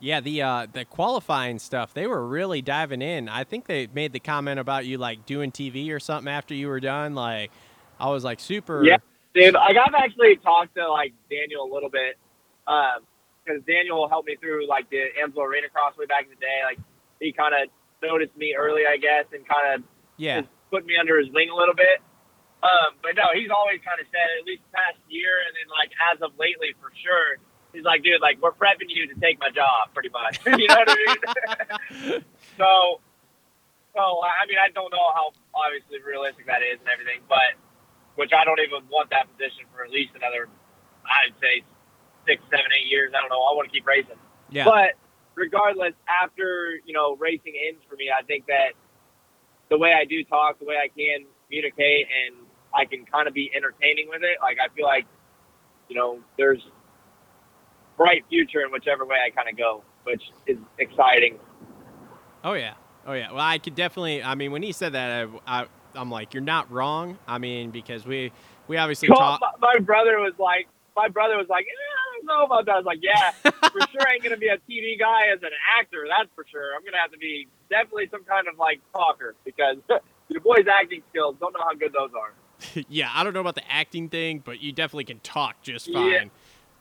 Yeah, 0.00 0.20
the 0.20 0.42
uh, 0.42 0.66
the 0.72 0.84
qualifying 0.84 1.58
stuff, 1.58 1.92
they 1.92 2.06
were 2.06 2.26
really 2.26 2.62
diving 2.62 3.02
in. 3.02 3.28
I 3.28 3.44
think 3.44 3.66
they 3.66 3.88
made 3.88 4.12
the 4.12 4.20
comment 4.20 4.60
about 4.60 4.86
you 4.86 4.96
like 4.98 5.26
doing 5.26 5.50
TV 5.50 5.90
or 5.90 5.98
something 5.98 6.32
after 6.32 6.54
you 6.54 6.68
were 6.68 6.80
done. 6.80 7.14
Like, 7.14 7.50
I 7.98 8.10
was 8.10 8.24
like 8.24 8.40
super. 8.40 8.84
Yeah, 8.84 8.98
dude, 9.34 9.54
like 9.54 9.70
I 9.70 9.72
got 9.74 9.90
to 9.90 9.98
actually 9.98 10.36
talk 10.36 10.72
to 10.74 10.88
like 10.90 11.12
Daniel 11.30 11.64
a 11.64 11.70
little 11.72 11.90
bit 11.90 12.16
because 12.64 13.62
Daniel 13.66 14.08
helped 14.08 14.28
me 14.28 14.36
through 14.36 14.68
like 14.68 14.88
the 14.90 15.02
AMSOIL 15.22 15.44
Arena 15.44 15.68
Cross 15.68 15.96
way 15.96 16.06
back 16.06 16.24
in 16.24 16.30
the 16.30 16.40
day. 16.40 16.60
Like 16.64 16.78
he 17.20 17.32
kind 17.32 17.54
of 17.54 17.70
noticed 18.02 18.36
me 18.36 18.54
early, 18.54 18.82
I 18.88 18.96
guess, 18.96 19.26
and 19.32 19.46
kind 19.46 19.74
of 19.74 19.82
yeah, 20.16 20.42
put 20.70 20.86
me 20.86 20.94
under 20.98 21.18
his 21.18 21.28
wing 21.32 21.50
a 21.50 21.56
little 21.56 21.74
bit. 21.74 22.02
Um, 22.58 22.98
but 23.02 23.14
no, 23.14 23.30
he's 23.38 23.54
always 23.54 23.78
kind 23.86 24.02
of 24.02 24.06
said, 24.10 24.26
at 24.34 24.42
least 24.42 24.66
the 24.66 24.74
past 24.74 24.98
year, 25.06 25.30
and 25.46 25.54
then 25.54 25.70
like 25.70 25.94
as 26.10 26.18
of 26.26 26.34
lately, 26.42 26.74
for 26.82 26.90
sure, 26.90 27.38
he's 27.70 27.86
like, 27.86 28.02
dude, 28.02 28.18
like 28.20 28.42
we're 28.42 28.54
prepping 28.54 28.90
you 28.90 29.06
to 29.06 29.16
take 29.22 29.38
my 29.38 29.50
job, 29.54 29.94
pretty 29.94 30.10
much. 30.10 30.42
you 30.58 30.66
know 30.66 30.82
what 30.82 30.90
I 30.90 30.98
mean? 30.98 31.18
so, 32.58 32.98
so 33.94 34.02
I 34.26 34.42
mean, 34.50 34.58
I 34.58 34.74
don't 34.74 34.90
know 34.90 35.06
how 35.14 35.30
obviously 35.54 36.02
realistic 36.02 36.50
that 36.50 36.66
is 36.66 36.82
and 36.82 36.90
everything, 36.90 37.22
but 37.30 37.54
which 38.18 38.32
I 38.34 38.44
don't 38.44 38.58
even 38.58 38.82
want 38.90 39.10
that 39.10 39.30
position 39.30 39.62
for 39.72 39.84
at 39.84 39.90
least 39.90 40.10
another, 40.18 40.48
I'd 41.06 41.32
say 41.40 41.62
six, 42.26 42.42
seven, 42.50 42.66
eight 42.74 42.90
years. 42.90 43.12
I 43.16 43.20
don't 43.22 43.30
know. 43.30 43.38
I 43.46 43.54
want 43.54 43.68
to 43.68 43.72
keep 43.72 43.86
racing. 43.86 44.18
yeah, 44.50 44.64
But 44.64 44.98
regardless, 45.36 45.94
after 46.10 46.80
you 46.84 46.92
know 46.92 47.14
racing 47.16 47.54
ends 47.68 47.80
for 47.88 47.94
me, 47.94 48.10
I 48.10 48.22
think 48.24 48.46
that 48.46 48.74
the 49.70 49.78
way 49.78 49.94
I 49.94 50.04
do 50.04 50.24
talk, 50.24 50.58
the 50.58 50.64
way 50.66 50.74
I 50.74 50.88
can 50.88 51.26
communicate, 51.46 52.08
and 52.10 52.34
I 52.74 52.84
can 52.86 53.06
kind 53.06 53.28
of 53.28 53.34
be 53.34 53.52
entertaining 53.54 54.08
with 54.08 54.22
it. 54.24 54.38
Like 54.42 54.58
I 54.58 54.66
feel 54.74 54.84
like 54.84 55.06
you 55.88 55.94
know 55.94 56.18
there's 56.36 56.60
bright 57.96 58.24
future 58.28 58.62
in 58.66 58.72
whichever 58.72 59.04
way 59.06 59.18
I 59.24 59.30
kind 59.30 59.48
of 59.48 59.56
go, 59.56 59.84
which 60.02 60.22
is 60.48 60.58
exciting. 60.78 61.38
oh 62.42 62.54
yeah, 62.54 62.74
oh 63.06 63.12
yeah. 63.12 63.30
Well, 63.30 63.40
I 63.40 63.58
could 63.58 63.76
definitely. 63.76 64.24
I 64.24 64.34
mean, 64.34 64.50
when 64.50 64.64
he 64.64 64.72
said 64.72 64.92
that, 64.94 65.28
I, 65.46 65.62
I 65.62 65.66
I'm 65.98 66.10
like, 66.10 66.32
you're 66.34 66.42
not 66.42 66.70
wrong. 66.70 67.18
I 67.26 67.38
mean, 67.38 67.70
because 67.70 68.06
we 68.06 68.32
we 68.68 68.76
obviously 68.76 69.08
Well, 69.08 69.18
talk. 69.18 69.40
my, 69.40 69.74
my 69.74 69.78
brother 69.80 70.18
was 70.18 70.34
like, 70.38 70.68
my 70.96 71.08
brother 71.08 71.36
was 71.36 71.46
like, 71.48 71.64
eh, 71.66 71.70
I 71.70 72.16
don't 72.16 72.26
know 72.26 72.44
about 72.44 72.66
that. 72.66 72.72
I 72.72 72.76
was 72.78 72.86
like, 72.86 73.00
yeah, 73.02 73.32
for 73.70 73.80
sure, 73.92 74.02
I 74.06 74.14
ain't 74.14 74.22
gonna 74.22 74.36
be 74.36 74.48
a 74.48 74.58
TV 74.70 74.98
guy 74.98 75.28
as 75.32 75.42
an 75.42 75.50
actor. 75.78 76.06
That's 76.08 76.28
for 76.34 76.44
sure. 76.50 76.74
I'm 76.76 76.84
gonna 76.84 76.98
have 77.00 77.12
to 77.12 77.18
be 77.18 77.48
definitely 77.70 78.08
some 78.10 78.24
kind 78.24 78.46
of 78.48 78.58
like 78.58 78.80
talker 78.92 79.34
because 79.44 79.76
your 80.28 80.40
boy's 80.40 80.66
acting 80.80 81.02
skills 81.10 81.36
don't 81.40 81.52
know 81.52 81.60
how 81.62 81.74
good 81.74 81.92
those 81.92 82.10
are. 82.18 82.84
yeah, 82.88 83.10
I 83.14 83.24
don't 83.24 83.34
know 83.34 83.40
about 83.40 83.54
the 83.54 83.70
acting 83.70 84.08
thing, 84.08 84.42
but 84.44 84.60
you 84.60 84.72
definitely 84.72 85.04
can 85.04 85.20
talk 85.20 85.62
just 85.62 85.88
Yeah. 85.88 85.94
fine. 86.20 86.30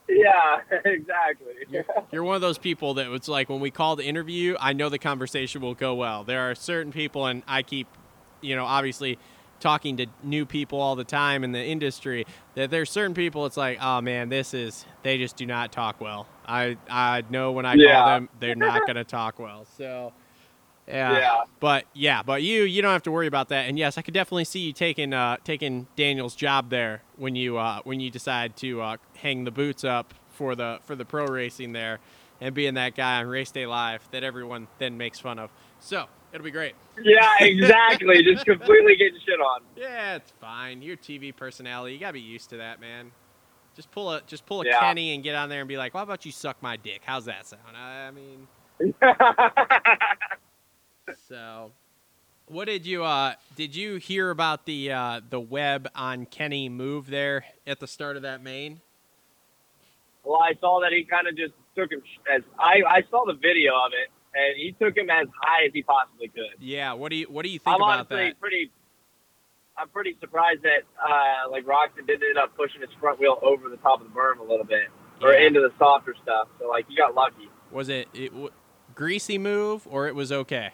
Yeah, 0.09 0.61
exactly. 0.85 1.53
You're, 1.69 1.85
you're 2.13 2.23
one 2.23 2.35
of 2.35 2.41
those 2.41 2.57
people 2.57 2.93
that 2.93 3.11
it's 3.11 3.27
like 3.27 3.49
when 3.49 3.59
we 3.59 3.71
call 3.71 3.97
the 3.97 4.05
interview, 4.05 4.55
I 4.57 4.71
know 4.71 4.87
the 4.87 4.97
conversation 4.99 5.61
will 5.61 5.73
go 5.75 5.93
well. 5.95 6.23
There 6.23 6.49
are 6.49 6.55
certain 6.55 6.93
people, 6.93 7.25
and 7.25 7.43
I 7.45 7.61
keep, 7.61 7.87
you 8.41 8.55
know, 8.55 8.65
obviously 8.65 9.17
talking 9.59 9.97
to 9.97 10.05
new 10.23 10.45
people 10.45 10.79
all 10.79 10.95
the 10.95 11.03
time 11.03 11.43
in 11.43 11.51
the 11.51 11.63
industry 11.63 12.25
that 12.55 12.69
there's 12.69 12.89
certain 12.89 13.13
people 13.13 13.45
it's 13.45 13.57
like 13.57 13.77
oh 13.81 14.01
man 14.01 14.29
this 14.29 14.53
is 14.53 14.85
they 15.03 15.17
just 15.17 15.35
do 15.35 15.45
not 15.45 15.71
talk 15.71 15.99
well 15.99 16.27
i 16.45 16.77
i 16.89 17.23
know 17.29 17.51
when 17.51 17.65
i 17.65 17.75
call 17.75 18.05
them 18.07 18.29
they're 18.39 18.55
not 18.55 18.81
going 18.85 18.95
to 18.95 19.03
talk 19.03 19.39
well 19.39 19.65
so 19.77 20.13
yeah. 20.87 21.17
Yeah. 21.17 21.43
but 21.59 21.85
yeah 21.93 22.23
but 22.23 22.43
you 22.43 22.63
you 22.63 22.81
don't 22.81 22.91
have 22.91 23.03
to 23.03 23.11
worry 23.11 23.27
about 23.27 23.49
that 23.49 23.67
and 23.67 23.77
yes 23.77 23.97
i 23.97 24.01
could 24.01 24.13
definitely 24.13 24.45
see 24.45 24.59
you 24.59 24.73
taking 24.73 25.13
uh 25.13 25.37
taking 25.43 25.87
daniel's 25.95 26.35
job 26.35 26.69
there 26.69 27.01
when 27.17 27.35
you 27.35 27.57
uh 27.57 27.81
when 27.83 27.99
you 27.99 28.09
decide 28.09 28.55
to 28.57 28.81
uh 28.81 28.97
hang 29.17 29.43
the 29.43 29.51
boots 29.51 29.83
up 29.83 30.13
for 30.29 30.55
the 30.55 30.79
for 30.83 30.95
the 30.95 31.03
pro 31.03 31.25
racing 31.25 31.73
there 31.73 31.99
and 32.39 32.53
being 32.53 32.75
that 32.75 32.95
guy 32.95 33.19
on 33.19 33.27
race 33.27 33.51
day 33.51 33.65
live 33.65 34.07
that 34.11 34.23
everyone 34.23 34.67
then 34.77 34.97
makes 34.97 35.19
fun 35.19 35.39
of 35.39 35.49
so 35.79 36.05
it'll 36.33 36.43
be 36.43 36.51
great 36.51 36.73
Yeah, 37.01 37.29
exactly. 37.39 38.23
Just 38.33 38.45
completely 38.45 38.95
getting 38.95 39.19
shit 39.25 39.39
on. 39.39 39.61
yeah, 39.75 40.15
it's 40.15 40.31
fine. 40.41 40.81
You're 40.81 40.97
TV 40.97 41.35
personality. 41.35 41.93
You 41.93 41.99
gotta 41.99 42.13
be 42.13 42.21
used 42.21 42.49
to 42.51 42.57
that, 42.57 42.79
man. 42.81 43.11
Just 43.75 43.91
pull 43.91 44.11
a 44.11 44.21
just 44.25 44.45
pull 44.45 44.61
a 44.61 44.65
Yeah. 44.65 44.79
Kenny 44.79 45.13
and 45.13 45.23
get 45.23 45.35
on 45.35 45.49
there 45.49 45.59
and 45.61 45.67
be 45.67 45.77
like, 45.77 45.93
"Well, 45.93 45.99
how 45.99 46.05
about 46.05 46.25
you 46.25 46.31
suck 46.31 46.61
my 46.63 46.75
dick?" 46.77 47.01
How's 47.05 47.25
that 47.25 47.45
sound? 47.45 47.61
I 47.77 48.09
mean, 48.11 48.47
so 51.29 51.71
what 52.47 52.65
did 52.65 52.85
you 52.85 53.03
uh 53.03 53.33
did 53.55 53.75
you 53.75 53.95
hear 53.97 54.29
about 54.29 54.65
the 54.65 54.91
uh 54.91 55.21
the 55.29 55.39
web 55.39 55.89
on 55.95 56.25
Kenny 56.25 56.69
move 56.69 57.07
there 57.07 57.45
at 57.65 57.79
the 57.79 57.87
start 57.87 58.15
of 58.15 58.23
that 58.23 58.41
main? 58.43 58.81
well, 60.23 60.41
I 60.41 60.53
saw 60.59 60.81
that 60.81 60.91
he 60.91 61.05
kind 61.05 61.27
of 61.27 61.37
just 61.37 61.53
took 61.75 61.91
him 61.91 62.01
as 62.33 62.41
I 62.59 62.81
I 62.87 63.03
saw 63.11 63.25
the 63.25 63.33
video 63.33 63.73
of 63.75 63.91
it, 63.93 64.09
and 64.37 64.55
he 64.55 64.75
took 64.79 64.95
him 64.95 65.09
as 65.09 65.27
high 65.41 65.65
as 65.65 65.71
he 65.73 65.81
possibly 65.83 66.27
could. 66.27 66.59
Yeah. 66.59 66.93
What 66.93 67.09
do 67.09 67.15
you 67.17 67.25
what 67.25 67.43
do 67.43 67.49
you 67.49 67.59
think 67.59 67.75
I'm 67.75 67.81
about 67.81 67.99
honestly 68.07 68.17
that? 68.29 68.39
pretty. 68.39 68.71
I'm 69.79 69.89
pretty 69.89 70.15
surprised 70.19 70.63
that 70.63 70.81
uh, 71.03 71.49
like 71.51 71.65
Roczen 71.65 72.05
didn't 72.07 72.23
end 72.29 72.37
up 72.37 72.55
pushing 72.55 72.81
his 72.81 72.89
front 72.99 73.19
wheel 73.19 73.37
over 73.41 73.69
the 73.69 73.77
top 73.77 74.01
of 74.01 74.07
the 74.07 74.13
berm 74.13 74.39
a 74.39 74.43
little 74.43 74.65
bit 74.65 74.87
or 75.21 75.33
Yeah. 75.33 75.47
into 75.47 75.59
the 75.61 75.71
softer 75.77 76.15
stuff. 76.23 76.47
So 76.59 76.67
like 76.67 76.87
he 76.87 76.95
got 76.95 77.13
lucky. 77.15 77.49
Was 77.71 77.89
it 77.89 78.07
it 78.13 78.29
w- 78.29 78.49
greasy 78.95 79.37
move 79.37 79.87
or 79.89 80.07
it 80.07 80.15
was 80.15 80.31
okay? 80.31 80.71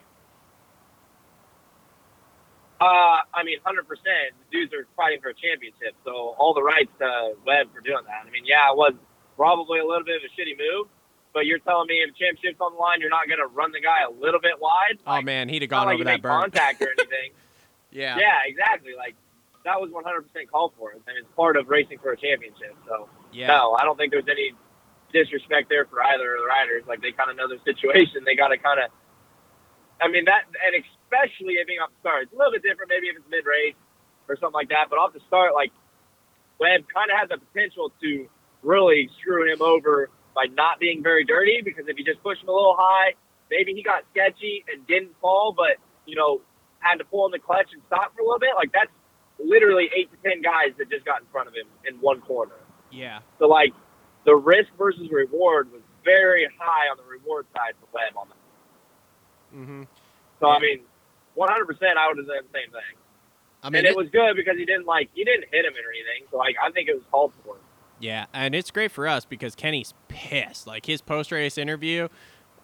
Uh, 2.82 3.24
I 3.34 3.44
mean, 3.46 3.60
hundred 3.64 3.88
percent. 3.88 4.36
The 4.52 4.58
dudes 4.60 4.74
are 4.74 4.88
fighting 4.98 5.20
for 5.22 5.30
a 5.30 5.34
championship, 5.36 5.96
so 6.04 6.36
all 6.38 6.54
the 6.54 6.64
rights 6.64 6.92
to 7.00 7.34
Webb 7.46 7.68
for 7.74 7.80
doing 7.80 8.04
that. 8.08 8.28
I 8.28 8.30
mean, 8.30 8.44
yeah, 8.46 8.72
it 8.72 8.76
was 8.78 8.94
probably 9.38 9.80
a 9.80 9.86
little 9.86 10.04
bit 10.04 10.18
of 10.20 10.24
a 10.28 10.32
shitty 10.36 10.58
move, 10.60 10.88
but 11.34 11.46
you're 11.46 11.60
telling 11.60 11.88
me 11.88 11.96
if 12.08 12.16
championship's 12.16 12.62
on 12.62 12.74
the 12.74 12.80
line, 12.80 13.02
you're 13.02 13.10
not 13.10 13.28
going 13.28 13.40
to 13.40 13.48
run 13.48 13.72
the 13.72 13.82
guy 13.82 14.04
a 14.08 14.12
little 14.12 14.40
bit 14.40 14.60
wide? 14.62 15.00
Oh 15.06 15.12
Like, 15.20 15.26
man, 15.26 15.50
he'd 15.50 15.62
have 15.64 15.70
gone 15.70 15.86
like 15.88 15.96
over 15.96 16.00
you 16.00 16.06
that 16.06 16.22
berm. 16.22 16.42
contact 16.42 16.82
or 16.82 16.90
anything. 16.98 17.32
Yeah. 17.92 18.18
yeah, 18.18 18.40
exactly. 18.46 18.94
Like 18.98 19.16
that 19.66 19.80
was 19.82 19.92
100 19.92 20.22
percent 20.28 20.52
called 20.52 20.74
for. 20.78 20.92
I 20.92 20.96
mean, 21.08 21.18
it's 21.24 21.36
part 21.36 21.58
of 21.58 21.70
racing 21.70 22.00
for 22.00 22.12
a 22.12 22.18
championship. 22.18 22.76
So 22.88 23.10
Yeah. 23.32 23.48
no, 23.48 23.74
I 23.80 23.84
don't 23.84 23.98
think 23.98 24.12
there's 24.12 24.30
any 24.30 24.54
disrespect 25.14 25.70
there 25.70 25.86
for 25.86 26.02
either 26.04 26.36
of 26.36 26.42
the 26.42 26.48
riders. 26.48 26.84
Like 26.88 27.02
they 27.02 27.12
kind 27.12 27.30
of 27.30 27.38
know 27.38 27.48
their 27.48 27.62
situation. 27.66 28.24
They 28.26 28.36
got 28.36 28.50
to 28.50 28.58
kind 28.58 28.80
of. 28.80 28.90
I 30.02 30.08
mean 30.10 30.26
that, 30.26 30.50
and 30.50 30.84
especially 30.84 31.54
if 31.62 31.68
the 31.68 31.78
start, 32.02 32.24
it's 32.24 32.34
a 32.34 32.36
little 32.36 32.52
bit 32.52 32.64
different. 32.64 32.90
Maybe 32.90 33.08
if 33.08 33.16
it's 33.18 33.30
mid 33.30 33.46
race 33.46 33.78
or 34.28 34.36
something 34.38 34.54
like 34.58 34.70
that. 34.70 34.88
But 34.90 34.98
off 35.00 35.14
the 35.14 35.22
start, 35.28 35.54
like 35.54 35.72
Webb 36.60 36.86
kind 36.94 37.10
of 37.12 37.16
had 37.18 37.30
the 37.30 37.38
potential 37.38 37.92
to 38.02 38.28
really 38.64 39.10
screw 39.22 39.52
him 39.52 39.62
over 39.62 40.10
by 40.36 40.46
not 40.54 40.80
being 40.80 41.02
very 41.04 41.24
dirty. 41.26 41.62
Because 41.64 41.86
if 41.88 41.98
you 41.98 42.06
just 42.06 42.22
push 42.24 42.42
him 42.42 42.50
a 42.50 42.52
little 42.52 42.76
high, 42.78 43.14
maybe 43.50 43.74
he 43.74 43.84
got 43.84 44.04
sketchy 44.12 44.64
and 44.72 44.86
didn't 44.88 45.12
fall, 45.22 45.54
but 45.56 45.78
you 46.06 46.16
know 46.16 46.42
had 46.80 46.98
to 46.98 47.06
pull 47.06 47.26
in 47.26 47.32
the 47.32 47.40
clutch 47.40 47.70
and 47.74 47.82
stop 47.88 48.14
for 48.16 48.22
a 48.22 48.26
little 48.26 48.40
bit. 48.40 48.52
Like 48.56 48.72
that's 48.74 48.92
literally 49.44 49.90
eight 49.96 50.10
to 50.12 50.18
ten 50.30 50.42
guys 50.42 50.76
that 50.78 50.90
just 50.90 51.06
got 51.06 51.22
in 51.22 51.28
front 51.32 51.48
of 51.48 51.54
him 51.54 51.68
in 51.88 51.96
one 52.02 52.22
corner. 52.22 52.56
Yeah. 52.92 53.20
So 53.40 53.48
like 53.48 53.74
the 54.26 54.36
risk 54.36 54.70
versus 54.78 55.10
reward 55.12 55.72
was 55.72 55.82
very 56.06 56.48
high 56.60 56.88
on 56.92 56.98
the 56.98 57.04
reward 57.04 57.46
side 57.56 57.74
for 57.80 57.88
Webb 57.94 58.18
on 58.18 58.28
that. 58.30 59.58
Mhm. 59.58 59.88
So 60.40 60.48
Yeah. 60.48 60.54
I 60.56 60.60
mean, 60.60 60.80
100 61.36 61.66
percent 61.66 61.98
I 61.98 62.08
would 62.08 62.18
have 62.18 62.28
done 62.28 62.44
the 62.52 62.60
same 62.60 62.72
thing. 62.72 62.96
I 63.64 63.70
mean 63.70 63.80
and 63.80 63.88
it, 63.88 63.92
it- 63.92 63.98
was 63.98 64.10
good 64.10 64.36
because 64.36 64.58
he 64.58 64.66
didn't 64.66 64.86
like 64.86 65.10
he 65.14 65.24
didn't 65.24 65.46
hit 65.52 65.66
him 65.66 65.74
or 65.74 65.90
anything. 65.90 66.28
So 66.32 66.38
like 66.38 66.56
I 66.62 66.72
think 66.72 66.90
it 66.90 66.96
was 66.96 67.04
called 67.12 67.32
for. 67.46 67.56
Yeah, 68.04 68.26
and 68.34 68.54
it's 68.54 68.70
great 68.70 68.92
for 68.92 69.08
us 69.08 69.24
because 69.24 69.56
Kenny's 69.56 69.94
pissed. 70.10 70.68
Like 70.68 70.86
his 70.86 71.00
post 71.00 71.32
race 71.32 71.58
interview, 71.58 72.10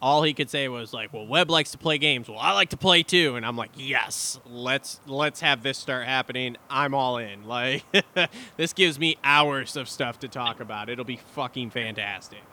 all 0.01 0.23
he 0.23 0.33
could 0.33 0.49
say 0.49 0.67
was 0.67 0.91
like, 0.91 1.13
"Well, 1.13 1.25
Webb 1.25 1.49
likes 1.49 1.71
to 1.71 1.77
play 1.77 1.97
games. 1.97 2.27
Well, 2.27 2.37
I 2.37 2.51
like 2.51 2.71
to 2.71 2.77
play 2.77 3.03
too." 3.03 3.37
And 3.37 3.45
I'm 3.45 3.55
like, 3.55 3.69
"Yes, 3.77 4.37
let's 4.45 4.99
let's 5.07 5.39
have 5.39 5.63
this 5.63 5.77
start 5.77 6.05
happening. 6.05 6.57
I'm 6.69 6.93
all 6.93 7.17
in. 7.17 7.45
Like 7.45 7.85
this 8.57 8.73
gives 8.73 8.99
me 8.99 9.15
hours 9.23 9.77
of 9.77 9.87
stuff 9.87 10.19
to 10.19 10.27
talk 10.27 10.59
about. 10.59 10.89
It'll 10.89 11.05
be 11.05 11.21
fucking 11.31 11.69
fantastic." 11.69 12.43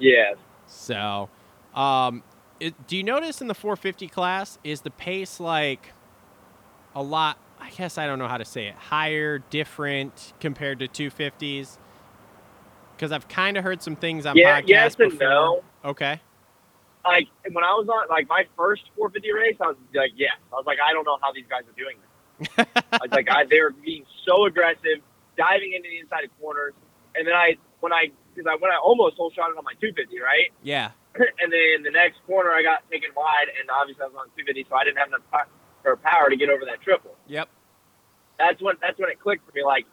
Yeah. 0.00 0.34
So, 0.66 1.28
um, 1.76 2.24
it, 2.58 2.88
do 2.88 2.96
you 2.96 3.04
notice 3.04 3.40
in 3.40 3.46
the 3.46 3.54
450 3.54 4.08
class 4.08 4.58
is 4.64 4.80
the 4.80 4.90
pace 4.90 5.38
like 5.38 5.92
a 6.96 7.04
lot? 7.04 7.38
I 7.60 7.70
guess 7.70 7.98
I 7.98 8.06
don't 8.06 8.18
know 8.18 8.28
how 8.28 8.38
to 8.38 8.44
say 8.44 8.66
it. 8.66 8.74
Higher, 8.74 9.38
different 9.38 10.32
compared 10.40 10.78
to 10.80 10.88
250s. 10.88 11.78
Because 12.96 13.12
I've 13.12 13.28
kind 13.28 13.56
of 13.56 13.64
heard 13.64 13.82
some 13.82 13.96
things 13.96 14.26
on 14.26 14.36
Yeah, 14.36 14.60
podcasts 14.60 14.68
yes 14.68 14.96
and 14.98 15.10
before. 15.10 15.28
no. 15.28 15.64
Okay. 15.84 16.20
Like 17.04 17.28
when 17.52 17.64
I 17.64 17.72
was 17.74 17.88
on 17.88 18.08
like 18.08 18.28
my 18.28 18.44
first 18.56 18.82
450 18.96 19.32
race, 19.32 19.56
I 19.60 19.68
was 19.68 19.76
like, 19.94 20.12
yes. 20.16 20.34
I 20.52 20.56
was 20.56 20.66
like, 20.66 20.78
I 20.84 20.92
don't 20.92 21.04
know 21.04 21.18
how 21.22 21.32
these 21.32 21.46
guys 21.48 21.62
are 21.62 21.78
doing 21.78 21.96
this. 22.02 22.66
I 22.92 22.98
was 23.02 23.10
like, 23.12 23.30
I, 23.30 23.44
they're 23.48 23.70
being 23.70 24.04
so 24.26 24.46
aggressive, 24.46 25.00
diving 25.36 25.72
into 25.74 25.88
the 25.88 25.98
inside 25.98 26.24
of 26.24 26.30
corners, 26.40 26.74
and 27.14 27.26
then 27.26 27.34
I 27.34 27.56
when 27.80 27.92
I 27.92 28.10
because 28.34 28.46
I 28.50 28.56
when 28.56 28.70
I 28.70 28.78
almost 28.82 29.16
holeshot 29.18 29.50
it 29.50 29.58
on 29.58 29.64
my 29.64 29.74
250, 29.80 30.18
right? 30.20 30.50
Yeah. 30.62 30.90
and 31.14 31.50
then 31.50 31.82
the 31.82 31.90
next 31.90 32.18
corner 32.26 32.50
I 32.50 32.62
got 32.62 32.86
taken 32.90 33.10
wide, 33.16 33.50
and 33.58 33.70
obviously 33.70 34.02
I 34.02 34.06
was 34.06 34.18
on 34.18 34.30
250, 34.38 34.66
so 34.68 34.76
I 34.76 34.84
didn't 34.84 34.98
have 34.98 35.08
enough 35.08 35.26
or 35.84 35.96
power 35.96 36.28
to 36.30 36.36
get 36.36 36.48
over 36.50 36.64
that 36.66 36.82
triple. 36.82 37.14
Yep. 37.26 37.48
That's 38.38 38.62
when 38.62 38.76
that's 38.80 38.98
when 38.98 39.10
it 39.10 39.20
clicked 39.20 39.46
for 39.46 39.52
me. 39.54 39.64
Like, 39.64 39.86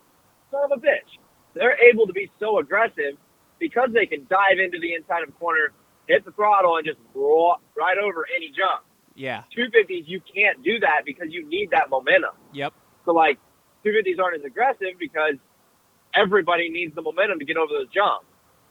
son 0.52 0.62
of 0.66 0.72
a 0.78 0.82
bitch, 0.82 1.20
they're 1.54 1.78
able 1.92 2.08
to 2.08 2.14
be 2.14 2.30
so 2.40 2.60
aggressive 2.60 3.18
because 3.60 3.90
they 3.94 4.06
can 4.06 4.28
dive 4.30 4.60
into 4.64 4.80
the 4.80 4.94
inside 4.94 5.24
of 5.24 5.30
a 5.30 5.32
corner, 5.34 5.72
hit 6.08 6.26
the 6.26 6.32
throttle, 6.32 6.78
and 6.78 6.86
just 6.86 7.00
roll 7.14 7.58
right 7.78 7.98
over 7.98 8.26
any 8.36 8.50
jump. 8.50 8.84
Yeah. 9.16 9.44
250s, 9.58 10.04
you 10.06 10.22
can't 10.22 10.62
do 10.64 10.80
that 10.80 11.02
because 11.06 11.28
you 11.30 11.48
need 11.48 11.72
that 11.72 11.90
momentum. 11.90 12.36
Yep. 12.54 12.74
So 13.06 13.14
like 13.14 13.40
250s 13.86 14.20
aren't 14.20 14.40
as 14.40 14.46
aggressive 14.46 15.00
because 15.00 15.36
everybody 16.14 16.70
needs 16.70 16.94
the 16.96 17.02
momentum 17.02 17.40
to 17.40 17.46
get 17.46 17.58
over 17.58 17.72
those 17.72 17.88
jumps. 17.94 18.28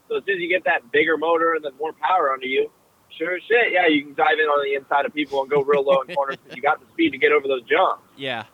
So 0.09 0.19
as 0.19 0.25
soon 0.27 0.37
as 0.37 0.41
you 0.41 0.49
get 0.49 0.65
that 0.65 0.93
bigger 0.93 1.17
motor 1.17 1.55
and 1.55 1.65
then 1.65 1.73
more 1.79 1.95
power 1.95 2.31
under 2.31 2.47
you, 2.47 2.71
sure 3.19 3.39
shit, 3.41 3.73
yeah, 3.73 3.87
you 3.87 4.05
can 4.05 4.15
dive 4.15 4.39
in 4.39 4.47
on 4.47 4.65
the 4.65 4.75
inside 4.75 5.07
of 5.07 5.15
people 5.15 5.41
and 5.43 5.51
go 5.51 5.63
real 5.63 5.85
low 5.85 6.01
in 6.03 6.15
corners 6.15 6.37
because 6.43 6.57
you 6.57 6.63
got 6.63 6.81
the 6.81 6.87
speed 6.93 7.11
to 7.11 7.19
get 7.19 7.33
over 7.33 7.47
those 7.49 7.63
jumps. 7.63 8.03
Yeah. 8.17 8.45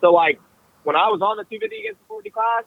So 0.00 0.10
like 0.12 0.40
when 0.84 0.96
I 0.96 1.08
was 1.08 1.20
on 1.22 1.36
the 1.36 1.44
250 1.44 1.76
against 1.80 2.00
the 2.00 2.06
450 2.08 2.30
class 2.30 2.64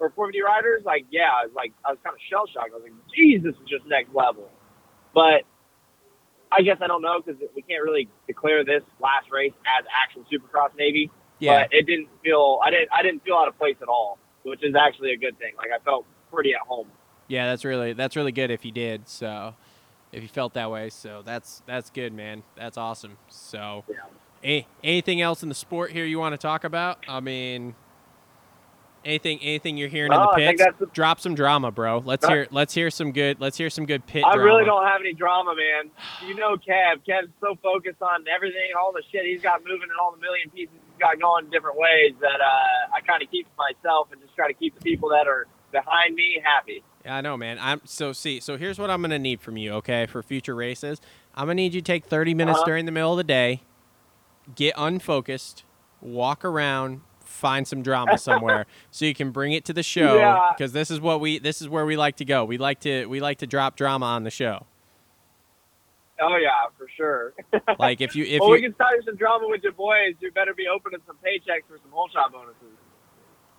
or 0.00 0.10
450 0.10 0.42
riders, 0.42 0.82
like 0.84 1.06
yeah, 1.10 1.30
I 1.32 1.44
was 1.46 1.54
like 1.54 1.72
I 1.84 1.90
was 1.90 1.98
kind 2.04 2.14
of 2.14 2.20
shell 2.30 2.46
shocked. 2.46 2.70
I 2.72 2.76
was 2.76 2.84
like, 2.84 2.94
Jesus, 3.14 3.54
is 3.54 3.68
just 3.68 3.86
next 3.86 4.14
level. 4.14 4.48
But 5.14 5.42
I 6.50 6.62
guess 6.62 6.78
I 6.80 6.86
don't 6.86 7.02
know 7.02 7.20
because 7.20 7.40
we 7.54 7.62
can't 7.62 7.82
really 7.82 8.08
declare 8.26 8.64
this 8.64 8.82
last 9.00 9.30
race 9.30 9.52
as 9.78 9.84
actual 9.92 10.24
Supercross 10.32 10.76
Navy 10.78 11.10
Yeah. 11.40 11.64
but 11.64 11.74
it 11.74 11.86
didn't 11.86 12.08
feel 12.24 12.60
I 12.64 12.70
didn't 12.70 12.88
I 12.92 13.02
didn't 13.02 13.22
feel 13.24 13.34
out 13.36 13.48
of 13.48 13.58
place 13.58 13.76
at 13.82 13.88
all, 13.88 14.18
which 14.44 14.62
is 14.64 14.74
actually 14.74 15.12
a 15.12 15.16
good 15.16 15.38
thing. 15.38 15.52
Like 15.58 15.70
I 15.74 15.82
felt 15.84 16.06
pretty 16.32 16.54
at 16.54 16.60
home. 16.60 16.88
Yeah, 17.26 17.46
that's 17.50 17.64
really 17.64 17.92
that's 17.92 18.16
really 18.16 18.32
good 18.32 18.50
if 18.50 18.64
you 18.64 18.72
did. 18.72 19.08
So, 19.08 19.54
if 20.12 20.22
you 20.22 20.28
felt 20.28 20.54
that 20.54 20.70
way, 20.70 20.90
so 20.90 21.22
that's 21.24 21.62
that's 21.66 21.90
good, 21.90 22.12
man. 22.12 22.42
That's 22.56 22.76
awesome. 22.78 23.18
So, 23.28 23.84
Yeah. 24.42 24.62
anything 24.82 25.20
else 25.20 25.42
in 25.42 25.48
the 25.48 25.54
sport 25.54 25.90
here 25.92 26.04
you 26.04 26.18
want 26.18 26.32
to 26.32 26.38
talk 26.38 26.64
about? 26.64 27.04
I 27.08 27.20
mean, 27.20 27.74
anything 29.04 29.38
anything 29.42 29.76
you're 29.76 29.88
hearing 29.88 30.12
in 30.12 30.18
the 30.20 30.32
pits? 30.34 30.62
the- 30.78 30.86
Drop 30.86 31.20
some 31.20 31.34
drama, 31.34 31.70
bro. 31.70 31.98
Let's 32.04 32.26
hear 32.26 32.46
let's 32.50 32.74
hear 32.74 32.90
some 32.90 33.12
good 33.12 33.40
let's 33.40 33.56
hear 33.56 33.70
some 33.70 33.86
good 33.86 34.06
pit 34.06 34.24
I 34.26 34.34
drama. 34.34 34.44
really 34.44 34.64
don't 34.64 34.86
have 34.86 35.00
any 35.00 35.12
drama, 35.14 35.54
man. 35.54 35.90
You 36.26 36.34
know 36.34 36.56
Kev. 36.56 37.04
Kev's 37.08 37.30
so 37.40 37.56
focused 37.62 38.02
on 38.02 38.24
everything, 38.28 38.72
all 38.78 38.92
the 38.92 39.02
shit 39.10 39.24
he's 39.24 39.42
got 39.42 39.60
moving 39.64 39.82
and 39.90 39.98
all 40.00 40.12
the 40.12 40.18
million 40.20 40.50
pieces 40.50 40.74
he's 40.74 40.98
got 40.98 41.20
going 41.20 41.48
different 41.50 41.78
ways 41.78 42.14
that 42.20 42.40
uh, 42.40 42.94
I 42.96 43.00
kind 43.06 43.22
of 43.22 43.30
keep 43.30 43.46
to 43.46 43.52
myself 43.56 44.08
and 44.12 44.20
just 44.20 44.34
try 44.34 44.48
to 44.48 44.54
keep 44.54 44.74
the 44.74 44.80
people 44.80 45.10
that 45.10 45.26
are 45.28 45.46
behind 45.72 46.14
me 46.14 46.40
happy. 46.42 46.82
Yeah, 47.08 47.16
I 47.16 47.20
know, 47.22 47.38
man. 47.38 47.56
I'm 47.58 47.80
so 47.86 48.12
see. 48.12 48.38
So 48.38 48.58
here's 48.58 48.78
what 48.78 48.90
I'm 48.90 49.00
gonna 49.00 49.18
need 49.18 49.40
from 49.40 49.56
you, 49.56 49.72
okay, 49.76 50.04
for 50.04 50.22
future 50.22 50.54
races. 50.54 51.00
I'm 51.34 51.44
gonna 51.46 51.54
need 51.54 51.72
you 51.72 51.80
to 51.80 51.84
take 51.84 52.04
30 52.04 52.34
minutes 52.34 52.58
Uh-huh. 52.58 52.66
during 52.66 52.84
the 52.84 52.92
middle 52.92 53.12
of 53.12 53.16
the 53.16 53.24
day, 53.24 53.62
get 54.54 54.74
unfocused, 54.76 55.64
walk 56.02 56.44
around, 56.44 57.00
find 57.24 57.66
some 57.66 57.80
drama 57.82 58.18
somewhere, 58.28 58.66
so 58.90 59.06
you 59.06 59.14
can 59.14 59.30
bring 59.30 59.52
it 59.54 59.64
to 59.64 59.72
the 59.72 59.82
show. 59.82 60.16
Yeah. 60.18 60.50
Because 60.54 60.72
this 60.72 60.90
is 60.90 61.00
what 61.00 61.18
we, 61.22 61.38
this 61.38 61.62
is 61.62 61.68
where 61.70 61.86
we 61.86 61.96
like 61.96 62.16
to 62.16 62.26
go. 62.26 62.44
We 62.44 62.58
like 62.58 62.80
to, 62.80 63.06
we 63.06 63.20
like 63.20 63.38
to 63.38 63.46
drop 63.46 63.74
drama 63.74 64.04
on 64.04 64.24
the 64.24 64.30
show. 64.30 64.66
Oh 66.20 66.36
yeah, 66.36 66.50
for 66.76 66.88
sure. 66.94 67.32
Like 67.78 68.02
if 68.02 68.14
you 68.16 68.24
if 68.26 68.40
well, 68.40 68.48
you 68.50 68.54
we 68.56 68.60
can 68.60 68.74
start 68.74 69.02
some 69.06 69.16
drama 69.16 69.48
with 69.48 69.62
your 69.62 69.72
boys. 69.72 70.14
You 70.20 70.30
better 70.32 70.52
be 70.52 70.66
opening 70.68 71.00
some 71.06 71.16
paychecks 71.24 71.62
for 71.68 71.78
some 71.78 71.90
holeshot 71.90 72.32
bonuses. 72.32 72.76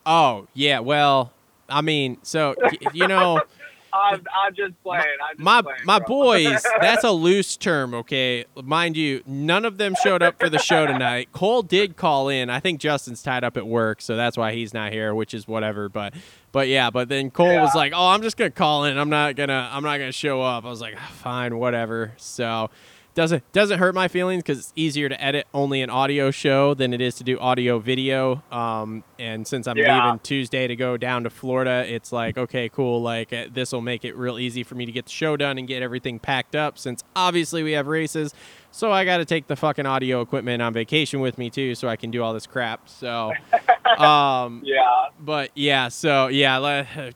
oh 0.05 0.45
yeah, 0.53 0.79
well, 0.81 1.33
I 1.69 1.81
mean, 1.81 2.17
so 2.23 2.55
you 2.93 3.07
know. 3.07 3.41
I'm, 3.91 4.23
I'm 4.45 4.53
just 4.53 4.79
playing. 4.83 5.03
I'm 5.03 5.37
just 5.37 5.43
my 5.43 5.63
playing, 5.63 5.79
my 5.83 5.97
boys 5.97 6.63
that's 6.79 7.03
a 7.03 7.09
loose 7.09 7.57
term 7.57 7.95
okay? 7.95 8.45
Mind 8.63 8.95
you 8.95 9.23
none 9.25 9.65
of 9.65 9.79
them 9.79 9.95
showed 10.03 10.21
up 10.21 10.39
for 10.39 10.47
the 10.47 10.59
show 10.59 10.85
tonight. 10.85 11.29
Cole 11.31 11.63
did 11.63 11.97
call 11.97 12.29
in. 12.29 12.51
I 12.51 12.59
think 12.59 12.79
justin's 12.79 13.23
tied 13.23 13.43
up 13.43 13.57
at 13.57 13.65
work 13.65 13.99
so 14.03 14.15
that's 14.15 14.37
why 14.37 14.53
he's 14.53 14.75
not 14.75 14.91
here 14.91 15.15
which 15.15 15.33
is 15.33 15.47
whatever 15.47 15.89
but 15.89 16.13
but 16.51 16.67
yeah 16.67 16.91
but 16.91 17.09
then 17.09 17.31
cole 17.31 17.59
was 17.59 17.73
like 17.73 17.91
oh 17.95 18.09
i'm 18.09 18.21
just 18.21 18.37
gonna 18.37 18.51
call 18.51 18.83
in. 18.85 18.95
I'm 18.95 19.09
not 19.09 19.35
gonna 19.35 19.67
i'm 19.73 19.81
not 19.81 19.97
gonna 19.97 20.11
show 20.11 20.39
up. 20.43 20.65
I 20.65 20.69
was 20.69 20.81
like 20.81 20.93
"Ah, 20.95 21.11
fine 21.15 21.57
whatever. 21.57 22.13
So 22.17 22.69
doesn't 23.15 23.43
doesn't 23.51 23.79
hurt 23.79 23.93
my 23.95 24.07
feelings 24.07 24.43
because 24.43 24.59
it's 24.59 24.73
easier 24.75 25.09
to 25.09 25.21
edit 25.21 25.47
only 25.53 25.81
an 25.81 25.89
audio 25.89 26.31
show 26.31 26.73
than 26.73 26.93
it 26.93 27.01
is 27.01 27.15
to 27.15 27.23
do 27.23 27.37
audio 27.39 27.79
video. 27.79 28.43
Um, 28.51 29.03
and 29.17 29.45
since 29.45 29.67
I'm 29.67 29.77
Yeah. 29.77 30.03
leaving 30.05 30.19
Tuesday 30.19 30.67
to 30.67 30.75
go 30.75 30.95
down 30.95 31.23
to 31.23 31.29
Florida, 31.29 31.83
it's 31.87 32.11
like 32.11 32.37
okay, 32.37 32.69
cool. 32.69 33.01
Like 33.01 33.33
uh, 33.33 33.45
this 33.51 33.71
will 33.73 33.81
make 33.81 34.05
it 34.05 34.15
real 34.15 34.39
easy 34.39 34.63
for 34.63 34.75
me 34.75 34.85
to 34.85 34.91
get 34.91 35.05
the 35.05 35.11
show 35.11 35.35
done 35.35 35.57
and 35.57 35.67
get 35.67 35.81
everything 35.83 36.19
packed 36.19 36.55
up. 36.55 36.77
Since 36.77 37.03
obviously 37.15 37.63
we 37.63 37.73
have 37.73 37.87
races, 37.87 38.33
so 38.71 38.91
I 38.91 39.03
got 39.05 39.17
to 39.17 39.25
take 39.25 39.47
the 39.47 39.55
fucking 39.55 39.85
audio 39.85 40.21
equipment 40.21 40.61
on 40.61 40.71
vacation 40.73 41.19
with 41.19 41.37
me 41.37 41.49
too, 41.49 41.75
so 41.75 41.87
I 41.87 41.95
can 41.95 42.11
do 42.11 42.23
all 42.23 42.33
this 42.33 42.47
crap. 42.47 42.87
So, 42.87 43.33
um, 43.97 44.61
Yeah. 44.63 45.07
but 45.19 45.51
yeah, 45.55 45.87
so 45.89 46.27
yeah, 46.27 46.57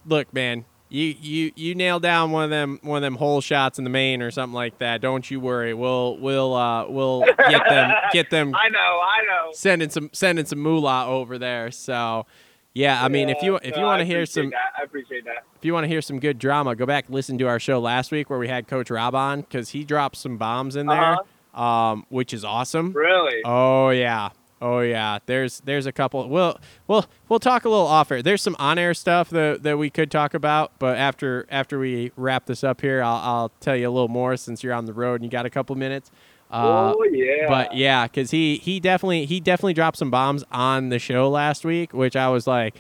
look, 0.06 0.34
man, 0.34 0.66
you 0.94 1.16
you 1.20 1.52
you 1.56 1.74
nail 1.74 2.00
down 2.00 2.30
one 2.32 2.44
of 2.44 2.50
them 2.52 2.80
one 2.84 2.98
of 2.98 3.02
them 3.02 3.16
hole 3.16 3.42
shots 3.42 3.80
in 3.80 3.84
the 3.84 3.90
main 3.90 4.22
or 4.22 4.30
something 4.30 4.54
like 4.54 4.78
that. 4.78 5.02
Don't 5.02 5.30
you 5.32 5.40
worry. 5.40 5.74
We'll 5.74 6.18
we'll 6.18 6.54
uh 6.54 6.88
we'll 6.88 7.22
get 7.50 7.68
them 7.68 7.92
get 8.12 8.30
them 8.30 8.54
I 8.56 8.70
know. 8.70 8.80
I 8.80 9.26
know. 9.28 9.50
sending 9.54 9.90
some 9.90 10.12
sending 10.14 10.46
some 10.46 10.60
moolah 10.60 11.08
over 11.08 11.40
there. 11.40 11.72
So 11.72 12.28
yeah, 12.76 13.04
I 13.04 13.08
mean, 13.08 13.30
if 13.30 13.42
you 13.42 13.54
Yeah, 13.54 13.60
if 13.64 13.76
no, 13.76 13.82
you 13.82 13.86
want 13.88 14.00
to 14.02 14.06
hear 14.06 14.26
some 14.28 14.52
that. 14.52 14.74
I 14.80 14.84
appreciate 14.84 15.26
that. 15.26 15.46
if 15.56 15.66
you 15.66 15.74
want 15.74 15.84
to 15.84 15.88
hear 15.88 16.02
some 16.02 16.20
good 16.20 16.38
drama, 16.38 16.76
go 16.76 16.86
back 16.86 17.06
listen 17.10 17.40
to 17.40 17.48
our 17.48 17.60
show 17.60 17.80
last 17.80 18.12
week 18.12 18.30
where 18.30 18.38
we 18.40 18.48
had 18.48 18.68
Coach 18.68 18.92
Rob 18.92 19.16
on 19.16 19.42
because 19.42 19.70
he 19.70 19.84
dropped 19.84 20.18
some 20.18 20.38
bombs 20.38 20.76
in 20.76 20.86
there, 20.86 21.18
um, 21.56 22.06
which 22.10 22.34
is 22.36 22.46
awesome. 22.46 22.94
Really? 22.94 23.42
Oh 23.46 23.90
yeah. 23.90 24.30
Oh 24.64 24.80
yeah. 24.80 25.20
There's 25.26 25.60
there's 25.60 25.86
a 25.86 25.92
couple. 25.92 26.28
We'll 26.30 26.58
we'll 26.88 27.06
we'll 27.28 27.40
talk 27.40 27.66
a 27.66 27.70
little 27.70 27.86
off 27.86 28.10
air. 28.14 28.22
There's 28.22 28.42
some 28.42 28.56
on 28.60 28.80
air 28.80 28.94
stuff 28.94 29.30
that, 29.32 29.62
that 29.64 29.78
we 29.78 29.90
could 29.90 30.10
talk 30.10 30.34
about, 30.34 30.72
but 30.80 30.98
after 30.98 31.46
after 31.50 31.78
we 31.78 32.14
wrap 32.16 32.46
this 32.46 32.64
up 32.64 32.80
here, 32.80 33.04
I'll 33.04 33.18
I'll 33.18 33.50
tell 33.60 33.76
you 33.76 33.90
a 33.90 33.92
little 33.92 34.08
more 34.08 34.38
since 34.38 34.64
you're 34.64 34.74
on 34.74 34.86
the 34.86 34.94
road 34.94 35.16
and 35.16 35.26
you 35.26 35.30
got 35.30 35.46
a 35.46 35.50
couple 35.50 35.76
minutes. 35.76 36.12
Uh, 36.50 36.94
oh 36.96 37.04
yeah. 37.04 37.46
but 37.50 37.76
yeah, 37.76 38.06
because 38.06 38.32
he 38.32 38.56
he 38.56 38.80
definitely 38.80 39.26
he 39.26 39.42
definitely 39.42 39.74
dropped 39.74 39.98
some 39.98 40.10
bombs 40.10 40.46
on 40.50 40.88
the 40.88 41.00
show 41.00 41.30
last 41.30 41.66
week, 41.66 41.92
which 41.94 42.16
I 42.16 42.30
was 42.30 42.48
like, 42.48 42.78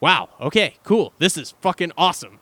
wow, 0.00 0.30
okay, 0.40 0.76
cool, 0.84 1.12
this 1.18 1.36
is 1.36 1.50
fucking 1.60 1.92
awesome. 1.98 2.38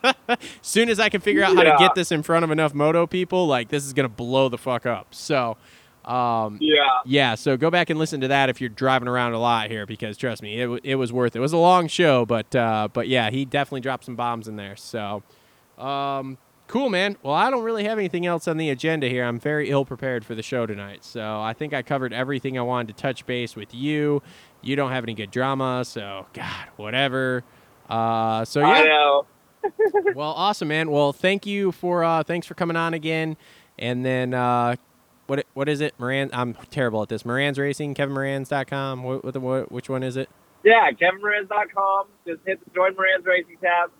soon 0.60 0.90
as 0.90 1.00
I 1.00 1.08
can 1.08 1.22
figure 1.22 1.42
out 1.42 1.56
how 1.56 1.62
to 1.62 1.76
get 1.78 1.94
this 1.94 2.12
in 2.12 2.22
front 2.22 2.44
of 2.44 2.50
enough 2.50 2.74
moto 2.74 3.06
people, 3.06 3.46
like 3.46 3.70
this 3.70 3.86
is 3.86 3.94
gonna 3.94 4.10
blow 4.10 4.50
the 4.50 4.58
fuck 4.58 4.84
up. 4.84 5.14
So, 5.14 5.56
um, 6.04 6.58
yeah. 6.60 7.00
yeah, 7.06 7.34
so 7.34 7.56
go 7.56 7.70
back 7.70 7.88
and 7.88 7.98
listen 7.98 8.20
to 8.20 8.28
that 8.28 8.50
if 8.50 8.60
you're 8.60 8.68
driving 8.68 9.08
around 9.08 9.32
a 9.32 9.38
lot 9.38 9.70
here, 9.70 9.86
because 9.86 10.16
trust 10.16 10.42
me, 10.42 10.60
it, 10.60 10.64
w- 10.64 10.80
it 10.84 10.96
was 10.96 11.12
worth 11.12 11.34
it. 11.34 11.38
It 11.38 11.42
was 11.42 11.52
a 11.52 11.58
long 11.58 11.88
show, 11.88 12.26
but 12.26 12.54
uh, 12.54 12.88
but 12.92 13.08
yeah, 13.08 13.30
he 13.30 13.44
definitely 13.44 13.80
dropped 13.80 14.04
some 14.04 14.16
bombs 14.16 14.46
in 14.46 14.56
there. 14.56 14.76
So, 14.76 15.22
um, 15.78 16.36
cool, 16.68 16.90
man. 16.90 17.16
Well, 17.22 17.34
I 17.34 17.50
don't 17.50 17.62
really 17.62 17.84
have 17.84 17.98
anything 17.98 18.26
else 18.26 18.46
on 18.46 18.58
the 18.58 18.68
agenda 18.68 19.08
here. 19.08 19.24
I'm 19.24 19.40
very 19.40 19.70
ill 19.70 19.84
prepared 19.84 20.24
for 20.24 20.34
the 20.34 20.42
show 20.42 20.66
tonight, 20.66 21.04
so 21.04 21.40
I 21.40 21.54
think 21.54 21.72
I 21.72 21.82
covered 21.82 22.12
everything 22.12 22.58
I 22.58 22.62
wanted 22.62 22.96
to 22.96 23.02
touch 23.02 23.24
base 23.24 23.56
with 23.56 23.74
you. 23.74 24.22
You 24.60 24.76
don't 24.76 24.90
have 24.90 25.04
any 25.04 25.14
good 25.14 25.30
drama, 25.30 25.84
so 25.86 26.26
God, 26.34 26.68
whatever. 26.76 27.44
Uh, 27.88 28.44
so 28.44 28.60
yeah 28.60 28.66
I 28.66 28.82
know. 28.84 29.26
well, 30.14 30.32
awesome, 30.32 30.68
man. 30.68 30.90
Well, 30.90 31.14
thank 31.14 31.46
you 31.46 31.72
for 31.72 32.04
uh, 32.04 32.22
thanks 32.22 32.46
for 32.46 32.54
coming 32.54 32.76
on 32.76 32.92
again. 32.92 33.36
And 33.78 34.04
then 34.04 34.34
uh, 34.34 34.76
what 35.26 35.46
what 35.54 35.68
is 35.68 35.80
it? 35.80 35.94
Moran. 35.98 36.30
I'm 36.32 36.54
terrible 36.70 37.02
at 37.02 37.08
this. 37.08 37.22
Moranz 37.22 37.58
Racing. 37.58 37.94
KevinMoranz.com. 37.94 39.02
What, 39.02 39.24
what, 39.24 39.36
what 39.36 39.72
which 39.72 39.88
one 39.88 40.02
is 40.02 40.16
it? 40.16 40.28
Yeah, 40.64 40.90
KevinMoranz.com. 40.90 42.06
Just 42.26 42.40
hit 42.46 42.64
the 42.64 42.70
Join 42.74 42.94
Moranz 42.94 43.24
Racing 43.24 43.56
tab. 43.62 43.90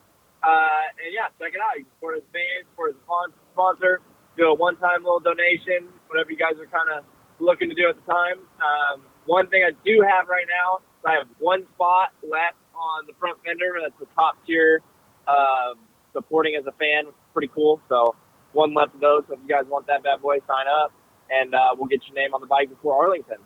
Uh, 0.45 0.93
and 1.05 1.13
yeah, 1.13 1.33
check 1.41 1.55
it 1.55 1.61
out. 1.61 1.79
You 1.79 1.85
can 1.85 1.93
support 1.97 2.15
his 2.17 2.25
band, 2.33 2.69
support 2.73 2.93
his 2.93 3.01
spon- 3.05 3.33
sponsor, 3.53 4.01
do 4.37 4.53
a 4.53 4.55
one-time 4.55 5.01
little 5.01 5.21
donation, 5.21 5.89
whatever 6.09 6.31
you 6.31 6.37
guys 6.37 6.61
are 6.61 6.69
kind 6.69 6.93
of 6.93 7.05
looking 7.41 7.69
to 7.71 7.75
do 7.75 7.89
at 7.89 7.97
the 7.97 8.05
time. 8.05 8.45
Um, 8.61 9.09
one 9.25 9.49
thing 9.49 9.65
I 9.65 9.73
do 9.85 10.05
have 10.05 10.29
right 10.29 10.45
now, 10.45 10.85
I 11.09 11.17
have 11.17 11.29
one 11.39 11.65
spot 11.75 12.13
left 12.21 12.61
on 12.77 13.07
the 13.07 13.15
front 13.19 13.39
fender. 13.45 13.81
That's 13.81 13.97
the 13.99 14.09
top 14.15 14.37
tier 14.47 14.83
uh, 15.27 15.81
supporting 16.13 16.57
as 16.57 16.67
a 16.67 16.73
fan, 16.77 17.09
pretty 17.33 17.49
cool. 17.55 17.81
So 17.89 18.15
one 18.53 18.75
left 18.75 18.95
of 18.95 19.01
those. 19.01 19.25
So 19.29 19.35
if 19.35 19.41
you 19.41 19.49
guys 19.49 19.65
want 19.69 19.87
that 19.87 20.03
bad 20.03 20.21
boy, 20.21 20.39
sign 20.47 20.69
up, 20.69 20.93
and 21.31 21.55
uh, 21.55 21.75
we'll 21.77 21.89
get 21.89 22.01
your 22.07 22.15
name 22.15 22.35
on 22.35 22.41
the 22.41 22.47
bike 22.47 22.69
before 22.69 23.03
Arlington. 23.03 23.39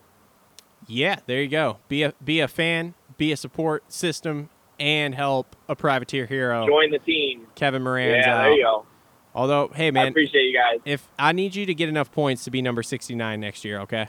Yeah, 0.87 1.17
there 1.27 1.43
you 1.43 1.49
go. 1.49 1.79
Be 1.89 2.03
a 2.03 2.15
be 2.23 2.41
a 2.41 2.49
fan. 2.49 2.95
Be 3.17 3.33
a 3.33 3.37
support 3.37 3.93
system 3.93 4.49
and 4.79 5.15
help 5.15 5.57
a 5.69 5.75
privateer 5.77 6.27
hero. 6.27 6.67
Join 6.67 6.91
the 6.91 6.99
team. 6.99 7.47
Kevin 7.55 7.83
Moranz 7.83 8.23
yeah, 8.23 8.35
out. 8.35 8.43
there 8.43 8.53
you 8.53 8.63
go. 8.63 8.87
Although, 9.35 9.71
hey 9.75 9.89
I 9.89 9.91
man, 9.91 10.09
appreciate 10.09 10.43
you 10.43 10.57
guys. 10.57 10.81
if 10.85 11.09
I 11.19 11.33
need 11.33 11.55
you 11.55 11.67
to 11.67 11.75
get 11.75 11.89
enough 11.89 12.11
points 12.11 12.45
to 12.45 12.51
be 12.51 12.63
number 12.63 12.83
69 12.83 13.41
next 13.41 13.65
year, 13.65 13.81
okay? 13.81 14.09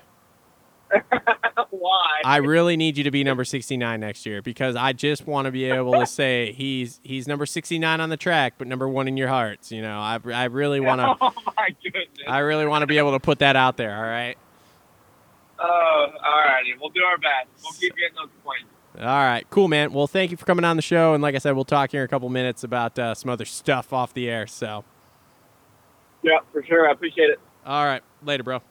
Why? 1.79 2.19
I 2.25 2.37
really 2.37 2.75
need 2.75 2.97
you 2.97 3.05
to 3.05 3.11
be 3.11 3.23
number 3.23 3.45
69 3.45 3.99
next 4.01 4.25
year 4.25 4.41
because 4.41 4.75
I 4.75 4.91
just 4.91 5.25
want 5.25 5.45
to 5.45 5.51
be 5.51 5.63
able 5.65 5.93
to 5.93 6.05
say 6.05 6.51
he's 6.51 6.99
he's 7.03 7.25
number 7.27 7.45
69 7.45 8.01
on 8.01 8.09
the 8.09 8.17
track, 8.17 8.55
but 8.57 8.67
number 8.67 8.87
one 8.89 9.07
in 9.07 9.15
your 9.15 9.29
hearts. 9.29 9.71
You 9.71 9.81
know, 9.81 9.97
I, 9.99 10.19
I 10.33 10.45
really 10.45 10.81
want 10.81 10.99
to 10.99 11.15
Oh 11.21 11.31
my 11.55 11.69
goodness. 11.81 12.07
I 12.27 12.39
really 12.39 12.67
want 12.67 12.81
to 12.83 12.87
be 12.87 12.97
able 12.97 13.13
to 13.13 13.19
put 13.19 13.39
that 13.39 13.55
out 13.55 13.77
there. 13.77 13.95
All 13.95 14.03
right. 14.03 14.37
Oh, 15.57 16.07
all 16.23 16.39
righty. 16.45 16.73
We'll 16.79 16.89
do 16.89 17.01
our 17.03 17.17
best. 17.17 17.47
We'll 17.63 17.73
keep 17.73 17.95
getting 17.95 18.15
those 18.15 18.29
points. 18.43 18.65
All 18.99 19.05
right. 19.05 19.45
Cool, 19.49 19.67
man. 19.67 19.93
Well, 19.93 20.07
thank 20.07 20.31
you 20.31 20.37
for 20.37 20.45
coming 20.45 20.65
on 20.65 20.75
the 20.75 20.81
show, 20.81 21.13
and 21.13 21.21
like 21.21 21.35
I 21.35 21.37
said, 21.37 21.51
we'll 21.51 21.65
talk 21.65 21.91
here 21.91 22.01
in 22.01 22.05
a 22.05 22.09
couple 22.09 22.27
minutes 22.29 22.63
about 22.63 22.97
uh, 22.99 23.13
some 23.15 23.29
other 23.29 23.45
stuff 23.45 23.93
off 23.93 24.13
the 24.13 24.29
air. 24.29 24.47
So, 24.47 24.83
Yeah, 26.23 26.39
for 26.51 26.63
sure. 26.63 26.87
I 26.89 26.91
appreciate 26.91 27.29
it. 27.29 27.39
all 27.65 27.85
right, 27.85 28.01
later, 28.23 28.43
bro. 28.43 28.61